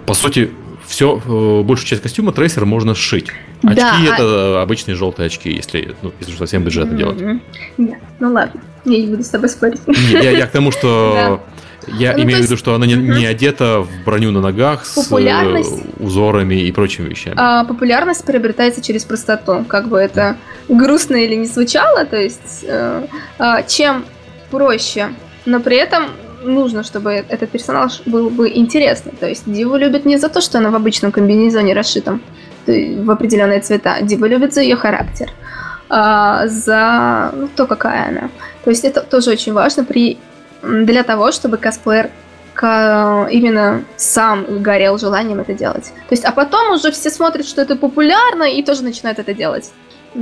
по 0.05 0.13
сути, 0.13 0.51
все, 0.85 1.15
большую 1.65 1.87
часть 1.87 2.01
костюма 2.01 2.31
Tracer 2.31 2.65
можно 2.65 2.93
сшить. 2.95 3.27
Очки 3.63 3.75
Да, 3.75 3.95
а- 3.97 4.13
это 4.13 4.61
обычные 4.61 4.95
желтые 4.95 5.27
очки, 5.27 5.51
если, 5.51 5.95
ну, 6.01 6.11
если 6.19 6.35
совсем 6.35 6.63
бюджетно 6.63 6.97
делать. 6.97 7.19
Мгм. 7.21 7.41
Нет, 7.77 7.99
ну 8.19 8.31
ладно, 8.33 8.61
я 8.85 8.97
не 9.01 9.07
буду 9.07 9.23
с 9.23 9.29
тобой 9.29 9.49
спорить. 9.49 9.85
Не, 9.87 9.95
Я, 10.23 10.31
я 10.31 10.47
к 10.47 10.51
тому, 10.51 10.71
что 10.71 11.41
я 11.87 12.13
Ну, 12.13 12.23
имею 12.23 12.41
в 12.41 12.43
виду, 12.43 12.57
что 12.57 12.73
она 12.73 12.85
не, 12.85 12.95
не 12.95 13.25
одета 13.25 13.81
в 13.81 13.89
броню 14.05 14.31
на 14.31 14.41
ногах 14.41 14.85
с 14.85 14.97
э, 15.11 15.63
узорами 15.99 16.55
и 16.55 16.71
прочими 16.71 17.09
вещами. 17.09 17.35
А, 17.37 17.63
популярность 17.63 18.25
приобретается 18.25 18.81
через 18.81 19.05
простоту, 19.05 19.65
как 19.67 19.87
бы 19.87 19.97
это 19.97 20.37
грустно 20.69 21.15
или 21.15 21.35
не 21.35 21.45
звучало, 21.45 22.05
то 22.05 22.17
есть 22.17 22.65
э, 22.67 23.07
а, 23.39 23.63
чем 23.63 24.05
проще, 24.51 25.09
но 25.45 25.59
при 25.59 25.77
этом 25.77 26.05
нужно, 26.43 26.83
чтобы 26.83 27.11
этот 27.11 27.49
персонаж 27.49 28.01
был 28.05 28.29
бы 28.29 28.49
интересный. 28.49 29.13
То 29.19 29.27
есть 29.27 29.43
Диву 29.45 29.77
любит 29.77 30.05
не 30.05 30.17
за 30.17 30.29
то, 30.29 30.41
что 30.41 30.57
она 30.57 30.69
в 30.69 30.75
обычном 30.75 31.11
комбинезоне 31.11 31.73
расшитом 31.73 32.21
в 32.65 33.11
определенные 33.11 33.61
цвета. 33.61 34.01
Дива 34.01 34.25
любит 34.25 34.53
за 34.53 34.61
ее 34.61 34.75
характер, 34.75 35.29
а, 35.89 36.47
за 36.47 37.31
ну, 37.33 37.49
то, 37.55 37.65
какая 37.65 38.09
она. 38.09 38.29
То 38.63 38.71
есть 38.71 38.83
это 38.83 39.01
тоже 39.01 39.31
очень 39.31 39.53
важно 39.53 39.83
при 39.83 40.17
для 40.63 41.03
того, 41.03 41.31
чтобы 41.31 41.57
косплеер 41.57 42.09
ка- 42.53 43.27
именно 43.31 43.83
сам 43.95 44.61
горел 44.61 44.97
желанием 44.97 45.39
это 45.39 45.53
делать. 45.53 45.93
То 46.09 46.13
есть, 46.13 46.25
а 46.25 46.31
потом 46.31 46.71
уже 46.71 46.91
все 46.91 47.09
смотрят, 47.09 47.45
что 47.45 47.61
это 47.61 47.75
популярно, 47.75 48.43
и 48.43 48.63
тоже 48.63 48.83
начинают 48.83 49.19
это 49.19 49.33
делать. 49.33 49.71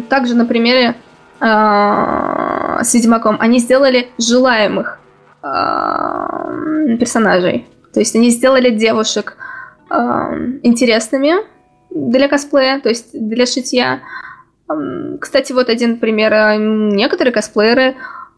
Также 0.09 0.35
на 0.35 0.45
примере 0.45 0.95
а, 1.39 2.83
с 2.83 2.93
Ведьмаком 2.93 3.37
они 3.39 3.59
сделали 3.59 4.09
желаемых 4.17 4.99
а, 5.41 6.51
персонажей. 6.99 7.67
То 7.93 7.99
есть 7.99 8.15
они 8.15 8.29
сделали 8.29 8.69
девушек 8.69 9.37
а, 9.89 10.33
интересными 10.63 11.35
для 11.89 12.27
косплея, 12.27 12.79
то 12.81 12.89
есть 12.89 13.09
для 13.13 13.45
шитья. 13.45 14.01
Кстати, 15.21 15.53
вот 15.53 15.69
один 15.69 15.99
пример. 15.99 16.59
Некоторые 16.59 17.31
косплееры 17.31 17.95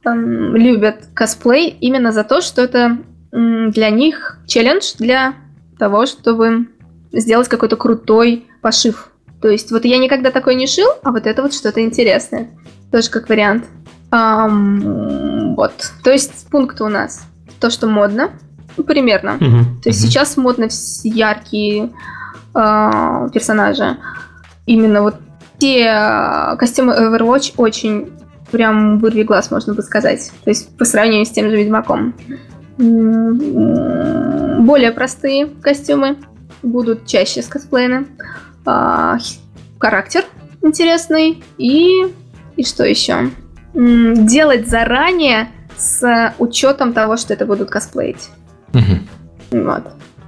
ам, 0.07 0.55
любят 0.55 1.05
косплей 1.13 1.69
именно 1.69 2.11
за 2.11 2.23
то, 2.23 2.41
что 2.41 2.61
это 2.61 2.97
м, 3.31 3.71
для 3.71 3.89
них 3.89 4.39
челлендж 4.47 4.93
для 4.97 5.33
того, 5.77 6.05
чтобы 6.05 6.67
сделать 7.11 7.47
какой-то 7.47 7.75
крутой 7.75 8.45
пошив. 8.61 9.11
То 9.41 9.49
есть 9.49 9.71
вот 9.71 9.85
я 9.85 9.97
никогда 9.97 10.31
такой 10.31 10.55
не 10.55 10.67
шил, 10.67 10.87
а 11.03 11.11
вот 11.11 11.27
это 11.27 11.41
вот 11.43 11.53
что-то 11.53 11.81
интересное. 11.83 12.47
Тоже 12.91 13.09
как 13.09 13.29
вариант. 13.29 13.65
Ам, 14.11 15.55
вот. 15.55 15.73
То 16.03 16.11
есть 16.11 16.49
пункты 16.49 16.83
у 16.83 16.89
нас. 16.89 17.23
То, 17.59 17.69
что 17.69 17.87
модно. 17.87 18.31
Ну, 18.77 18.83
примерно. 18.83 19.33
Мгм. 19.39 19.81
То 19.81 19.89
есть 19.89 20.01
Мгм. 20.01 20.09
сейчас 20.11 20.37
модно 20.37 20.67
яркие 21.03 21.91
а, 22.53 23.29
персонажи. 23.29 23.97
Именно 24.65 25.01
вот 25.01 25.15
те 25.59 25.87
а, 25.87 26.55
костюмы 26.55 26.93
Overwatch 26.93 27.53
очень 27.57 28.11
прям 28.51 28.99
вырви 28.99 29.23
глаз, 29.23 29.51
можно 29.51 29.73
бы 29.73 29.81
сказать. 29.81 30.31
То 30.43 30.49
есть 30.49 30.75
по 30.77 30.85
сравнению 30.85 31.25
с 31.25 31.31
тем 31.31 31.49
же 31.49 31.57
Ведьмаком. 31.57 32.13
М, 32.79 34.65
Более 34.65 34.91
простые 34.91 35.47
костюмы 35.47 36.17
будут 36.63 37.05
чаще 37.05 37.41
скосплеены. 37.41 38.07
А, 38.65 39.17
х- 39.17 39.23
Характер 39.79 40.23
интересный. 40.63 41.43
И, 41.57 42.05
и 42.55 42.63
что 42.63 42.83
еще? 42.83 43.29
М, 43.73 44.25
Делать 44.27 44.67
заранее 44.67 45.49
с 45.77 46.33
учетом 46.39 46.93
того, 46.93 47.17
что 47.17 47.33
это 47.33 47.45
будут 47.45 47.69
косплеить. 47.69 48.29
Вот. 49.51 49.83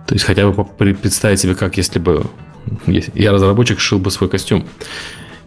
То 0.05 0.13
есть 0.15 0.25
хотя 0.25 0.47
бы 0.49 0.63
представить 0.93 1.39
себе, 1.39 1.55
как 1.55 1.77
если 1.77 1.99
бы 1.99 2.23
я 2.87 3.31
разработчик, 3.31 3.79
шил 3.79 3.99
бы 3.99 4.11
свой 4.11 4.29
костюм. 4.29 4.65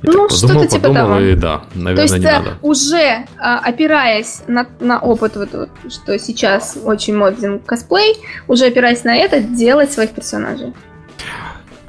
Ну, 0.04 0.28
так 0.28 0.40
подумал, 0.40 0.62
что-то 0.62 0.66
типа 0.66 0.88
подумал, 0.88 1.06
того. 1.08 1.20
и 1.20 1.34
да, 1.34 1.58
То 1.58 1.78
наверное, 1.78 2.02
есть 2.02 2.18
не 2.18 2.26
э, 2.26 2.32
надо. 2.32 2.50
уже 2.62 3.24
а, 3.38 3.58
опираясь 3.58 4.42
на, 4.48 4.66
на 4.80 4.98
опыт, 4.98 5.36
вот, 5.36 5.50
вот, 5.52 5.68
что 5.92 6.18
сейчас 6.18 6.76
очень 6.82 7.16
моден 7.16 7.60
косплей, 7.60 8.16
уже 8.48 8.66
опираясь 8.66 9.04
на 9.04 9.14
это, 9.16 9.40
делать 9.40 9.92
своих 9.92 10.10
персонажей. 10.10 10.72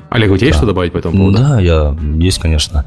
Олег, 0.10 0.32
у 0.32 0.38
тебя 0.38 0.48
есть 0.48 0.60
Да. 0.60 0.66
что 0.66 0.68
добавить 0.68 0.92
по 0.94 1.00
этому 1.00 1.18
поводу? 1.18 1.38
Да, 1.40 1.60
я 1.60 1.98
есть, 2.20 2.38
конечно. 2.40 2.86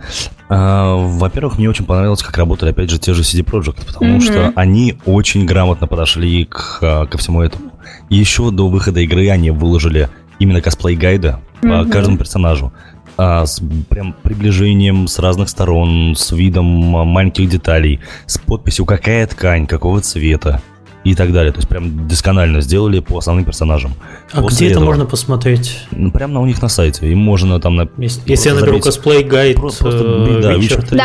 А, 0.49 0.95
Во-первых, 0.95 1.59
мне 1.59 1.69
очень 1.69 1.85
понравилось, 1.85 2.23
как 2.23 2.37
работали, 2.39 2.71
опять 2.71 2.89
же, 2.89 3.01
те 3.01 3.15
же 3.15 3.23
CD 3.23 3.43
Projekt, 3.45 3.85
потому 3.85 4.13
Мгм. 4.13 4.21
что 4.21 4.53
они 4.55 4.97
очень 5.07 5.45
грамотно 5.45 5.89
подошли 5.89 6.45
к, 6.45 6.79
а, 6.83 7.07
ко 7.07 7.19
всему 7.19 7.43
этому. 7.43 7.73
Еще 8.11 8.53
до 8.53 8.69
выхода 8.69 9.01
игры 9.01 9.29
они 9.31 9.51
выложили 9.51 10.09
именно 10.39 10.61
косплей-гайды 10.61 11.39
по 11.63 11.67
Мгм. 11.67 11.91
каждому 11.91 12.17
персонажу. 12.19 12.73
А, 13.17 13.47
с 13.47 13.61
прям 13.89 14.15
приближением 14.23 15.09
с 15.09 15.19
разных 15.19 15.49
сторон, 15.49 16.15
с 16.17 16.33
видом 16.33 16.65
маленьких 16.67 17.49
деталей, 17.49 18.01
с 18.27 18.39
подписью 18.39 18.85
какая 18.85 19.27
ткань, 19.27 19.67
какого 19.67 20.01
цвета 20.01 20.61
и 21.05 21.15
так 21.15 21.33
далее. 21.33 21.53
То 21.53 21.59
есть 21.59 21.69
прям 21.69 22.09
досконально 22.09 22.61
сделали 22.61 22.99
по 23.01 23.17
основным 23.19 23.45
персонажам. 23.45 23.93
А 24.33 24.43
После 24.43 24.57
где 24.57 24.67
это 24.67 24.73
этого- 24.75 24.85
можно 24.87 25.07
посмотреть? 25.07 25.79
Ну, 25.93 26.11
Прямо 26.11 26.35
на 26.35 26.41
у 26.41 26.47
них 26.47 26.61
на 26.61 26.69
сайте. 26.69 27.09
И 27.11 27.15
можно 27.15 27.61
там 27.61 27.77
на 27.77 27.89
Если, 27.97 28.21
если 28.27 28.49
я 28.49 28.55
наберу 28.57 28.81
косплей 28.81 29.23
гайд, 29.23 29.57
Просто, 29.57 29.85
просто 29.85 30.05
э, 30.05 30.41
да, 30.43 30.53
Witcher 30.55 30.81
Witcher 30.81 30.87
3 30.89 30.99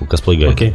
Да. 0.00 0.06
косплей 0.06 0.38
гайд. 0.38 0.52
Окей. 0.54 0.74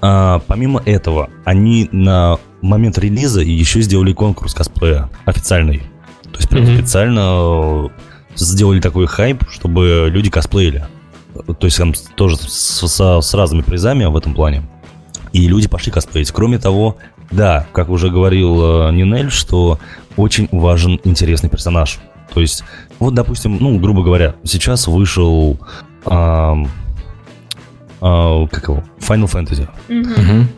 А, 0.00 0.40
помимо 0.46 0.80
этого, 0.84 1.28
они 1.44 1.88
на 1.90 2.38
момент 2.62 2.98
релиза 2.98 3.40
еще 3.40 3.80
сделали 3.80 4.12
конкурс 4.12 4.54
косплея 4.54 5.08
официальный. 5.24 5.82
То 6.24 6.36
есть 6.38 6.48
прям 6.50 6.64
Мгм. 6.64 6.76
специально 6.76 7.20
э, 7.20 7.88
сделали 8.38 8.80
такой 8.80 9.06
хайп, 9.06 9.44
чтобы 9.50 10.08
люди 10.10 10.30
косплеили. 10.30 10.86
То 11.58 11.66
есть 11.66 11.76
там 11.78 11.94
с- 11.94 12.02
тоже 12.16 12.36
с, 12.36 12.86
со- 12.88 13.20
с 13.20 13.34
разными 13.34 13.62
призами 13.62 14.04
в 14.04 14.16
этом 14.16 14.34
плане. 14.34 14.62
И 15.32 15.46
люди 15.46 15.68
пошли 15.68 15.92
косплеить. 15.92 16.30
Кроме 16.32 16.58
того, 16.58 16.96
да, 17.30 17.66
как 17.72 17.90
уже 17.90 18.08
говорил 18.10 18.88
э, 18.88 18.92
Нинель, 18.92 19.30
что 19.30 19.78
очень 20.16 20.48
важен 20.50 20.98
интересный 21.04 21.50
персонаж. 21.50 21.98
То 22.32 22.40
есть, 22.40 22.64
вот, 22.98 23.14
допустим, 23.14 23.58
ну, 23.60 23.78
грубо 23.78 24.02
говоря, 24.02 24.34
сейчас 24.44 24.86
вышел 24.88 25.58
ам, 26.06 26.68
а, 28.00 28.46
как 28.46 28.64
его? 28.68 28.82
Final 29.00 29.26
Fantasy. 29.30 29.68
Мгм. 29.88 30.48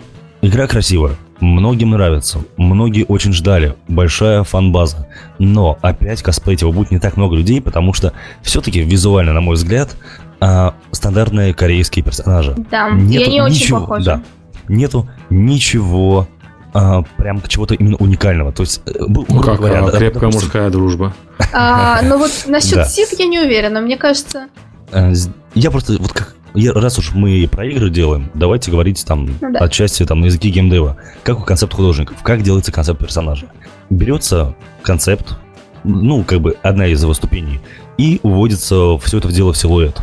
Игра 0.43 0.67
красивая, 0.67 1.17
многим 1.41 1.91
нравится, 1.91 2.41
многие 2.57 3.05
очень 3.05 3.33
ждали, 3.33 3.75
большая 3.89 4.45
фан-база. 4.45 5.09
Но 5.39 5.79
опять 5.83 6.23
косплеить 6.23 6.61
его 6.63 6.73
будет 6.73 6.91
не 6.91 6.99
так 6.99 7.17
много 7.17 7.37
людей, 7.37 7.61
потому 7.61 7.93
что 7.93 8.13
все-таки 8.43 8.81
визуально, 8.83 9.33
на 9.33 9.41
мой 9.41 9.57
взгляд, 9.57 9.97
а, 10.41 10.75
стандартные 10.93 11.53
корейские 11.55 12.05
персонажи. 12.05 12.55
Да, 12.71 12.89
и 12.89 12.95
Нету 12.95 13.25
они 13.31 13.41
очень 13.43 13.55
ничего, 13.55 13.81
похожи. 13.81 14.05
да. 14.05 14.23
Нету 14.69 15.09
ничего 15.31 16.29
а, 16.73 17.03
прям 17.17 17.43
чего-то 17.49 17.75
именно 17.75 17.97
уникального. 17.97 18.53
То 18.53 18.63
есть, 18.63 18.81
э, 18.87 18.93
Ну 19.09 19.25
как, 19.43 19.59
говоря, 19.59 19.85
а, 19.85 19.91
да, 19.91 19.99
крепкая 19.99 20.21
допустим, 20.31 20.41
мужская 20.43 20.71
дружба. 20.71 21.15
А, 21.53 22.01
но 22.03 22.17
вот 22.19 22.31
насчет 22.47 22.75
Да. 22.77 22.85
Сид 22.85 23.09
я 23.19 23.27
не 23.27 23.41
уверена. 23.41 23.81
Мне 23.81 23.97
кажется, 23.97 24.47
Э, 24.93 25.13
Я 25.55 25.71
просто, 25.71 25.97
вот 26.01 26.13
как, 26.13 26.35
раз 26.55 26.99
уж 26.99 27.13
мы 27.13 27.49
про 27.51 27.67
игры 27.67 27.91
делаем, 27.91 28.31
давайте 28.35 28.71
говорить 28.71 29.05
там 29.07 29.27
Ну 29.41 29.53
да. 29.53 29.61
отчасти 29.61 30.05
там 30.05 30.21
на 30.21 30.27
языке 30.27 30.51
геймдева. 30.51 30.97
Как 31.23 31.39
у 31.41 31.43
концепт 31.43 31.73
художников, 31.75 32.23
как 32.23 32.43
делается 32.43 32.73
концепт 32.73 33.01
персонажа. 33.01 33.47
Берется 33.89 34.55
концепт, 34.83 35.37
ну, 35.85 36.25
как 36.25 36.41
бы 36.41 36.57
одна 36.63 36.87
из 36.87 37.03
его 37.03 37.15
ступеней, 37.15 37.61
и 37.99 38.21
уводится 38.23 38.99
все 38.99 39.19
это 39.19 39.29
в 39.29 39.33
дело 39.33 39.53
в 39.53 39.57
силуэт. 39.57 40.01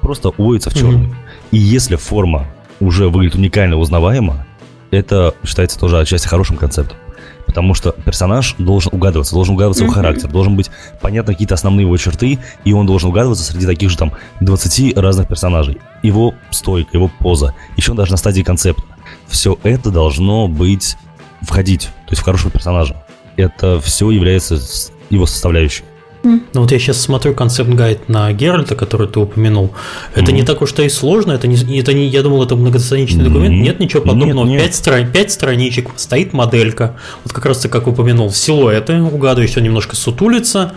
Просто 0.00 0.30
уводится 0.30 0.70
в 0.70 0.74
черный. 0.74 1.06
Мгм. 1.08 1.16
И 1.50 1.58
если 1.58 1.96
форма 1.96 2.46
уже 2.80 3.08
выглядит 3.08 3.34
уникально 3.36 3.76
узнаваемо, 3.76 4.46
это 4.90 5.34
считается 5.44 5.78
тоже 5.78 5.98
отчасти 5.98 6.26
хорошим 6.26 6.56
концептом. 6.56 6.96
Потому 7.50 7.74
что 7.74 7.90
персонаж 7.90 8.54
должен 8.58 8.94
угадываться, 8.94 9.34
должен 9.34 9.54
угадываться 9.54 9.82
его 9.82 9.92
характер, 9.92 10.28
должен 10.28 10.54
быть 10.54 10.70
понятны 11.00 11.32
какие-то 11.32 11.54
основные 11.54 11.84
его 11.84 11.96
черты, 11.96 12.38
и 12.64 12.72
он 12.72 12.86
должен 12.86 13.08
угадываться 13.08 13.42
среди 13.42 13.66
таких 13.66 13.90
же 13.90 13.98
там 13.98 14.12
20 14.38 14.96
разных 14.96 15.26
персонажей. 15.26 15.78
Его 16.04 16.32
стойка, 16.52 16.90
его 16.92 17.10
поза, 17.18 17.52
еще 17.76 17.92
даже 17.94 18.12
на 18.12 18.18
стадии 18.18 18.42
концепта. 18.42 18.84
Все 19.26 19.58
это 19.64 19.90
должно 19.90 20.46
быть, 20.46 20.96
входить, 21.42 21.86
то 22.06 22.12
есть 22.12 22.22
в 22.22 22.24
хорошего 22.24 22.52
персонажа. 22.52 23.04
Это 23.34 23.80
все 23.80 24.08
является 24.12 24.60
его 25.10 25.26
составляющей. 25.26 25.82
Ну 26.22 26.42
вот 26.54 26.70
я 26.70 26.78
сейчас 26.78 27.00
смотрю 27.00 27.34
концепт-гайд 27.34 28.08
на 28.08 28.30
Геральта, 28.32 28.74
который 28.76 29.08
ты 29.08 29.20
упомянул. 29.20 29.72
Это 30.14 30.26
Мгм. 30.26 30.34
не 30.34 30.42
так 30.42 30.60
уж-то 30.60 30.82
и 30.82 30.88
сложно. 30.90 31.32
Это 31.32 31.46
не, 31.46 31.78
это 31.78 31.94
не, 31.94 32.06
я 32.08 32.22
думал, 32.22 32.42
это 32.42 32.56
многостраничный 32.56 33.24
документ. 33.24 33.54
Нет. 33.54 33.64
Нет 33.64 33.80
ничего 33.80 34.02
Нет, 34.04 34.12
подобного. 34.12 34.44
нет. 34.46 34.62
Пять, 34.62 34.72
стра- 34.74 35.10
пять 35.10 35.32
страничек, 35.32 35.88
стоит 35.96 36.32
моделька. 36.34 36.96
Вот 37.24 37.32
как 37.32 37.46
раз 37.46 37.58
ты, 37.60 37.68
как 37.68 37.86
упомянул, 37.86 38.30
силуэты. 38.30 39.00
Угадываешь, 39.00 39.56
он 39.56 39.62
немножко 39.62 39.96
сутулится. 39.96 40.72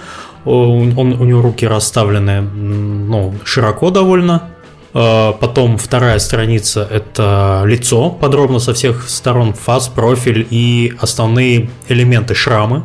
О, 0.45 0.77
Он, 0.95 1.13
у 1.13 1.23
него 1.25 1.41
руки 1.41 1.65
расставлены 1.67 2.41
ну, 2.41 3.33
широко 3.43 3.89
довольно. 3.91 4.49
А, 4.93 5.33
Потом 5.33 5.77
вторая 5.77 6.19
страница– 6.19 6.87
это 6.91 7.63
лицо, 7.65 8.09
подробно 8.09 8.59
со 8.59 8.73
всех 8.73 9.09
сторон, 9.09 9.53
фас, 9.53 9.87
профиль 9.89 10.45
и 10.49 10.93
основные 10.99 11.69
элементы 11.89 12.33
шрамы. 12.35 12.83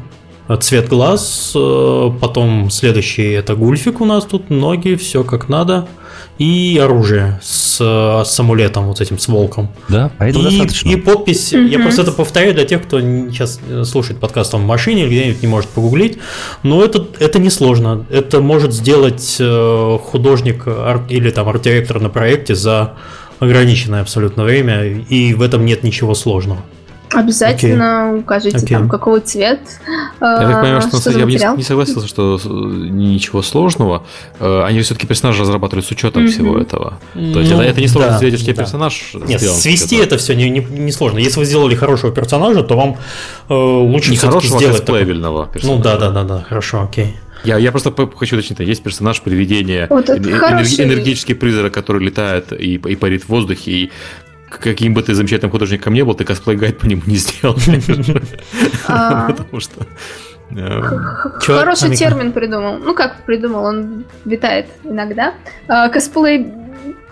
Цвет 0.56 0.88
глаз, 0.88 1.52
э, 1.54 2.10
потом 2.20 2.70
следующий 2.70 3.32
это 3.32 3.54
гульфик 3.54 4.00
у 4.00 4.06
нас 4.06 4.24
тут, 4.24 4.48
ноги, 4.50 4.94
все 4.94 5.22
как 5.22 5.48
надо. 5.48 5.86
И 6.38 6.80
оружие 6.82 7.38
с, 7.42 7.78
э, 7.80 8.24
с 8.24 8.40
амулетом, 8.40 8.86
вот 8.86 9.00
этим, 9.00 9.18
с 9.18 9.28
волком. 9.28 9.68
Да, 9.88 10.10
а 10.18 10.28
этого 10.28 10.42
и, 10.42 10.44
достаточно. 10.44 10.88
и 10.88 10.96
подпись, 10.96 11.52
я 11.52 11.58
Мгм. 11.60 11.82
просто 11.82 12.02
это 12.02 12.12
повторяю 12.12 12.54
для 12.54 12.64
тех, 12.64 12.82
кто 12.84 13.00
сейчас 13.00 13.60
э, 13.68 13.84
слушает 13.84 14.20
подкаст 14.20 14.52
там 14.52 14.62
в 14.62 14.66
машине 14.66 15.02
или 15.02 15.08
где-нибудь 15.10 15.42
не 15.42 15.48
может 15.48 15.68
погуглить. 15.70 16.18
Но 16.62 16.82
это, 16.82 17.06
это 17.18 17.38
несложно. 17.40 18.06
Это 18.08 18.40
может 18.40 18.72
сделать 18.72 19.36
художник 19.38 20.66
ар- 20.66 21.04
или 21.08 21.30
там 21.30 21.48
арт-директор 21.48 22.00
на 22.00 22.08
проекте 22.08 22.54
за 22.54 22.94
ограниченное 23.40 24.00
абсолютно 24.00 24.44
время, 24.44 24.84
и 24.86 25.34
в 25.34 25.42
этом 25.42 25.64
нет 25.66 25.82
ничего 25.82 26.14
сложного. 26.14 26.60
Обязательно 27.12 28.14
укажите 28.16 28.56
Окей. 28.58 28.68
там, 28.76 28.88
какой 28.88 29.20
цвет, 29.20 29.60
Я 30.20 30.36
так 30.36 30.60
понимаю, 30.62 30.80
что, 30.82 30.98
что 30.98 31.10
деле, 31.10 31.20
я 31.20 31.26
бы 31.26 31.32
не, 31.32 31.56
не 31.58 31.62
согласился, 31.62 32.08
что 32.08 32.38
э, 32.44 32.48
ничего 32.48 33.42
сложного. 33.42 34.04
Э, 34.40 34.62
Они 34.64 34.80
все-таки 34.82 35.06
персонажи 35.06 35.42
разрабатывали 35.42 35.82
с 35.84 35.90
учетом 35.90 36.22
Мгм. 36.24 36.32
всего 36.32 36.58
этого. 36.58 36.98
То 37.14 37.20
есть 37.40 37.50
Ну, 37.52 37.60
это, 37.60 37.62
это 37.70 37.80
не 37.80 37.88
сложно 37.88 38.10
да, 38.12 38.16
сделать, 38.18 38.34
что 38.36 38.44
тебе 38.44 38.54
да. 38.54 38.62
персонаж 38.62 39.10
Нет, 39.14 39.40
сделан. 39.40 39.56
свести 39.58 39.96
Это 39.96 40.04
это 40.06 40.18
все 40.18 40.34
не, 40.34 40.50
не, 40.50 40.60
не 40.60 40.92
сложно. 40.92 41.18
Если 41.18 41.38
вы 41.38 41.44
сделали 41.44 41.74
хорошего 41.74 42.12
персонажа, 42.12 42.62
то 42.62 42.76
вам 42.76 42.96
э, 43.48 43.54
лучше 43.54 44.10
не 44.10 44.16
хорошего, 44.16 44.56
а 44.56 44.58
сделать 44.58 44.76
такой- 44.84 45.00
косплеебельного 45.00 45.46
персонажа. 45.46 45.78
Ну 45.78 45.82
да, 45.84 45.96
да, 45.98 46.10
да, 46.10 46.24
да, 46.24 46.44
хорошо, 46.48 46.82
окей. 46.82 47.16
Я, 47.44 47.56
я 47.58 47.70
просто 47.70 47.94
хочу 48.16 48.36
уточнить, 48.36 48.58
есть 48.58 48.82
персонаж 48.82 49.20
привидения, 49.22 49.86
Вот 49.88 50.08
это 50.08 50.20
энер- 50.28 50.38
хороший. 50.38 50.84
энергетический 50.84 51.36
призрак, 51.36 51.72
который 51.72 52.04
летает 52.04 52.52
и, 52.52 52.74
и 52.74 52.96
парит 52.96 53.22
в 53.24 53.28
воздухе, 53.28 53.70
и 53.70 53.90
каким 54.50 54.94
бы 54.94 55.02
ты 55.02 55.14
замечательным 55.14 55.50
художником 55.50 55.94
не 55.94 56.04
был, 56.04 56.14
ты 56.14 56.24
косплей-гайд 56.24 56.78
по 56.78 56.86
нему 56.86 57.02
не 57.06 57.16
сделал. 57.16 57.56
А, 58.88 59.26
Потому 59.32 59.60
что... 59.60 59.86
э, 60.50 60.80
Хороший 61.40 61.94
термин 61.96 62.32
придумал. 62.32 62.78
Ну 62.78 62.94
как 62.94 63.24
придумал, 63.24 63.64
он 63.64 64.04
витает 64.24 64.66
иногда. 64.84 65.34
А, 65.68 65.88
Косплей... 65.88 66.52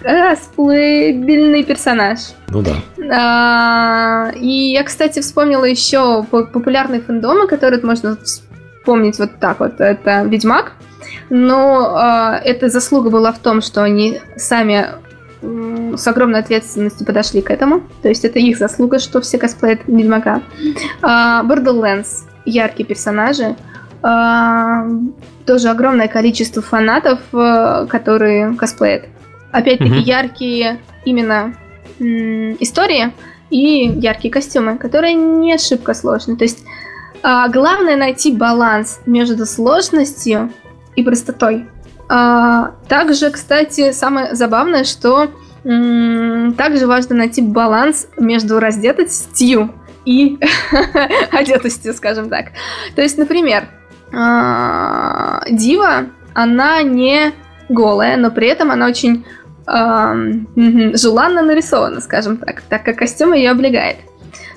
Косплейбельный 0.03 1.65
персонаж. 1.65 2.19
Ну 2.49 2.63
да. 2.63 2.77
А, 3.13 4.31
И 4.35 4.73
я, 4.73 4.83
кстати, 4.85 5.21
вспомнила 5.21 5.65
еще 5.65 6.23
по- 6.31 6.45
популярные 6.45 7.01
фандомы, 7.01 7.47
которые 7.47 7.83
можно 7.83 8.17
вспомнить 8.17 9.19
вот 9.19 9.39
так 9.41 9.61
вот. 9.61 9.81
Это 9.81 10.23
Ведьмак. 10.25 10.73
но 11.31 12.39
э, 12.43 12.49
эта 12.49 12.69
заслуга 12.69 13.11
была 13.11 13.33
в 13.33 13.39
том, 13.39 13.61
что 13.63 13.83
они 13.83 14.21
сами 14.37 14.87
э, 14.87 15.06
с 15.43 16.07
огромной 16.07 16.41
ответственностью 16.41 17.07
подошли 17.07 17.43
к 17.43 17.51
этому. 17.51 17.83
То 18.03 18.09
есть 18.09 18.25
это 18.25 18.39
их 18.39 18.59
заслуга, 18.59 18.99
что 18.99 19.21
все 19.21 19.39
косплеят 19.39 19.81
Ведьмака. 19.87 20.43
Э, 21.03 21.43
Borderlands 21.45 22.25
яркие 22.45 22.87
персонажи. 22.87 23.57
Э, 24.03 24.89
тоже 25.45 25.69
огромное 25.69 26.09
количество 26.09 26.63
фанатов, 26.63 27.21
э, 27.33 27.87
которые 27.89 28.55
косплеят. 28.55 29.07
Опять-таки 29.53 29.91
mm-hmm. 29.91 30.01
яркие 30.01 30.81
именно 31.05 31.55
истории 31.99 33.13
и 33.51 33.89
яркие 33.99 34.33
костюмы, 34.33 34.77
которые 34.77 35.15
не 35.15 35.57
шибко 35.59 35.95
сложны. 35.95 36.37
То 36.37 36.45
есть 36.45 36.65
а, 37.23 37.49
главное 37.49 37.97
найти 37.97 38.33
баланс 38.33 39.01
между 39.07 39.47
сложностью 39.47 40.53
и 40.95 41.03
простотой. 41.03 41.67
А, 42.09 42.73
также, 42.89 43.31
кстати, 43.31 43.93
самое 43.93 44.35
забавное, 44.35 44.85
что 44.85 45.31
также 45.63 46.87
важно 46.87 47.17
найти 47.17 47.43
баланс 47.43 48.07
между 48.17 48.61
раздетостью 48.61 49.75
и 50.05 50.39
одетостью, 51.33 51.93
скажем 51.93 52.29
так. 52.29 52.53
То 52.95 53.03
есть, 53.03 53.19
например, 53.19 53.69
а, 54.13 55.43
Дива, 55.51 56.07
она 56.35 56.83
не 56.83 57.33
голая, 57.69 58.17
но 58.17 58.31
при 58.31 58.47
этом 58.47 58.71
она 58.71 58.87
очень 58.87 59.25
желанно 59.67 61.43
нарисована, 61.43 62.01
скажем 62.01 62.37
так, 62.37 62.63
так 62.63 62.85
как 62.85 62.99
костюм 62.99 63.33
ее 63.33 63.51
облегает. 63.51 63.97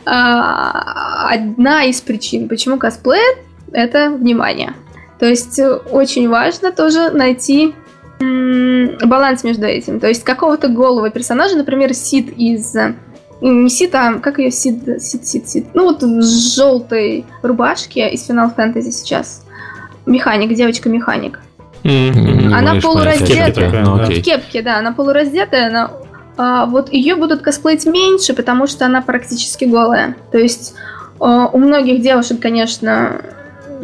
А, 0.06 1.30
одна 1.30 1.86
из 1.86 2.00
причин, 2.02 2.48
почему 2.48 2.78
косплей, 2.78 3.24
это 3.72 4.12
внимание. 4.12 4.74
То 5.20 5.26
есть 5.26 5.60
э, 5.60 5.70
очень 5.70 6.30
важно 6.30 6.72
тоже 6.72 7.12
найти 7.12 7.76
баланс 8.20 9.44
между 9.44 9.66
этим. 9.66 10.00
То 10.00 10.08
есть 10.08 10.24
какого-то 10.24 10.68
голого 10.68 11.10
персонажа, 11.10 11.56
например, 11.56 11.94
Сид 11.94 12.30
из... 12.38 12.76
Э, 12.76 12.96
не 13.42 13.70
Сид, 13.70 13.96
а 13.96 14.16
как 14.16 14.40
ее 14.40 14.52
Сид, 14.52 15.02
Сид, 15.02 15.26
Сид, 15.26 15.48
Сид. 15.48 15.68
Ну 15.74 15.86
вот 15.86 16.04
в 16.04 16.22
желтой 16.22 17.26
рубашке 17.42 18.10
из 18.10 18.30
Final 18.30 18.54
Fantasy 18.56 18.92
сейчас. 18.92 19.46
Механик, 20.06 20.54
девочка-механик. 20.54 21.40
Mm-hmm. 21.84 22.54
Она 22.54 22.82
полураздетая. 22.82 23.84
Ну, 23.84 24.04
в 24.04 24.22
кепке, 24.22 24.62
да, 24.62 24.80
она 24.80 24.92
полураздетая, 24.92 25.70
она 25.70 25.92
а, 26.38 26.66
вот 26.66 26.92
ее 26.92 27.16
будут 27.16 27.42
косплеить 27.42 27.86
меньше, 27.86 28.34
потому 28.34 28.68
что 28.68 28.86
она 28.86 29.02
практически 29.02 29.66
голая. 29.66 30.16
То 30.32 30.38
есть 30.38 30.74
а, 31.20 31.48
у 31.48 31.58
многих 31.58 32.02
девушек, 32.02 32.40
конечно, 32.42 33.22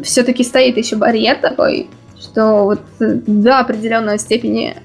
все-таки 0.03 0.43
стоит 0.43 0.77
еще 0.77 0.95
барьер 0.95 1.37
такой, 1.37 1.89
что 2.19 2.63
вот 2.63 2.81
до 2.99 3.59
определенной 3.59 4.19
степени 4.19 4.75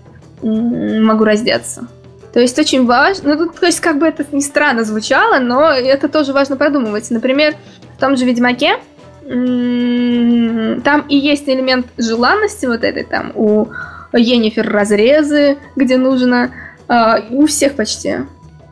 могу 0.43 1.25
раздеться. 1.25 1.87
То 2.33 2.41
есть 2.41 2.59
очень 2.59 2.87
важно, 2.87 3.35
ну, 3.35 3.51
то 3.51 3.67
есть 3.67 3.81
как 3.81 3.99
бы 3.99 4.07
это 4.07 4.25
ни 4.31 4.41
странно 4.41 4.85
звучало, 4.85 5.41
но 5.41 5.71
это 5.73 6.09
тоже 6.09 6.33
важно 6.33 6.57
продумывать. 6.57 7.11
Например, 7.11 7.55
в 7.97 8.01
том 8.01 8.17
же 8.17 8.25
Ведьмаке 8.25 8.77
там 9.23 11.05
и 11.09 11.17
есть 11.17 11.49
элемент 11.49 11.87
желанности 11.99 12.67
вот 12.67 12.83
этой, 12.83 13.05
там 13.05 13.33
у 13.35 13.67
Енифер 14.13 14.69
разрезы, 14.69 15.59
где 15.77 15.97
нужно 15.97 16.51
а, 16.89 17.21
у 17.31 17.47
всех 17.47 17.75
почти. 17.75 18.17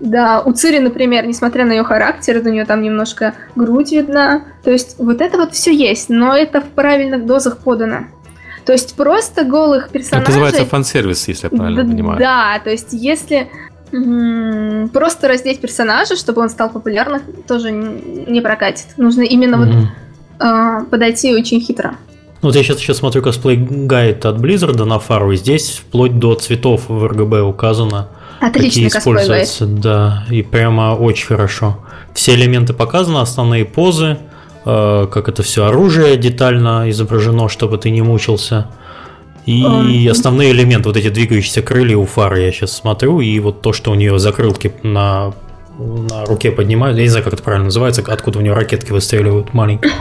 Да, 0.00 0.42
у 0.42 0.52
Цири, 0.52 0.78
например, 0.78 1.26
несмотря 1.26 1.64
на 1.64 1.72
ее 1.72 1.82
характер, 1.82 2.40
у 2.44 2.48
нее 2.48 2.64
там 2.64 2.82
немножко 2.82 3.34
грудь 3.56 3.92
видна. 3.92 4.44
То 4.62 4.70
есть 4.70 4.96
вот 4.98 5.20
это 5.20 5.38
вот 5.38 5.54
все 5.54 5.74
есть, 5.74 6.08
но 6.08 6.36
это 6.36 6.60
в 6.60 6.68
правильных 6.68 7.26
дозах 7.26 7.58
подано. 7.58 8.04
То 8.64 8.72
есть 8.72 8.94
просто 8.96 9.44
голых 9.44 9.88
персонажей... 9.88 10.22
Это 10.22 10.30
называется 10.30 10.66
фан-сервис, 10.66 11.26
если 11.26 11.46
я 11.46 11.56
правильно 11.56 11.84
да, 11.84 11.90
понимаю. 11.90 12.18
Да, 12.18 12.60
то 12.62 12.70
есть 12.70 12.88
если 12.92 13.48
просто 14.92 15.28
раздеть 15.28 15.60
персонажа, 15.60 16.14
чтобы 16.16 16.42
он 16.42 16.50
стал 16.50 16.68
популярным, 16.68 17.22
тоже 17.46 17.70
не 17.70 18.40
прокатит. 18.42 18.86
Нужно 18.98 19.22
именно 19.22 19.56
mm-hmm. 19.56 19.86
вот 20.38 20.84
э, 20.84 20.90
подойти 20.90 21.34
очень 21.34 21.60
хитро. 21.60 21.94
Вот 22.42 22.54
я 22.54 22.62
сейчас 22.62 22.78
еще 22.78 22.94
смотрю 22.94 23.22
косплей 23.22 23.56
гайд 23.56 24.26
от 24.26 24.36
Blizzard 24.36 24.84
на 24.84 24.98
фару, 24.98 25.32
и 25.32 25.36
здесь 25.36 25.78
вплоть 25.78 26.18
до 26.18 26.34
цветов 26.34 26.88
в 26.88 27.06
РГБ 27.06 27.40
указано. 27.40 28.08
Отличный 28.40 28.84
какие 28.84 28.98
используются, 29.00 29.66
да, 29.66 30.24
и 30.30 30.42
прямо 30.42 30.94
очень 30.94 31.26
хорошо. 31.26 31.78
Все 32.14 32.34
элементы 32.34 32.72
показаны, 32.72 33.18
основные 33.18 33.64
позы, 33.64 34.18
э, 34.64 35.08
как 35.10 35.28
это 35.28 35.42
все 35.42 35.66
оружие 35.66 36.16
детально 36.16 36.88
изображено, 36.90 37.48
чтобы 37.48 37.78
ты 37.78 37.90
не 37.90 38.02
мучился. 38.02 38.68
И 39.46 39.62
um. 39.62 40.10
основные 40.10 40.52
элементы, 40.52 40.88
вот 40.88 40.96
эти 40.96 41.08
двигающиеся 41.08 41.62
крылья 41.62 41.96
у 41.96 42.04
фары 42.04 42.42
я 42.42 42.52
сейчас 42.52 42.72
смотрю, 42.72 43.20
и 43.20 43.38
вот 43.40 43.62
то, 43.62 43.72
что 43.72 43.90
у 43.90 43.94
нее 43.94 44.18
закрылки 44.18 44.72
на, 44.82 45.32
на 45.78 46.26
руке 46.26 46.50
поднимают, 46.50 46.98
я 46.98 47.04
не 47.04 47.08
знаю, 47.08 47.24
как 47.24 47.32
это 47.32 47.42
правильно 47.42 47.66
называется, 47.66 48.04
откуда 48.06 48.40
у 48.40 48.42
нее 48.42 48.52
ракетки 48.52 48.92
выстреливают 48.92 49.54
маленькие. 49.54 49.92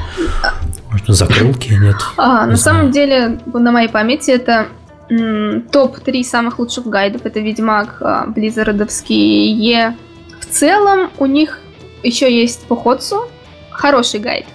Может, 0.92 1.08
закрылки 1.08 1.72
нет? 1.72 1.96
А, 2.18 2.46
на 2.46 2.56
знаю. 2.56 2.58
самом 2.58 2.92
деле, 2.92 3.40
на 3.46 3.72
моей 3.72 3.90
памяти 3.90 4.32
это 4.32 4.68
топ-3 5.10 6.24
самых 6.24 6.60
лучших 6.60 6.88
гайдов. 6.88 7.26
Это 7.26 7.40
Ведьмак, 7.40 7.98
а, 8.02 8.26
Близзардовские. 8.28 9.96
В 10.40 10.46
целом 10.46 11.10
у 11.18 11.26
них 11.26 11.62
еще 12.04 12.34
есть 12.34 12.66
по 12.68 12.76
Хотсу 12.76 13.28
хороший 13.72 14.20
гайд. 14.20 14.46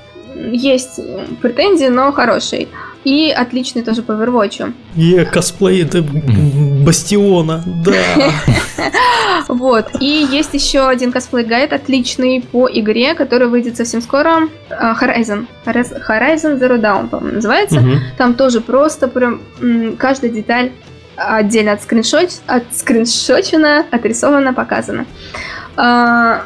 Есть 0.53 0.99
претензии, 1.41 1.89
но 1.89 2.13
хороший. 2.13 2.69
И 3.05 3.31
отличный 3.31 3.83
тоже 3.83 4.03
по 4.03 4.13
Overwatch. 4.13 4.73
Е, 4.95 5.25
косплей-гайд 5.25 6.03
Бастиона, 6.03 7.63
да. 7.85 7.93
Вот. 9.49 9.91
И 10.01 10.27
есть 10.31 10.55
еще 10.55 10.89
один 10.89 11.11
косплей-гайд, 11.11 11.73
отличный 11.73 12.43
по 12.43 12.69
игре, 12.69 13.15
который 13.15 13.49
выйдет 13.49 13.77
совсем 13.77 14.01
скоро. 14.01 14.49
А, 14.71 14.95
Horizon. 14.95 15.47
Horizon 15.65 16.59
Zero 16.59 16.79
Dawn, 16.81 17.09
по-моему, 17.09 17.37
называется. 17.37 17.83
Там 18.19 18.35
тоже 18.35 18.61
просто 18.61 19.09
прям 19.09 19.41
каждая 19.99 20.31
деталь 20.31 20.73
отдельно 21.17 21.73
от 21.73 21.83
скриншот, 21.83 22.31
от 22.47 22.65
скриншочена, 22.73 23.87
отрисована, 23.91 24.55
показана. 24.55 25.07
А, 25.77 26.45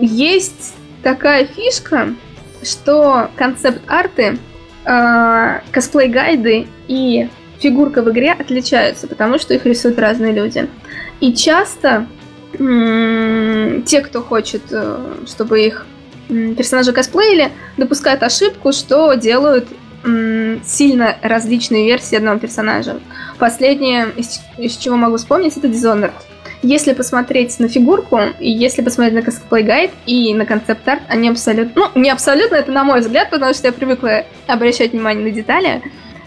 есть 0.00 0.74
такая 1.02 1.46
фишка, 1.46 2.14
что 2.62 3.30
концепт-арты 3.36 4.38
э, 4.84 5.60
косплей-гайды 5.70 6.66
и 6.88 7.28
фигурка 7.60 8.02
в 8.02 8.10
игре 8.10 8.32
отличаются, 8.32 9.06
потому 9.06 9.38
что 9.38 9.54
их 9.54 9.64
рисуют 9.64 9.98
разные 9.98 10.32
люди. 10.32 10.68
И 11.20 11.32
часто 11.34 12.06
те, 12.52 14.00
кто 14.00 14.22
хочет, 14.22 14.62
э, 14.70 14.98
чтобы 15.26 15.60
их 15.60 15.86
персонажи 16.28 16.92
косплеили, 16.92 17.50
допускают 17.76 18.22
ошибку, 18.22 18.72
что 18.72 19.14
делают 19.14 19.68
сильно 20.64 21.16
различные 21.22 21.86
версии 21.86 22.16
одного 22.16 22.38
персонажа. 22.38 23.00
Последнее, 23.38 24.08
из, 24.16 24.40
из 24.56 24.76
чего 24.76 24.96
могу 24.96 25.16
вспомнить, 25.16 25.56
это 25.56 25.66
Dishonored. 25.66 26.12
Если 26.62 26.92
посмотреть 26.92 27.58
на 27.60 27.68
фигурку, 27.68 28.18
и 28.40 28.50
если 28.50 28.82
посмотреть 28.82 29.14
на 29.14 29.22
косплей 29.22 29.62
гайд 29.64 29.90
и 30.06 30.34
на 30.34 30.46
концепт-арт, 30.46 31.02
они 31.08 31.28
абсолютно... 31.28 31.90
Ну, 31.94 32.00
не 32.00 32.10
абсолютно, 32.10 32.56
это 32.56 32.72
на 32.72 32.84
мой 32.84 33.00
взгляд, 33.00 33.30
потому 33.30 33.54
что 33.54 33.68
я 33.68 33.72
привыкла 33.72 34.24
обращать 34.46 34.92
внимание 34.92 35.24
на 35.24 35.30
детали. 35.30 35.82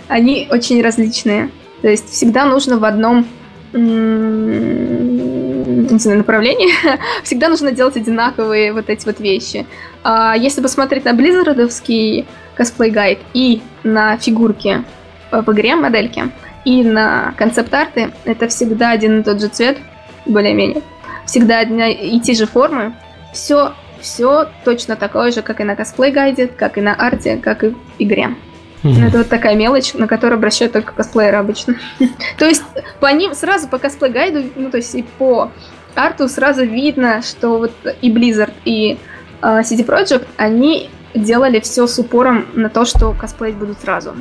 Они 0.08 0.48
очень 0.50 0.82
различные. 0.82 1.50
То 1.82 1.90
есть 1.90 2.10
всегда 2.10 2.46
нужно 2.46 2.78
в 2.78 2.86
одном 2.86 3.26
не 5.94 6.00
знаю, 6.00 6.20
направлении, 6.20 6.70
всегда 7.24 7.50
нужно 7.50 7.72
делать 7.72 7.96
одинаковые 7.96 8.74
вот 8.74 8.90
эти 8.90 9.06
вот 9.06 9.20
вещи. 9.20 9.66
А 10.04 10.36
если 10.36 10.62
посмотреть 10.62 11.06
на 11.06 11.14
Близзардовский 11.14 12.26
косплей-гайд 12.56 13.20
и 13.34 13.62
на 13.84 14.18
фигурки 14.18 14.84
в 15.32 15.52
игре, 15.52 15.76
модельки, 15.76 16.32
и 16.66 16.84
на 16.84 17.34
концепт-арты, 17.38 18.12
это 18.26 18.48
всегда 18.48 18.92
один 18.92 19.22
и 19.22 19.24
тот 19.24 19.42
же 19.42 19.48
цвет, 19.48 19.78
более-менее. 20.26 20.84
Всегда 21.26 21.60
одни 21.60 21.92
и 21.92 22.20
те 22.20 22.34
же 22.34 22.46
формы. 22.46 22.94
Все, 23.34 23.74
все 24.00 24.48
точно 24.64 24.96
такое 24.96 25.32
же, 25.32 25.42
как 25.42 25.62
и 25.62 25.64
на 25.64 25.76
косплей-гайде, 25.76 26.48
как 26.48 26.78
и 26.78 26.82
на 26.82 26.94
арте, 26.94 27.38
как 27.38 27.64
и 27.64 27.70
в 27.70 27.78
игре. 27.98 28.36
Mm-hmm. 28.84 29.08
Это 29.08 29.18
вот 29.20 29.30
такая 29.30 29.56
мелочь, 29.56 29.94
на 29.94 30.08
которую 30.08 30.38
обращают 30.38 30.74
только 30.74 30.94
косплееры 30.94 31.38
обычно. 31.38 31.76
то 32.38 32.46
есть 32.46 32.64
по 33.00 33.08
ним 33.08 33.34
сразу 33.36 33.68
по 33.68 33.78
косплей-гайду, 33.78 34.52
ну 34.56 34.72
то 34.72 34.78
есть 34.78 34.94
и 34.96 35.04
по 35.04 35.52
арту 35.96 36.28
сразу 36.28 36.66
видно, 36.66 37.22
что 37.22 37.58
вот 37.58 37.72
и 38.02 38.12
Blizzard, 38.12 38.54
и 38.66 38.98
uh, 39.42 39.62
City 39.62 39.86
Project, 39.86 40.28
они 40.38 40.90
делали 41.14 41.60
все 41.60 41.88
с 41.88 42.00
упором 42.00 42.48
на 42.54 42.70
то, 42.70 42.86
что 42.86 43.14
косплеить 43.14 43.56
будут 43.56 43.80
сразу. 43.80 44.16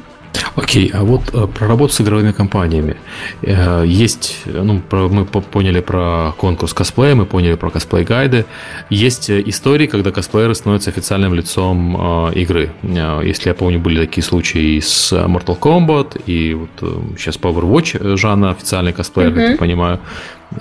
Окей, 0.56 0.90
а 0.92 1.04
вот 1.04 1.22
э, 1.32 1.46
про 1.46 1.68
работу 1.68 1.92
с 1.92 2.00
игровыми 2.00 2.32
компаниями. 2.32 2.96
Э, 3.42 3.84
есть, 3.86 4.42
ну, 4.46 4.80
про, 4.80 5.08
мы 5.08 5.24
поняли 5.24 5.80
про 5.80 6.32
конкурс 6.36 6.74
косплея, 6.74 7.14
мы 7.14 7.26
поняли 7.26 7.54
про 7.54 7.70
косплей-гайды. 7.70 8.44
Есть 8.90 9.30
э, 9.30 9.42
истории, 9.46 9.86
когда 9.86 10.10
косплееры 10.10 10.54
становятся 10.54 10.90
официальным 10.90 11.34
лицом 11.34 12.30
игры. 12.32 12.70
Если 12.82 13.48
я 13.48 13.54
помню, 13.54 13.78
были 13.78 14.04
такие 14.06 14.24
случаи 14.24 14.80
с 14.80 15.12
Mortal 15.12 15.58
Kombat, 15.58 16.22
и 16.26 16.54
вот 16.54 17.16
сейчас 17.18 17.36
Powerwatch 17.36 18.16
Жанна 18.16 18.50
официальный 18.50 18.92
косплеер, 18.92 19.30
mm-hmm. 19.30 19.34
как 19.34 19.50
я 19.50 19.56
понимаю. 19.56 20.00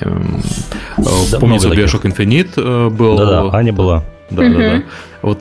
Эм, 0.02 0.42
да, 0.98 1.40
Помню, 1.40 1.58
Bioshock 1.58 2.04
Infinite 2.04 2.90
был. 2.90 3.18
Да-да, 3.18 3.50
Аня 3.58 3.74
была. 3.74 4.04
Да-да-да. 4.30 4.84
Вот 5.22 5.40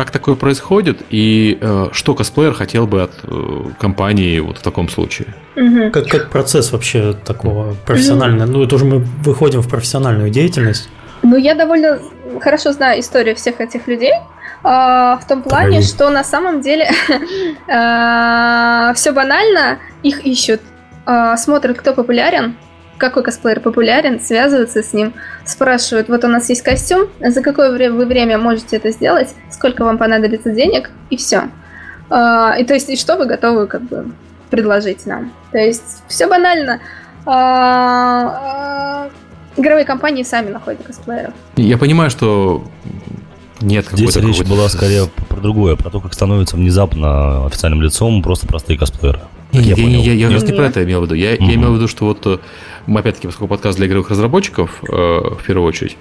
как 0.00 0.10
такое 0.10 0.34
происходит 0.34 1.02
и 1.10 1.58
э, 1.60 1.88
что 1.92 2.14
косплеер 2.14 2.54
хотел 2.54 2.86
бы 2.86 3.02
от 3.02 3.10
э, 3.22 3.64
компании 3.78 4.40
вот 4.40 4.56
в 4.56 4.62
таком 4.62 4.88
случае? 4.88 5.34
Угу. 5.56 5.90
Как, 5.90 6.06
как 6.06 6.30
процесс 6.30 6.72
вообще 6.72 7.12
такого 7.12 7.74
профессионального? 7.84 8.44
Угу. 8.48 8.52
Ну, 8.52 8.64
это 8.64 8.76
уже 8.76 8.86
мы 8.86 9.00
выходим 9.22 9.60
в 9.60 9.68
профессиональную 9.68 10.30
деятельность. 10.30 10.88
Ну, 11.20 11.36
я 11.36 11.54
довольно 11.54 12.00
хорошо 12.40 12.72
знаю 12.72 13.00
историю 13.00 13.36
всех 13.36 13.60
этих 13.60 13.88
людей. 13.88 14.14
Uh, 14.62 15.18
в 15.18 15.26
том 15.26 15.42
плане, 15.42 15.80
Трой. 15.80 15.82
что 15.82 16.10
на 16.10 16.24
самом 16.24 16.60
деле 16.60 16.88
uh, 17.68 18.94
все 18.94 19.12
банально, 19.12 19.78
их 20.02 20.24
ищут, 20.24 20.60
uh, 21.06 21.36
смотрят, 21.36 21.78
кто 21.78 21.92
популярен, 21.94 22.56
какой 23.00 23.22
косплеер 23.24 23.60
популярен, 23.60 24.20
связываются 24.20 24.82
с 24.82 24.92
ним, 24.92 25.14
спрашивают, 25.44 26.08
вот 26.08 26.22
у 26.24 26.28
нас 26.28 26.48
есть 26.48 26.62
костюм, 26.62 27.08
за 27.20 27.42
какое 27.42 27.72
время 27.72 27.94
вы 27.94 28.06
время 28.06 28.38
можете 28.38 28.76
это 28.76 28.90
сделать, 28.90 29.34
сколько 29.50 29.84
вам 29.84 29.98
понадобится 29.98 30.50
денег, 30.50 30.90
и 31.08 31.16
все. 31.16 31.48
А, 32.10 32.56
и 32.58 32.64
то 32.64 32.74
есть, 32.74 32.88
и 32.90 32.96
что 32.96 33.16
вы 33.16 33.26
готовы 33.26 33.66
как 33.66 33.82
бы 33.82 34.12
предложить 34.50 35.06
нам. 35.06 35.32
То 35.50 35.58
есть, 35.58 36.02
все 36.08 36.28
банально. 36.28 36.80
А, 37.26 39.06
а, 39.06 39.10
игровые 39.56 39.84
компании 39.84 40.22
сами 40.22 40.50
находят 40.50 40.82
косплееров. 40.82 41.34
Я 41.56 41.78
понимаю, 41.78 42.10
что 42.10 42.64
нет 43.60 43.86
Здесь 43.92 44.16
речь 44.16 44.42
была 44.42 44.68
скорее 44.68 45.08
про 45.28 45.40
другое, 45.40 45.76
про 45.76 45.90
то, 45.90 46.00
как 46.00 46.14
становятся 46.14 46.56
внезапно 46.56 47.46
официальным 47.46 47.82
лицом 47.82 48.22
просто 48.22 48.46
простые 48.46 48.78
косплееры. 48.78 49.20
Я, 49.52 49.60
я, 49.60 49.74
я, 49.74 49.98
я, 49.98 50.12
я 50.12 50.30
раз 50.30 50.44
не 50.44 50.52
про 50.52 50.66
это 50.66 50.84
имел 50.84 51.00
в 51.00 51.04
виду. 51.04 51.14
Я, 51.14 51.34
mm-hmm. 51.34 51.44
я 51.44 51.54
имел 51.54 51.72
в 51.72 51.76
виду, 51.76 51.88
что 51.88 52.04
вот 52.04 52.24
э, 52.24 52.38
опять-таки, 52.98 53.28
поскольку 53.28 53.48
подкаст 53.48 53.78
для 53.78 53.86
игровых 53.86 54.10
разработчиков, 54.10 54.82
э, 54.82 54.86
в 54.92 55.42
первую 55.46 55.68
очередь, 55.68 55.96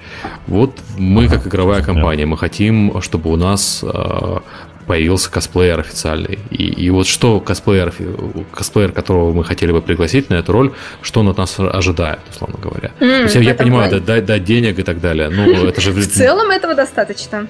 вот 0.48 0.78
мы 0.98 1.28
как 1.28 1.46
игровая 1.46 1.84
компания, 1.84 2.26
мы 2.26 2.38
хотим, 2.38 3.02
чтобы 3.02 3.30
у 3.32 3.36
нас 3.36 3.84
э, 3.84 4.38
появился 4.90 5.30
косплеер 5.30 5.80
официальный. 5.80 6.40
И, 6.50 6.64
и 6.64 6.90
вот 6.90 7.06
что 7.06 7.40
косплеер, 7.40 7.94
косплеер, 8.52 8.92
которого 8.92 9.32
мы 9.34 9.44
хотели 9.44 9.72
бы 9.72 9.84
пригласить 9.84 10.32
на 10.32 10.34
эту 10.34 10.52
роль, 10.52 10.72
что 11.04 11.20
он 11.20 11.28
от 11.28 11.38
нас 11.38 11.60
ожидает, 11.60 12.22
условно 12.32 12.58
говоря. 12.60 12.90
Mm, 13.00 13.18
То 13.18 13.24
есть 13.24 13.36
я, 13.36 13.42
я 13.42 13.54
понимаю, 13.54 13.92
дать, 13.92 14.06
дать, 14.06 14.26
дать 14.26 14.44
денег 14.44 14.80
и 14.80 14.82
так 14.82 15.00
далее. 15.00 15.30
Ну, 15.30 15.68
это 15.68 15.80
же... 15.80 15.92
В 15.92 16.08
целом 16.08 16.50
этого 16.50 16.74
достаточно. 16.74 17.46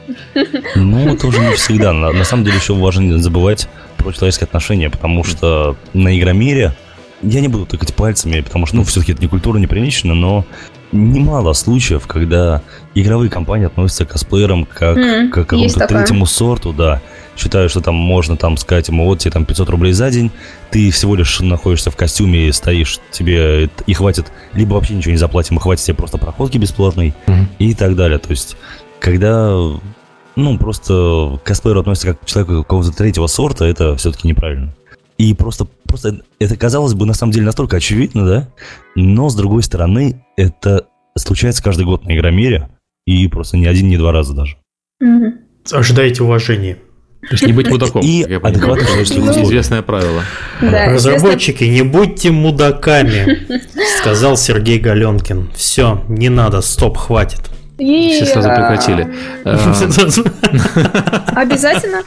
Ну, 0.75 1.13
это 1.13 1.27
уже 1.27 1.39
не 1.39 1.55
всегда. 1.55 1.93
На, 1.93 2.11
на 2.11 2.25
самом 2.25 2.43
деле 2.43 2.57
еще 2.57 2.73
важно 2.73 3.03
не 3.03 3.21
забывать 3.21 3.69
про 3.95 4.11
человеческие 4.11 4.47
отношения, 4.47 4.89
потому 4.89 5.23
что 5.23 5.77
на 5.93 6.19
Игромире 6.19 6.73
я 7.21 7.41
не 7.41 7.47
буду 7.47 7.65
тыкать 7.65 7.93
пальцами, 7.93 8.41
потому 8.41 8.65
что, 8.65 8.77
ну, 8.77 8.83
все-таки 8.83 9.13
это 9.13 9.21
не 9.21 9.27
культура, 9.27 9.57
не 9.57 9.67
прилично, 9.67 10.13
но 10.13 10.45
немало 10.91 11.53
случаев, 11.53 12.07
когда 12.07 12.61
игровые 12.95 13.29
компании 13.29 13.67
относятся 13.67 14.05
к 14.05 14.09
косплеерам 14.09 14.65
как 14.65 14.97
mm, 14.97 15.29
к 15.29 15.33
какому-то 15.33 15.87
третьему 15.87 16.25
сорту, 16.25 16.73
да. 16.73 17.01
Считаю, 17.37 17.69
что 17.69 17.79
там 17.79 17.95
можно 17.95 18.35
там 18.35 18.57
сказать 18.57 18.89
ему, 18.89 19.05
вот 19.05 19.19
тебе 19.19 19.31
там 19.31 19.45
500 19.45 19.69
рублей 19.69 19.93
за 19.93 20.09
день, 20.11 20.31
ты 20.71 20.91
всего 20.91 21.15
лишь 21.15 21.39
находишься 21.39 21.89
в 21.89 21.95
костюме 21.95 22.47
и 22.47 22.51
стоишь, 22.51 22.99
тебе 23.11 23.69
и 23.85 23.93
хватит, 23.93 24.31
либо 24.53 24.73
вообще 24.73 24.95
ничего 24.95 25.11
не 25.11 25.17
заплатим, 25.17 25.57
и 25.57 25.59
хватит 25.59 25.85
тебе 25.85 25.95
просто 25.95 26.17
проходки 26.17 26.57
бесплатной 26.57 27.13
mm 27.27 27.45
и 27.59 27.73
так 27.73 27.95
далее. 27.95 28.19
То 28.19 28.31
есть, 28.31 28.57
когда 28.99 29.53
ну, 30.35 30.57
просто 30.57 31.39
косплееру 31.43 31.81
относится 31.81 32.13
как 32.13 32.21
к 32.21 32.25
человеку 32.25 32.63
какого-то 32.63 32.91
третьего 32.91 33.27
сорта, 33.27 33.65
это 33.65 33.95
все-таки 33.97 34.27
неправильно. 34.27 34.73
И 35.19 35.33
просто, 35.33 35.67
просто 35.83 36.21
это 36.39 36.55
казалось 36.55 36.93
бы 36.93 37.05
на 37.05 37.13
самом 37.13 37.33
деле 37.33 37.45
настолько 37.45 37.77
очевидно, 37.77 38.25
да? 38.25 38.49
Но 38.95 39.29
с 39.29 39.35
другой 39.35 39.63
стороны, 39.63 40.23
это 40.37 40.87
случается 41.17 41.61
каждый 41.61 41.85
год 41.85 42.05
на 42.05 42.15
Игромире, 42.15 42.69
и 43.05 43.27
просто 43.27 43.57
не 43.57 43.67
один, 43.67 43.89
не 43.89 43.97
два 43.97 44.13
раза 44.13 44.33
даже. 44.33 44.55
Угу. 45.01 45.33
Ожидайте 45.73 46.23
уважения. 46.23 46.77
То 47.21 47.33
есть 47.33 47.45
не 47.45 47.51
быть 47.51 47.69
мудаком. 47.69 48.01
И 48.01 48.23
адекватно 48.23 48.83
Известное 48.83 49.81
правило. 49.81 50.23
Да, 50.61 50.85
Разработчики, 50.93 51.65
не 51.65 51.81
будьте 51.81 52.31
мудаками, 52.31 53.45
сказал 53.99 54.37
Сергей 54.37 54.79
Галенкин. 54.79 55.49
Все, 55.53 56.01
не 56.07 56.29
надо, 56.29 56.61
стоп, 56.61 56.97
хватит. 56.97 57.41
И... 57.79 58.11
Все 58.11 58.25
сразу 58.25 58.49
прекратили. 58.49 59.07
Обязательно. 61.35 62.03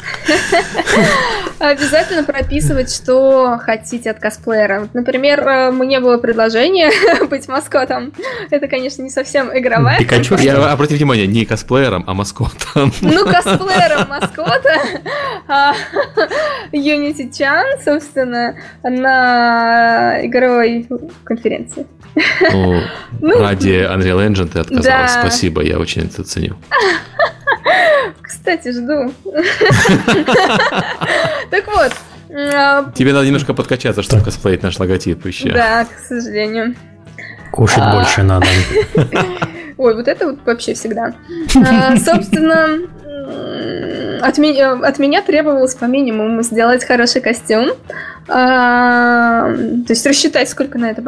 Обязательно 1.59 2.25
прописывать, 2.25 2.95
что 2.95 3.59
хотите 3.59 4.11
от 4.11 4.19
косплеера. 4.19 4.89
Например, 4.93 5.41
э, 5.41 5.71
мне 5.71 6.01
было 6.01 6.19
предложение 6.19 6.91
быть 7.31 7.49
маскотом. 7.49 8.13
Это, 8.51 8.69
конечно, 8.69 9.03
не 9.03 9.11
совсем 9.11 9.49
игровая. 9.57 9.99
Пикачу, 9.99 10.37
я 10.37 10.71
обратите 10.71 10.99
внимание, 10.99 11.27
не 11.27 11.47
косплеером, 11.47 12.05
а 12.07 12.15
маскотом. 12.15 12.93
Ну, 13.01 13.25
косплеером 13.25 14.09
маскота. 14.09 14.75
А, 15.49 15.73
Unity 16.73 17.31
Chan, 17.31 17.83
собственно, 17.83 18.57
на 18.83 20.19
игровой 20.27 20.87
конференции. 21.25 21.87
Ну, 22.53 22.81
ну, 23.21 23.41
ради 23.41 23.71
Unreal 23.71 24.29
Engine 24.29 24.49
ты 24.49 24.59
отказалась. 24.61 25.13
Спасибо, 25.13 25.62
я 25.63 25.79
очень 25.79 26.07
это 26.07 26.25
ценю. 26.25 26.57
Кстати, 28.23 28.73
жду. 28.73 29.13
Так 31.51 31.67
вот. 31.67 31.93
А, 32.35 32.91
Тебе 32.95 33.13
надо 33.13 33.27
немножко 33.27 33.53
подкачаться, 33.53 34.03
чтобы 34.03 34.25
косплеить 34.25 34.63
наш 34.63 34.79
логотип 34.79 35.27
еще. 35.27 35.53
Да, 35.53 35.85
к 35.85 35.99
сожалению. 36.09 36.75
Кушать 37.53 37.83
а. 37.83 37.97
больше 37.97 38.23
надо. 38.23 38.47
Ой, 39.77 39.95
вот 39.95 40.09
это 40.09 40.29
вот 40.29 40.39
вообще 40.47 40.73
всегда. 40.75 41.15
А, 41.55 41.97
собственно, 41.97 42.89
от 44.23 44.39
меня, 44.39 44.73
от 44.73 44.99
меня 44.99 45.21
требовалось 45.23 45.75
по 45.75 45.85
минимуму 45.85 46.43
сделать 46.43 46.85
хороший 46.85 47.21
костюм, 47.21 47.73
а, 48.29 49.53
то 49.53 49.93
есть 49.93 50.07
рассчитать, 50.07 50.49
сколько 50.49 50.79
на 50.79 50.91
это 50.91 51.03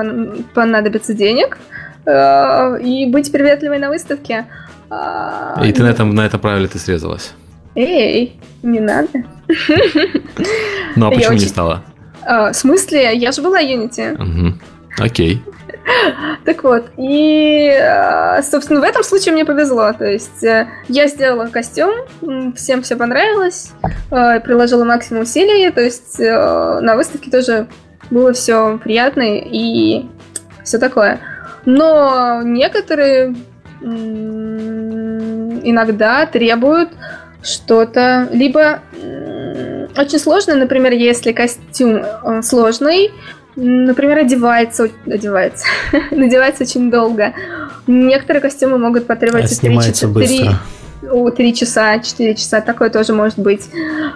понадобится 0.55 1.15
денег, 1.15 1.57
а, 1.57 1.84
и 2.07 3.07
быть 3.11 3.33
приветливой 3.33 3.79
на 3.79 3.89
выставке. 3.89 4.47
А, 4.91 5.61
и 5.65 5.73
ты 5.73 5.83
на 5.83 5.89
этом, 5.89 6.15
на 6.15 6.27
этом 6.27 6.41
правиле 6.41 6.69
ты 6.69 6.79
срезалась? 6.79 7.33
Эй, 7.75 8.39
не 8.63 8.81
надо. 8.81 9.09
Ну 10.97 11.07
а 11.07 11.11
почему 11.11 11.33
не 11.33 11.41
стала? 11.41 11.83
А, 12.23 12.53
в 12.53 12.57
смысле? 12.57 13.17
Я 13.17 13.33
же 13.33 13.43
была 13.43 13.61
Unity. 13.61 14.55
Окей. 14.99 15.43
Так 16.45 16.63
вот, 16.65 16.87
и, 16.97 17.69
э, 17.69 18.43
собственно, 18.43 18.81
в 18.81 18.85
этом 18.85 19.03
случае 19.03 19.35
мне 19.35 19.45
повезло. 19.45 19.93
То 19.93 20.07
есть 20.07 20.43
э, 20.43 20.69
я 20.89 21.09
сделала 21.09 21.47
костюм, 21.47 21.91
всем 22.55 22.83
все 22.83 22.97
понравилось, 22.97 23.73
э, 24.11 24.41
приложила 24.41 24.85
максимум 24.85 25.25
усилий, 25.25 25.71
то 25.71 25.83
есть 25.83 26.19
на 26.19 26.97
выставке 26.97 27.31
тоже 27.31 27.67
было 28.11 28.33
все 28.33 28.79
приятно 28.83 29.25
и 29.27 30.07
все 30.65 30.79
такое. 30.79 31.21
Но 31.65 32.43
некоторые 32.43 33.35
иногда 35.63 36.27
требуют 36.27 36.91
что-то, 37.43 38.29
либо 38.33 38.81
очень 39.97 40.19
сложно, 40.19 40.57
например, 40.57 40.93
если 40.93 41.33
костюм 41.33 42.03
сложный, 42.43 43.13
например, 43.57 44.19
одевается, 44.19 44.89
одевается, 45.07 45.67
надевается 46.11 46.65
очень 46.65 46.91
долго. 46.91 47.35
Некоторые 47.87 48.41
костюмы 48.41 48.79
могут 48.79 49.07
потребовать 49.07 49.53
а 49.53 49.61
3, 49.61 49.79
4, 49.93 50.13
3, 50.13 50.51
3 51.37 51.55
часа, 51.55 51.99
4 51.99 52.35
часа, 52.35 52.61
такое 52.61 52.91
тоже 52.91 53.13
может 53.13 53.39
быть. 53.39 53.69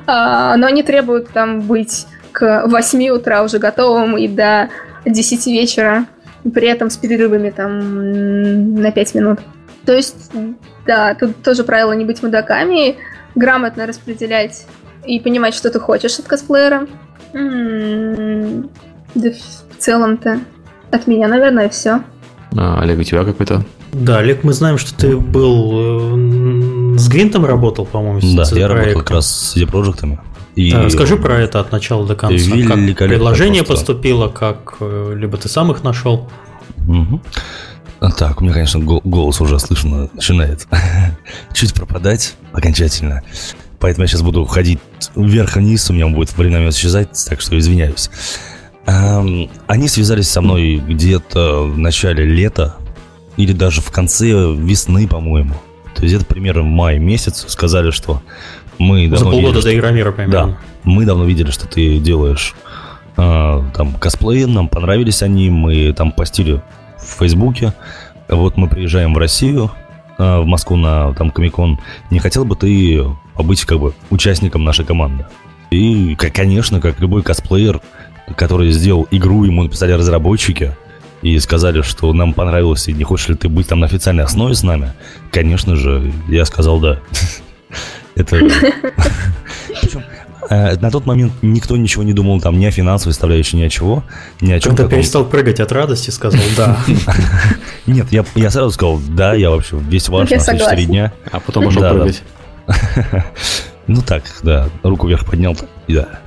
А, 0.06 0.56
но 0.56 0.66
они 0.66 0.82
требуют 0.82 1.28
там 1.30 1.60
быть 1.60 2.06
к 2.32 2.64
8 2.66 3.08
утра 3.10 3.42
уже 3.42 3.58
готовым 3.58 4.16
и 4.16 4.26
до 4.26 4.70
10 5.04 5.46
вечера, 5.46 6.06
при 6.50 6.68
этом 6.68 6.90
с 6.90 6.96
перерывами 6.96 7.50
там 7.50 8.74
на 8.74 8.90
5 8.90 9.14
минут. 9.14 9.40
То 9.84 9.94
есть, 9.94 10.30
да, 10.86 11.14
тут 11.14 11.42
тоже 11.42 11.64
правило 11.64 11.92
не 11.92 12.04
быть 12.04 12.22
мудаками, 12.22 12.96
грамотно 13.34 13.86
распределять 13.86 14.66
и 15.06 15.18
понимать, 15.20 15.54
что 15.54 15.70
ты 15.70 15.80
хочешь 15.80 16.18
от 16.18 16.26
косплеера. 16.26 16.86
М-м-м. 17.32 18.70
Да 19.14 19.30
в 19.30 19.78
целом-то 19.78 20.40
от 20.90 21.06
меня, 21.06 21.28
наверное, 21.28 21.68
все. 21.68 22.02
А, 22.56 22.80
Олег, 22.80 22.98
у 22.98 23.02
тебя 23.02 23.24
какой-то? 23.24 23.64
Да, 23.92 24.18
Олег, 24.18 24.44
мы 24.44 24.52
знаем, 24.52 24.78
что 24.78 24.94
ты 24.94 25.16
был 25.16 26.94
э, 26.94 26.98
с 26.98 27.08
Гвинтом 27.08 27.46
работал, 27.46 27.86
по-моему. 27.86 28.20
Да, 28.36 28.44
я 28.52 28.68
работал 28.68 29.00
как 29.00 29.10
раз 29.10 29.26
с 29.26 29.56
CD-проектами. 29.56 30.20
И 30.54 30.72
расскажи 30.72 31.16
про 31.16 31.40
это 31.40 31.60
от 31.60 31.72
начала 31.72 32.06
до 32.06 32.14
конца. 32.14 32.50
Как 32.66 32.76
предложение 32.96 33.62
просто. 33.62 33.86
поступило, 33.86 34.28
как 34.28 34.76
э, 34.80 35.14
либо 35.16 35.36
ты 35.36 35.48
сам 35.48 35.70
их 35.70 35.84
нашел. 35.84 36.28
Угу. 36.86 37.20
Так, 38.16 38.40
у 38.40 38.44
меня, 38.44 38.54
конечно, 38.54 38.80
голос 38.80 39.40
уже 39.40 39.58
слышно 39.58 40.08
начинает 40.12 40.66
чуть 41.52 41.74
пропадать 41.74 42.36
окончательно. 42.52 43.22
Поэтому 43.80 44.04
я 44.04 44.08
сейчас 44.08 44.22
буду 44.22 44.44
ходить 44.44 44.78
вверх-вниз, 45.14 45.90
у 45.90 45.92
меня 45.92 46.08
будет 46.08 46.36
временами 46.36 46.70
исчезать, 46.70 47.10
так 47.28 47.40
что 47.40 47.58
извиняюсь. 47.58 48.10
Они 48.86 49.88
связались 49.88 50.28
со 50.28 50.40
мной 50.40 50.76
где-то 50.76 51.64
в 51.64 51.78
начале 51.78 52.24
лета 52.24 52.76
или 53.36 53.52
даже 53.52 53.80
в 53.80 53.90
конце 53.90 54.26
весны, 54.26 55.06
по-моему. 55.06 55.54
То 55.94 56.04
есть 56.04 56.14
это 56.14 56.24
примерно 56.24 56.62
в 56.62 56.66
мае 56.66 56.98
месяц 56.98 57.44
сказали, 57.48 57.90
что 57.90 58.22
мы 58.78 59.08
За 59.08 59.24
полгода 59.24 59.58
видели, 59.58 59.62
до 59.62 59.76
Игромира 59.76 60.12
примерно. 60.12 60.46
Да, 60.46 60.58
мы 60.84 61.04
давно 61.04 61.24
видели, 61.24 61.50
что 61.50 61.66
ты 61.66 61.98
делаешь 61.98 62.54
э, 63.16 63.62
там 63.74 63.94
косплеи, 63.94 64.44
нам 64.44 64.68
понравились 64.68 65.22
они, 65.22 65.50
мы 65.50 65.92
там 65.92 66.12
постили 66.12 66.62
в 66.98 67.18
Фейсбуке. 67.18 67.74
Вот 68.28 68.56
мы 68.56 68.68
приезжаем 68.68 69.14
в 69.14 69.18
Россию, 69.18 69.70
э, 70.18 70.38
в 70.40 70.46
Москву 70.46 70.76
на 70.76 71.12
там 71.14 71.30
Комикон. 71.30 71.78
Не 72.10 72.18
хотел 72.18 72.44
бы 72.44 72.56
ты 72.56 73.04
побыть 73.34 73.64
как 73.64 73.80
бы 73.80 73.94
участником 74.10 74.64
нашей 74.64 74.84
команды? 74.84 75.26
И, 75.70 76.14
конечно, 76.16 76.80
как 76.80 77.00
любой 77.00 77.22
косплеер, 77.22 77.80
который 78.36 78.70
сделал 78.70 79.06
игру, 79.10 79.44
ему 79.44 79.62
написали 79.62 79.92
разработчики 79.92 80.74
и 81.22 81.38
сказали, 81.38 81.82
что 81.82 82.12
нам 82.12 82.32
понравилось, 82.32 82.88
и 82.88 82.92
не 82.92 83.04
хочешь 83.04 83.28
ли 83.28 83.34
ты 83.34 83.48
быть 83.48 83.68
там 83.68 83.80
на 83.80 83.86
официальной 83.86 84.24
основе 84.24 84.54
с 84.54 84.62
нами, 84.62 84.92
конечно 85.32 85.76
же, 85.76 86.12
я 86.28 86.44
сказал 86.44 86.80
да. 86.80 87.00
Это... 88.14 88.36
Причем 89.80 90.02
э, 90.50 90.76
на 90.76 90.90
тот 90.90 91.06
момент 91.06 91.32
никто 91.42 91.76
ничего 91.76 92.02
не 92.02 92.12
думал 92.12 92.40
там 92.40 92.58
ни 92.58 92.66
о 92.66 92.70
финансовой 92.70 93.12
составляющей, 93.12 93.56
ни 93.56 93.62
о 93.62 93.68
чего, 93.68 94.02
ни 94.40 94.52
о 94.52 94.60
чем. 94.60 94.74
Когда 94.74 94.88
перестал 94.88 95.24
прыгать 95.24 95.60
от 95.60 95.72
радости, 95.72 96.10
сказал 96.10 96.40
да. 96.56 96.78
Нет, 97.86 98.06
я, 98.10 98.24
я 98.34 98.50
сразу 98.50 98.72
сказал 98.72 99.00
да, 99.10 99.34
я 99.34 99.50
вообще 99.50 99.78
весь 99.78 100.08
ваш 100.08 100.30
на 100.30 100.38
все 100.38 100.58
четыре 100.58 100.86
дня. 100.86 101.12
А 101.30 101.40
потом 101.40 101.64
пошел 101.64 101.82
прыгать. 101.82 102.22
Ну 103.86 104.02
так, 104.02 104.22
да, 104.42 104.68
руку 104.82 105.08
вверх 105.08 105.24
поднял, 105.24 105.56
и 105.86 105.94
да. 105.94 106.20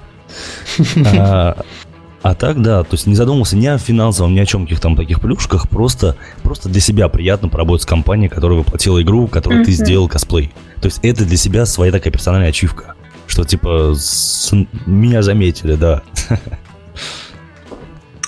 А, 2.24 2.36
так, 2.36 2.62
да, 2.62 2.84
то 2.84 2.94
есть 2.94 3.08
не 3.08 3.16
задумывался 3.16 3.58
ни 3.58 3.66
о 3.66 3.80
финансовом, 3.80 4.36
ни 4.36 4.40
о 4.40 4.46
чем 4.46 4.64
каких 4.64 4.80
там 4.80 4.96
таких 4.96 5.20
плюшках, 5.20 5.68
просто, 5.68 6.18
просто 6.44 6.70
для 6.70 6.80
себя 6.80 7.08
приятно 7.10 7.50
поработать 7.50 7.84
с 7.84 7.86
компанией, 7.88 8.30
которая 8.30 8.60
воплотила 8.60 9.02
игру, 9.02 9.26
в 9.26 9.32
которой 9.32 9.66
ты 9.66 9.72
сделал 9.72 10.08
косплей. 10.08 10.54
То 10.82 10.86
есть 10.86 11.00
это 11.02 11.26
для 11.26 11.38
себя 11.38 11.66
своя 11.66 11.92
такая 11.92 12.14
персональная 12.14 12.50
ачивка, 12.50 12.94
что 13.26 13.44
типа 13.44 13.94
с... 13.96 14.52
меня 14.86 15.24
заметили, 15.24 15.76
да. 15.76 16.04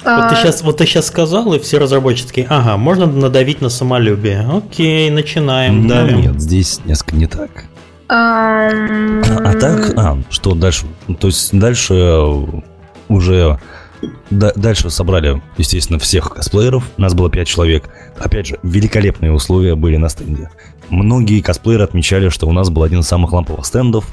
Вот 0.05 0.27
ты 0.27 0.35
сейчас, 0.35 0.61
а. 0.61 0.65
вот 0.65 0.77
ты 0.77 0.85
сейчас 0.85 1.07
сказал, 1.07 1.53
и 1.53 1.59
все 1.59 1.77
разработчики, 1.77 2.45
ага, 2.49 2.75
можно 2.75 3.05
надавить 3.05 3.61
на 3.61 3.69
самолюбие. 3.69 4.45
Окей, 4.51 5.09
начинаем, 5.09 5.87
ну, 5.87 6.05
Нет, 6.17 6.41
здесь 6.41 6.81
несколько 6.83 7.15
не 7.15 7.27
так. 7.27 7.65
А, 8.09 8.67
а 8.67 9.53
так, 9.53 9.93
а, 9.95 10.17
что 10.29 10.55
дальше? 10.55 10.87
То 11.21 11.27
есть 11.27 11.57
дальше 11.57 11.93
уже 13.07 13.59
дальше 14.29 14.89
собрали, 14.89 15.41
естественно, 15.57 15.99
всех 15.99 16.33
косплееров. 16.33 16.83
Нас 16.97 17.13
было 17.13 17.29
5 17.29 17.47
человек. 17.47 17.89
Опять 18.17 18.47
же, 18.47 18.59
великолепные 18.63 19.31
условия 19.31 19.75
были 19.75 19.97
на 19.97 20.09
стенде. 20.09 20.49
Многие 20.89 21.41
косплееры 21.41 21.83
отмечали, 21.83 22.29
что 22.29 22.47
у 22.47 22.51
нас 22.51 22.69
был 22.69 22.83
один 22.83 22.99
из 22.99 23.07
самых 23.07 23.33
ламповых 23.33 23.65
стендов. 23.65 24.05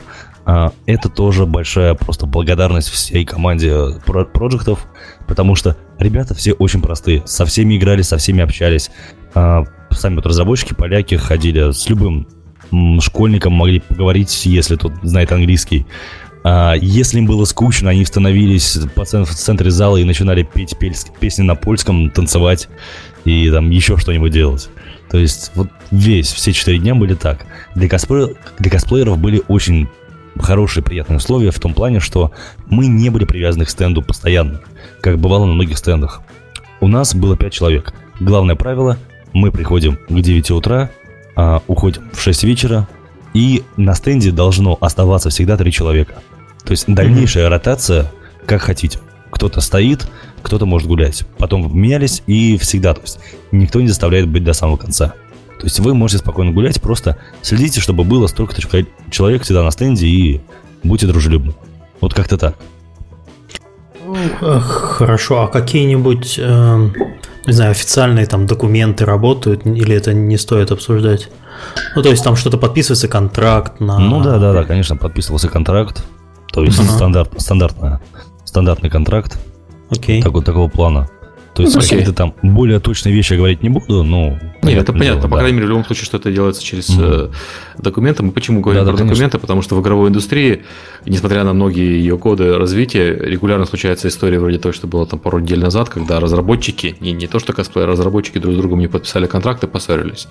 А, 0.46 0.72
это 0.86 1.08
тоже 1.08 1.46
большая 1.46 1.94
просто 1.94 2.26
благодарность 2.26 2.88
всей 2.88 3.24
команде 3.24 4.00
проектов, 4.04 4.86
потому 5.26 5.54
что 5.54 5.76
ребята 5.98 6.34
все 6.34 6.52
очень 6.52 6.80
простые. 6.80 7.22
Со 7.26 7.44
всеми 7.44 7.76
играли, 7.76 8.02
со 8.02 8.16
всеми 8.16 8.42
общались. 8.42 8.90
А, 9.34 9.64
сами 9.90 10.16
вот 10.16 10.26
разработчики, 10.26 10.74
поляки, 10.74 11.16
ходили 11.16 11.72
с 11.72 11.88
любым 11.88 12.26
школьником, 13.00 13.52
могли 13.52 13.80
поговорить, 13.80 14.46
если 14.46 14.76
тот 14.76 14.92
знает 15.02 15.32
английский. 15.32 15.86
А, 16.42 16.74
если 16.74 17.18
им 17.18 17.26
было 17.26 17.44
скучно, 17.44 17.90
они 17.90 18.04
становились 18.04 18.76
в 18.76 19.34
центре 19.34 19.70
зала 19.70 19.96
и 19.96 20.04
начинали 20.04 20.42
петь 20.42 20.76
песни 20.76 21.42
на 21.42 21.54
польском, 21.54 22.10
танцевать 22.10 22.68
и 23.24 23.50
там 23.50 23.70
еще 23.70 23.96
что-нибудь 23.96 24.32
делать. 24.32 24.68
То 25.10 25.18
есть 25.18 25.52
вот 25.54 25.68
весь, 25.90 26.32
все 26.32 26.52
четыре 26.52 26.78
дня 26.78 26.94
были 26.94 27.14
так. 27.14 27.46
Для, 27.74 27.88
косплеер, 27.88 28.36
для 28.58 28.70
косплееров 28.70 29.18
были 29.18 29.42
очень 29.48 29.88
хорошие, 30.38 30.82
приятные 30.82 31.18
условия 31.18 31.50
в 31.50 31.58
том 31.58 31.74
плане, 31.74 32.00
что 32.00 32.32
мы 32.68 32.86
не 32.86 33.10
были 33.10 33.24
привязаны 33.24 33.64
к 33.64 33.70
стенду 33.70 34.02
постоянно, 34.02 34.60
как 35.00 35.18
бывало 35.18 35.46
на 35.46 35.52
многих 35.52 35.76
стендах. 35.76 36.22
У 36.80 36.88
нас 36.88 37.14
было 37.14 37.36
пять 37.36 37.52
человек. 37.52 37.92
Главное 38.20 38.54
правило– 38.54 38.96
мы 39.32 39.52
приходим 39.52 39.96
к 39.96 40.20
9 40.20 40.50
утра, 40.50 40.90
а, 41.36 41.62
уходим 41.66 42.10
в 42.12 42.20
6 42.20 42.44
вечера, 42.44 42.88
и 43.32 43.62
на 43.76 43.94
стенде 43.94 44.32
должно 44.32 44.76
оставаться 44.80 45.30
всегда 45.30 45.56
три 45.56 45.70
человека. 45.70 46.14
То 46.64 46.72
есть 46.72 46.84
дальнейшая 46.86 47.46
mm-hmm. 47.46 47.50
ротация, 47.50 48.12
как 48.46 48.62
хотите. 48.62 48.98
Кто-то 49.30 49.60
стоит, 49.60 50.06
кто-то 50.42 50.66
может 50.66 50.88
гулять. 50.88 51.24
Потом 51.38 51.76
менялись 51.76 52.22
и 52.26 52.58
всегда. 52.58 52.94
То 52.94 53.02
есть 53.02 53.18
никто 53.52 53.80
не 53.80 53.88
заставляет 53.88 54.28
быть 54.28 54.44
до 54.44 54.52
самого 54.52 54.76
конца. 54.76 55.14
То 55.58 55.66
есть 55.66 55.78
вы 55.78 55.94
можете 55.94 56.18
спокойно 56.18 56.52
гулять, 56.52 56.80
просто 56.80 57.18
следите, 57.42 57.80
чтобы 57.80 58.02
было 58.04 58.26
столько-то 58.26 58.62
человек 59.10 59.42
всегда 59.42 59.62
на 59.62 59.70
стенде 59.70 60.06
и 60.06 60.40
будьте 60.82 61.06
дружелюбны. 61.06 61.54
Вот 62.00 62.14
как-то 62.14 62.38
так. 62.38 62.56
Хорошо, 64.40 65.42
а 65.42 65.48
какие-нибудь, 65.48 66.36
э, 66.38 66.90
не 67.46 67.52
знаю, 67.52 67.70
официальные 67.72 68.26
там 68.26 68.46
документы 68.46 69.04
работают, 69.04 69.66
или 69.66 69.94
это 69.94 70.14
не 70.14 70.38
стоит 70.38 70.72
обсуждать? 70.72 71.28
Ну, 71.94 72.02
то 72.02 72.08
есть 72.08 72.24
там 72.24 72.36
что-то 72.36 72.56
подписывается 72.56 73.08
контракт 73.08 73.80
на... 73.80 73.98
Ну 73.98 74.22
да, 74.22 74.38
да, 74.38 74.52
да, 74.52 74.64
конечно, 74.64 74.96
подписывался 74.96 75.48
контракт. 75.48 76.02
То 76.52 76.64
есть 76.64 76.78
ага. 76.78 76.88
стандарт, 76.88 77.40
стандартная, 77.40 78.00
стандартный 78.44 78.90
контракт. 78.90 79.38
Окей. 79.90 80.22
Такого, 80.22 80.42
такого 80.42 80.68
плана. 80.68 81.08
То 81.54 81.62
есть 81.62 81.76
какие-то 81.76 82.12
там 82.12 82.34
более 82.42 82.78
точные 82.78 83.14
вещи 83.14 83.34
говорить 83.34 83.62
не 83.62 83.68
буду, 83.68 84.02
но... 84.04 84.38
Нет, 84.62 84.82
это 84.82 84.92
понятно. 84.92 85.20
Дело, 85.20 85.28
По 85.28 85.28
да. 85.28 85.38
крайней 85.38 85.56
мере, 85.56 85.66
в 85.66 85.70
любом 85.70 85.84
случае, 85.84 86.04
что 86.04 86.16
это 86.16 86.30
делается 86.30 86.62
через 86.62 86.88
mm-hmm. 86.90 87.34
документы. 87.78 88.22
Мы 88.22 88.30
почему 88.30 88.60
говорим 88.60 88.84
да, 88.84 88.92
про 88.92 88.98
да, 88.98 89.04
документы? 89.04 89.38
Потому 89.38 89.62
что 89.62 89.74
в 89.74 89.82
игровой 89.82 90.10
индустрии, 90.10 90.62
несмотря 91.06 91.42
на 91.44 91.52
многие 91.52 91.98
ее 91.98 92.16
годы 92.16 92.56
развития, 92.56 93.14
регулярно 93.14 93.66
случается 93.66 94.08
история 94.08 94.38
вроде 94.38 94.58
той, 94.58 94.72
что 94.72 94.86
было 94.86 95.06
там 95.06 95.18
пару 95.18 95.40
недель 95.40 95.60
назад, 95.60 95.88
когда 95.88 96.20
разработчики, 96.20 96.96
не, 97.00 97.12
не 97.12 97.26
то 97.26 97.40
что 97.40 97.52
косплей, 97.52 97.84
разработчики 97.84 98.38
друг 98.38 98.54
с 98.54 98.56
другом 98.56 98.78
не 98.78 98.86
подписали 98.86 99.26
контракты, 99.26 99.66
поссорились. 99.66 100.28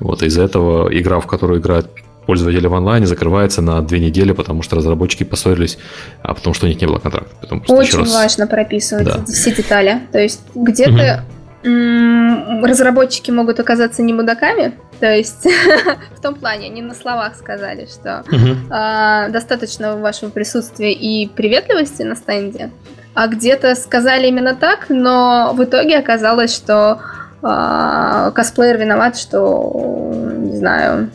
Вот, 0.00 0.22
из-за 0.22 0.42
этого 0.42 0.88
игра, 0.96 1.18
в 1.20 1.26
которую 1.26 1.60
играют 1.60 1.88
пользователя 2.28 2.68
в 2.68 2.74
онлайне 2.74 3.06
закрывается 3.06 3.62
на 3.62 3.80
две 3.80 4.00
недели, 4.00 4.32
потому 4.32 4.60
что 4.60 4.76
разработчики 4.76 5.24
поссорились, 5.24 5.78
а 6.22 6.34
потому 6.34 6.52
что 6.52 6.66
у 6.66 6.68
них 6.68 6.78
не 6.78 6.86
было 6.86 6.98
контракта. 6.98 7.34
Потом 7.40 7.64
Очень 7.68 8.00
раз... 8.00 8.12
важно 8.12 8.46
прописывать 8.46 9.06
да. 9.06 9.24
все 9.24 9.50
детали. 9.50 10.02
То 10.12 10.18
есть 10.18 10.42
где-то 10.54 11.24
угу. 11.62 12.66
разработчики 12.66 13.30
могут 13.30 13.60
оказаться 13.60 14.02
не 14.02 14.12
мудаками, 14.12 14.74
то 15.00 15.10
есть 15.10 15.46
в 16.18 16.20
том 16.20 16.34
плане, 16.34 16.66
они 16.66 16.82
на 16.82 16.94
словах 16.94 17.34
сказали, 17.34 17.86
что 17.86 18.22
угу. 18.30 19.32
достаточно 19.32 19.96
вашего 19.96 20.28
присутствия 20.28 20.92
и 20.92 21.28
приветливости 21.28 22.02
на 22.02 22.14
стенде, 22.14 22.70
а 23.14 23.26
где-то 23.28 23.74
сказали 23.74 24.26
именно 24.26 24.54
так, 24.54 24.90
но 24.90 25.54
в 25.54 25.64
итоге 25.64 25.96
оказалось, 25.96 26.54
что 26.54 27.00
а, 27.40 28.32
косплеер 28.32 28.76
виноват, 28.76 29.16
что, 29.16 30.12
не 30.40 30.58
знаю, 30.58 31.08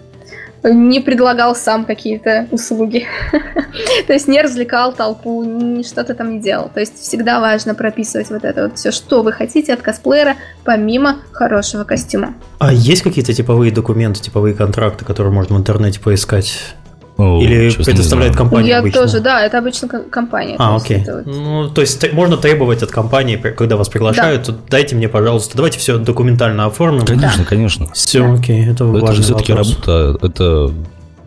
не 0.63 0.99
предлагал 0.99 1.55
сам 1.55 1.85
какие-то 1.85 2.47
услуги. 2.51 3.05
То 4.07 4.13
есть 4.13 4.27
не 4.27 4.41
развлекал 4.41 4.93
толпу, 4.93 5.83
что-то 5.83 6.15
там 6.15 6.35
не 6.35 6.39
делал. 6.39 6.69
То 6.73 6.79
есть 6.79 6.99
всегда 6.99 7.39
важно 7.39 7.75
прописывать 7.75 8.29
вот 8.29 8.43
это 8.43 8.63
вот 8.63 8.77
все, 8.77 8.91
что 8.91 9.23
вы 9.23 9.31
хотите 9.31 9.73
от 9.73 9.81
косплеера, 9.81 10.35
помимо 10.63 11.17
хорошего 11.31 11.83
костюма. 11.83 12.33
А 12.59 12.71
есть 12.71 13.01
какие-то 13.01 13.33
типовые 13.33 13.71
документы, 13.71 14.21
типовые 14.21 14.55
контракты, 14.55 15.05
которые 15.05 15.33
можно 15.33 15.55
в 15.55 15.59
интернете 15.59 15.99
поискать? 15.99 16.75
О, 17.15 17.39
Или 17.39 17.69
предоставляет 17.71 18.35
компания 18.35 18.69
Я 18.69 18.79
обычно? 18.79 19.01
тоже, 19.01 19.19
да, 19.19 19.45
это 19.45 19.59
обычно 19.59 19.87
компания. 19.87 20.55
А, 20.57 20.75
окей. 20.75 21.03
Вот... 21.05 21.25
Ну, 21.27 21.69
то 21.69 21.81
есть 21.81 22.11
можно 22.11 22.37
требовать 22.37 22.81
от 22.81 22.89
компании, 22.89 23.35
когда 23.35 23.77
вас 23.77 23.87
приглашают, 23.87 24.47
да. 24.47 24.55
дайте 24.69 24.95
мне, 24.95 25.07
пожалуйста, 25.07 25.55
давайте 25.55 25.77
все 25.77 25.99
документально 25.99 26.65
оформим. 26.65 27.05
Конечно, 27.05 27.43
да. 27.43 27.45
конечно. 27.45 27.87
Все, 27.93 28.23
да. 28.23 28.33
окей, 28.33 28.63
это, 28.63 28.85
это 28.85 28.85
важный 28.85 29.23
все-таки 29.23 29.53
работа, 29.53 30.17
это 30.23 30.71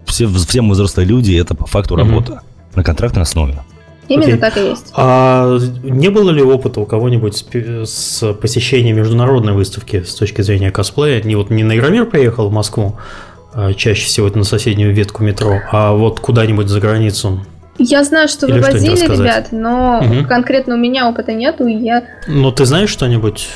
все, 0.06 0.28
все 0.28 0.62
взрослые 0.62 1.06
люди, 1.06 1.36
это 1.36 1.54
по 1.54 1.66
факту 1.66 1.94
работа 1.94 2.40
на 2.74 2.82
контрактной 2.82 3.22
основе. 3.22 3.60
Именно 4.08 4.34
okay. 4.34 4.38
так 4.38 4.56
и 4.56 4.60
есть. 4.60 4.92
А 4.94 5.58
не 5.82 6.10
было 6.10 6.30
ли 6.30 6.42
опыта 6.42 6.80
у 6.80 6.86
кого-нибудь 6.86 7.36
с, 7.36 7.90
с 7.90 8.32
посещением 8.34 8.96
международной 8.96 9.52
выставки 9.52 10.02
с 10.02 10.14
точки 10.14 10.42
зрения 10.42 10.70
косплея? 10.70 11.22
Не 11.22 11.34
вот 11.34 11.50
не 11.50 11.64
на 11.64 11.76
Игромир 11.76 12.06
приехал 12.06 12.48
в 12.48 12.52
Москву, 12.52 12.96
чаще 13.76 14.06
всего 14.06 14.28
это 14.28 14.38
на 14.38 14.44
соседнюю 14.44 14.94
ветку 14.94 15.22
метро, 15.22 15.60
а 15.70 15.92
вот 15.92 16.20
куда-нибудь 16.20 16.68
за 16.68 16.80
границу. 16.80 17.44
Я 17.78 18.04
знаю, 18.04 18.28
что 18.28 18.46
Или 18.46 18.60
вывозили 18.60 19.06
ребят, 19.06 19.48
но 19.50 20.00
угу. 20.02 20.26
конкретно 20.26 20.74
у 20.74 20.78
меня 20.78 21.08
опыта 21.08 21.32
нету, 21.32 21.66
и 21.66 21.74
я... 21.74 22.04
Ну, 22.26 22.50
ты 22.50 22.64
знаешь 22.64 22.88
что-нибудь? 22.88 23.48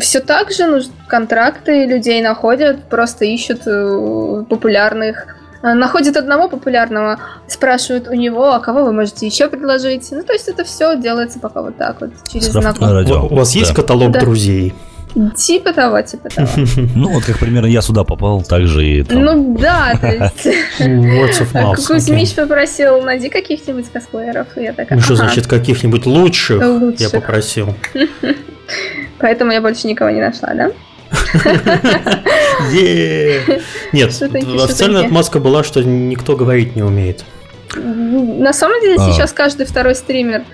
Все 0.00 0.20
так 0.20 0.52
же, 0.52 0.66
ну, 0.66 0.80
контракты 1.08 1.86
людей 1.86 2.22
находят, 2.22 2.84
просто 2.88 3.24
ищут 3.24 3.66
э, 3.66 4.44
популярных 4.48 5.26
Э, 5.62 5.74
находит 5.74 6.16
одного 6.16 6.48
популярного, 6.48 7.18
спрашивают 7.46 8.08
у 8.08 8.14
него, 8.14 8.52
а 8.52 8.58
кого 8.58 8.84
вы 8.84 8.92
можете 8.92 9.26
еще 9.26 9.48
предложить. 9.48 10.08
Ну, 10.10 10.22
то 10.24 10.32
есть 10.32 10.48
это 10.48 10.64
все 10.64 10.96
делается 10.96 11.38
пока 11.38 11.62
вот 11.62 11.76
так 11.76 12.00
вот, 12.00 12.10
через 12.30 12.46
знакомых. 12.46 13.30
У 13.30 13.34
вас 13.34 13.54
есть 13.54 13.72
каталог 13.72 14.12
друзей? 14.18 14.74
Типа 15.36 15.72
того, 15.72 16.00
типа 16.02 16.28
того. 16.30 16.48
Ну, 16.94 17.10
вот 17.10 17.24
как 17.24 17.38
примерно 17.38 17.66
я 17.66 17.82
сюда 17.82 18.04
попал, 18.04 18.42
так 18.42 18.66
же 18.66 18.86
и 18.86 19.02
там. 19.02 19.22
Ну 19.22 19.58
да, 19.58 19.94
то 20.00 20.06
есть... 20.08 20.48
Кузьмич 21.86 22.34
попросил, 22.34 23.02
найди 23.02 23.28
каких-нибудь 23.28 23.90
косплееров. 23.92 24.46
Я 24.56 24.72
такая, 24.72 24.98
Ну 24.98 25.04
что 25.04 25.16
значит 25.16 25.46
каких-нибудь 25.46 26.06
лучших? 26.06 26.62
Я 26.98 27.10
попросил. 27.10 27.74
Поэтому 29.18 29.52
я 29.52 29.60
больше 29.60 29.86
никого 29.86 30.10
не 30.10 30.20
нашла, 30.20 30.54
да? 30.54 30.70
Нет, 33.92 34.10
официальная 34.10 35.04
отмазка 35.04 35.40
была, 35.40 35.62
что 35.62 35.82
никто 35.82 36.36
говорить 36.36 36.74
не 36.74 36.82
умеет. 36.82 37.24
На 37.74 38.52
самом 38.52 38.80
деле 38.82 38.96
а. 38.98 39.12
сейчас 39.12 39.32
каждый 39.32 39.66
второй 39.66 39.94
стример 39.94 40.44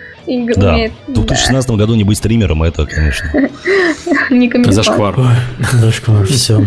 да. 0.56 0.74
умеет. 0.74 0.92
В 1.06 1.12
2016 1.12 1.70
году 1.70 1.94
не 1.94 2.04
быть 2.04 2.18
стримером, 2.18 2.62
это, 2.62 2.86
конечно. 2.86 3.30
Не 4.30 4.72
Зашквар. 4.72 5.16
Зашквар, 5.72 6.26
все. 6.26 6.62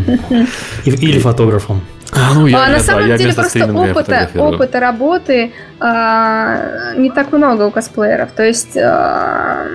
Или 0.85 1.19
фотографом. 1.19 1.81
А, 2.13 2.33
ну, 2.33 2.45
я, 2.45 2.65
а 2.65 2.69
на 2.69 2.79
самом 2.79 3.07
да, 3.07 3.17
деле 3.17 3.33
просто 3.33 3.73
опыта, 3.73 4.29
опыта 4.35 4.79
работы 4.81 5.53
а, 5.79 6.93
не 6.97 7.09
так 7.09 7.31
много 7.31 7.63
у 7.63 7.71
косплееров. 7.71 8.31
То 8.31 8.43
есть 8.43 8.75
а, 8.75 9.65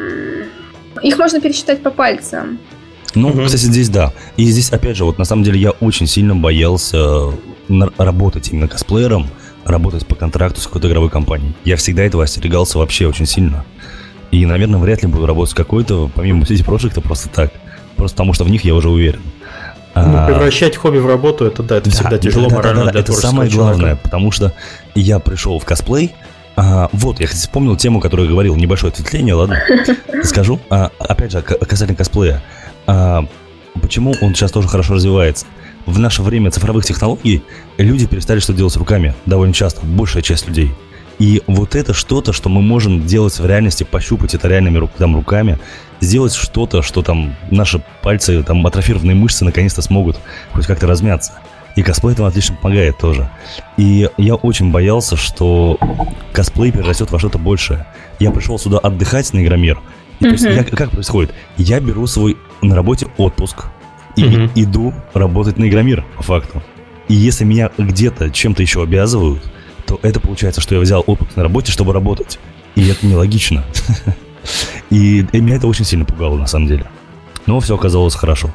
их 1.02 1.18
можно 1.18 1.40
пересчитать 1.40 1.82
по 1.82 1.90
пальцам. 1.90 2.58
Ну, 3.14 3.28
угу. 3.28 3.44
кстати, 3.44 3.62
здесь 3.62 3.88
да. 3.88 4.12
И 4.36 4.44
здесь, 4.44 4.70
опять 4.70 4.96
же, 4.96 5.06
вот 5.06 5.18
на 5.18 5.24
самом 5.24 5.44
деле 5.44 5.58
я 5.58 5.70
очень 5.70 6.06
сильно 6.06 6.36
боялся 6.36 7.32
работать 7.96 8.50
именно 8.52 8.68
косплеером, 8.68 9.28
работать 9.64 10.06
по 10.06 10.14
контракту 10.14 10.60
с 10.60 10.66
какой-то 10.66 10.88
игровой 10.88 11.08
компанией. 11.08 11.54
Я 11.64 11.76
всегда 11.76 12.04
этого 12.04 12.24
остерегался 12.24 12.78
вообще 12.78 13.06
очень 13.06 13.26
сильно. 13.26 13.64
И, 14.36 14.44
наверное, 14.44 14.78
вряд 14.78 15.02
ли 15.02 15.08
буду 15.08 15.24
работать 15.24 15.52
с 15.52 15.54
какой-то, 15.54 16.10
помимо 16.14 16.44
сети 16.44 16.62
прошлых-то 16.62 17.00
просто 17.00 17.30
так. 17.30 17.52
Просто 17.96 18.16
потому 18.16 18.34
что 18.34 18.44
в 18.44 18.50
них 18.50 18.66
я 18.66 18.74
уже 18.74 18.90
уверен. 18.90 19.22
Ну, 19.94 20.02
а, 20.14 20.26
превращать 20.26 20.76
хобби 20.76 20.98
в 20.98 21.06
работу, 21.06 21.46
это 21.46 21.62
да, 21.62 21.78
это 21.78 21.88
да, 21.88 21.96
всегда 21.96 22.18
тяжело 22.18 22.50
да, 22.50 22.56
морально 22.56 22.80
да, 22.80 22.86
да, 22.86 22.92
для 22.92 23.00
Это 23.00 23.12
самое 23.14 23.50
человека. 23.50 23.78
главное, 23.78 23.96
потому 23.96 24.30
что 24.30 24.52
я 24.94 25.20
пришел 25.20 25.58
в 25.58 25.64
косплей, 25.64 26.12
а, 26.54 26.90
вот, 26.92 27.18
я 27.20 27.26
вспомнил 27.28 27.76
тему, 27.76 27.98
которую 27.98 28.26
я 28.26 28.32
говорил, 28.32 28.56
небольшое 28.56 28.92
ответвление, 28.92 29.32
ладно? 29.32 29.58
Скажу. 30.22 30.60
А, 30.68 30.90
опять 30.98 31.32
же, 31.32 31.40
касательно 31.40 31.96
косплея. 31.96 32.42
А, 32.86 33.24
почему 33.80 34.14
он 34.20 34.34
сейчас 34.34 34.52
тоже 34.52 34.68
хорошо 34.68 34.94
развивается? 34.94 35.46
В 35.86 35.98
наше 35.98 36.20
время 36.20 36.50
цифровых 36.50 36.84
технологий 36.84 37.42
люди 37.78 38.06
перестали 38.06 38.40
что 38.40 38.52
делать 38.52 38.76
руками 38.76 39.14
довольно 39.24 39.54
часто, 39.54 39.80
большая 39.86 40.22
часть 40.22 40.46
людей. 40.46 40.74
И 41.18 41.42
вот 41.46 41.74
это 41.74 41.94
что-то, 41.94 42.32
что 42.32 42.48
мы 42.48 42.60
можем 42.60 43.06
делать 43.06 43.38
в 43.38 43.46
реальности, 43.46 43.84
пощупать 43.84 44.34
это 44.34 44.48
реальными 44.48 44.88
там, 44.98 45.14
руками, 45.14 45.58
сделать 46.00 46.34
что-то, 46.34 46.82
что 46.82 47.02
там 47.02 47.36
наши 47.50 47.82
пальцы, 48.02 48.42
там 48.42 48.66
атрофированные 48.66 49.14
мышцы 49.16 49.44
наконец-то 49.44 49.82
смогут 49.82 50.18
хоть 50.52 50.66
как-то 50.66 50.86
размяться. 50.86 51.32
И 51.74 51.82
косплей 51.82 52.14
этому 52.14 52.28
отлично 52.28 52.56
помогает 52.56 52.98
тоже. 52.98 53.30
И 53.76 54.08
я 54.16 54.34
очень 54.34 54.70
боялся, 54.70 55.16
что 55.16 55.78
косплей 56.32 56.72
перерастет 56.72 57.10
во 57.10 57.18
что-то 57.18 57.38
большее. 57.38 57.86
Я 58.18 58.30
пришел 58.30 58.58
сюда 58.58 58.78
отдыхать 58.78 59.32
на 59.34 59.44
Игромир, 59.44 59.80
и, 60.20 60.24
то 60.24 60.30
есть, 60.30 60.44
я, 60.44 60.64
как 60.64 60.90
происходит? 60.90 61.34
Я 61.56 61.80
беру 61.80 62.06
свой 62.06 62.36
на 62.62 62.74
работе 62.74 63.06
отпуск 63.18 63.66
и 64.16 64.48
иду 64.54 64.94
работать 65.12 65.58
на 65.58 65.68
Игромир, 65.68 66.04
по 66.16 66.22
факту. 66.22 66.62
И 67.08 67.14
если 67.14 67.44
меня 67.44 67.70
где-то 67.76 68.30
чем-то 68.30 68.62
еще 68.62 68.82
обязывают, 68.82 69.42
то 69.86 69.98
это 70.02 70.20
получается, 70.20 70.60
что 70.60 70.74
я 70.74 70.80
взял 70.80 71.02
отпуск 71.06 71.36
на 71.36 71.42
работе, 71.42 71.72
чтобы 71.72 71.92
работать. 71.92 72.38
И 72.74 72.88
это 72.88 73.06
нелогично. 73.06 73.64
И, 74.90 75.26
и 75.32 75.40
меня 75.40 75.56
это 75.56 75.66
очень 75.66 75.84
сильно 75.84 76.04
пугало, 76.04 76.36
на 76.36 76.46
самом 76.46 76.68
деле. 76.68 76.86
Но 77.46 77.58
все 77.58 77.74
оказалось 77.74 78.14
хорошо. 78.14 78.54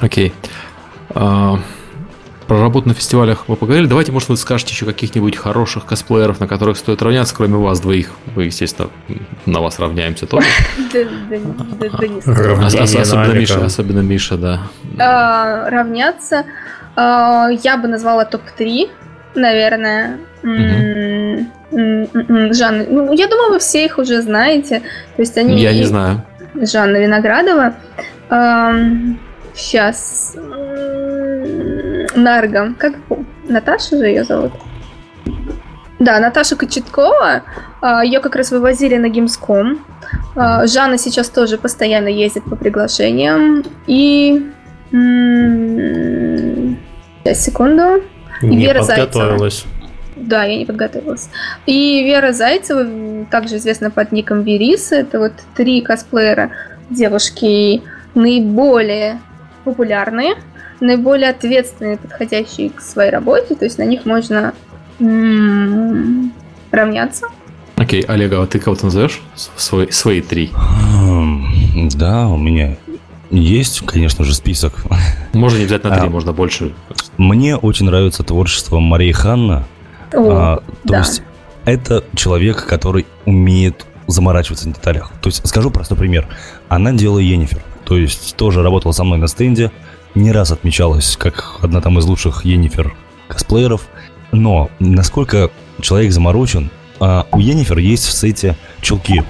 Окей. 0.00 0.32
Okay. 1.10 1.14
Uh, 1.14 1.60
про 2.48 2.60
работу 2.60 2.88
на 2.88 2.94
фестивалях 2.94 3.46
вы 3.46 3.56
поговорили. 3.56 3.86
Давайте, 3.86 4.10
может, 4.10 4.30
вы 4.30 4.36
скажете 4.38 4.72
еще 4.72 4.86
каких-нибудь 4.86 5.36
хороших 5.36 5.84
косплееров, 5.84 6.40
на 6.40 6.48
которых 6.48 6.78
стоит 6.78 7.02
равняться, 7.02 7.34
кроме 7.34 7.56
вас 7.56 7.78
двоих. 7.78 8.10
Мы, 8.34 8.44
естественно, 8.44 8.88
на 9.44 9.60
вас 9.60 9.78
равняемся 9.78 10.26
тоже. 10.26 10.46
Особенно 12.98 13.32
Миша, 13.34 13.64
особенно 13.66 14.00
Миша, 14.00 14.36
да. 14.38 14.60
А, 14.98 15.68
равняться. 15.68 16.46
А, 16.96 17.48
я 17.62 17.76
бы 17.76 17.86
назвала 17.86 18.24
топ-3, 18.24 18.88
наверное. 19.34 20.18
Жанна, 21.70 22.84
ну, 22.88 23.12
я 23.12 23.26
думаю, 23.26 23.52
вы 23.52 23.58
все 23.58 23.84
их 23.84 23.98
уже 23.98 24.22
знаете. 24.22 24.82
То 25.16 25.22
есть 25.22 25.36
они... 25.36 25.60
Я 25.60 25.72
не 25.72 25.84
знаю. 25.84 26.22
Жанна 26.54 26.96
Виноградова. 26.96 27.74
Сейчас. 29.54 30.36
Нарга. 32.16 32.74
Как 32.78 32.94
Наташа 33.48 33.96
же 33.96 34.06
ее 34.06 34.24
зовут? 34.24 34.52
Да, 35.98 36.18
Наташа 36.20 36.56
Кочеткова. 36.56 37.42
А, 37.80 38.04
ее 38.04 38.20
как 38.20 38.36
раз 38.36 38.50
вывозили 38.50 38.96
на 38.96 39.08
Гимском. 39.08 39.84
А, 40.36 40.66
Жанна 40.66 40.96
сейчас 40.98 41.28
тоже 41.28 41.58
постоянно 41.58 42.08
ездит 42.08 42.44
по 42.44 42.56
приглашениям. 42.56 43.64
И... 43.86 44.50
Сейчас, 47.24 47.44
секунду. 47.44 48.02
И 48.42 48.46
не 48.46 48.64
Вера 48.64 48.80
подготовилась. 48.80 49.64
Зайцева. 49.64 49.88
Да, 50.16 50.44
я 50.44 50.58
не 50.58 50.66
подготовилась. 50.66 51.28
И 51.66 52.04
Вера 52.04 52.32
Зайцева, 52.32 53.26
также 53.30 53.56
известна 53.56 53.90
под 53.90 54.12
ником 54.12 54.42
Вериса. 54.42 54.96
Это 54.96 55.18
вот 55.18 55.32
три 55.54 55.80
косплеера 55.80 56.50
девушки 56.90 57.82
наиболее 58.14 59.20
популярные, 59.64 60.34
наиболее 60.80 61.30
ответственные, 61.30 61.98
подходящие 61.98 62.70
к 62.70 62.80
своей 62.80 63.10
работе, 63.10 63.54
то 63.54 63.64
есть 63.64 63.78
на 63.78 63.82
них 63.82 64.06
можно 64.06 64.54
м-м, 64.98 66.32
равняться. 66.70 67.26
Окей, 67.76 68.02
okay, 68.02 68.06
Олега, 68.10 68.42
а 68.42 68.46
ты 68.46 68.58
кого-то 68.58 68.86
назовешь? 68.86 69.22
Свой, 69.34 69.92
свои 69.92 70.20
три. 70.20 70.50
Да, 71.94 72.28
у 72.28 72.36
меня 72.36 72.76
есть, 73.30 73.80
конечно 73.80 74.24
же, 74.24 74.34
список. 74.34 74.84
Можно 75.34 75.58
не 75.58 75.64
взять 75.64 75.84
на 75.84 75.90
три, 75.90 76.06
а, 76.06 76.10
можно 76.10 76.32
больше. 76.32 76.74
Мне 77.16 77.56
очень 77.56 77.86
нравится 77.86 78.22
творчество 78.22 78.78
Марии 78.78 79.12
Ханна. 79.12 79.66
О, 80.12 80.30
а, 80.30 80.56
то 80.56 80.64
да. 80.84 80.98
есть 80.98 81.22
это 81.64 82.04
человек, 82.14 82.66
который 82.66 83.06
умеет 83.26 83.86
заморачиваться 84.06 84.68
на 84.68 84.74
деталях. 84.74 85.12
То 85.20 85.28
есть, 85.28 85.46
скажу 85.46 85.70
простой 85.70 85.98
пример. 85.98 86.26
Она 86.68 86.92
делала 86.92 87.18
Енифер. 87.18 87.62
То 87.84 87.96
есть 87.96 88.36
тоже 88.36 88.62
работала 88.62 88.92
со 88.92 89.04
мной 89.04 89.18
на 89.18 89.28
стенде, 89.28 89.70
не 90.14 90.32
раз 90.32 90.50
отмечалась 90.50 91.16
как 91.16 91.58
одна 91.62 91.80
там 91.80 91.98
из 91.98 92.06
лучших 92.06 92.44
Енифер 92.44 92.94
косплееров. 93.28 93.86
Но 94.32 94.70
насколько 94.78 95.50
человек 95.80 96.12
заморочен, 96.12 96.70
а 97.00 97.26
у 97.32 97.38
Енифер 97.38 97.78
есть 97.78 98.06
в 98.06 98.12
сете 98.12 98.56
чулки. 98.80 99.22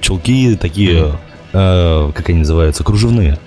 Чулки 0.00 0.56
такие, 0.56 1.18
э, 1.52 2.12
как 2.14 2.28
они 2.28 2.40
называются, 2.40 2.84
кружевные. 2.84 3.38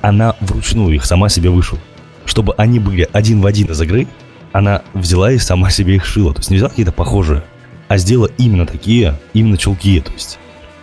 Она 0.00 0.36
вручную 0.40 0.94
их 0.94 1.04
сама 1.04 1.28
себе 1.28 1.50
вышла. 1.50 1.78
Чтобы 2.24 2.54
они 2.56 2.78
были 2.78 3.08
один 3.12 3.40
в 3.40 3.46
один 3.46 3.70
из 3.70 3.80
игры, 3.80 4.06
она 4.52 4.82
взяла 4.94 5.32
и 5.32 5.38
сама 5.38 5.70
себе 5.70 5.96
их 5.96 6.04
шила. 6.04 6.32
То 6.32 6.40
есть 6.40 6.50
не 6.50 6.56
взяла 6.56 6.70
какие-то 6.70 6.92
похожие, 6.92 7.42
а 7.88 7.96
сделала 7.96 8.30
именно 8.38 8.66
такие, 8.66 9.18
именно 9.32 9.56
чулки. 9.56 10.00
То 10.00 10.12
есть 10.12 10.38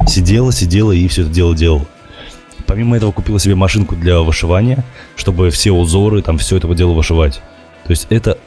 сидела, 0.08 0.52
сидела 0.52 0.92
и 0.92 1.08
все 1.08 1.22
это 1.22 1.32
дело 1.32 1.56
делала. 1.56 1.86
Помимо 2.68 2.98
этого 2.98 3.12
купила 3.12 3.40
себе 3.40 3.56
машинку 3.56 3.96
для 3.96 4.20
вышивания, 4.20 4.84
чтобы 5.16 5.50
все 5.52 5.72
узоры, 5.72 6.22
там 6.22 6.38
все 6.38 6.58
это 6.58 6.74
дело 6.74 6.94
вышивать. 6.94 7.42
То 7.86 7.92
есть 7.92 8.08
это 8.10 8.38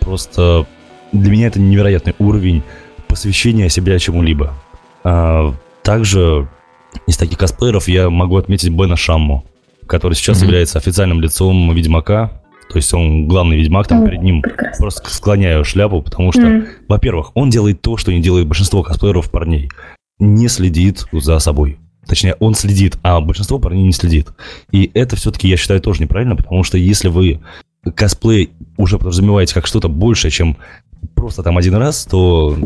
просто... 0.00 0.66
Для 1.12 1.30
меня 1.30 1.46
это 1.46 1.58
невероятный 1.58 2.14
уровень 2.18 2.62
посвящения 3.06 3.68
себя 3.68 3.98
чему-либо. 3.98 4.52
А, 5.04 5.54
также 5.82 6.48
из 7.06 7.16
таких 7.16 7.38
косплееров 7.38 7.88
я 7.88 8.10
могу 8.10 8.36
отметить 8.36 8.70
Бена 8.70 8.96
Шамму, 8.96 9.44
который 9.86 10.14
сейчас 10.14 10.40
mm-hmm. 10.40 10.44
является 10.44 10.78
официальным 10.78 11.20
лицом 11.20 11.74
Ведьмака. 11.74 12.42
То 12.70 12.76
есть 12.76 12.92
он 12.92 13.26
главный 13.26 13.56
ведьмак, 13.56 13.88
там 13.88 14.04
перед 14.04 14.20
ним 14.22 14.42
прекрасно. 14.42 14.82
просто 14.82 15.10
склоняю 15.10 15.64
шляпу, 15.64 16.02
потому 16.02 16.32
что, 16.32 16.42
mm. 16.42 16.66
во-первых, 16.86 17.30
он 17.34 17.48
делает 17.48 17.80
то, 17.80 17.96
что 17.96 18.12
не 18.12 18.20
делает 18.20 18.46
большинство 18.46 18.82
косплееров 18.82 19.30
парней. 19.30 19.70
Не 20.18 20.48
следит 20.48 21.06
за 21.10 21.38
собой. 21.38 21.78
Точнее, 22.06 22.34
он 22.40 22.54
следит, 22.54 22.98
а 23.02 23.20
большинство 23.20 23.58
парней 23.58 23.84
не 23.84 23.92
следит. 23.92 24.28
И 24.70 24.90
это 24.92 25.16
все-таки, 25.16 25.48
я 25.48 25.56
считаю, 25.56 25.80
тоже 25.80 26.02
неправильно, 26.02 26.36
потому 26.36 26.62
что 26.62 26.76
если 26.76 27.08
вы 27.08 27.40
косплей 27.94 28.50
уже 28.76 28.98
подразумеваете 28.98 29.54
как 29.54 29.66
что-то 29.66 29.88
большее, 29.88 30.30
чем 30.30 30.58
просто 31.14 31.42
там 31.42 31.56
один 31.56 31.74
раз, 31.74 32.04
то 32.04 32.56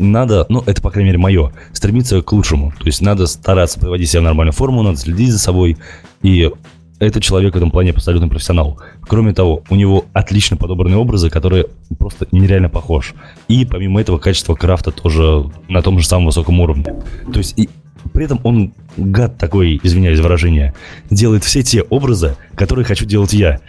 надо, 0.00 0.46
ну, 0.48 0.62
это, 0.66 0.80
по 0.80 0.90
крайней 0.90 1.10
мере, 1.10 1.18
мое, 1.18 1.52
стремиться 1.72 2.22
к 2.22 2.32
лучшему. 2.32 2.72
То 2.78 2.86
есть 2.86 3.02
надо 3.02 3.26
стараться 3.26 3.78
приводить 3.78 4.08
себя 4.08 4.22
в 4.22 4.24
нормальную 4.24 4.54
форму, 4.54 4.82
надо 4.82 4.96
следить 4.96 5.30
за 5.30 5.38
собой. 5.38 5.76
И 6.22 6.50
этот 6.98 7.22
человек 7.22 7.54
в 7.54 7.56
этом 7.56 7.70
плане 7.70 7.90
абсолютно 7.90 8.28
профессионал. 8.28 8.80
Кроме 9.02 9.34
того, 9.34 9.62
у 9.68 9.76
него 9.76 10.06
отлично 10.12 10.56
подобранные 10.56 10.98
образы, 10.98 11.28
которые 11.28 11.66
просто 11.98 12.26
нереально 12.32 12.70
похож. 12.70 13.14
И 13.48 13.66
помимо 13.66 14.00
этого, 14.00 14.18
качество 14.18 14.54
крафта 14.54 14.90
тоже 14.90 15.50
на 15.68 15.82
том 15.82 15.98
же 15.98 16.06
самом 16.06 16.26
высоком 16.26 16.60
уровне. 16.60 16.84
То 17.32 17.38
есть 17.38 17.58
и 17.58 17.68
при 18.14 18.24
этом 18.24 18.40
он, 18.42 18.72
гад 18.96 19.36
такой, 19.36 19.78
извиняюсь 19.82 20.16
за 20.16 20.22
выражение, 20.22 20.74
делает 21.10 21.44
все 21.44 21.62
те 21.62 21.82
образы, 21.82 22.36
которые 22.54 22.84
хочу 22.84 23.04
делать 23.04 23.34
я. 23.34 23.60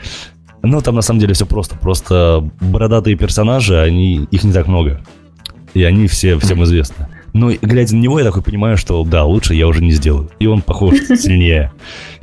Но 0.64 0.80
там 0.82 0.96
на 0.96 1.02
самом 1.02 1.20
деле 1.20 1.34
все 1.34 1.46
просто. 1.46 1.76
Просто 1.76 2.50
бородатые 2.62 3.18
персонажи, 3.18 3.78
они, 3.78 4.28
их 4.32 4.44
не 4.44 4.54
так 4.54 4.68
много. 4.68 5.02
И 5.74 5.84
они 5.84 6.08
все 6.08 6.38
всем 6.40 6.64
известны. 6.64 7.08
Но 7.34 7.52
глядя 7.62 7.96
на 7.96 8.02
него, 8.02 8.20
я 8.20 8.26
такой 8.26 8.42
понимаю, 8.42 8.78
что 8.78 9.04
да, 9.04 9.24
лучше 9.24 9.56
я 9.56 9.68
уже 9.68 9.82
не 9.82 9.92
сделаю. 9.92 10.30
И 10.40 10.48
он 10.48 10.62
похож 10.62 10.96
сильнее. 11.18 11.72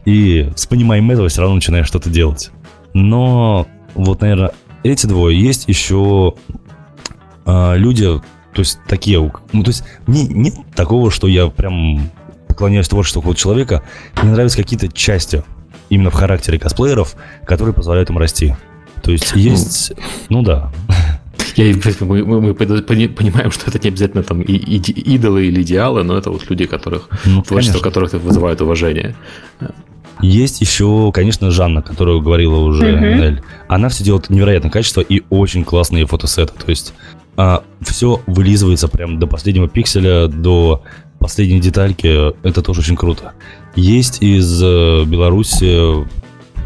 И 0.04 0.50
с 0.54 0.66
пониманием 0.66 1.10
этого 1.10 1.28
все 1.28 1.40
равно 1.40 1.56
начинаешь 1.56 1.86
что-то 1.86 2.10
делать. 2.10 2.50
Но 2.94 3.66
вот, 3.94 4.20
наверное, 4.20 4.52
эти 4.82 5.06
двое 5.06 5.38
есть 5.38 5.68
еще 5.68 6.34
а, 7.44 7.74
люди, 7.74 8.04
то 8.04 8.60
есть 8.60 8.78
такие, 8.86 9.20
ну 9.52 9.62
то 9.62 9.70
есть 9.70 9.84
мне 10.06 10.24
нет 10.26 10.54
такого, 10.74 11.10
что 11.10 11.26
я 11.26 11.48
прям 11.48 12.10
поклоняюсь 12.46 12.88
творчеству 12.88 13.20
какого-то 13.20 13.40
человека. 13.40 13.82
Мне 14.22 14.32
нравятся 14.32 14.58
какие-то 14.58 14.88
части 14.88 15.42
именно 15.88 16.10
в 16.10 16.14
характере 16.14 16.58
косплееров, 16.58 17.16
которые 17.44 17.74
позволяют 17.74 18.10
им 18.10 18.18
расти. 18.18 18.54
То 19.02 19.12
есть 19.12 19.32
есть, 19.34 19.92
ну 20.28 20.42
да. 20.42 20.72
Я, 21.58 21.74
мы, 22.00 22.24
мы, 22.24 22.54
понимаем, 22.54 23.50
что 23.50 23.68
это 23.68 23.80
не 23.82 23.88
обязательно 23.88 24.22
там 24.22 24.42
и, 24.42 24.52
и, 24.52 24.76
идолы 25.14 25.46
или 25.46 25.62
идеалы, 25.62 26.04
но 26.04 26.16
это 26.16 26.30
вот 26.30 26.48
люди, 26.48 26.66
которых, 26.66 27.08
ну, 27.24 27.42
творчество 27.42 27.80
которых 27.80 28.12
вызывает 28.12 28.60
уважение. 28.60 29.16
Есть 30.20 30.60
еще, 30.60 31.10
конечно, 31.12 31.50
Жанна, 31.50 31.82
которую 31.82 32.20
говорила 32.20 32.58
уже 32.58 32.84
uh-huh. 32.84 33.16
Нель. 33.16 33.42
Она 33.66 33.88
все 33.88 34.04
делает 34.04 34.30
невероятное 34.30 34.70
качество 34.70 35.00
и 35.00 35.22
очень 35.30 35.64
классные 35.64 36.06
фотосеты. 36.06 36.52
То 36.52 36.70
есть 36.70 36.94
а, 37.36 37.64
все 37.80 38.20
вылизывается 38.26 38.86
прям 38.86 39.18
до 39.18 39.26
последнего 39.26 39.68
пикселя, 39.68 40.28
до 40.28 40.84
последней 41.18 41.60
детальки. 41.60 42.32
Это 42.46 42.62
тоже 42.62 42.80
очень 42.80 42.96
круто. 42.96 43.32
Есть 43.74 44.22
из 44.22 44.62
э, 44.62 45.04
Беларуси 45.06 46.06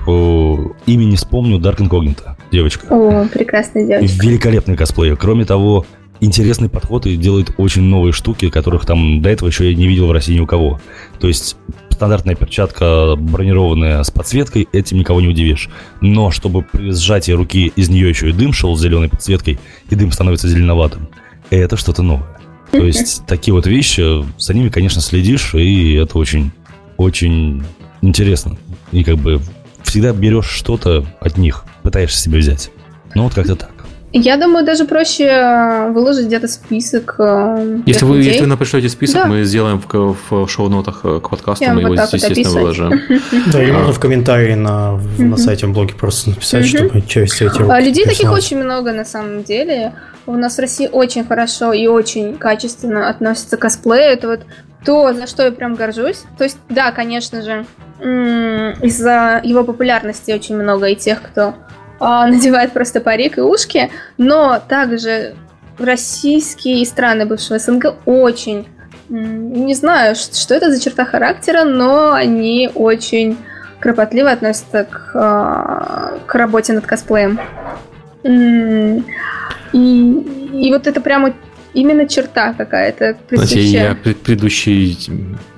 по 0.05 0.75
имени 0.87 1.17
вспомню 1.17 1.59
Dark 1.59 1.79
Incognito 1.79 2.37
девочка. 2.53 2.87
О, 2.91 3.27
прекрасная 3.27 3.87
девочка. 3.87 4.25
Великолепный 4.25 4.77
косплей. 4.77 5.17
Кроме 5.17 5.45
того, 5.45 5.87
интересный 6.21 6.69
подход 6.69 7.07
и 7.07 7.17
делает 7.17 7.53
очень 7.57 7.83
новые 7.83 8.13
штуки, 8.13 8.49
которых 8.51 8.87
там 8.87 9.21
до 9.21 9.31
этого 9.31 9.49
еще 9.49 9.69
я 9.69 9.77
не 9.77 9.89
видел 9.89 10.07
в 10.07 10.13
России 10.13 10.35
ни 10.35 10.41
у 10.41 10.47
кого. 10.47 10.81
То 11.19 11.27
есть 11.27 11.57
стандартная 11.91 12.37
перчатка 12.37 13.17
бронированная 13.17 14.03
с 14.03 14.11
подсветкой, 14.11 14.69
этим 14.73 14.99
никого 14.99 15.21
не 15.21 15.29
удивишь. 15.29 15.69
Но 16.01 16.31
чтобы 16.31 16.63
при 16.63 16.93
сжатии 16.93 17.33
руки 17.33 17.73
из 17.75 17.89
нее 17.89 18.09
еще 18.09 18.31
и 18.31 18.33
дым 18.33 18.53
шел 18.53 18.77
с 18.77 18.81
зеленой 18.81 19.09
подсветкой, 19.09 19.59
и 19.91 19.95
дым 19.95 20.13
становится 20.13 20.49
зеленоватым, 20.49 21.09
это 21.51 21.77
что-то 21.77 22.03
новое. 22.03 22.39
То 22.71 22.85
есть 22.85 23.27
такие 23.27 23.53
вот 23.53 23.67
вещи, 23.67 24.25
за 24.39 24.55
ними, 24.55 24.69
конечно, 24.69 25.01
следишь, 25.01 25.55
и 25.55 25.95
это 25.95 26.19
очень, 26.19 26.53
очень 26.97 27.65
интересно. 28.01 28.57
И 28.93 29.05
как 29.05 29.17
бы 29.17 29.41
всегда 29.83 30.13
берешь 30.13 30.49
что-то 30.49 31.05
от 31.21 31.37
них 31.37 31.65
пытаешься 31.83 32.21
себе 32.21 32.39
взять. 32.39 32.71
Ну 33.15 33.25
вот 33.25 33.35
как-то 33.35 33.57
так. 33.57 33.73
Я 34.15 34.37
думаю, 34.37 34.65
даже 34.65 34.85
проще 34.85 35.25
э, 35.25 35.91
выложить 35.91 36.27
где-то 36.27 36.47
список. 36.47 37.15
Э, 37.19 37.81
если 37.87 38.05
вы, 38.05 38.19
если 38.19 38.43
вы 38.43 38.47
напишете 38.47 38.91
список, 38.91 39.23
да. 39.23 39.27
мы 39.27 39.45
сделаем 39.45 39.81
в, 39.81 40.17
в 40.31 40.49
шоу-нотах 40.49 41.01
э, 41.05 41.21
к 41.21 41.31
подкасту, 41.31 41.65
Я 41.65 41.73
мы 41.73 41.81
его, 41.81 41.97
здесь, 41.97 42.13
естественно, 42.13 42.51
выложим. 42.51 43.01
Да, 43.53 43.63
или 43.63 43.71
можно 43.71 43.93
в 43.93 43.99
комментарии 43.99 44.55
на, 44.55 45.01
на 45.19 45.37
сайте 45.39 45.67
блоге 45.67 45.95
просто 45.95 46.31
написать, 46.31 46.67
чтобы 46.67 47.01
часть 47.03 47.41
этих 47.41 47.69
а 47.69 47.81
Людей 47.81 48.05
таких 48.05 48.31
очень 48.31 48.63
много 48.63 48.93
на 48.93 49.07
самом 49.07 49.45
деле. 49.45 49.95
У 50.27 50.37
нас 50.37 50.57
в 50.57 50.61
России 50.61 50.89
очень 50.93 51.25
хорошо 51.25 51.73
и 51.73 51.87
очень 51.87 52.37
качественно 52.37 53.09
относятся 53.09 53.57
к 53.57 53.61
косплею. 53.61 54.13
Это 54.13 54.29
вот 54.29 54.41
то, 54.85 55.15
за 55.15 55.27
что 55.27 55.45
я 55.45 55.53
прям 55.53 55.75
горжусь. 55.75 56.23
То 56.37 56.45
есть, 56.45 56.59
да, 56.69 56.93
конечно 56.93 57.41
же, 57.41 57.65
из-за 58.03 59.41
его 59.45 59.65
популярности 59.65 60.33
очень 60.33 60.57
много 60.57 60.87
и 60.87 60.97
тех, 60.97 61.23
кто 61.23 61.55
а, 62.01 62.27
надевает 62.29 62.73
просто 62.73 63.01
парик 63.01 63.39
и 63.39 63.41
ушки, 63.41 63.91
но 64.19 64.61
также 64.67 65.35
российские 65.79 66.85
страны 66.85 67.27
бывшего 67.27 67.59
СНГ 67.59 67.95
очень, 68.07 68.67
не 69.09 69.75
знаю, 69.75 70.15
что 70.17 70.55
это 70.55 70.71
за 70.71 70.81
черта 70.81 71.05
характера, 71.05 71.65
но 71.65 72.13
они 72.13 72.71
очень 72.75 73.37
кропотливо 73.79 74.31
относятся 74.31 74.85
к, 74.85 75.11
а, 75.15 76.19
к 76.27 76.35
работе 76.35 76.73
над 76.73 76.87
косплеем. 76.87 77.41
И, 78.25 78.99
и 79.73 80.73
вот 80.73 80.87
это 80.87 81.01
прямо 81.01 81.35
именно 81.75 82.07
черта 82.07 82.53
какая-то. 82.53 83.17
Знаете, 83.31 83.61
я 83.61 83.95
предыдущий 83.95 84.99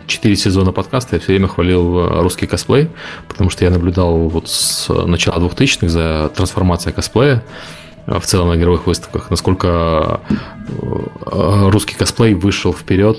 четыре 0.06 0.36
сезона 0.36 0.72
подкаста 0.72 1.16
я 1.16 1.20
все 1.20 1.28
время 1.32 1.48
хвалил 1.48 1.98
э, 1.98 2.22
русский 2.22 2.46
косплей, 2.46 2.88
потому 3.28 3.50
что 3.50 3.64
я 3.64 3.70
наблюдал 3.70 4.28
вот 4.28 4.48
с 4.48 4.92
начала 4.92 5.38
2000-х 5.38 5.88
за 5.88 6.30
трансформацией 6.34 6.94
косплея 6.94 7.42
э, 8.06 8.18
в 8.18 8.24
целом 8.24 8.48
на 8.48 8.56
игровых 8.56 8.86
выставках, 8.86 9.30
насколько 9.30 10.20
э, 10.68 11.68
русский 11.70 11.94
косплей 11.94 12.34
вышел 12.34 12.72
вперед, 12.72 13.18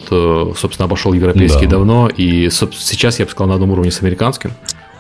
собственно, 0.58 0.86
обошел 0.86 1.14
европейский 1.14 1.66
да. 1.66 1.72
давно, 1.72 2.10
и 2.10 2.50
сейчас, 2.50 3.20
я 3.20 3.26
бы 3.26 3.32
сказал, 3.32 3.50
на 3.50 3.56
одном 3.56 3.72
уровне 3.72 3.92
с 3.92 4.02
американским. 4.02 4.52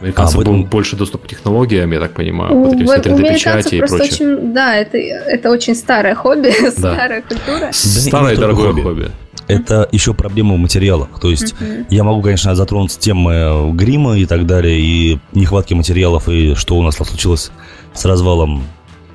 Американцам 0.01 0.39
а, 0.39 0.41
этом... 0.43 0.65
больше 0.65 0.97
доступ 0.97 1.23
к 1.23 1.27
технологиям, 1.27 1.89
я 1.93 1.99
так 2.01 2.11
понимаю, 2.11 2.53
вот 2.53 2.73
эти 2.73 2.83
все 2.83 2.97
3D-печати 2.97 3.75
и 3.75 3.79
прочее. 3.79 4.01
Очень, 4.01 4.53
да, 4.53 4.75
это, 4.75 4.97
это 4.97 5.49
очень 5.49 5.73
старое 5.73 6.15
хобби, 6.15 6.53
да. 6.61 6.71
старая 6.71 7.21
культура. 7.21 7.69
Старое 7.71 8.33
и 8.33 8.37
дорогое 8.37 8.73
хобби. 8.73 8.81
хобби 8.81 9.11
это 9.47 9.87
еще 9.91 10.13
проблема 10.13 10.55
в 10.55 10.57
материалах. 10.57 11.09
То 11.19 11.29
есть 11.29 11.53
uh-huh. 11.59 11.85
я 11.89 12.03
могу, 12.03 12.21
конечно, 12.21 12.55
затронуть 12.55 12.97
темы 12.97 13.71
грима 13.73 14.17
и 14.17 14.25
так 14.25 14.45
далее, 14.45 14.79
и 14.79 15.19
нехватки 15.33 15.73
материалов, 15.73 16.27
и 16.29 16.55
что 16.55 16.77
у 16.77 16.83
нас 16.83 16.95
там 16.95 17.05
случилось 17.07 17.51
с 17.93 18.05
развалом 18.05 18.63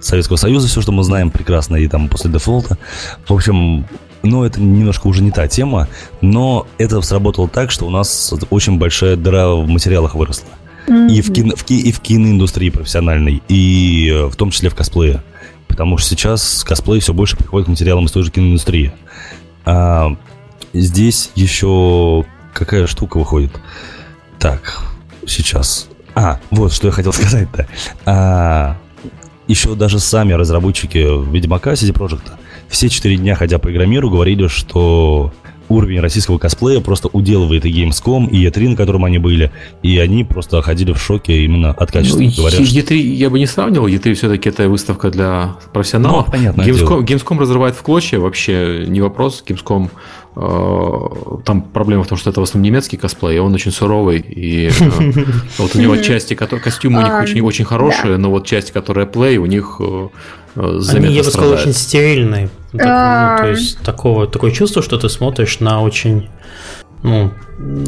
Советского 0.01 0.37
Союза, 0.37 0.69
все, 0.69 0.81
что 0.81 0.93
мы 0.93 1.03
знаем 1.03 1.31
прекрасно, 1.31 1.77
и 1.77 1.87
там 1.89 2.09
после 2.09 2.31
дефолта. 2.31 2.79
В 3.27 3.35
общем, 3.35 3.87
но 4.23 4.45
это 4.45 4.61
немножко 4.61 5.07
уже 5.07 5.23
не 5.23 5.31
та 5.31 5.49
тема, 5.49 5.89
но 6.21 6.67
это 6.79 7.01
сработало 7.03 7.49
так, 7.49 7.71
что 7.71 7.87
у 7.87 7.91
нас 7.91 8.33
очень 8.51 8.79
большая 8.79 9.17
дыра 9.17 9.49
в 9.55 9.67
материалах 9.69 10.15
выросла. 10.15 10.49
Mm-hmm. 10.87 11.13
И, 11.13 11.21
в 11.21 11.33
кино, 11.33 11.55
в, 11.57 11.71
и 11.71 11.93
в 11.93 12.01
киноиндустрии 12.01 12.71
профессиональной, 12.71 13.43
и 13.49 14.27
в 14.31 14.37
том 14.37 14.51
числе 14.51 14.71
в 14.71 14.75
косплее. 14.75 15.23
Потому 15.69 15.99
что 15.99 16.09
сейчас 16.09 16.65
косплей 16.65 17.01
все 17.01 17.15
больше 17.15 17.37
приходит 17.37 17.67
к 17.67 17.71
материалам 17.71 18.07
из 18.07 18.13
той 18.13 18.25
же 18.25 18.31
киноиндустрии. 18.31 18.93
А, 19.65 20.17
здесь 20.73 21.31
еще 21.35 22.25
какая 22.53 22.87
штука 22.87 23.19
выходит. 23.19 23.53
Так, 24.39 24.81
сейчас. 25.27 25.89
А, 26.15 26.41
вот 26.51 26.73
что 26.73 26.89
я 26.89 26.93
хотел 26.93 27.13
сказать-то. 27.13 27.67
А, 28.07 28.77
еще 29.47 29.75
даже 29.75 29.99
сами 29.99 30.33
разработчики 30.33 30.99
Ведьмака 30.99 31.73
CD 31.73 31.93
Projekt 31.93 32.31
все 32.71 32.89
четыре 32.89 33.17
дня, 33.17 33.35
ходя 33.35 33.59
по 33.59 33.71
Игромиру, 33.71 34.09
говорили, 34.09 34.47
что 34.47 35.33
уровень 35.71 36.01
российского 36.01 36.39
косплея 36.39 36.81
просто 36.81 37.09
уделывает 37.09 37.65
и 37.65 37.71
Gamescom, 37.71 38.29
и 38.29 38.45
E3, 38.47 38.71
на 38.71 38.77
котором 38.77 39.05
они 39.05 39.19
были, 39.19 39.51
и 39.83 39.99
они 39.99 40.25
просто 40.25 40.61
ходили 40.61 40.93
в 40.93 40.99
шоке 40.99 41.45
именно 41.45 41.71
от 41.71 41.91
качества. 41.93 42.21
Ну, 42.21 42.31
говоря, 42.37 42.59
E3 42.59 42.85
что... 42.85 42.95
я 42.95 43.31
бы 43.31 43.39
не 43.39 43.47
сравнивал, 43.47 43.87
E3 43.87 44.15
все-таки 44.15 44.49
это 44.49 44.69
выставка 44.69 45.11
для 45.11 45.57
профессионалов. 45.73 46.27
Ну, 46.27 46.33
понятно. 46.33 46.63
Gamescom, 46.63 47.05
Gamescom 47.05 47.39
разрывает 47.39 47.77
в 47.77 47.83
клочья, 47.83 48.19
вообще 48.19 48.85
не 48.87 49.01
вопрос. 49.01 49.45
Gamescom 49.47 49.91
э, 50.37 51.41
там 51.45 51.63
проблема 51.63 52.03
в 52.03 52.09
том, 52.09 52.19
что 52.19 52.31
это 52.31 52.41
в 52.41 52.45
основном 52.45 52.65
немецкий 52.65 52.97
косплей, 52.97 53.37
и 53.37 53.39
он 53.39 53.55
очень 53.55 53.71
суровый, 53.71 54.19
и 54.19 54.69
э, 54.69 54.73
вот 55.59 55.77
у 55.77 55.81
него 55.81 55.97
части, 55.97 56.35
которые 56.35 56.63
костюмы 56.63 57.01
у 57.01 57.05
них 57.05 57.23
очень 57.23 57.41
очень 57.41 57.65
хорошие, 57.65 58.17
но 58.17 58.31
вот 58.31 58.47
части, 58.47 58.73
которые 58.73 59.07
play, 59.07 59.37
у 59.37 59.47
них 59.47 59.77
э, 59.81 60.09
Они, 60.57 61.13
я 61.15 61.23
бы 61.23 61.31
сказал, 61.31 61.53
очень 61.53 61.73
стерильные. 61.73 62.51
Так, 62.73 63.41
ну, 63.41 63.45
то 63.45 63.51
есть 63.51 63.79
такого, 63.81 64.27
такое 64.27 64.53
чувство, 64.53 64.83
что 64.83 64.97
ты 64.97 65.09
смотришь 65.09 65.61
на 65.61 65.83
очень 65.83 66.29
ну, 67.03 67.31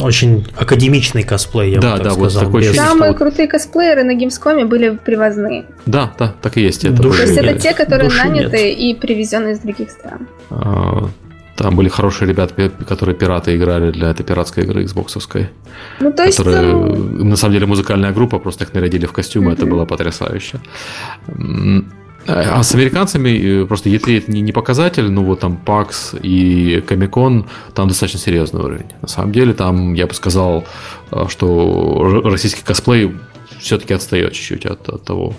очень 0.01 0.47
академичный 0.56 1.22
косплей, 1.22 1.72
я 1.72 1.80
да, 1.80 1.93
бы 1.93 1.97
так 1.98 2.05
да, 2.05 2.10
сказал. 2.12 2.30
Вот 2.30 2.47
такой 2.47 2.62
без... 2.62 2.76
Самые 2.76 3.14
крутые 3.14 3.47
косплееры 3.47 4.05
на 4.05 4.14
геймскоме 4.14 4.64
были 4.64 4.97
привозные. 4.97 5.66
Да, 5.86 6.12
да, 6.18 6.34
так 6.40 6.56
и 6.56 6.62
есть. 6.62 6.84
Это 6.84 7.02
Души 7.02 7.18
То 7.18 7.28
есть 7.28 7.39
это 7.39 7.59
те, 7.59 7.74
которые 7.74 8.09
Души 8.09 8.24
наняты 8.24 8.56
нет. 8.56 8.78
и 8.78 8.94
привезены 8.94 9.51
из 9.51 9.59
других 9.59 9.90
стран. 9.90 10.26
А, 10.51 11.09
там 11.56 11.76
были 11.76 11.90
хорошие 11.90 12.28
ребята, 12.28 12.70
которые 12.89 13.14
пираты 13.14 13.55
играли 13.55 13.90
для 13.90 14.10
этой 14.10 14.24
пиратской 14.24 14.64
игры 14.64 14.84
Xbox. 14.84 15.48
Ну, 16.01 16.12
то 16.12 16.24
есть... 16.24 16.39
Которые, 16.39 16.74
на 16.74 17.36
самом 17.36 17.52
деле, 17.52 17.66
музыкальная 17.66 18.12
группа, 18.12 18.39
просто 18.39 18.64
их 18.64 18.72
нарядили 18.72 19.05
в 19.05 19.12
костюмы, 19.12 19.51
mm-hmm. 19.51 19.55
это 19.55 19.66
было 19.66 19.84
потрясающе. 19.84 20.59
А 22.26 22.62
с 22.62 22.74
американцами 22.74 23.64
просто 23.64 23.88
E3 23.90 24.18
это 24.18 24.30
не, 24.30 24.40
не 24.40 24.52
показатель, 24.52 25.10
ну 25.10 25.24
вот 25.24 25.40
там 25.40 25.58
PAX 25.64 26.18
и 26.20 26.78
Comic-Con, 26.78 27.46
там 27.74 27.88
достаточно 27.88 28.20
серьезный 28.20 28.62
уровень. 28.62 28.86
На 29.00 29.08
самом 29.08 29.32
деле 29.32 29.54
там, 29.54 29.94
я 29.94 30.06
бы 30.06 30.14
сказал, 30.14 30.64
что 31.28 32.22
российский 32.24 32.62
косплей 32.62 33.12
все-таки 33.62 33.94
отстает 33.94 34.32
чуть-чуть 34.32 34.66
от, 34.66 34.88
от 34.88 35.04
того 35.04 35.34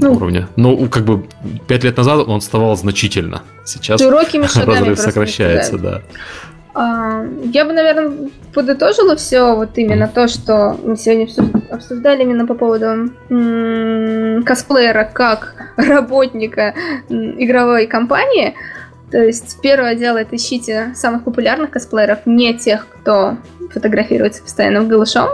ну, 0.00 0.14
уровня. 0.14 0.48
Ну, 0.56 0.88
как 0.88 1.04
бы 1.04 1.26
пять 1.66 1.84
лет 1.84 1.96
назад 1.96 2.26
он 2.26 2.36
отставал 2.36 2.76
значительно. 2.76 3.42
Сейчас 3.64 4.00
разрыв 4.66 4.98
сокращается, 4.98 5.78
да. 5.78 6.02
А, 6.80 7.24
я 7.42 7.64
бы, 7.64 7.72
наверное, 7.72 8.30
подытожила 8.54 9.16
все 9.16 9.56
вот 9.56 9.70
именно 9.78 10.06
то, 10.06 10.28
что 10.28 10.78
мы 10.84 10.96
сегодня 10.96 11.26
обсуждали 11.70 12.22
именно 12.22 12.46
по 12.46 12.54
поводу 12.54 13.10
косплеера 14.44 15.10
как 15.12 15.56
работника 15.76 16.74
игровой 17.08 17.88
компании. 17.88 18.54
То 19.10 19.18
есть 19.18 19.60
первое 19.60 19.96
дело 19.96 20.18
это 20.18 20.36
ищите 20.36 20.92
самых 20.94 21.24
популярных 21.24 21.70
косплееров, 21.70 22.20
не 22.26 22.54
тех, 22.54 22.86
кто 22.86 23.38
фотографируется 23.72 24.40
постоянно 24.44 24.82
в 24.82 24.88
голышом. 24.88 25.28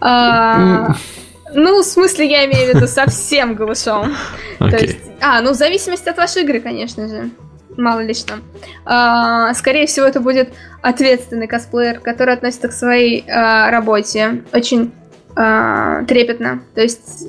А, 0.00 0.94
ну, 1.54 1.82
в 1.82 1.84
смысле, 1.84 2.26
я 2.26 2.46
имею 2.46 2.72
в 2.72 2.74
виду 2.74 2.86
совсем 2.86 3.54
голышом. 3.54 4.16
Okay. 4.58 4.70
То 4.70 4.76
есть, 4.78 4.98
а, 5.20 5.40
ну, 5.40 5.52
в 5.52 5.54
зависимости 5.54 6.08
от 6.08 6.16
вашей 6.16 6.42
игры, 6.42 6.58
конечно 6.58 7.06
же. 7.06 7.30
Мало 7.78 8.00
ли 8.00 8.12
что. 8.12 8.34
А, 8.84 9.54
скорее 9.54 9.86
всего, 9.86 10.04
это 10.04 10.18
будет 10.18 10.52
ответственный 10.82 11.46
косплеер, 11.46 12.00
который 12.00 12.34
относится 12.34 12.66
к 12.66 12.72
своей 12.72 13.24
а, 13.30 13.70
работе 13.70 14.42
очень 14.52 14.92
а, 15.36 16.02
трепетно. 16.02 16.60
То 16.74 16.80
есть 16.80 17.24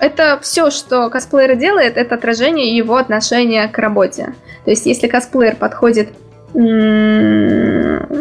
это 0.00 0.38
все, 0.40 0.70
что 0.70 1.10
косплеер 1.10 1.56
делает, 1.56 1.98
это 1.98 2.14
отражение 2.14 2.74
его 2.74 2.96
отношения 2.96 3.68
к 3.68 3.76
работе. 3.76 4.32
То 4.64 4.70
есть 4.70 4.86
если 4.86 5.08
косплеер 5.08 5.56
подходит 5.56 6.08
детально 6.54 8.14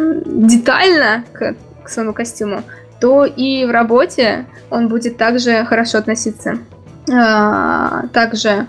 к, 1.32 1.56
к 1.86 1.90
своему 1.90 2.12
костюму, 2.12 2.64
то 3.00 3.24
и 3.24 3.64
в 3.64 3.72
работе 3.72 4.46
он 4.70 4.90
будет 4.90 5.16
также 5.16 5.64
хорошо 5.64 6.00
относиться. 6.00 6.58
Также 7.06 8.68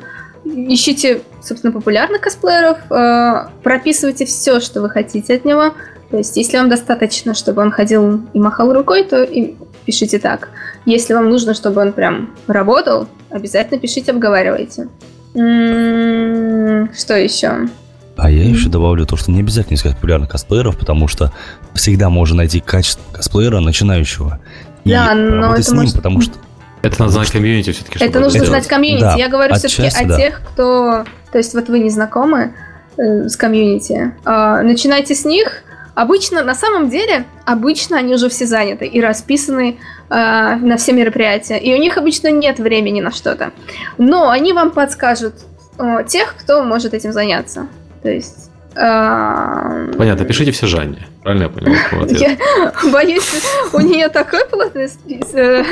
ищите, 0.55 1.22
собственно, 1.43 1.72
популярных 1.72 2.20
косплееров, 2.20 2.78
а, 2.90 3.51
прописывайте 3.62 4.27
все, 4.27 4.60
что 4.60 4.81
вы 4.81 4.90
хотите 4.90 5.35
от 5.35 5.44
него. 5.44 5.74
То 6.10 6.18
есть, 6.18 6.36
если 6.36 6.56
вам 6.56 6.68
достаточно, 6.68 7.35
чтобы 7.35 7.62
он 7.62 7.70
ходил 7.70 8.20
и 8.32 8.39
махал 8.39 8.72
рукой, 8.72 9.05
то 9.05 9.22
и 9.22 9.55
пишите 9.85 10.18
так. 10.18 10.48
Если 10.86 11.14
вам 11.14 11.28
нужно, 11.31 11.55
чтобы 11.55 11.81
он 11.81 11.93
прям 11.93 12.31
работал, 12.47 13.09
обязательно 13.31 13.78
пишите, 13.78 14.12
обговаривайте. 14.12 14.89
М-м-м, 15.35 16.90
что 16.94 17.16
еще? 17.16 17.68
А 18.16 18.31
я 18.31 18.44
еще 18.44 18.68
добавлю 18.68 19.06
то, 19.06 19.16
что 19.16 19.31
не 19.31 19.40
обязательно 19.40 19.77
искать 19.77 19.94
популярных 19.94 20.28
косплееров, 20.28 20.77
потому 20.77 21.09
что 21.09 21.32
всегда 21.74 22.10
можно 22.10 22.39
найти 22.39 22.60
качественного 22.60 23.12
косплеера 23.14 23.60
начинающего. 23.60 24.40
И 24.85 24.90
да, 24.90 25.14
но 25.14 25.55
это 25.55 25.62
с 25.62 25.68
ним, 25.70 25.82
может... 25.82 25.97
потому 25.97 26.20
что 26.20 26.35
это 26.82 27.01
надо 27.01 27.12
знать 27.12 27.31
комьюнити 27.31 27.73
все-таки. 27.73 28.02
Это 28.05 28.20
нужно 28.20 28.39
это... 28.39 28.47
знать 28.47 28.66
комьюнити. 28.66 29.02
Да, 29.02 29.15
Я 29.15 29.28
говорю 29.28 29.55
все-таки 29.55 29.89
о 29.89 30.07
да. 30.07 30.16
тех, 30.16 30.40
кто... 30.40 31.05
То 31.32 31.39
есть 31.39 31.55
вот 31.55 31.69
вы 31.69 31.78
не 31.81 31.90
знакомы 31.90 32.55
э, 32.97 33.28
с 33.28 33.36
комьюнити. 33.36 34.12
Э, 34.24 34.62
начинайте 34.62 35.15
с 35.15 35.24
них. 35.24 35.62
Обычно, 35.94 36.43
на 36.43 36.55
самом 36.55 36.89
деле, 36.89 37.24
обычно 37.44 37.98
они 37.98 38.15
уже 38.15 38.28
все 38.28 38.47
заняты 38.47 38.86
и 38.86 39.01
расписаны 39.01 39.78
э, 40.09 40.15
на 40.15 40.77
все 40.77 40.93
мероприятия. 40.93 41.59
И 41.59 41.74
у 41.74 41.78
них 41.78 41.98
обычно 41.98 42.28
нет 42.28 42.59
времени 42.59 43.01
на 43.01 43.11
что-то. 43.11 43.52
Но 43.98 44.31
они 44.31 44.52
вам 44.52 44.70
подскажут 44.70 45.35
э, 45.78 46.05
тех, 46.07 46.35
кто 46.39 46.65
может 46.65 46.94
этим 46.94 47.12
заняться. 47.12 47.66
То 48.02 48.11
есть 48.11 48.49
Понятно, 48.75 50.25
пишите 50.25 50.53
все 50.53 50.67
Жанне. 50.67 51.07
Правильно 51.23 51.45
я 51.45 51.49
понял? 51.51 52.17
Я 52.19 52.37
боюсь, 52.93 53.43
у 53.73 53.81
нее 53.81 54.09
такой 54.09 54.41
плотный 54.49 54.89
список 54.89 55.35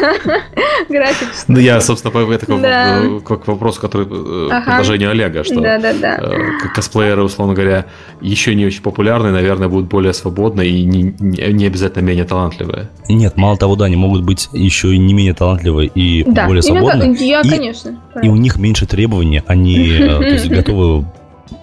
график. 0.88 1.28
Ну, 1.46 1.58
я, 1.58 1.80
собственно, 1.80 2.30
это 2.30 2.46
к 2.46 3.46
вопросу, 3.46 3.80
который 3.80 4.06
э, 4.06 4.62
предложению 4.64 5.10
Олега, 5.10 5.44
что 5.44 5.60
э, 5.64 6.42
косплееры, 6.74 7.22
условно 7.22 7.54
говоря, 7.54 7.86
еще 8.20 8.54
не 8.54 8.66
очень 8.66 8.82
популярные, 8.82 9.32
наверное, 9.32 9.68
будут 9.68 9.88
более 9.88 10.12
свободные 10.12 10.68
и 10.68 10.84
не 10.84 11.66
обязательно 11.66 12.02
менее 12.02 12.24
талантливые. 12.24 12.88
Нет, 13.08 13.36
мало 13.36 13.56
того, 13.56 13.76
да, 13.76 13.86
они 13.86 13.96
могут 13.96 14.24
быть 14.24 14.48
еще 14.52 14.94
и 14.94 14.98
не 14.98 15.14
менее 15.14 15.34
талантливые 15.34 15.90
и 15.94 16.24
более 16.24 16.62
свободные. 16.62 17.14
Я, 17.14 17.42
конечно. 17.42 17.98
И 18.22 18.28
у 18.28 18.36
них 18.36 18.56
меньше 18.56 18.86
требований, 18.86 19.42
они 19.46 19.98
э, 19.98 20.48
готовы 20.48 21.06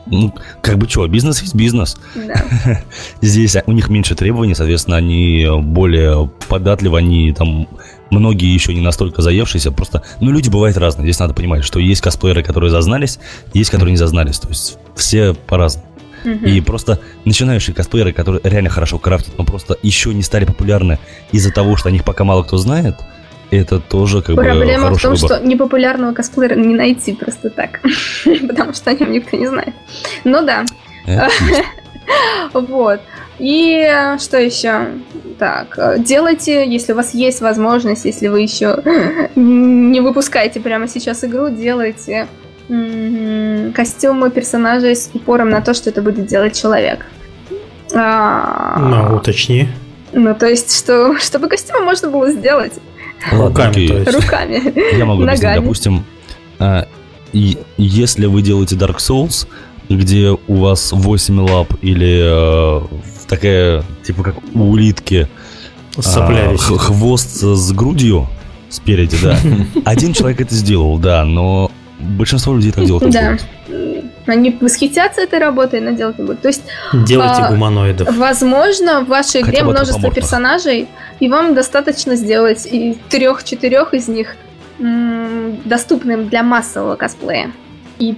ну, 0.05 0.33
как 0.61 0.77
бы 0.77 0.87
что, 0.87 1.07
бизнес 1.07 1.41
есть 1.41 1.55
бизнес. 1.55 1.97
Да. 2.15 2.81
Здесь 3.21 3.55
у 3.65 3.71
них 3.71 3.89
меньше 3.89 4.15
требований, 4.15 4.55
соответственно, 4.55 4.97
они 4.97 5.47
более 5.61 6.29
податливы, 6.47 6.97
они 6.97 7.33
там 7.33 7.67
многие 8.11 8.53
еще 8.53 8.73
не 8.73 8.81
настолько 8.81 9.21
заевшиеся, 9.21 9.71
просто, 9.71 10.03
ну, 10.19 10.31
люди 10.31 10.49
бывают 10.49 10.77
разные, 10.77 11.05
здесь 11.05 11.19
надо 11.19 11.33
понимать, 11.33 11.63
что 11.63 11.79
есть 11.79 12.01
косплееры, 12.01 12.43
которые 12.43 12.69
зазнались, 12.69 13.19
есть, 13.53 13.71
которые 13.71 13.91
не 13.91 13.97
зазнались, 13.97 14.39
то 14.39 14.49
есть 14.49 14.77
все 14.95 15.33
по-разному. 15.33 15.87
И 16.23 16.59
просто 16.59 16.99
начинающие 17.23 17.75
косплееры, 17.75 18.11
которые 18.11 18.41
реально 18.43 18.71
хорошо 18.71 18.97
крафтят, 18.97 19.37
но 19.37 19.43
просто 19.43 19.77
еще 19.83 20.11
не 20.11 20.23
стали 20.23 20.45
популярны 20.45 20.97
из-за 21.31 21.51
того, 21.51 21.75
что 21.75 21.89
о 21.89 21.91
них 21.91 22.03
пока 22.03 22.23
мало 22.23 22.41
кто 22.43 22.57
знает– 22.57 22.95
это 23.51 23.79
тоже 23.79 24.21
как 24.21 24.35
Проблема 24.35 24.89
бы 24.89 24.95
в 24.95 25.01
том, 25.01 25.13
выбор. 25.13 25.37
что 25.37 25.45
непопулярного 25.45 26.13
косплеера 26.13 26.55
не 26.55 26.75
найти 26.75 27.13
просто 27.13 27.49
так, 27.49 27.81
потому 28.47 28.73
что 28.73 28.91
о 28.91 28.93
нем 28.93 29.11
никто 29.11 29.37
не 29.37 29.47
знает. 29.47 29.73
Ну 30.23 30.45
да. 30.45 30.65
Вот. 32.53 33.01
И 33.39 34.15
что 34.19 34.37
еще? 34.37 34.89
Так, 35.39 35.77
делайте, 35.97 36.69
если 36.71 36.93
у 36.93 36.95
вас 36.95 37.15
есть 37.15 37.41
возможность, 37.41 38.05
если 38.05 38.27
вы 38.27 38.41
еще 38.41 38.81
не 39.35 39.99
выпускаете 39.99 40.59
прямо 40.59 40.87
сейчас 40.87 41.23
игру, 41.23 41.49
делайте 41.49 42.27
костюмы 43.75 44.31
персонажей 44.31 44.95
с 44.95 45.09
упором 45.13 45.49
на 45.49 45.61
то, 45.61 45.73
что 45.73 45.89
это 45.89 46.01
будет 46.01 46.25
делать 46.27 46.59
человек. 46.59 47.05
А, 47.93 48.77
ну, 48.79 49.17
уточни. 49.17 49.67
Ну, 50.13 50.33
то 50.33 50.47
есть, 50.47 50.75
что, 50.75 51.17
чтобы 51.17 51.47
костюмы 51.47 51.81
можно 51.81 52.09
было 52.09 52.31
сделать. 52.31 52.73
Руками, 53.31 53.87
то 53.87 53.97
есть. 53.97 54.13
Руками. 54.13 54.97
Я 54.97 55.05
могу 55.05 55.23
объяснить, 55.23 55.55
допустим, 55.55 56.05
а, 56.59 56.87
и 57.33 57.57
если 57.77 58.27
вы 58.27 58.41
делаете 58.41 58.75
Dark 58.75 58.97
Souls, 58.97 59.47
где 59.89 60.37
у 60.47 60.55
вас 60.55 60.91
8 60.91 61.39
лап 61.41 61.73
или 61.81 62.21
э, 62.23 62.81
такая, 63.27 63.83
типа 64.03 64.23
как 64.23 64.35
у 64.53 64.71
улитки, 64.71 65.27
э, 65.97 66.55
хвост 66.57 67.41
с 67.41 67.71
грудью 67.73 68.27
спереди, 68.69 69.17
да. 69.21 69.37
Один 69.85 70.13
человек 70.13 70.41
это 70.41 70.55
сделал, 70.55 70.97
да, 70.97 71.25
но 71.25 71.71
большинство 71.99 72.55
людей 72.55 72.71
так 72.71 72.85
делают. 72.85 73.11
Да. 73.11 73.37
Они 74.25 74.57
восхитятся 74.59 75.21
этой 75.21 75.39
работой, 75.39 75.81
но 75.81 75.91
делать 75.91 76.17
не 76.17 76.25
будут. 76.25 76.41
То 76.41 76.47
есть, 76.47 76.63
Делайте 76.93 77.41
а, 77.43 77.49
гуманоидов. 77.49 78.15
Возможно, 78.17 79.01
в 79.01 79.07
вашей 79.07 79.41
игре 79.41 79.63
множество 79.63 80.11
персонажей, 80.11 80.87
и 81.19 81.29
вам 81.29 81.53
достаточно 81.53 82.15
сделать 82.15 82.65
и 82.65 82.97
трех-четырех 83.09 83.93
из 83.93 84.07
них 84.07 84.35
м- 84.79 85.61
доступным 85.65 86.27
для 86.27 86.43
массового 86.43 86.95
косплея. 86.95 87.51
И 87.99 88.17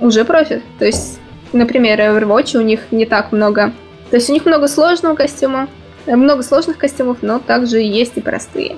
уже 0.00 0.24
профит. 0.24 0.62
То 0.78 0.84
есть, 0.84 1.18
например, 1.52 1.98
Overwatch 2.00 2.56
у 2.56 2.62
них 2.62 2.80
не 2.90 3.06
так 3.06 3.32
много. 3.32 3.72
То 4.10 4.16
есть 4.16 4.30
у 4.30 4.32
них 4.32 4.46
много 4.46 4.68
сложного 4.68 5.14
костюма, 5.16 5.68
много 6.06 6.42
сложных 6.42 6.78
костюмов, 6.78 7.18
но 7.22 7.38
также 7.40 7.78
есть 7.80 8.12
и 8.16 8.20
простые. 8.20 8.76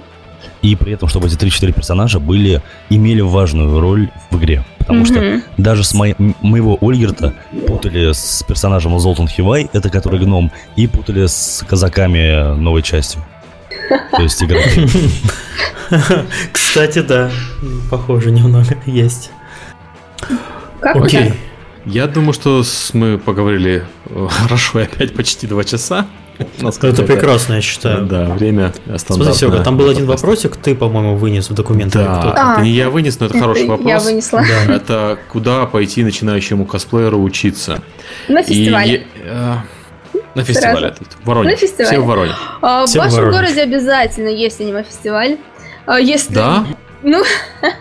И 0.62 0.74
при 0.76 0.92
этом, 0.92 1.08
чтобы 1.08 1.28
эти 1.28 1.36
3-4 1.36 1.72
персонажа 1.72 2.18
были, 2.18 2.62
имели 2.90 3.20
важную 3.20 3.80
роль 3.80 4.10
в 4.30 4.38
игре. 4.38 4.64
Потому 4.78 5.02
mm-hmm. 5.02 5.40
что 5.40 5.62
даже 5.62 5.84
с 5.84 5.94
мо- 5.94 6.14
моего 6.40 6.78
Ольгерта 6.80 7.34
путали 7.66 8.12
с 8.12 8.42
персонажем 8.46 8.98
Золтан 8.98 9.28
Хивай, 9.28 9.68
это 9.72 9.90
который 9.90 10.18
гном, 10.20 10.50
и 10.76 10.86
путали 10.86 11.26
с 11.26 11.64
казаками 11.68 12.56
новой 12.56 12.82
частью. 12.82 13.22
То 14.12 14.22
есть 14.22 14.42
игра. 14.42 14.60
Кстати, 16.52 17.00
да, 17.00 17.30
похоже 17.90 18.30
немного 18.30 18.76
есть. 18.86 19.30
Как 20.80 20.96
Окей. 20.96 21.32
Я 21.84 22.06
думаю, 22.06 22.32
что 22.32 22.62
мы 22.92 23.18
поговорили 23.18 23.84
э, 24.06 24.28
хорошо 24.30 24.80
опять 24.80 25.14
почти 25.14 25.46
два 25.46 25.64
часа. 25.64 26.06
Это 26.38 27.02
прекрасно, 27.02 27.54
я 27.54 27.60
считаю. 27.60 28.06
Да, 28.06 28.26
время 28.26 28.72
стандартное. 28.96 29.16
Смотри, 29.16 29.34
Серега, 29.34 29.64
там 29.64 29.76
был 29.76 29.88
один 29.88 30.06
вопросик, 30.06 30.56
ты, 30.56 30.74
по-моему, 30.74 31.16
вынес 31.16 31.50
в 31.50 31.54
документы. 31.54 31.98
Да, 31.98 32.32
а, 32.36 32.52
это 32.54 32.62
не 32.62 32.70
я 32.70 32.90
вынес, 32.90 33.18
но 33.18 33.26
это 33.26 33.38
хороший 33.38 33.66
вопрос. 33.66 33.88
Я 33.88 33.98
вынесла. 33.98 34.40
Да. 34.40 34.74
Это 34.78 35.18
куда 35.28 35.66
пойти 35.66 36.04
начинающему 36.04 36.64
косплееру 36.64 37.20
учиться? 37.20 37.82
На 38.28 38.42
фестивале. 38.42 38.94
И, 38.94 39.06
э, 39.24 39.54
на 40.34 40.44
фестивале. 40.44 40.94
В 41.22 41.26
Воронеж. 41.26 41.52
На 41.52 41.56
фестивале. 41.56 41.90
Все 41.90 41.98
в 42.00 42.06
Воронеж. 42.06 42.36
А, 42.62 42.86
в 42.86 42.94
вашем 42.94 43.30
городе 43.30 43.62
обязательно 43.62 44.28
есть 44.28 44.60
аниме-фестиваль. 44.60 45.38
А, 45.86 45.98
если... 45.98 46.34
Да? 46.34 46.66
Ну, 47.02 47.22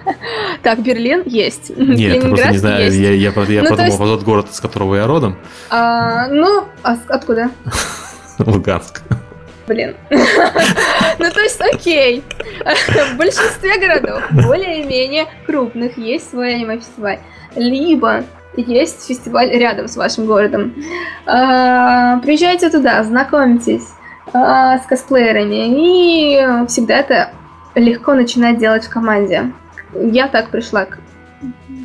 так, 0.63 0.81
Берлин 0.81 1.23
есть. 1.25 1.71
Нет, 1.75 2.15
я 2.15 2.21
просто 2.21 2.51
не 2.51 2.57
знаю, 2.57 2.85
есть. 2.85 2.97
я, 2.97 3.11
я, 3.11 3.15
я 3.15 3.63
ну, 3.63 3.69
подумал 3.69 3.85
есть... 3.85 3.97
тот 3.97 4.23
город, 4.23 4.47
из 4.51 4.59
которого 4.59 4.95
я 4.95 5.07
родом. 5.07 5.38
А, 5.69 6.27
ну, 6.27 6.65
а 6.84 6.97
откуда? 7.07 7.51
Луганск. 8.45 9.01
Блин. 9.68 9.95
ну, 10.09 11.31
то 11.31 11.39
есть, 11.41 11.59
окей. 11.61 12.23
В 13.14 13.18
большинстве 13.18 13.77
городов, 13.80 14.23
более-менее 14.31 15.26
крупных, 15.45 15.97
есть 15.97 16.30
свой 16.30 16.55
аниме-фестиваль. 16.55 17.19
Либо 17.55 18.23
есть 18.55 19.07
фестиваль 19.07 19.49
рядом 19.51 19.88
с 19.88 19.97
вашим 19.97 20.26
городом. 20.26 20.73
А, 21.26 22.19
приезжайте 22.19 22.69
туда, 22.69 23.03
знакомьтесь 23.03 23.88
а, 24.34 24.80
с 24.80 24.85
косплеерами, 24.85 25.68
и 25.68 26.68
всегда 26.68 26.97
это 26.99 27.31
легко 27.76 28.14
начинать 28.14 28.57
делать 28.57 28.85
в 28.85 28.89
команде. 28.89 29.51
Я 29.93 30.27
так 30.27 30.49
пришла 30.49 30.85
к 30.85 30.97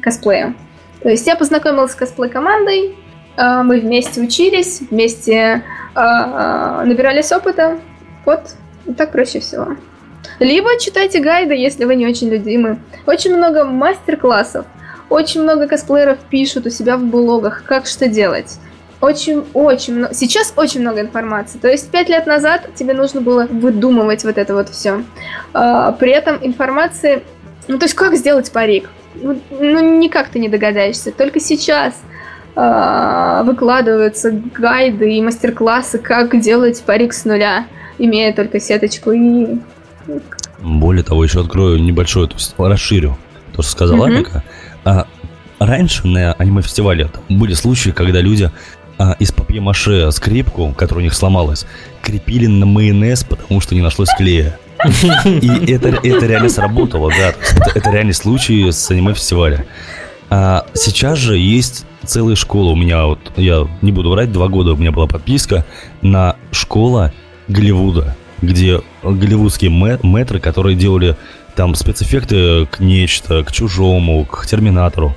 косплею. 0.02 0.54
То 1.02 1.08
есть 1.08 1.26
я 1.26 1.36
познакомилась 1.36 1.92
с 1.92 1.96
косплей-командой, 1.96 2.96
а, 3.36 3.62
мы 3.62 3.80
вместе 3.80 4.20
учились, 4.20 4.82
вместе 4.90 5.64
набирались 5.94 7.32
опыта. 7.32 7.78
Вот, 8.24 8.54
так 8.96 9.12
проще 9.12 9.40
всего. 9.40 9.76
Либо 10.38 10.78
читайте 10.78 11.20
гайды, 11.20 11.54
если 11.54 11.84
вы 11.84 11.94
не 11.96 12.06
очень 12.06 12.28
любимы. 12.28 12.78
Очень 13.06 13.36
много 13.36 13.64
мастер-классов, 13.64 14.66
очень 15.08 15.42
много 15.42 15.68
косплееров 15.68 16.18
пишут 16.30 16.66
у 16.66 16.70
себя 16.70 16.96
в 16.96 17.04
блогах, 17.04 17.64
как 17.64 17.86
что 17.86 18.08
делать. 18.08 18.58
Очень-очень 19.00 19.96
много. 19.96 20.14
Сейчас 20.14 20.52
очень 20.56 20.80
много 20.80 21.00
информации. 21.00 21.58
То 21.58 21.68
есть 21.68 21.90
пять 21.90 22.08
лет 22.08 22.26
назад 22.26 22.68
тебе 22.76 22.94
нужно 22.94 23.20
было 23.20 23.46
выдумывать 23.50 24.24
вот 24.24 24.38
это 24.38 24.54
вот 24.54 24.68
все. 24.68 25.02
А, 25.52 25.92
при 25.92 26.12
этом 26.12 26.38
информации... 26.40 27.24
Ну, 27.68 27.78
то 27.78 27.84
есть 27.84 27.94
как 27.94 28.14
сделать 28.14 28.50
парик? 28.52 28.88
Ну, 29.14 29.38
ну 29.50 29.98
никак 29.98 30.28
ты 30.28 30.38
не 30.38 30.48
догадаешься. 30.48 31.10
Только 31.10 31.40
сейчас 31.40 31.94
а, 31.94 32.11
выкладываются 32.54 34.30
гайды 34.30 35.16
и 35.16 35.22
мастер-классы, 35.22 35.98
как 35.98 36.38
делать 36.38 36.82
парик 36.84 37.14
с 37.14 37.24
нуля, 37.24 37.66
имея 37.98 38.34
только 38.34 38.60
сеточку 38.60 39.12
и... 39.12 39.58
Более 40.60 41.02
того, 41.02 41.24
еще 41.24 41.40
открою 41.40 41.82
небольшое, 41.82 42.28
то 42.28 42.34
есть 42.34 42.54
расширю 42.58 43.16
то, 43.52 43.62
что 43.62 43.72
сказала 43.72 44.06
mm-hmm. 44.06 44.16
Амика. 44.16 44.44
А, 44.84 45.06
раньше 45.58 46.06
на 46.06 46.32
аниме-фестивале 46.34 47.10
были 47.28 47.54
случаи, 47.54 47.90
когда 47.90 48.20
люди 48.20 48.50
а, 48.98 49.16
из 49.18 49.32
папье-маше 49.32 50.10
скрипку, 50.12 50.72
которая 50.76 51.02
у 51.02 51.04
них 51.04 51.14
сломалась, 51.14 51.66
крепили 52.02 52.46
на 52.46 52.66
майонез, 52.66 53.24
потому 53.24 53.60
что 53.60 53.74
не 53.74 53.82
нашлось 53.82 54.08
клея. 54.16 54.58
И 55.24 55.72
это, 55.72 55.88
это 56.02 56.26
реально 56.26 56.48
сработало, 56.48 57.10
да. 57.10 57.28
Это, 57.28 57.78
это 57.78 57.90
реальный 57.90 58.14
случай 58.14 58.70
с 58.70 58.90
аниме-фестиваля. 58.90 59.66
А 60.34 60.64
сейчас 60.72 61.18
же 61.18 61.36
есть 61.36 61.84
целая 62.06 62.36
школа. 62.36 62.70
У 62.70 62.74
меня 62.74 63.04
вот, 63.04 63.18
я 63.36 63.68
не 63.82 63.92
буду 63.92 64.08
врать, 64.08 64.32
два 64.32 64.48
года 64.48 64.72
у 64.72 64.76
меня 64.78 64.90
была 64.90 65.06
подписка 65.06 65.66
на 66.00 66.36
школа 66.52 67.12
Голливуда, 67.48 68.16
где 68.40 68.80
голливудские 69.02 69.68
мэтры, 69.70 70.40
которые 70.40 70.74
делали 70.74 71.18
там 71.54 71.74
спецэффекты 71.74 72.64
к 72.64 72.80
нечто, 72.80 73.44
к 73.44 73.52
чужому, 73.52 74.24
к 74.24 74.46
терминатору, 74.46 75.14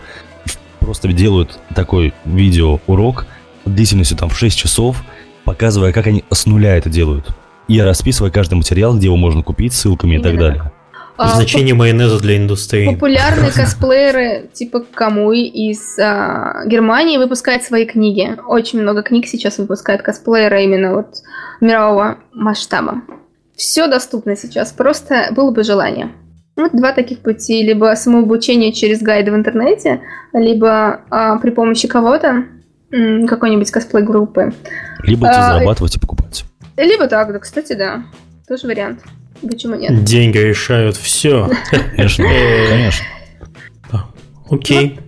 просто 0.82 1.08
делают 1.14 1.60
такой 1.74 2.14
видеоурок, 2.26 3.26
длительностью 3.64 4.18
там 4.18 4.28
в 4.28 4.38
6 4.38 4.58
часов, 4.58 5.02
показывая, 5.46 5.94
как 5.94 6.08
они 6.08 6.26
с 6.30 6.46
нуля 6.46 6.76
это 6.76 6.90
делают. 6.90 7.30
И 7.70 7.80
расписывая 7.80 8.32
каждый 8.32 8.56
материал, 8.56 8.98
где 8.98 9.06
его 9.06 9.16
можно 9.16 9.44
купить, 9.44 9.72
ссылками 9.72 10.16
Именно. 10.16 10.28
и 10.28 10.30
так 10.30 10.40
далее. 10.40 10.72
А, 11.18 11.36
Значение 11.36 11.74
майонеза 11.74 12.20
для 12.20 12.38
индустрии. 12.38 12.94
Популярные 12.94 13.52
косплееры 13.52 14.50
типа 14.54 14.82
Камуи 14.94 15.48
из 15.48 15.98
а, 15.98 16.66
Германии 16.66 17.18
выпускают 17.18 17.64
свои 17.64 17.86
книги. 17.86 18.38
Очень 18.48 18.82
много 18.82 19.02
книг 19.02 19.26
сейчас 19.28 19.58
выпускают 19.58 20.02
косплееры 20.02 20.64
именно 20.64 20.94
вот 20.94 21.16
мирового 21.62 22.18
масштаба. 22.34 23.02
Все 23.56 23.88
доступно 23.88 24.36
сейчас, 24.36 24.74
просто 24.74 25.30
было 25.32 25.52
бы 25.52 25.64
желание. 25.64 26.12
Вот 26.58 26.72
два 26.74 26.92
таких 26.92 27.20
пути. 27.20 27.64
Либо 27.64 27.94
самообучение 27.96 28.74
через 28.74 29.02
гайды 29.02 29.32
в 29.32 29.36
интернете, 29.36 30.02
либо 30.34 31.02
а, 31.10 31.38
при 31.38 31.52
помощи 31.52 31.88
кого-то, 31.88 32.46
какой-нибудь 32.92 33.72
косплей-группы. 33.72 34.54
Либо 35.04 35.30
а, 35.30 35.54
зарабатывать 35.54 35.96
и 35.96 36.00
покупать. 36.00 36.44
Либо 36.78 37.08
так, 37.08 37.32
да, 37.32 37.40
кстати, 37.40 37.74
да. 37.74 38.04
Тоже 38.48 38.68
вариант. 38.68 39.00
Почему 39.50 39.76
нет? 39.76 40.04
Деньги 40.04 40.38
решают 40.38 40.98
все. 40.98 41.50
Конечно, 41.70 42.26
конечно. 42.70 43.06
Окей. 44.50 45.00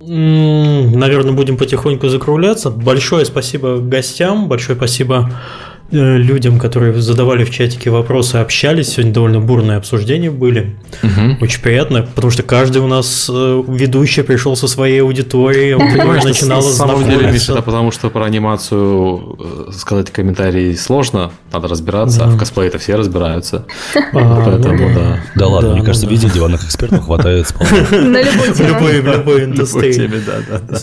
Наверное, 0.00 1.32
будем 1.32 1.56
потихоньку 1.56 2.08
закругляться. 2.08 2.70
Большое 2.70 3.24
спасибо 3.24 3.78
гостям, 3.78 4.48
большое 4.48 4.76
спасибо 4.76 5.30
Э, 5.30 5.73
людям, 5.94 6.58
которые 6.58 6.92
задавали 7.00 7.44
в 7.44 7.50
чатике 7.50 7.90
вопросы, 7.90 8.36
общались. 8.36 8.88
Сегодня 8.88 9.12
довольно 9.12 9.40
бурные 9.40 9.76
обсуждения 9.78 10.30
были. 10.30 10.76
Угу. 11.02 11.44
Очень 11.44 11.60
приятно, 11.62 12.02
потому 12.02 12.30
что 12.30 12.42
каждый 12.42 12.82
у 12.82 12.86
нас 12.86 13.30
э, 13.32 13.62
ведущий 13.68 14.22
пришел 14.22 14.56
со 14.56 14.66
своей 14.68 15.02
аудиторией, 15.02 15.76
понимаешь, 15.76 16.24
начинала 16.24 16.62
На 16.62 16.68
самом 16.68 17.04
деле, 17.04 17.30
Миша, 17.30 17.52
это 17.52 17.62
потому 17.62 17.90
что 17.90 18.10
про 18.10 18.24
анимацию 18.24 19.36
э, 19.68 19.72
сказать 19.72 20.10
комментарий 20.10 20.76
сложно, 20.76 21.30
надо 21.52 21.68
разбираться, 21.68 22.24
а 22.24 22.28
в 22.28 22.38
косплее 22.38 22.68
это 22.68 22.78
все 22.78 22.96
разбираются. 22.96 23.64
А, 23.94 24.44
Поэтому, 24.44 24.88
ну 24.88 24.94
да. 24.94 25.20
Да 25.36 25.46
ладно, 25.46 25.74
мне 25.74 25.84
кажется, 25.84 26.06
видео 26.06 26.28
диванных 26.28 26.64
экспертов 26.64 27.04
хватает. 27.04 27.52
На 27.90 28.22
любой 28.22 29.00
В 29.00 29.06
любой 29.06 29.44
индустрии. 29.44 30.10
да, 30.26 30.32
да, 30.48 30.60
да. 30.68 30.78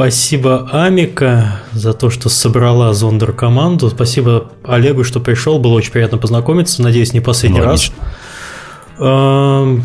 Спасибо 0.00 0.66
Амика 0.72 1.60
за 1.72 1.92
то, 1.92 2.08
что 2.08 2.30
собрала 2.30 2.94
Зондер 2.94 3.34
команду. 3.34 3.90
Спасибо 3.90 4.50
Олегу, 4.64 5.04
что 5.04 5.20
пришел. 5.20 5.58
Было 5.58 5.74
очень 5.74 5.92
приятно 5.92 6.16
познакомиться. 6.16 6.80
Надеюсь, 6.80 7.12
не 7.12 7.20
последний 7.20 7.60
раз. 7.60 7.92
Эм, 8.98 9.84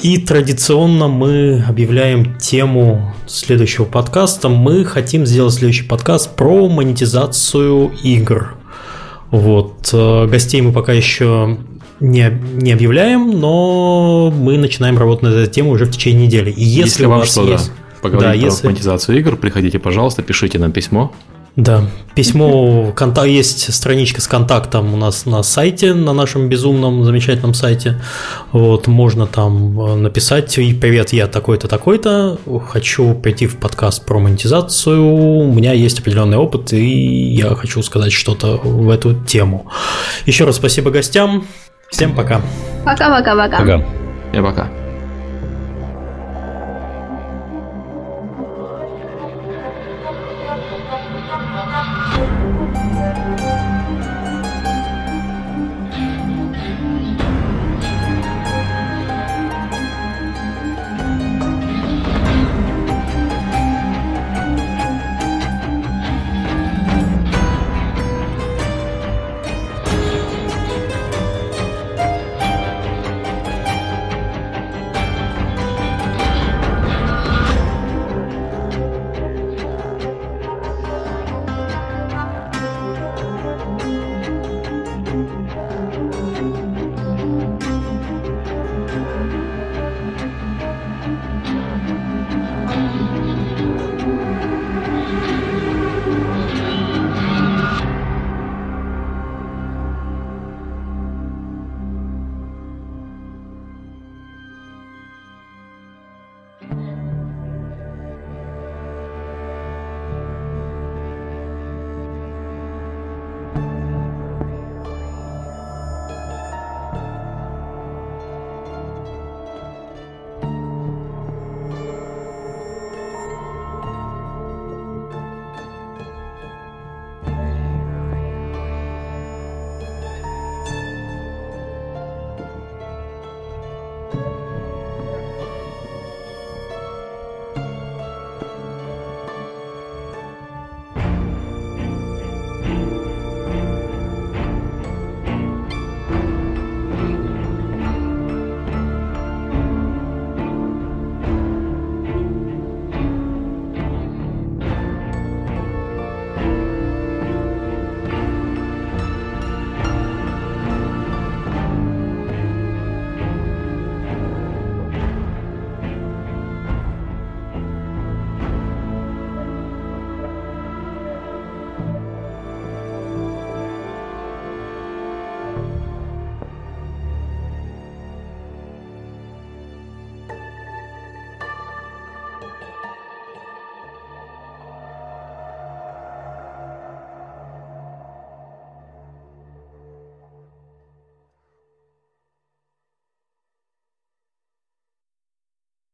и 0.00 0.18
традиционно 0.18 1.08
мы 1.08 1.64
объявляем 1.68 2.36
тему 2.36 3.16
следующего 3.26 3.84
подкаста. 3.84 4.48
Мы 4.48 4.84
хотим 4.84 5.26
сделать 5.26 5.54
следующий 5.54 5.88
подкаст 5.88 6.36
про 6.36 6.68
монетизацию 6.68 7.90
игр. 8.04 8.54
Вот. 9.32 9.90
Э, 9.92 10.28
гостей 10.28 10.60
мы 10.60 10.70
пока 10.70 10.92
еще 10.92 11.58
не, 11.98 12.30
не 12.30 12.70
объявляем, 12.70 13.40
но 13.40 14.30
мы 14.30 14.56
начинаем 14.56 14.98
работать 14.98 15.24
над 15.24 15.34
этой 15.34 15.52
темой 15.52 15.72
уже 15.72 15.86
в 15.86 15.90
течение 15.90 16.28
недели. 16.28 16.52
И 16.52 16.62
если, 16.62 16.82
если 16.82 17.06
у 17.06 17.10
вас 17.10 17.32
что, 17.32 17.42
есть... 17.48 17.66
Да 17.66 17.87
поговорить 18.00 18.32
да, 18.32 18.38
про 18.38 18.46
если... 18.46 18.56
автоматизацию 18.56 19.18
игр, 19.18 19.36
приходите, 19.36 19.78
пожалуйста, 19.78 20.22
пишите 20.22 20.58
нам 20.58 20.72
письмо. 20.72 21.12
Да, 21.58 21.82
письмо, 22.14 22.92
контакт, 22.94 23.26
есть 23.26 23.74
страничка 23.74 24.20
с 24.20 24.28
контактом 24.28 24.94
у 24.94 24.96
нас 24.96 25.26
на 25.26 25.42
сайте, 25.42 25.92
на 25.92 26.12
нашем 26.12 26.48
безумном, 26.48 27.02
замечательном 27.02 27.52
сайте. 27.52 28.00
Вот, 28.52 28.86
можно 28.86 29.26
там 29.26 29.80
э, 29.80 29.96
написать, 29.96 30.54
привет, 30.54 31.12
я 31.12 31.26
такой-то, 31.26 31.66
такой-то, 31.66 32.38
хочу 32.68 33.12
прийти 33.12 33.48
в 33.48 33.56
подкаст 33.56 34.06
про 34.06 34.20
монетизацию, 34.20 35.04
у 35.04 35.52
меня 35.52 35.72
есть 35.72 35.98
определенный 35.98 36.36
опыт, 36.36 36.72
и 36.72 37.34
я 37.34 37.52
хочу 37.56 37.82
сказать 37.82 38.12
что-то 38.12 38.56
в 38.56 38.88
эту 38.88 39.14
тему. 39.14 39.66
Еще 40.26 40.44
раз 40.44 40.54
спасибо 40.54 40.92
гостям, 40.92 41.44
всем 41.90 42.14
пока. 42.14 42.40
Пока-пока-пока. 42.84 43.58
Пока. 43.58 43.84
И 44.32 44.40
пока. 44.40 44.87